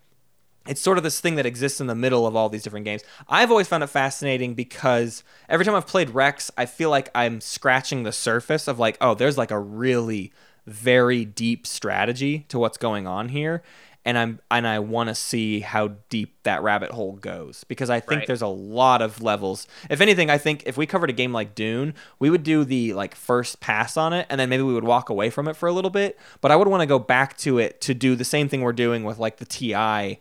It's 0.67 0.81
sort 0.81 0.99
of 0.99 1.05
this 1.05 1.21
thing 1.21 1.37
that 1.37 1.47
exists 1.47 1.81
in 1.81 1.87
the 1.87 1.95
middle 1.95 2.27
of 2.27 2.37
all 2.37 2.49
these 2.49 2.63
different 2.63 2.85
games. 2.85 3.03
I've 3.29 3.51
always 3.51 3.67
found 3.67 3.83
it 3.83 3.89
fascinating 3.89 4.55
because 4.55 5.25
every 5.49 5.65
time 5.65 5.75
I've 5.75 5.87
played 5.87 6.11
Rex, 6.11 6.51
I 6.57 6.67
feel 6.67 6.91
like 6.91 7.09
I'm 7.15 7.41
scratching 7.41 8.03
the 8.03 8.13
surface 8.13 8.69
of 8.69 8.79
like, 8.79 8.99
oh, 9.01 9.15
there's 9.15 9.39
like 9.39 9.51
a 9.51 9.59
really 9.59 10.33
very 10.67 11.25
deep 11.25 11.67
strategy 11.67 12.45
to 12.49 12.59
what's 12.59 12.77
going 12.77 13.07
on 13.07 13.31
here. 13.31 13.63
And 14.11 14.19
I'm 14.19 14.41
and 14.51 14.67
I 14.67 14.81
want 14.81 15.09
to 15.09 15.15
see 15.15 15.61
how 15.61 15.93
deep 16.09 16.35
that 16.43 16.65
rabbit 16.65 16.91
hole 16.91 17.13
goes 17.13 17.63
because 17.63 17.91
I 17.91 18.01
think 18.01 18.19
Right. 18.21 18.27
there's 18.27 18.43
a 18.43 18.49
lot 18.49 19.03
of 19.03 19.23
levels. 19.23 19.69
If 19.89 20.01
anything, 20.01 20.31
I 20.31 20.37
think 20.37 20.65
if 20.67 20.77
we 20.77 20.85
covered 20.85 21.11
a 21.11 21.13
game 21.13 21.33
like 21.33 21.55
Dune, 21.55 21.95
we 22.19 22.29
would 22.29 22.43
do 22.43 22.65
the 22.65 22.93
like 22.95 23.15
first 23.15 23.61
pass 23.61 23.97
on 23.97 24.13
it 24.13 24.27
and 24.29 24.41
then 24.41 24.49
maybe 24.49 24.65
we 24.65 24.75
would 24.75 24.83
walk 24.83 25.11
away 25.11 25.31
from 25.31 25.47
it 25.47 25.55
for 25.55 25.69
a 25.69 25.73
little 25.73 25.93
bit. 25.93 26.19
But 26.41 26.51
I 26.51 26.57
would 26.57 26.67
want 26.67 26.81
to 26.81 26.87
go 26.87 26.99
back 26.99 27.37
to 27.39 27.59
it 27.61 27.81
to 27.83 27.95
do 27.95 28.17
the 28.17 28.25
same 28.25 28.49
thing 28.49 28.63
we're 28.63 28.73
doing 28.73 29.05
with 29.05 29.19
like 29.21 29.37
the 29.37 29.45
TI 29.45 30.19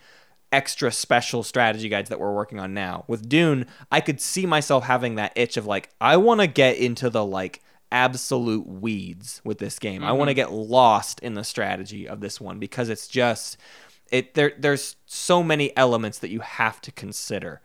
extra 0.51 0.91
special 0.91 1.41
strategy 1.41 1.89
guides 1.89 2.09
that 2.09 2.19
we're 2.19 2.33
working 2.35 2.59
on 2.59 2.75
now. 2.75 3.05
With 3.07 3.27
Dune, 3.27 3.65
I 3.91 4.01
could 4.01 4.21
see 4.21 4.45
myself 4.45 4.83
having 4.83 5.15
that 5.15 5.33
itch 5.35 5.57
of 5.57 5.65
like 5.65 5.89
I 5.99 6.15
want 6.17 6.41
to 6.41 6.47
get 6.47 6.77
into 6.77 7.09
the 7.09 7.25
like 7.25 7.63
absolute 7.91 8.67
weeds 8.67 9.41
with 9.43 9.57
this 9.57 9.79
game. 9.79 10.03
I 10.03 10.11
want 10.11 10.29
to 10.29 10.33
get 10.33 10.51
lost 10.51 11.19
in 11.21 11.33
the 11.33 11.43
strategy 11.43 12.07
of 12.07 12.19
this 12.19 12.39
one 12.39 12.59
because 12.59 12.89
it's 12.89 13.07
just 13.07 13.57
it 14.11 14.33
there 14.33 14.53
there's 14.57 14.95
so 15.05 15.43
many 15.43 15.75
elements 15.77 16.19
that 16.19 16.29
you 16.29 16.39
have 16.41 16.81
to 16.81 16.91
consider. 16.91 17.61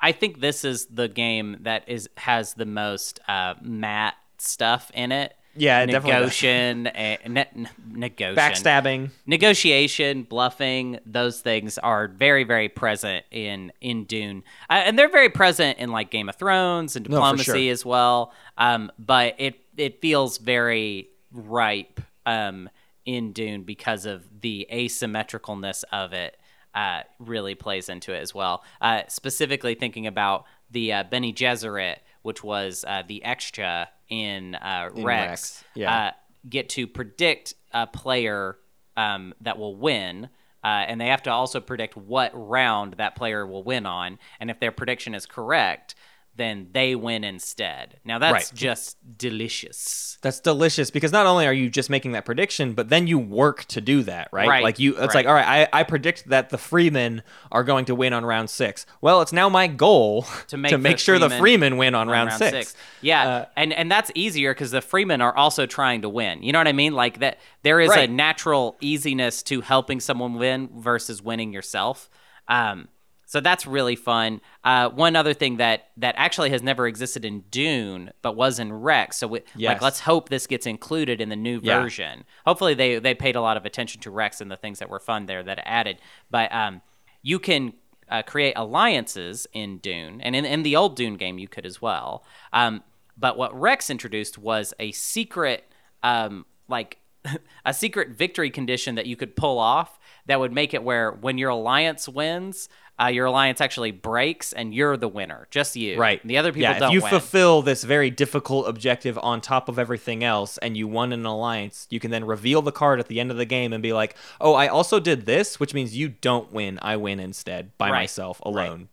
I 0.00 0.12
think 0.12 0.40
this 0.40 0.64
is 0.64 0.86
the 0.86 1.08
game 1.08 1.58
that 1.60 1.88
is 1.88 2.08
has 2.18 2.54
the 2.54 2.66
most 2.66 3.20
uh, 3.28 3.54
matte 3.62 4.16
stuff 4.38 4.90
in 4.94 5.12
it. 5.12 5.34
Yeah, 5.56 5.84
negotiation, 5.84 6.86
and 6.88 7.34
ne- 7.34 7.66
negotiation, 7.90 8.36
Backstabbing. 8.36 9.10
negotiation, 9.26 10.22
bluffing. 10.24 10.98
Those 11.06 11.40
things 11.40 11.78
are 11.78 12.08
very, 12.08 12.44
very 12.44 12.68
present 12.68 13.24
in 13.30 13.72
in 13.80 14.04
Dune, 14.04 14.44
uh, 14.70 14.74
and 14.84 14.98
they're 14.98 15.08
very 15.08 15.28
present 15.30 15.78
in 15.78 15.90
like 15.90 16.10
Game 16.10 16.28
of 16.28 16.36
Thrones 16.36 16.96
and 16.96 17.08
No, 17.08 17.16
diplomacy 17.16 17.44
sure. 17.66 17.72
as 17.72 17.84
well. 17.84 18.32
Um, 18.58 18.90
but 18.98 19.34
it 19.38 19.60
it 19.76 20.00
feels 20.00 20.38
very 20.38 21.08
ripe 21.32 22.00
um, 22.26 22.68
in 23.04 23.32
Dune 23.32 23.62
because 23.62 24.06
of 24.06 24.24
the 24.40 24.66
asymmetricalness 24.72 25.84
of 25.92 26.12
it. 26.12 26.36
Uh, 26.74 27.00
really 27.18 27.54
plays 27.54 27.88
into 27.88 28.12
it 28.12 28.18
as 28.18 28.34
well. 28.34 28.62
Uh, 28.82 29.00
specifically 29.08 29.74
thinking 29.74 30.06
about 30.06 30.44
the 30.70 30.92
uh, 30.92 31.02
Bene 31.04 31.32
Gesserit, 31.32 31.96
which 32.26 32.42
was 32.42 32.84
uh, 32.88 33.04
the 33.06 33.24
extra 33.24 33.88
in, 34.08 34.56
uh, 34.56 34.90
Rex, 34.92 35.04
Rex, 35.04 35.64
yeah. 35.76 35.94
uh, 35.94 36.10
get 36.48 36.68
to 36.70 36.88
predict 36.88 37.54
a 37.72 37.86
player 37.86 38.58
um, 38.96 39.32
that 39.40 39.58
will 39.58 39.76
win. 39.76 40.28
Uh, 40.64 40.84
and 40.88 41.00
they 41.00 41.06
have 41.06 41.22
to 41.22 41.30
also 41.30 41.60
predict 41.60 41.96
what 41.96 42.32
round 42.34 42.94
that 42.94 43.14
player 43.14 43.46
will 43.46 43.62
win 43.62 43.86
on. 43.86 44.18
And 44.40 44.50
if 44.50 44.58
their 44.58 44.72
prediction 44.72 45.14
is 45.14 45.24
correct, 45.24 45.94
then 46.36 46.68
they 46.72 46.94
win 46.94 47.24
instead. 47.24 47.98
Now 48.04 48.18
that's 48.18 48.32
Right. 48.32 48.50
just 48.54 48.96
delicious. 49.18 50.18
That's 50.22 50.40
delicious 50.40 50.90
because 50.90 51.12
not 51.12 51.26
only 51.26 51.46
are 51.46 51.52
you 51.52 51.70
just 51.70 51.88
making 51.90 52.12
that 52.12 52.24
prediction, 52.24 52.72
but 52.74 52.88
then 52.88 53.06
you 53.06 53.18
work 53.18 53.64
to 53.66 53.80
do 53.80 54.02
that, 54.02 54.28
right? 54.32 54.48
Right, 54.48 54.62
Like 54.62 54.78
you, 54.78 54.92
it's 54.92 55.00
right. 55.00 55.14
like, 55.14 55.26
all 55.26 55.34
right, 55.34 55.68
I, 55.72 55.80
I 55.80 55.82
predict 55.82 56.28
that 56.28 56.50
the 56.50 56.56
Fremen 56.56 57.22
are 57.52 57.64
going 57.64 57.84
to 57.86 57.94
win 57.94 58.12
on 58.12 58.24
round 58.24 58.50
six. 58.50 58.86
Well, 59.00 59.22
it's 59.22 59.32
now 59.32 59.48
my 59.48 59.66
goal 59.66 60.22
To 60.48 60.56
make 60.56 60.70
the 60.82 60.96
sure 60.98 61.18
the 61.18 61.28
Fremen 61.28 61.76
win 61.78 61.94
on, 61.94 62.08
on 62.08 62.12
round, 62.12 62.32
six. 62.32 62.74
Yeah, 63.00 63.26
Uh, 63.28 63.44
and 63.56 63.72
and 63.72 63.90
that's 63.90 64.10
easier 64.14 64.52
because 64.52 64.70
the 64.70 64.80
Fremen 64.80 65.22
are 65.22 65.36
also 65.36 65.66
trying 65.66 66.02
to 66.02 66.08
win. 66.08 66.42
You 66.42 66.52
know 66.52 66.58
what 66.60 66.68
I 66.68 66.72
mean? 66.72 66.92
Like 66.94 67.20
that, 67.20 67.38
there 67.62 67.80
is 67.80 67.90
a 67.92 68.06
natural 68.06 68.76
easiness 68.80 69.42
to 69.44 69.60
helping 69.60 70.00
someone 70.00 70.34
win 70.34 70.68
versus 70.76 71.22
winning 71.22 71.52
yourself. 71.52 72.08
Um, 72.48 72.88
so 73.36 73.40
that's 73.40 73.66
really 73.66 73.96
fun. 73.96 74.40
Uh, 74.64 74.88
one 74.88 75.14
other 75.14 75.34
thing 75.34 75.58
that 75.58 75.88
that 75.98 76.14
actually 76.16 76.48
has 76.48 76.62
never 76.62 76.86
existed 76.86 77.22
in 77.22 77.40
Dune, 77.50 78.10
but 78.22 78.34
was 78.34 78.58
in 78.58 78.72
Rex. 78.72 79.18
So 79.18 79.26
we, 79.26 79.40
like, 79.68 79.82
let's 79.82 80.00
hope 80.00 80.30
this 80.30 80.46
gets 80.46 80.64
included 80.64 81.20
in 81.20 81.28
the 81.28 81.36
new 81.36 81.60
Yeah. 81.62 81.82
version. 81.82 82.24
Hopefully, 82.46 82.72
they 82.72 82.98
they 82.98 83.14
paid 83.14 83.36
a 83.36 83.42
lot 83.42 83.58
of 83.58 83.66
attention 83.66 84.00
to 84.00 84.10
Rex 84.10 84.40
and 84.40 84.50
the 84.50 84.56
things 84.56 84.78
that 84.78 84.88
were 84.88 84.98
fun 84.98 85.26
there 85.26 85.42
that 85.42 85.60
added. 85.66 85.98
But 86.30 86.50
um, 86.54 86.80
you 87.20 87.38
can 87.38 87.74
uh, 88.08 88.22
create 88.22 88.54
alliances 88.56 89.46
in 89.52 89.76
Dune, 89.78 90.22
and 90.22 90.34
in, 90.34 90.46
in 90.46 90.62
the 90.62 90.76
old 90.76 90.96
Dune 90.96 91.16
game, 91.18 91.38
you 91.38 91.48
could 91.48 91.66
as 91.66 91.82
well. 91.82 92.24
Um, 92.54 92.82
but 93.18 93.36
what 93.36 93.54
Rex 93.58 93.90
introduced 93.90 94.38
was 94.38 94.72
a 94.80 94.92
secret, 94.92 95.64
um, 96.02 96.46
like 96.68 96.96
a 97.66 97.74
secret 97.74 98.10
victory 98.10 98.48
condition 98.48 98.94
that 98.94 99.04
you 99.04 99.16
could 99.16 99.36
pull 99.36 99.58
off 99.58 99.98
that 100.26 100.40
would 100.40 100.52
make 100.52 100.74
it 100.74 100.82
where 100.82 101.12
when 101.12 101.38
your 101.38 101.50
alliance 101.50 102.08
wins, 102.08 102.68
uh, 103.00 103.06
your 103.06 103.26
alliance 103.26 103.60
actually 103.60 103.90
breaks 103.90 104.52
and 104.52 104.74
you're 104.74 104.96
the 104.96 105.08
winner, 105.08 105.46
just 105.50 105.76
you. 105.76 105.98
Right. 105.98 106.26
The 106.26 106.38
other 106.38 106.50
people 106.50 106.62
yeah, 106.62 106.78
don't 106.78 106.88
if 106.88 106.94
you 106.94 107.02
win. 107.02 107.10
fulfill 107.10 107.62
this 107.62 107.84
very 107.84 108.10
difficult 108.10 108.68
objective 108.68 109.18
on 109.22 109.40
top 109.40 109.68
of 109.68 109.78
everything 109.78 110.24
else 110.24 110.56
and 110.58 110.76
you 110.76 110.88
won 110.88 111.12
an 111.12 111.24
alliance, 111.26 111.86
you 111.90 112.00
can 112.00 112.10
then 112.10 112.24
reveal 112.24 112.62
the 112.62 112.72
card 112.72 112.98
at 112.98 113.08
the 113.08 113.20
end 113.20 113.30
of 113.30 113.36
the 113.36 113.44
game 113.44 113.72
and 113.72 113.82
be 113.82 113.92
like, 113.92 114.16
oh, 114.40 114.54
I 114.54 114.68
also 114.68 114.98
did 114.98 115.26
this, 115.26 115.60
which 115.60 115.74
means 115.74 115.96
you 115.96 116.08
don't 116.08 116.52
win. 116.52 116.78
I 116.80 116.96
win 116.96 117.20
instead 117.20 117.76
by 117.76 117.90
Right, 117.90 118.00
myself 118.00 118.40
right. 118.44 118.52
alone, 118.52 118.88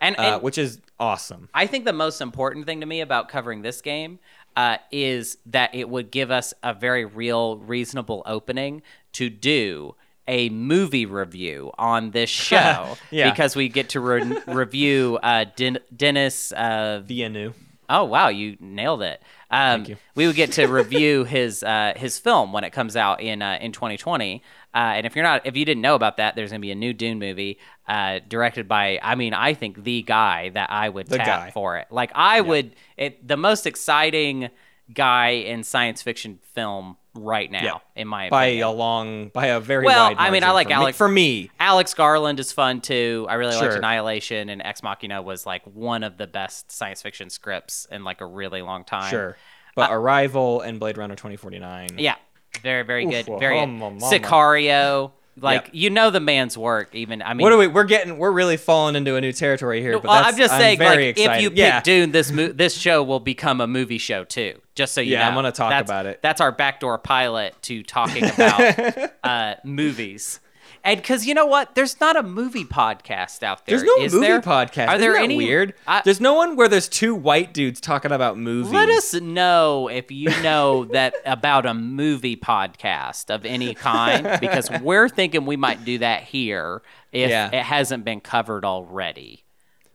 and, 0.00 0.16
uh, 0.16 0.22
and 0.22 0.42
which 0.42 0.56
is 0.56 0.80
awesome. 0.98 1.48
I 1.52 1.66
think 1.66 1.84
the 1.84 1.92
most 1.92 2.20
important 2.20 2.66
thing 2.66 2.80
to 2.80 2.86
me 2.86 3.00
about 3.02 3.28
covering 3.28 3.62
this 3.62 3.82
game 3.82 4.20
uh, 4.56 4.78
is 4.90 5.36
that 5.46 5.74
it 5.74 5.88
would 5.88 6.10
give 6.10 6.30
us 6.30 6.54
a 6.62 6.72
very 6.72 7.04
real, 7.04 7.58
reasonable 7.58 8.22
opening 8.24 8.82
to 9.12 9.28
do 9.28 9.96
a 10.26 10.48
movie 10.48 11.06
review 11.06 11.70
on 11.78 12.10
this 12.12 12.30
show 12.48 12.96
Yeah. 13.10 13.30
because 13.30 13.54
we 13.56 13.68
get 13.68 13.90
to 13.90 14.00
re- 14.00 14.38
review 14.46 15.18
uh, 15.22 15.44
Den- 15.56 15.78
Dennis 15.94 16.52
uh, 16.52 17.02
Vianu. 17.06 17.52
Oh 17.88 18.04
wow, 18.04 18.28
you 18.28 18.56
nailed 18.60 19.02
it. 19.02 19.20
Um, 19.50 19.84
you. 19.84 19.96
we 20.14 20.26
would 20.26 20.36
get 20.36 20.52
to 20.52 20.66
review 20.80 21.24
his 21.24 21.62
uh, 21.62 21.92
his 21.96 22.18
film 22.18 22.52
when 22.52 22.64
it 22.64 22.70
comes 22.70 22.96
out 22.96 23.20
in 23.20 23.42
uh, 23.42 23.58
in 23.60 23.72
2020. 23.72 24.42
Uh, 24.74 24.78
and 24.78 25.06
if 25.06 25.14
you're 25.14 25.22
not, 25.22 25.44
if 25.46 25.54
you 25.56 25.64
didn't 25.64 25.82
know 25.82 25.94
about 25.94 26.16
that, 26.16 26.34
there's 26.34 26.50
gonna 26.50 26.58
be 26.60 26.72
a 26.72 26.74
new 26.74 26.92
Dune 26.94 27.18
movie 27.20 27.58
uh, 27.86 28.18
directed 28.26 28.66
by, 28.66 28.98
I 29.02 29.14
mean, 29.14 29.32
I 29.34 29.54
think 29.54 29.84
the 29.84 30.02
guy 30.02 30.48
that 30.48 30.72
I 30.72 30.88
would 30.88 31.06
The 31.08 31.18
tap 31.18 31.26
guy. 31.26 31.50
for 31.52 31.76
it. 31.76 31.86
Like 31.90 32.10
I 32.14 32.40
would, 32.40 32.74
it 32.96 33.28
the 33.28 33.36
most 33.36 33.66
exciting 33.66 34.48
guy 34.92 35.28
in 35.28 35.62
science 35.62 36.02
fiction 36.02 36.40
film 36.54 36.96
right 37.14 37.50
now, 37.50 37.62
Yeah. 37.62 37.78
in 38.02 38.08
my 38.08 38.28
by 38.28 38.46
opinion. 38.46 38.66
a 38.66 38.70
long, 38.72 39.28
by 39.28 39.46
a 39.46 39.60
very 39.60 39.84
Well, 39.84 40.08
wide 40.08 40.16
I 40.18 40.30
mean, 40.30 40.42
I 40.44 40.50
like 40.50 40.68
for 40.68 40.84
me- 40.86 40.92
for 40.92 41.08
me. 41.08 41.50
Alex 41.60 41.94
Garland 41.94 42.40
is 42.40 42.52
fun 42.52 42.80
too. 42.80 43.26
I 43.28 43.34
really 43.34 43.54
liked 43.56 43.74
Annihilation 43.74 44.48
and 44.48 44.60
Ex 44.62 44.82
Machina 44.82 45.22
was 45.22 45.46
like 45.46 45.62
one 45.64 46.02
of 46.02 46.16
the 46.16 46.26
best 46.26 46.72
science 46.72 47.02
fiction 47.02 47.30
scripts 47.30 47.86
in 47.90 48.04
like 48.04 48.20
a 48.20 48.26
really 48.26 48.62
long 48.62 48.84
time. 48.84 49.10
Sure, 49.10 49.36
but 49.76 49.90
uh, 49.90 49.94
Arrival 49.94 50.60
and 50.60 50.80
Blade 50.80 50.98
Runner 50.98 51.14
2049. 51.14 51.90
Yeah, 51.98 52.16
very 52.62 52.82
very 52.82 53.04
good. 53.06 53.26
Very 53.38 53.64
good. 53.64 54.00
Sicario. 54.00 55.12
Like 55.40 55.64
Yep. 55.64 55.70
you 55.72 55.90
know 55.90 56.10
the 56.10 56.20
man's 56.20 56.56
work. 56.56 56.94
Even 56.94 57.20
I 57.20 57.34
mean, 57.34 57.42
What 57.42 57.52
are 57.52 57.56
we? 57.58 57.66
We're 57.66 57.84
getting. 57.84 58.18
We're 58.18 58.30
really 58.30 58.56
falling 58.56 58.94
into 58.94 59.16
a 59.16 59.20
new 59.20 59.32
territory 59.32 59.80
here. 59.80 59.94
But 59.94 60.04
well, 60.04 60.24
I'm 60.24 60.36
just 60.36 60.56
saying, 60.56 60.78
very 60.78 61.06
like, 61.08 61.18
excited. 61.18 61.36
if 61.38 61.42
you 61.42 61.50
pick 61.50 61.58
yeah. 61.58 61.80
Dune, 61.80 62.12
this 62.12 62.30
mo- 62.30 62.52
this 62.52 62.76
show 62.76 63.02
will 63.02 63.18
become 63.20 63.60
a 63.60 63.66
movie 63.66 63.98
show 63.98 64.22
too. 64.24 64.60
Just 64.76 64.94
so 64.94 65.00
you 65.00 65.12
Yeah, 65.12 65.20
know, 65.22 65.28
I'm 65.30 65.34
gonna 65.34 65.50
talk 65.52 65.70
That's- 65.70 65.88
about 65.90 66.06
it. 66.06 66.20
That's 66.22 66.40
our 66.40 66.52
backdoor 66.52 66.98
pilot 66.98 67.54
to 67.62 67.82
talking 67.82 68.24
about 68.24 69.10
uh, 69.24 69.54
movies. 69.64 70.38
And 70.84 71.00
because 71.00 71.26
you 71.26 71.32
know 71.32 71.46
what, 71.46 71.74
there's 71.74 71.98
not 71.98 72.14
a 72.16 72.22
movie 72.22 72.64
podcast 72.64 73.42
out 73.42 73.64
there. 73.64 73.78
There's 73.78 73.86
no 73.86 74.04
is 74.04 74.12
movie 74.12 74.26
there? 74.26 74.40
podcast. 74.42 74.88
Are 74.88 74.98
there 74.98 75.12
Isn't 75.12 75.20
that 75.20 75.24
any 75.24 75.36
weird? 75.38 75.74
I- 75.86 76.02
there's 76.04 76.20
no 76.20 76.34
one 76.34 76.56
where 76.56 76.68
there's 76.68 76.88
two 76.88 77.14
white 77.14 77.54
dudes 77.54 77.80
talking 77.80 78.12
about 78.12 78.36
movies. 78.36 78.70
Let 78.70 78.90
us 78.90 79.14
know 79.14 79.88
if 79.88 80.10
you 80.10 80.28
know 80.42 80.84
that 80.86 81.14
about 81.24 81.64
a 81.64 81.72
movie 81.72 82.36
podcast 82.36 83.34
of 83.34 83.46
any 83.46 83.74
kind, 83.74 84.38
because 84.42 84.70
we're 84.82 85.08
thinking 85.08 85.46
we 85.46 85.56
might 85.56 85.84
do 85.86 85.98
that 85.98 86.24
here 86.24 86.82
if 87.12 87.30
Yeah. 87.30 87.48
it 87.50 87.62
hasn't 87.64 88.04
been 88.04 88.20
covered 88.20 88.64
already. 88.66 89.44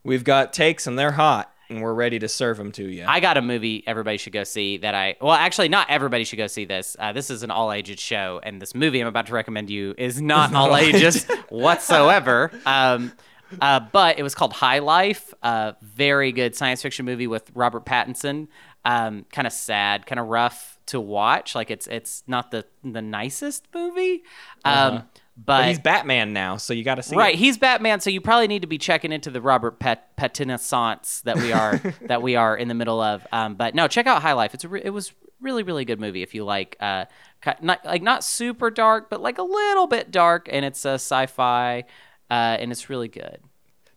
We've 0.03 0.23
got 0.23 0.53
takes 0.53 0.87
and 0.87 0.97
they're 0.97 1.11
hot, 1.11 1.53
and 1.69 1.81
we're 1.81 1.93
ready 1.93 2.19
to 2.19 2.27
serve 2.27 2.57
them 2.57 2.71
to 2.73 2.83
you. 2.87 3.05
I 3.07 3.19
got 3.19 3.37
a 3.37 3.41
movie 3.41 3.83
everybody 3.85 4.17
should 4.17 4.33
go 4.33 4.43
see 4.43 4.77
that 4.77 4.95
I 4.95 5.15
well 5.21 5.33
actually 5.33 5.69
not 5.69 5.89
everybody 5.89 6.23
should 6.23 6.37
go 6.37 6.47
see 6.47 6.65
this. 6.65 6.95
Uh, 6.99 7.13
this 7.13 7.29
is 7.29 7.43
an 7.43 7.51
all 7.51 7.71
ages 7.71 7.99
show, 7.99 8.39
and 8.43 8.61
this 8.61 8.73
movie 8.73 8.99
I'm 8.99 9.07
about 9.07 9.27
to 9.27 9.33
recommend 9.33 9.69
you 9.69 9.93
is 9.97 10.21
not 10.21 10.53
all 10.53 10.75
ages 10.75 11.25
whatsoever. 11.49 12.51
Um, 12.65 13.11
uh, 13.61 13.79
but 13.91 14.19
it 14.19 14.23
was 14.23 14.35
called 14.35 14.53
High 14.53 14.79
Life, 14.79 15.33
a 15.41 15.75
very 15.81 16.31
good 16.31 16.55
science 16.55 16.81
fiction 16.81 17.05
movie 17.05 17.27
with 17.27 17.49
Robert 17.55 17.85
Pattinson. 17.85 18.47
Um, 18.85 19.25
kind 19.31 19.45
of 19.47 19.53
sad, 19.53 20.05
kind 20.05 20.19
of 20.19 20.27
rough 20.27 20.79
to 20.87 20.99
watch. 20.99 21.55
Like 21.55 21.71
it's 21.71 21.87
it's 21.87 22.23
not 22.27 22.51
the 22.51 22.65
the 22.83 23.01
nicest 23.01 23.67
movie. 23.73 24.23
Um, 24.65 25.03
but 25.45 25.67
he's 25.67 25.79
Batman 25.79 26.33
now, 26.33 26.57
so 26.57 26.73
you 26.73 26.83
got 26.83 26.95
to 26.95 27.03
see. 27.03 27.15
Right, 27.15 27.33
it. 27.33 27.37
he's 27.37 27.57
Batman, 27.57 28.01
so 28.01 28.09
you 28.09 28.19
probably 28.19 28.47
need 28.47 28.61
to 28.61 28.67
be 28.67 28.77
checking 28.77 29.11
into 29.11 29.29
the 29.29 29.41
Robert 29.41 29.79
Pat- 29.79 30.15
Pattinson 30.17 31.23
that 31.23 31.37
we 31.37 31.53
are 31.53 31.77
that 32.01 32.21
we 32.21 32.35
are 32.35 32.57
in 32.57 32.67
the 32.67 32.73
middle 32.73 32.99
of. 32.99 33.25
Um, 33.31 33.55
but 33.55 33.75
no, 33.75 33.87
check 33.87 34.05
out 34.07 34.21
High 34.21 34.33
Life. 34.33 34.53
It's 34.53 34.63
a 34.63 34.69
re- 34.69 34.81
it 34.83 34.89
was 34.89 35.13
really 35.41 35.63
really 35.63 35.85
good 35.85 36.01
movie 36.01 36.21
if 36.21 36.35
you 36.35 36.43
like 36.43 36.75
uh 36.81 37.05
not 37.61 37.85
like 37.85 38.01
not 38.01 38.23
super 38.23 38.69
dark, 38.69 39.09
but 39.09 39.21
like 39.21 39.37
a 39.37 39.43
little 39.43 39.87
bit 39.87 40.11
dark, 40.11 40.49
and 40.51 40.65
it's 40.65 40.83
a 40.85 40.95
sci-fi, 40.95 41.85
uh, 42.29 42.33
and 42.33 42.71
it's 42.71 42.89
really 42.89 43.07
good. 43.07 43.39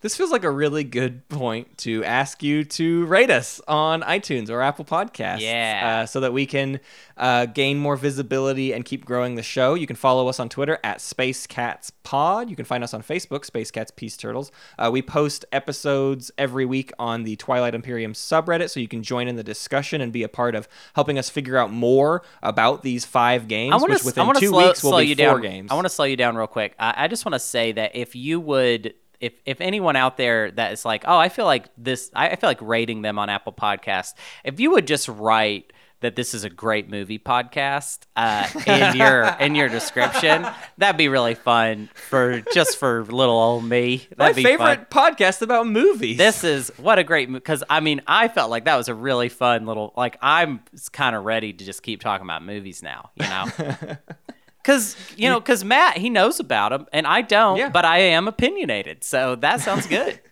This 0.02 0.16
feels 0.16 0.30
like 0.32 0.42
a 0.44 0.50
really 0.50 0.84
good 0.84 1.28
point 1.28 1.78
to 1.78 2.04
ask 2.04 2.42
you 2.42 2.64
to 2.64 3.06
rate 3.06 3.30
us 3.30 3.60
on 3.68 4.02
iTunes 4.02 4.50
or 4.50 4.60
Apple 4.60 4.84
Podcasts. 4.84 5.40
Yeah. 5.40 6.00
Uh, 6.02 6.06
so 6.06 6.20
that 6.20 6.32
we 6.32 6.44
can 6.44 6.80
uh, 7.16 7.46
gain 7.46 7.78
more 7.78 7.96
visibility 7.96 8.72
and 8.72 8.84
keep 8.84 9.04
growing 9.04 9.36
the 9.36 9.42
show. 9.42 9.74
You 9.74 9.86
can 9.86 9.94
follow 9.96 10.26
us 10.28 10.40
on 10.40 10.48
Twitter 10.48 10.78
at 10.82 11.00
Space 11.00 11.46
Cats 11.46 11.90
Pod. 12.02 12.50
You 12.50 12.56
can 12.56 12.64
find 12.64 12.82
us 12.82 12.92
on 12.92 13.02
Facebook, 13.02 13.44
Space 13.44 13.70
Cats 13.70 13.92
Peace 13.94 14.16
Turtles. 14.16 14.50
Uh, 14.76 14.90
we 14.92 15.02
post 15.02 15.44
episodes 15.52 16.32
every 16.36 16.64
week 16.66 16.92
on 16.98 17.22
the 17.22 17.36
Twilight 17.36 17.74
Imperium 17.74 18.12
subreddit, 18.12 18.70
so 18.70 18.80
you 18.80 18.88
can 18.88 19.04
join 19.04 19.28
in 19.28 19.36
the 19.36 19.44
discussion 19.44 20.00
and 20.00 20.12
be 20.12 20.24
a 20.24 20.28
part 20.28 20.56
of 20.56 20.68
helping 20.94 21.16
us 21.16 21.30
figure 21.30 21.56
out 21.56 21.72
more 21.72 22.22
about 22.42 22.82
these 22.82 23.04
five 23.04 23.46
games, 23.46 23.72
I 23.72 23.76
want 23.76 23.90
which 23.90 24.00
to 24.00 24.06
within 24.06 24.28
I 24.28 24.32
two 24.32 24.48
slow, 24.48 24.66
weeks 24.66 24.82
will 24.82 24.98
be 24.98 25.06
you 25.06 25.14
four 25.14 25.26
down. 25.26 25.42
games. 25.42 25.70
I 25.70 25.74
want 25.74 25.84
to 25.84 25.90
slow 25.90 26.06
you 26.06 26.16
down 26.16 26.36
real 26.36 26.48
quick. 26.48 26.74
I, 26.78 27.04
I 27.04 27.08
just 27.08 27.24
want 27.24 27.34
to 27.34 27.38
say 27.38 27.70
that 27.72 27.94
if 27.94 28.16
you 28.16 28.40
would. 28.40 28.94
If, 29.22 29.32
if 29.46 29.60
anyone 29.60 29.96
out 29.96 30.16
there 30.16 30.50
that 30.50 30.72
is 30.72 30.84
like, 30.84 31.04
oh, 31.06 31.16
I 31.16 31.28
feel 31.28 31.46
like 31.46 31.68
this, 31.78 32.10
I 32.14 32.30
I 32.30 32.36
feel 32.36 32.50
like 32.50 32.60
rating 32.60 33.02
them 33.02 33.18
on 33.18 33.30
Apple 33.30 33.52
Podcasts. 33.52 34.14
If 34.44 34.60
you 34.60 34.72
would 34.72 34.86
just 34.86 35.08
write 35.08 35.72
that 36.00 36.16
this 36.16 36.34
is 36.34 36.42
a 36.42 36.50
great 36.50 36.90
movie 36.90 37.18
podcast 37.18 38.00
uh, 38.16 38.48
in 38.66 38.96
your 38.96 39.24
in 39.40 39.54
your 39.54 39.68
description, 39.68 40.44
that'd 40.76 40.98
be 40.98 41.08
really 41.08 41.34
fun 41.36 41.88
for 41.94 42.40
just 42.52 42.76
for 42.78 43.04
little 43.04 43.38
old 43.38 43.64
me. 43.64 44.08
That'd 44.16 44.18
My 44.18 44.32
be 44.32 44.42
favorite 44.42 44.90
fun. 44.90 45.14
podcast 45.14 45.42
about 45.42 45.66
movies. 45.68 46.18
This 46.18 46.42
is 46.42 46.72
what 46.76 46.98
a 46.98 47.04
great 47.04 47.32
because 47.32 47.62
I 47.70 47.78
mean 47.80 48.02
I 48.06 48.26
felt 48.28 48.50
like 48.50 48.64
that 48.64 48.76
was 48.76 48.88
a 48.88 48.94
really 48.94 49.28
fun 49.28 49.64
little 49.64 49.92
like 49.96 50.18
I'm 50.20 50.60
kind 50.90 51.14
of 51.14 51.24
ready 51.24 51.52
to 51.52 51.64
just 51.64 51.82
keep 51.84 52.00
talking 52.00 52.26
about 52.26 52.44
movies 52.44 52.82
now, 52.82 53.10
you 53.14 53.28
know. 53.28 53.96
Because 54.62 54.97
you 55.16 55.28
know, 55.28 55.40
because 55.40 55.64
Matt 55.64 55.97
he 55.98 56.09
knows 56.09 56.39
about 56.40 56.70
them 56.70 56.86
and 56.93 57.06
I 57.06 57.22
don't, 57.22 57.56
Yeah. 57.59 57.68
but 57.70 57.84
I 57.84 57.98
am 57.98 58.28
opinionated, 58.28 59.02
so 59.05 59.34
that 59.36 59.60
sounds 59.60 59.86
good. 59.86 60.20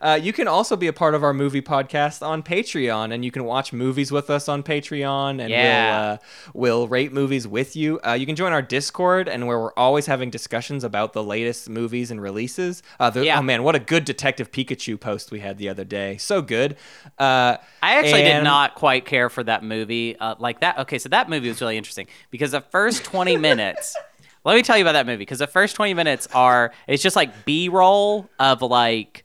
Uh, 0.00 0.18
you 0.20 0.32
can 0.32 0.46
also 0.48 0.76
be 0.76 0.86
a 0.86 0.92
part 0.92 1.14
of 1.14 1.22
our 1.24 1.32
movie 1.34 1.62
podcast 1.62 2.26
on 2.26 2.42
Patreon, 2.42 3.12
and 3.12 3.24
you 3.24 3.30
can 3.30 3.44
watch 3.44 3.72
movies 3.72 4.12
with 4.12 4.30
us 4.30 4.48
on 4.48 4.62
Patreon, 4.62 5.40
and 5.40 5.50
Yeah. 5.50 5.90
we'll, 5.92 6.12
uh, 6.12 6.18
we'll 6.54 6.88
rate 6.88 7.12
movies 7.12 7.46
with 7.48 7.74
you. 7.76 7.98
Uh, 8.06 8.12
you 8.12 8.26
can 8.26 8.36
join 8.36 8.52
our 8.52 8.62
Discord, 8.62 9.28
and 9.28 9.46
where 9.46 9.58
we're 9.58 9.72
always 9.76 10.06
having 10.06 10.30
discussions 10.30 10.84
about 10.84 11.12
the 11.12 11.22
latest 11.22 11.68
movies 11.68 12.10
and 12.10 12.20
releases. 12.22 12.82
Uh, 13.00 13.10
the, 13.10 13.24
Yeah. 13.24 13.38
Oh 13.38 13.42
man, 13.42 13.62
what 13.62 13.74
a 13.74 13.80
good 13.80 14.04
Detective 14.04 14.50
Pikachu 14.52 14.98
post 14.98 15.30
we 15.30 15.40
had 15.40 15.58
the 15.58 15.68
other 15.68 15.84
day! 15.84 16.16
So 16.18 16.42
good. 16.42 16.76
Uh, 17.18 17.56
I 17.82 17.94
actually 17.98 18.22
did 18.22 18.44
not 18.44 18.74
quite 18.74 19.04
care 19.04 19.28
for 19.28 19.42
that 19.44 19.62
movie. 19.64 20.16
Uh, 20.18 20.34
like 20.38 20.60
that. 20.60 20.78
Okay, 20.78 20.98
so 20.98 21.08
that 21.08 21.28
movie 21.28 21.48
was 21.48 21.60
really 21.60 21.76
interesting 21.76 22.06
because 22.30 22.52
the 22.52 22.60
first 22.60 23.04
20 23.04 23.36
minutes. 23.48 23.96
Let 24.44 24.54
me 24.54 24.62
tell 24.62 24.76
you 24.78 24.84
about 24.84 24.92
that 24.92 25.04
movie 25.04 25.18
because 25.18 25.40
the 25.40 25.46
first 25.48 25.74
20 25.76 25.92
minutes 25.94 26.28
are 26.32 26.72
it's 26.86 27.02
just 27.02 27.16
like 27.16 27.44
B-roll 27.44 28.30
of 28.38 28.62
like 28.62 29.24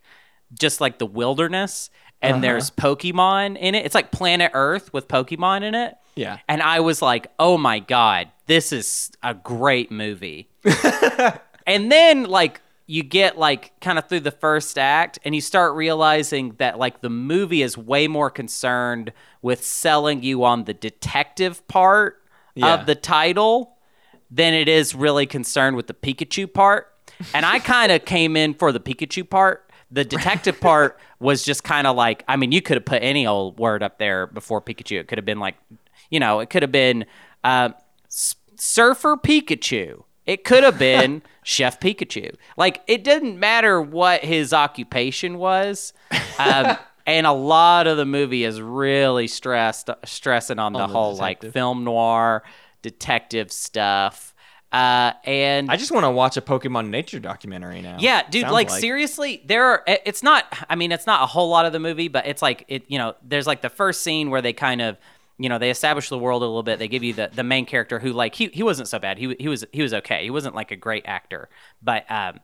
just 0.58 0.80
like 0.80 0.98
the 0.98 1.06
wilderness 1.06 1.90
and 2.22 2.34
Uh-huh. 2.36 2.40
there's 2.42 2.70
Pokemon 2.70 3.56
in 3.58 3.74
it. 3.74 3.84
It's 3.84 3.94
like 3.94 4.10
Planet 4.10 4.50
Earth 4.54 4.92
with 4.92 5.08
Pokemon 5.08 5.62
in 5.62 5.74
it. 5.74 5.94
Yeah. 6.16 6.38
And 6.48 6.62
I 6.62 6.80
was 6.80 7.02
like, 7.02 7.26
"Oh 7.38 7.58
my 7.58 7.80
god, 7.80 8.28
this 8.46 8.72
is 8.72 9.10
a 9.22 9.34
great 9.34 9.90
movie." 9.90 10.48
and 11.66 11.90
then 11.90 12.24
like 12.24 12.60
you 12.86 13.02
get 13.02 13.38
like 13.38 13.72
kind 13.80 13.98
of 13.98 14.08
through 14.08 14.20
the 14.20 14.30
first 14.30 14.78
act 14.78 15.18
and 15.24 15.34
you 15.34 15.40
start 15.40 15.74
realizing 15.74 16.54
that 16.58 16.78
like 16.78 17.00
the 17.00 17.08
movie 17.10 17.62
is 17.62 17.78
way 17.78 18.06
more 18.06 18.30
concerned 18.30 19.12
with 19.42 19.64
selling 19.64 20.22
you 20.22 20.44
on 20.44 20.64
the 20.64 20.74
detective 20.74 21.66
part 21.66 22.22
Yeah. 22.54 22.74
of 22.74 22.86
the 22.86 22.94
title 22.94 23.76
than 24.30 24.52
it 24.54 24.68
is 24.68 24.94
really 24.94 25.26
concerned 25.26 25.76
with 25.76 25.86
the 25.86 25.94
Pikachu 25.94 26.52
part. 26.52 26.88
And 27.32 27.46
I 27.46 27.58
kind 27.58 27.90
of 27.92 28.04
came 28.04 28.36
in 28.36 28.52
for 28.54 28.70
the 28.72 28.80
Pikachu 28.80 29.28
part. 29.28 29.63
The 29.94 30.04
detective 30.04 30.60
part 30.60 30.98
was 31.20 31.44
just 31.44 31.62
kind 31.62 31.86
of 31.86 31.96
like, 31.96 32.24
I 32.26 32.36
mean, 32.36 32.52
you 32.52 32.60
could 32.60 32.76
have 32.76 32.84
put 32.84 33.02
any 33.02 33.26
old 33.26 33.58
word 33.58 33.82
up 33.82 33.98
there 33.98 34.26
before 34.26 34.60
Pikachu. 34.60 34.98
It 34.98 35.08
could 35.08 35.18
have 35.18 35.24
been 35.24 35.38
like, 35.38 35.54
you 36.10 36.20
know, 36.20 36.40
it 36.40 36.50
could 36.50 36.62
have 36.62 36.72
been 36.72 37.06
uh, 37.44 37.70
Surfer 38.08 39.16
Pikachu. 39.16 40.02
It 40.26 40.44
could 40.44 40.64
have 40.64 40.78
been 40.78 41.22
Chef 41.44 41.78
Pikachu. 41.78 42.34
Like, 42.56 42.82
it 42.86 43.04
didn't 43.04 43.38
matter 43.38 43.80
what 43.80 44.24
his 44.24 44.52
occupation 44.52 45.38
was. 45.38 45.92
Um, 46.38 46.76
and 47.06 47.26
a 47.26 47.32
lot 47.32 47.86
of 47.86 47.96
the 47.96 48.06
movie 48.06 48.44
is 48.44 48.60
really 48.60 49.28
stressed, 49.28 49.90
stressing 50.04 50.58
on 50.58 50.72
the 50.72 50.80
the 50.80 50.86
whole 50.88 51.16
like 51.16 51.42
film 51.52 51.84
noir, 51.84 52.42
detective 52.82 53.52
stuff. 53.52 54.33
Uh, 54.74 55.12
and 55.22 55.70
I 55.70 55.76
just 55.76 55.92
want 55.92 56.02
to 56.02 56.10
watch 56.10 56.36
a 56.36 56.40
Pokemon 56.40 56.88
nature 56.88 57.20
documentary 57.20 57.80
now. 57.80 57.96
yeah, 58.00 58.28
dude, 58.28 58.42
Sounds 58.42 58.52
like, 58.52 58.70
seriously, 58.70 59.40
there 59.46 59.64
are 59.64 59.84
it's 59.86 60.20
not 60.24 60.46
I 60.68 60.74
mean, 60.74 60.90
it's 60.90 61.06
not 61.06 61.22
a 61.22 61.26
whole 61.26 61.48
lot 61.48 61.64
of 61.64 61.72
the 61.72 61.78
movie, 61.78 62.08
but 62.08 62.26
it's 62.26 62.42
like 62.42 62.64
it 62.66 62.84
you 62.88 62.98
know, 62.98 63.14
there's 63.22 63.46
like 63.46 63.62
the 63.62 63.70
first 63.70 64.02
scene 64.02 64.30
where 64.30 64.42
they 64.42 64.52
kind 64.52 64.82
of 64.82 64.98
you 65.38 65.48
know, 65.48 65.58
they 65.58 65.70
establish 65.70 66.08
the 66.08 66.18
world 66.18 66.42
a 66.42 66.46
little 66.46 66.64
bit. 66.64 66.80
They 66.80 66.88
give 66.88 67.04
you 67.04 67.12
the, 67.12 67.30
the 67.32 67.44
main 67.44 67.66
character 67.66 68.00
who 68.00 68.12
like 68.12 68.34
he, 68.34 68.48
he 68.48 68.64
wasn't 68.64 68.88
so 68.88 68.98
bad. 68.98 69.18
He 69.18 69.36
he 69.38 69.46
was 69.46 69.64
he 69.72 69.80
was 69.80 69.94
okay. 69.94 70.24
He 70.24 70.30
wasn't 70.30 70.56
like 70.56 70.72
a 70.72 70.76
great 70.76 71.04
actor, 71.06 71.48
but 71.80 72.04
um 72.10 72.40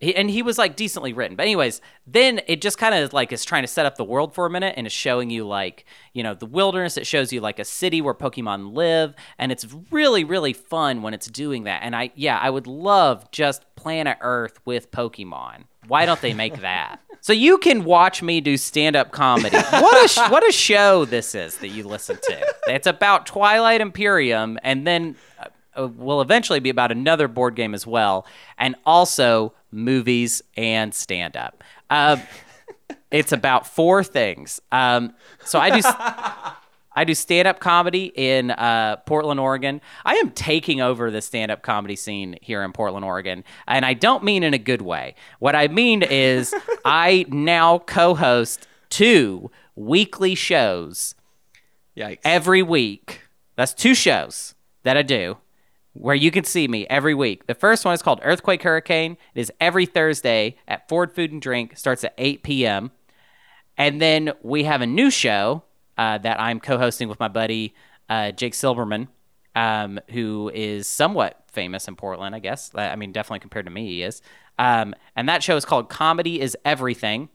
he, 0.00 0.14
and 0.14 0.30
he 0.30 0.42
was 0.42 0.58
like 0.58 0.76
decently 0.76 1.12
written. 1.12 1.36
But 1.36 1.44
anyways, 1.44 1.80
then 2.06 2.40
it 2.46 2.60
just 2.60 2.78
kind 2.78 2.94
of 2.94 3.12
like 3.12 3.32
is 3.32 3.44
trying 3.44 3.62
to 3.62 3.68
set 3.68 3.86
up 3.86 3.96
the 3.96 4.04
world 4.04 4.34
for 4.34 4.46
a 4.46 4.50
minute 4.50 4.74
and 4.76 4.86
is 4.86 4.92
showing 4.92 5.30
you 5.30 5.46
like, 5.46 5.84
you 6.12 6.22
know, 6.22 6.34
the 6.34 6.46
wilderness. 6.46 6.96
It 6.96 7.06
shows 7.06 7.32
you 7.32 7.40
like 7.40 7.58
a 7.58 7.64
city 7.64 8.00
where 8.00 8.14
Pokemon 8.14 8.74
live 8.74 9.14
and 9.38 9.50
it's 9.50 9.66
really 9.90 10.24
really 10.24 10.52
fun 10.52 11.02
when 11.02 11.14
it's 11.14 11.26
doing 11.26 11.64
that. 11.64 11.82
And 11.82 11.96
I 11.96 12.12
yeah, 12.14 12.38
I 12.38 12.50
would 12.50 12.66
love 12.66 13.30
just 13.32 13.64
Planet 13.76 14.18
Earth 14.20 14.60
with 14.64 14.90
Pokemon. 14.90 15.64
Why 15.88 16.06
don't 16.06 16.20
they 16.20 16.34
make 16.34 16.60
that? 16.60 17.00
So 17.20 17.32
you 17.32 17.58
can 17.58 17.82
watch 17.84 18.22
me 18.22 18.40
do 18.40 18.56
stand-up 18.56 19.10
comedy. 19.10 19.56
What 19.56 20.04
a 20.04 20.08
sh- 20.08 20.30
what 20.30 20.48
a 20.48 20.52
show 20.52 21.04
this 21.04 21.34
is 21.34 21.56
that 21.56 21.68
you 21.68 21.82
listen 21.82 22.16
to. 22.16 22.54
It's 22.68 22.86
about 22.86 23.26
Twilight 23.26 23.80
Imperium, 23.80 24.56
and 24.62 24.86
then 24.86 25.16
uh, 25.38 25.46
uh, 25.78 25.88
will 25.88 26.20
eventually 26.20 26.60
be 26.60 26.70
about 26.70 26.92
another 26.92 27.28
board 27.28 27.54
game 27.54 27.74
as 27.74 27.86
well, 27.86 28.24
and 28.56 28.76
also 28.86 29.52
movies 29.70 30.42
and 30.56 30.94
stand-up. 30.94 31.62
Uh, 31.90 32.16
it's 33.10 33.32
about 33.32 33.66
four 33.66 34.04
things. 34.04 34.60
Um, 34.72 35.14
so 35.44 35.58
I 35.58 35.80
do. 35.80 35.88
I 36.98 37.04
do 37.04 37.14
stand 37.14 37.46
up 37.46 37.60
comedy 37.60 38.10
in 38.16 38.50
uh, 38.50 38.96
Portland, 39.06 39.38
Oregon. 39.38 39.80
I 40.04 40.16
am 40.16 40.32
taking 40.32 40.80
over 40.80 41.12
the 41.12 41.22
stand 41.22 41.52
up 41.52 41.62
comedy 41.62 41.94
scene 41.94 42.36
here 42.42 42.64
in 42.64 42.72
Portland, 42.72 43.04
Oregon. 43.04 43.44
And 43.68 43.86
I 43.86 43.94
don't 43.94 44.24
mean 44.24 44.42
in 44.42 44.52
a 44.52 44.58
good 44.58 44.82
way. 44.82 45.14
What 45.38 45.54
I 45.54 45.68
mean 45.68 46.02
is, 46.02 46.52
I 46.84 47.24
now 47.28 47.78
co 47.78 48.16
host 48.16 48.66
two 48.90 49.48
weekly 49.76 50.34
shows 50.34 51.14
Yikes. 51.96 52.18
every 52.24 52.64
week. 52.64 53.20
That's 53.54 53.74
two 53.74 53.94
shows 53.94 54.56
that 54.82 54.96
I 54.96 55.02
do 55.02 55.36
where 55.98 56.14
you 56.14 56.30
can 56.30 56.44
see 56.44 56.68
me 56.68 56.86
every 56.88 57.14
week. 57.14 57.46
The 57.46 57.54
first 57.54 57.84
one 57.84 57.92
is 57.92 58.02
called 58.02 58.20
Earthquake 58.22 58.62
Hurricane. 58.62 59.16
It 59.34 59.40
is 59.40 59.52
every 59.60 59.84
Thursday 59.84 60.56
at 60.68 60.88
Ford 60.88 61.12
Food 61.12 61.32
and 61.32 61.42
Drink, 61.42 61.76
starts 61.76 62.04
at 62.04 62.14
8 62.16 62.42
p.m. 62.42 62.92
And 63.76 64.00
then 64.00 64.32
we 64.42 64.64
have 64.64 64.80
a 64.80 64.86
new 64.86 65.10
show 65.10 65.64
uh, 65.96 66.18
that 66.18 66.40
I'm 66.40 66.60
co 66.60 66.78
hosting 66.78 67.08
with 67.08 67.18
my 67.18 67.28
buddy 67.28 67.74
uh, 68.08 68.30
Jake 68.30 68.52
Silberman, 68.52 69.08
um, 69.56 69.98
who 70.10 70.50
is 70.54 70.86
somewhat 70.86 71.42
famous 71.48 71.88
in 71.88 71.96
Portland, 71.96 72.34
I 72.34 72.38
guess. 72.38 72.70
I 72.74 72.94
mean, 72.96 73.12
definitely 73.12 73.40
compared 73.40 73.66
to 73.66 73.70
me, 73.70 73.86
he 73.86 74.02
is. 74.02 74.22
Um, 74.58 74.94
and 75.16 75.28
that 75.28 75.42
show 75.42 75.56
is 75.56 75.64
called 75.64 75.88
Comedy 75.88 76.40
is 76.40 76.56
Everything. 76.64 77.28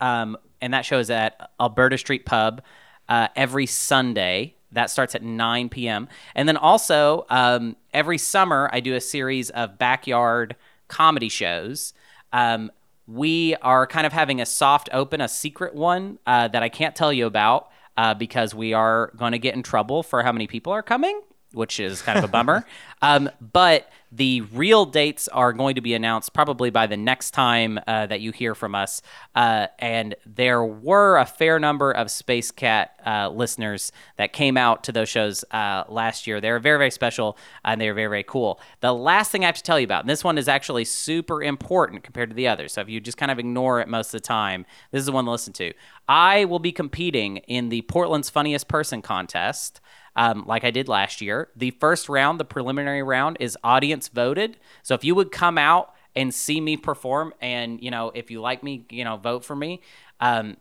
Um, 0.00 0.36
and 0.60 0.74
that 0.74 0.84
show 0.84 0.98
is 0.98 1.10
at 1.10 1.50
Alberta 1.58 1.96
Street 1.96 2.26
Pub 2.26 2.62
uh, 3.08 3.28
every 3.34 3.66
Sunday. 3.66 4.56
That 4.76 4.90
starts 4.90 5.14
at 5.14 5.22
9 5.22 5.70
p.m. 5.70 6.06
And 6.34 6.46
then 6.46 6.58
also, 6.58 7.24
um, 7.30 7.76
every 7.94 8.18
summer, 8.18 8.68
I 8.72 8.80
do 8.80 8.94
a 8.94 9.00
series 9.00 9.48
of 9.50 9.78
backyard 9.78 10.54
comedy 10.86 11.30
shows. 11.30 11.94
Um, 12.32 12.70
we 13.06 13.54
are 13.62 13.86
kind 13.86 14.06
of 14.06 14.12
having 14.12 14.40
a 14.40 14.46
soft 14.46 14.90
open, 14.92 15.22
a 15.22 15.28
secret 15.28 15.74
one 15.74 16.18
uh, 16.26 16.48
that 16.48 16.62
I 16.62 16.68
can't 16.68 16.94
tell 16.94 17.10
you 17.10 17.26
about 17.26 17.70
uh, 17.96 18.12
because 18.12 18.54
we 18.54 18.74
are 18.74 19.12
going 19.16 19.32
to 19.32 19.38
get 19.38 19.54
in 19.54 19.62
trouble 19.62 20.02
for 20.02 20.22
how 20.22 20.30
many 20.30 20.46
people 20.46 20.72
are 20.72 20.82
coming, 20.82 21.22
which 21.56 21.80
is 21.80 22.02
kind 22.02 22.18
of 22.18 22.24
a 22.24 22.28
bummer. 22.28 22.64
Um, 23.02 23.28
but 23.52 23.90
the 24.10 24.40
real 24.40 24.86
dates 24.86 25.28
are 25.28 25.52
going 25.52 25.74
to 25.74 25.82
be 25.82 25.92
announced 25.92 26.32
probably 26.32 26.70
by 26.70 26.86
the 26.86 26.96
next 26.96 27.32
time 27.32 27.78
uh, 27.86 28.06
that 28.06 28.20
you 28.22 28.32
hear 28.32 28.54
from 28.54 28.74
us. 28.74 29.02
Uh, 29.34 29.66
and 29.78 30.14
there 30.24 30.64
were 30.64 31.18
a 31.18 31.26
fair 31.26 31.58
number 31.58 31.92
of 31.92 32.10
Space 32.10 32.50
Cat 32.50 32.98
uh, 33.04 33.28
listeners 33.28 33.92
that 34.16 34.32
came 34.32 34.56
out 34.56 34.84
to 34.84 34.92
those 34.92 35.08
shows 35.08 35.44
uh, 35.50 35.84
last 35.88 36.26
year. 36.26 36.40
They 36.40 36.50
were 36.50 36.58
very, 36.58 36.78
very 36.78 36.90
special 36.90 37.36
and 37.64 37.80
they 37.80 37.88
were 37.88 37.94
very, 37.94 38.08
very 38.08 38.24
cool. 38.24 38.60
The 38.80 38.94
last 38.94 39.30
thing 39.30 39.42
I 39.42 39.46
have 39.46 39.56
to 39.56 39.62
tell 39.62 39.78
you 39.78 39.84
about, 39.84 40.04
and 40.04 40.10
this 40.10 40.24
one 40.24 40.38
is 40.38 40.48
actually 40.48 40.86
super 40.86 41.42
important 41.42 42.02
compared 42.02 42.30
to 42.30 42.34
the 42.34 42.48
others. 42.48 42.72
So 42.72 42.80
if 42.80 42.88
you 42.88 43.00
just 43.00 43.18
kind 43.18 43.30
of 43.30 43.38
ignore 43.38 43.80
it 43.80 43.88
most 43.88 44.08
of 44.08 44.22
the 44.22 44.26
time, 44.26 44.64
this 44.92 45.00
is 45.00 45.06
the 45.06 45.12
one 45.12 45.26
to 45.26 45.30
listen 45.30 45.52
to. 45.54 45.74
I 46.08 46.44
will 46.46 46.60
be 46.60 46.72
competing 46.72 47.38
in 47.38 47.68
the 47.68 47.82
Portland's 47.82 48.30
Funniest 48.30 48.68
Person 48.68 49.02
contest 49.02 49.80
um, 50.16 50.44
like 50.46 50.64
I 50.64 50.70
did 50.70 50.88
last 50.88 51.20
year. 51.20 51.48
The 51.54 51.70
first 51.72 52.08
round, 52.08 52.40
the 52.40 52.44
preliminary 52.44 53.02
round, 53.02 53.36
is 53.38 53.56
audience 53.62 54.08
voted. 54.08 54.56
So 54.82 54.94
if 54.94 55.04
you 55.04 55.14
would 55.14 55.30
come 55.30 55.58
out 55.58 55.94
and 56.16 56.34
see 56.34 56.60
me 56.60 56.76
perform, 56.76 57.34
and 57.40 57.80
you 57.82 57.90
know, 57.90 58.10
if 58.14 58.30
you 58.30 58.40
like 58.40 58.62
me, 58.62 58.86
you 58.90 59.04
know, 59.04 59.16
vote 59.16 59.44
for 59.44 59.54
me. 59.54 59.80
Um, 60.18 60.56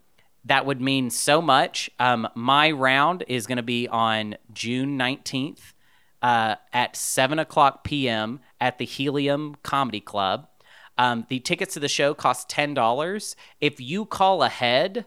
that 0.47 0.65
would 0.65 0.79
mean 0.79 1.09
so 1.09 1.41
much. 1.41 1.89
Um, 1.97 2.27
my 2.35 2.69
round 2.69 3.23
is 3.27 3.47
going 3.47 3.57
to 3.57 3.63
be 3.63 3.87
on 3.87 4.35
June 4.53 4.97
19th 4.97 5.73
uh, 6.21 6.55
at 6.71 6.95
7 6.95 7.39
o'clock 7.39 7.83
p.m. 7.83 8.39
at 8.61 8.77
the 8.77 8.85
Helium 8.85 9.55
Comedy 9.63 10.01
Club. 10.01 10.47
Um, 10.97 11.25
the 11.29 11.39
tickets 11.39 11.73
to 11.73 11.79
the 11.79 11.87
show 11.87 12.13
cost 12.13 12.47
$10. 12.49 13.35
If 13.59 13.81
you 13.81 14.05
call 14.05 14.43
ahead, 14.43 15.05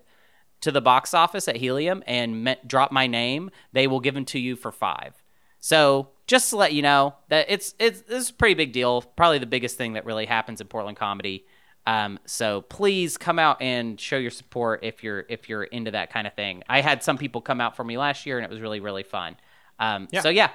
to 0.61 0.73
the 0.73 0.81
box 0.81 1.15
office 1.15 1.49
at 1.49 1.57
Helium 1.57 2.03
and 2.07 2.45
me- 2.45 2.57
drop 2.67 2.91
my 2.93 3.07
name, 3.07 3.51
they 3.73 3.87
will 3.87 4.01
give 4.01 4.15
them 4.15 4.25
to 4.27 4.39
you 4.39 4.57
for 4.57 4.73
five. 4.73 5.15
So 5.61 6.09
just 6.27 6.51
to 6.51 6.57
let 6.57 6.73
you 6.73 6.83
know 6.83 7.15
that 7.29 7.47
it's 7.49 7.75
it's 7.79 8.03
this 8.03 8.25
is 8.25 8.31
a 8.31 8.35
pretty 8.35 8.55
big 8.55 8.73
deal. 8.73 9.03
Probably 9.03 9.39
the 9.39 9.47
biggest 9.47 9.77
thing 9.77 9.95
that 9.95 10.05
really 10.05 10.27
happens 10.27 10.61
in 10.61 10.67
Portland 10.69 10.97
comedy. 10.97 11.47
Um, 11.87 12.19
so 12.27 12.61
please 12.63 13.17
come 13.17 13.39
out 13.39 13.63
and 13.63 13.99
show 13.99 14.19
your 14.19 14.31
support 14.31 14.85
if 14.85 15.03
you're 15.03 15.25
if 15.29 15.49
you're 15.49 15.65
into 15.65 15.91
that 15.93 16.13
kind 16.13 16.27
of 16.27 16.35
thing. 16.35 16.63
I 16.69 16.81
had 16.81 17.03
some 17.03 17.19
people 17.19 17.41
come 17.41 17.61
out 17.61 17.77
for 17.77 17.83
me 17.83 17.97
last 17.97 18.27
year 18.27 18.39
and 18.39 18.45
it 18.45 18.51
was 18.51 18.61
really 18.61 18.81
really 18.81 19.03
fun. 19.03 19.37
Um, 19.79 20.07
Yeah. 20.11 20.21
So 20.21 20.29
yeah, 20.29 20.51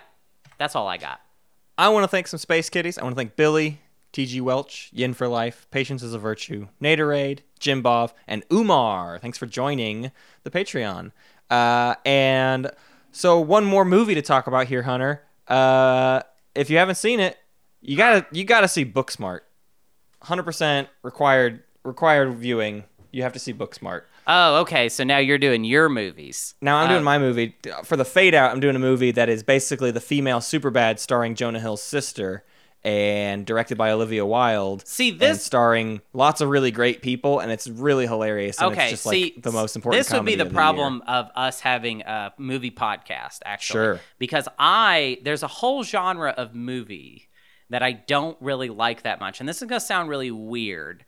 that's 0.58 0.76
all 0.76 0.88
I 0.88 0.98
got. 0.98 1.20
I 1.78 1.90
want 1.90 2.04
to 2.04 2.08
thank 2.08 2.28
some 2.28 2.38
Space 2.38 2.70
Kitties. 2.70 2.98
I 3.00 3.04
want 3.04 3.16
to 3.16 3.18
thank 3.18 3.36
Billy, 3.36 3.82
TG 4.14 4.42
Welch, 4.42 4.90
Yin 4.94 5.14
for 5.14 5.28
Life, 5.28 5.68
Patience 5.72 6.04
is 6.04 6.14
a 6.14 6.20
Virtue, 6.20 6.68
Naderade, 6.82 7.40
Jim 7.60 7.82
Bov, 7.84 8.14
and 8.28 8.44
Umar. 8.52 9.18
Thanks 9.20 9.38
for 9.38 9.46
joining 9.48 10.12
the 10.44 10.52
Patreon. 10.52 11.12
Uh, 11.50 11.96
and 12.06 12.70
so, 13.12 13.40
one 13.40 13.66
more 13.66 13.84
movie 13.86 14.16
to 14.16 14.22
talk 14.22 14.48
about 14.48 14.68
here, 14.68 14.84
Hunter. 14.84 15.24
Uh, 15.48 16.22
if 16.56 16.70
you 16.70 16.78
haven't 16.78 16.96
seen 16.96 17.20
it, 17.20 17.38
you 17.82 17.98
gotta 17.98 18.26
you 18.32 18.44
gotta 18.46 18.68
see 18.68 18.86
Booksmart. 18.86 19.42
100% 20.24 20.88
required 21.04 21.64
required 21.84 22.34
viewing. 22.36 22.86
You 23.12 23.24
have 23.24 23.34
to 23.34 23.40
see 23.40 23.54
Booksmart. 23.54 24.04
Oh, 24.26 24.62
okay. 24.62 24.88
So 24.90 25.04
now 25.04 25.18
you're 25.18 25.38
doing 25.38 25.64
your 25.66 25.90
movies. 25.90 26.56
Now 26.62 26.78
I'm 26.78 26.86
Uh, 26.86 26.94
doing 26.94 27.04
my 27.04 27.20
movie 27.20 27.58
for 27.84 27.98
the 27.98 28.06
fade 28.06 28.34
out. 28.34 28.52
I'm 28.52 28.62
doing 28.62 28.76
a 28.76 28.80
movie 28.80 29.12
that 29.12 29.28
is 29.28 29.44
basically 29.44 29.92
the 29.92 30.00
female 30.00 30.40
Superbad, 30.40 30.98
starring 31.00 31.36
Jonah 31.36 31.60
Hill's 31.60 31.84
sister, 31.84 32.44
and 32.86 33.46
directed 33.46 33.78
by 33.78 33.92
Olivia 33.92 34.26
Wilde. 34.26 34.86
See, 34.88 35.12
this- 35.12 35.44
starring 35.44 36.02
lots 36.12 36.42
of 36.42 36.50
really 36.50 36.72
great 36.72 37.02
people, 37.02 37.40
and 37.40 37.52
it's 37.52 37.68
really 37.68 38.06
hilarious. 38.08 38.60
And 38.60 38.74
okay, 38.74 38.84
it's 38.84 38.92
just 38.92 39.04
see, 39.04 39.24
like 39.36 39.44
the 39.44 39.52
most 39.52 39.76
important. 39.76 40.00
This 40.06 40.12
would 40.14 40.26
be 40.26 40.36
the 40.36 40.46
of 40.46 40.54
problem 40.54 41.02
of 41.08 41.30
us 41.36 41.60
having 41.62 42.02
a 42.02 42.34
movie 42.38 42.72
podcast, 42.72 43.40
actually. 43.46 43.74
Sure. 43.78 44.00
Because 44.20 44.48
I 44.60 45.20
there's 45.24 45.44
a 45.44 45.48
whole 45.48 45.84
genre 45.84 46.32
of 46.32 46.54
movie 46.54 47.30
that 47.70 47.82
I 47.82 47.94
don't 47.94 48.38
really 48.42 48.70
like 48.70 49.04
that 49.04 49.20
much, 49.20 49.40
and 49.40 49.48
this 49.48 49.62
is 49.62 49.68
gonna 49.68 49.80
sound 49.80 50.10
really 50.10 50.32
weird. 50.32 51.06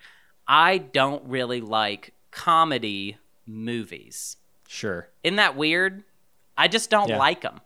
I 0.47 0.77
don't 0.77 1.23
really 1.25 1.59
like 1.61 2.13
comedy 2.31 3.17
movies. 3.45 4.37
Sure. 4.67 5.09
Isn't 5.23 5.35
that 5.37 5.55
weird? 5.55 6.03
I 6.57 6.67
just 6.67 6.89
don't 6.89 7.09
Yeah. 7.09 7.17
like 7.17 7.41
them. 7.41 7.59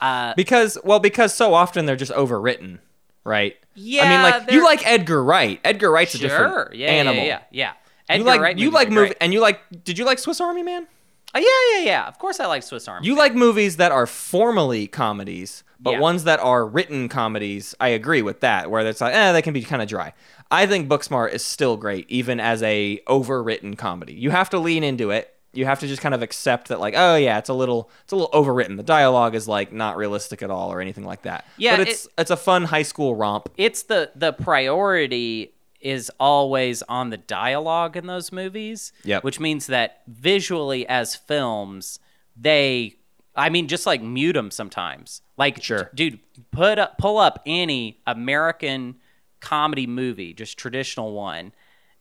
Uh, 0.00 0.34
Because 0.36 0.78
well, 0.84 0.98
because 1.00 1.34
so 1.34 1.54
often 1.54 1.86
they're 1.86 1.96
just 1.96 2.12
overwritten, 2.12 2.78
right? 3.26 3.56
Yeah. 3.74 4.04
I 4.04 4.08
mean, 4.08 4.22
like 4.22 4.50
you 4.52 4.64
like 4.64 4.86
Edgar 4.86 5.22
Wright. 5.22 5.60
Edgar 5.64 5.90
Wright's 5.90 6.14
a 6.14 6.18
different 6.18 6.74
yeah, 6.74 6.88
animal. 6.88 7.16
yeah, 7.22 7.42
yeah, 7.50 7.72
yeah. 8.08 8.16
You 8.16 8.20
Edgar 8.20 8.24
like 8.24 8.40
Wright 8.40 8.58
you 8.58 8.70
like 8.70 8.90
movie 8.90 9.14
and 9.20 9.32
you 9.32 9.40
like 9.40 9.60
did 9.84 9.98
you 9.98 10.04
like 10.04 10.18
Swiss 10.18 10.40
Army 10.40 10.62
Man? 10.62 10.86
Oh, 11.34 11.38
yeah, 11.38 11.78
yeah, 11.78 11.84
yeah. 11.84 12.06
Of 12.08 12.18
course, 12.18 12.40
I 12.40 12.46
like 12.46 12.62
Swiss 12.62 12.88
Army. 12.88 13.06
You 13.06 13.12
Man. 13.12 13.18
like 13.18 13.34
movies 13.34 13.76
that 13.76 13.92
are 13.92 14.06
formally 14.06 14.86
comedies, 14.86 15.64
but 15.78 15.90
Yeah. 15.92 15.98
ones 16.00 16.24
that 16.24 16.40
are 16.40 16.64
written 16.66 17.08
comedies. 17.10 17.74
I 17.78 17.88
agree 17.88 18.22
with 18.22 18.40
that, 18.40 18.70
where 18.70 18.86
it's 18.86 19.02
like, 19.02 19.12
eh, 19.14 19.32
they 19.32 19.42
can 19.42 19.52
be 19.52 19.62
kind 19.62 19.82
of 19.82 19.88
dry. 19.88 20.14
I 20.50 20.64
think 20.66 20.88
Booksmart 20.88 21.32
is 21.32 21.44
still 21.44 21.76
great, 21.76 22.06
even 22.08 22.40
as 22.40 22.62
a 22.62 23.00
overwritten 23.06 23.76
comedy. 23.76 24.14
You 24.14 24.30
have 24.30 24.48
to 24.50 24.58
lean 24.58 24.82
into 24.82 25.10
it. 25.10 25.34
You 25.56 25.64
have 25.66 25.80
to 25.80 25.86
just 25.86 26.02
kind 26.02 26.14
of 26.14 26.22
accept 26.22 26.68
that, 26.68 26.80
like, 26.80 26.94
oh 26.96 27.16
yeah, 27.16 27.38
it's 27.38 27.48
a 27.48 27.54
little, 27.54 27.90
it's 28.04 28.12
a 28.12 28.16
little 28.16 28.30
overwritten. 28.32 28.76
The 28.76 28.82
dialogue 28.82 29.34
is 29.34 29.48
like 29.48 29.72
not 29.72 29.96
realistic 29.96 30.42
at 30.42 30.50
all, 30.50 30.72
or 30.72 30.80
anything 30.80 31.04
like 31.04 31.22
that. 31.22 31.44
Yeah, 31.56 31.76
but 31.76 31.88
it's 31.88 32.06
it's 32.18 32.30
a 32.30 32.36
fun 32.36 32.64
high 32.64 32.82
school 32.82 33.14
romp. 33.16 33.48
it's 33.56 33.82
the 33.84 34.10
the 34.14 34.32
priority 34.32 35.52
is 35.80 36.10
always 36.18 36.82
on 36.82 37.10
the 37.10 37.16
dialogue 37.16 37.96
in 37.96 38.06
those 38.06 38.32
movies. 38.32 38.92
yeah 39.04 39.20
Which 39.20 39.38
means 39.38 39.66
that 39.68 40.02
visually 40.08 40.86
as 40.88 41.14
films, 41.14 42.00
they 42.36 42.96
I 43.34 43.50
mean 43.50 43.68
just 43.68 43.86
like 43.86 44.02
mute 44.02 44.32
them 44.32 44.50
sometimes. 44.50 45.22
Like 45.36 45.62
Sure. 45.62 45.90
dude, 45.94 46.18
put 46.50 46.78
up 46.78 46.98
pull 46.98 47.18
up 47.18 47.42
any 47.46 48.00
American 48.06 48.96
comedy 49.40 49.86
movie, 49.86 50.32
just 50.32 50.58
traditional 50.58 51.12
one, 51.12 51.52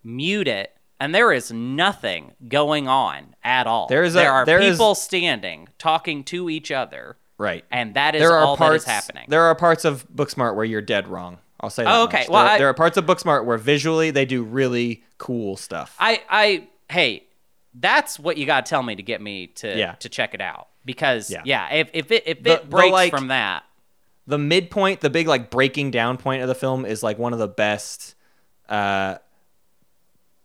mute 0.04 0.48
it 0.48 0.72
and 1.00 1.14
there 1.14 1.32
is 1.32 1.52
nothing 1.52 2.34
going 2.48 2.88
on 2.88 3.36
at 3.44 3.68
all. 3.68 3.88
There 3.88 4.04
is 4.04 4.16
a- 4.16 4.20
there 4.20 4.32
are 4.32 4.46
there 4.46 4.60
is- 4.60 4.76
people 4.78 4.96
standing 4.96 5.68
talking 5.78 6.24
to 6.26 6.50
each 6.50 6.72
other 6.72 7.18
Right. 7.38 7.66
and 7.72 7.94
that 7.96 8.16
is 8.16 8.22
there 8.22 8.32
are 8.32 8.46
all 8.46 8.56
parts 8.58 8.86
that 8.86 8.92
is 8.92 9.06
happening. 9.06 9.26
There 9.30 9.44
are 9.44 9.56
parts 9.56 9.84
of 9.86 10.08
Booksmart 10.10 10.56
where 10.56 10.66
you're 10.66 10.82
dead 10.82 11.08
wrong. 11.08 11.40
I'll 11.60 11.70
say 11.70 11.84
that. 11.84 11.94
Oh, 11.94 12.06
much. 12.06 12.14
okay. 12.14 12.26
Well, 12.30 12.44
there, 12.46 12.54
I- 12.54 12.58
there 12.60 12.70
are 12.70 12.74
parts 12.74 12.98
of 12.98 13.06
Booksmart 13.06 13.46
where 13.46 13.58
visually 13.58 14.12
they 14.12 14.26
do 14.26 14.44
really 14.44 15.04
cool 15.18 15.58
stuff. 15.58 15.96
I, 16.00 16.22
I, 16.30 16.68
hey, 16.90 17.24
that's 17.74 18.18
what 18.20 18.38
you 18.38 18.46
gotta 18.46 18.68
tell 18.68 18.84
me 18.84 18.96
to 18.96 19.04
get 19.04 19.22
me 19.22 19.48
to 19.48 19.78
Yeah. 19.78 19.94
to 19.96 20.08
check 20.10 20.34
it 20.34 20.42
out 20.42 20.68
because 20.86 21.30
Yeah. 21.30 21.42
yeah, 21.44 21.74
if 21.74 21.90
if 21.94 22.12
it 22.12 22.24
if 22.26 22.44
The- 22.44 22.54
it 22.54 22.62
the, 22.64 22.68
breaks 22.70 22.92
like- 22.94 23.12
from 23.12 23.28
that, 23.28 23.64
the 24.28 24.38
midpoint, 24.38 25.02
the 25.02 25.10
big 25.10 25.28
like 25.28 25.50
breaking 25.50 25.92
down 25.92 26.18
point 26.18 26.42
of 26.42 26.48
the 26.48 26.56
film 26.56 26.86
is 26.86 27.04
like 27.04 27.18
one 27.20 27.34
of 27.34 27.40
the 27.40 27.48
best 27.50 28.16
uh 28.70 29.16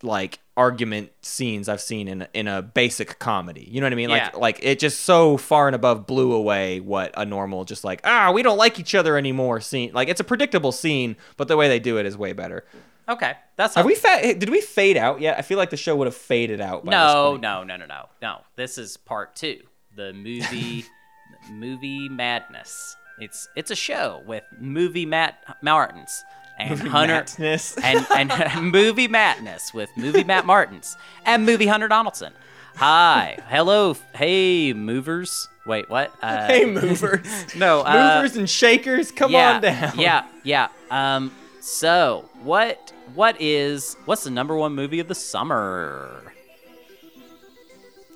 like 0.02 0.38
argument 0.56 1.10
scenes 1.22 1.68
I've 1.68 1.80
seen 1.80 2.08
in 2.08 2.26
in 2.34 2.48
a 2.48 2.62
basic 2.62 3.18
comedy. 3.18 3.66
You 3.70 3.80
know 3.80 3.86
what 3.86 3.92
I 3.92 3.96
mean? 3.96 4.10
Like 4.10 4.32
Yeah. 4.32 4.38
like 4.38 4.58
it 4.62 4.78
just 4.78 5.00
so 5.00 5.36
far 5.36 5.66
and 5.68 5.74
above 5.76 6.06
blew 6.06 6.32
away 6.32 6.80
what 6.80 7.12
a 7.16 7.24
normal 7.24 7.64
just 7.64 7.84
like 7.84 8.00
ah 8.04 8.30
we 8.32 8.42
don't 8.42 8.58
like 8.58 8.78
each 8.78 8.94
other 8.94 9.16
anymore 9.16 9.60
scene. 9.60 9.90
Like 9.94 10.08
it's 10.08 10.20
a 10.20 10.24
predictable 10.24 10.72
scene, 10.72 11.16
but 11.36 11.48
the 11.48 11.56
way 11.56 11.68
they 11.68 11.78
do 11.80 11.98
it 11.98 12.06
is 12.06 12.16
way 12.16 12.32
better. 12.32 12.64
Okay, 13.08 13.34
that's 13.56 13.74
Have 13.74 13.86
we 13.86 13.94
fa- 13.96 14.34
did 14.34 14.50
we 14.50 14.60
fade 14.60 14.96
out 14.96 15.20
yet? 15.20 15.36
I 15.38 15.42
feel 15.42 15.58
like 15.58 15.70
the 15.70 15.76
show 15.76 15.96
would 15.96 16.06
have 16.06 16.14
faded 16.14 16.60
out. 16.60 16.84
By 16.84 16.90
this 16.92 16.98
No, 16.98 17.36
no, 17.36 17.64
no, 17.64 17.76
no, 17.76 17.86
no, 17.86 18.04
no. 18.22 18.40
This 18.56 18.78
is 18.78 18.96
part 18.96 19.34
two. 19.34 19.60
The 19.96 20.12
movie, 20.12 20.84
movie 21.50 22.08
madness. 22.08 22.96
It's 23.18 23.48
it's 23.56 23.70
a 23.70 23.76
show 23.76 24.22
with 24.26 24.44
movie 24.60 25.06
Matt 25.06 25.42
Martins 25.62 26.22
and 26.68 26.80
Hunter 26.80 27.14
Madness. 27.14 27.76
and 27.82 28.06
and 28.14 28.62
movie 28.72 29.08
madness 29.08 29.72
with 29.72 29.90
movie 29.96 30.24
Matt 30.24 30.46
Martins 30.46 30.96
and 31.24 31.46
movie 31.46 31.66
Hunter 31.66 31.88
Donaldson. 31.88 32.32
Hi, 32.76 33.38
hello, 33.48 33.96
hey 34.14 34.72
movers. 34.72 35.48
Wait, 35.66 35.88
what? 35.90 36.12
Uh, 36.22 36.46
hey 36.46 36.64
movers, 36.64 37.54
no, 37.56 37.80
uh, 37.80 38.16
movers 38.16 38.36
and 38.36 38.48
shakers, 38.48 39.10
come 39.12 39.32
yeah, 39.32 39.54
on 39.54 39.62
down. 39.62 39.98
Yeah, 39.98 40.26
yeah. 40.44 40.68
Um, 40.90 41.32
so 41.60 42.28
what 42.42 42.92
what 43.14 43.36
is 43.40 43.96
what's 44.04 44.24
the 44.24 44.30
number 44.30 44.56
one 44.56 44.74
movie 44.74 45.00
of 45.00 45.08
the 45.08 45.14
summer? 45.14 46.32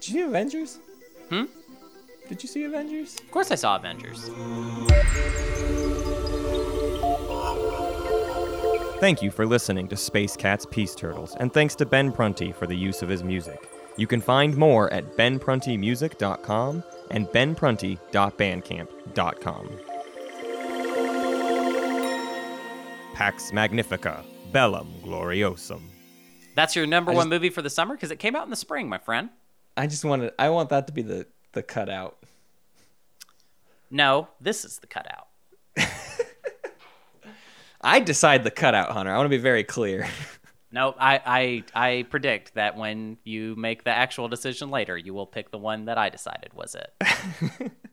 Did 0.01 0.09
you 0.09 0.15
see 0.15 0.21
Avengers? 0.21 0.79
Hmm? 1.31 1.45
Did 2.29 2.43
you 2.43 2.49
see 2.49 2.65
Avengers? 2.65 3.17
Of 3.21 3.31
course, 3.31 3.51
I 3.51 3.55
saw 3.55 3.77
Avengers. 3.77 4.31
Thank 9.01 9.23
you 9.23 9.31
for 9.31 9.47
listening 9.47 9.89
to 9.89 9.97
Space 9.97 10.37
Cat's 10.37 10.67
Peace 10.67 10.95
Turtles, 10.95 11.35
and 11.39 11.51
thanks 11.53 11.75
to 11.77 11.87
Ben 11.87 12.13
Prunty 12.13 12.53
for 12.53 12.67
the 12.67 12.77
use 12.77 13.03
of 13.03 13.09
his 13.09 13.23
music. 13.25 13.71
You 13.97 14.07
can 14.07 14.21
find 14.21 14.55
more 14.57 14.93
at 14.93 15.17
benpruntymusic.com 15.17 16.85
and 17.11 17.27
benprunty.bandcamp.com. 17.29 19.79
Pax 23.15 23.53
Magnifica, 23.53 24.25
Bellum 24.53 24.93
Gloriosum. 25.03 25.83
That's 26.57 26.75
your 26.77 26.87
number 26.87 27.13
I 27.13 27.15
one 27.15 27.25
just- 27.27 27.31
movie 27.31 27.51
for 27.51 27.63
the 27.63 27.71
summer 27.71 27.95
because 27.95 28.11
it 28.11 28.19
came 28.19 28.35
out 28.37 28.45
in 28.45 28.51
the 28.51 28.57
spring, 28.57 28.89
my 28.89 28.99
friend. 28.99 29.31
I 29.77 29.87
just 29.89 30.05
wanted. 30.05 30.33
I 30.39 30.51
want 30.51 30.69
that 30.71 30.87
to 30.87 30.93
be 30.93 31.03
the 31.03 31.27
the 31.53 31.63
cutout. 31.63 32.17
No, 33.91 34.29
this 34.41 34.65
is 34.65 34.79
the 34.79 34.87
cutout. 34.87 35.27
I 37.85 38.01
decide 38.01 38.43
the 38.43 38.51
cutout, 38.51 38.91
Hunter. 38.91 39.13
I 39.13 39.17
want 39.17 39.27
to 39.27 39.31
be 39.31 39.39
very 39.39 39.65
clear. 39.65 40.09
No, 40.73 40.93
I, 40.99 41.63
I 41.75 41.89
I 41.89 42.03
predict 42.11 42.55
that 42.55 42.77
when 42.77 43.17
you 43.23 43.55
make 43.55 43.85
the 43.85 43.91
actual 43.93 44.27
decision 44.27 44.71
later, 44.71 44.99
you 44.99 45.15
will 45.15 45.25
pick 45.27 45.53
the 45.53 45.59
one 45.59 45.85
that 45.85 45.99
I 45.99 46.09
decided 46.09 46.53
was 46.53 46.75
it. 46.75 47.71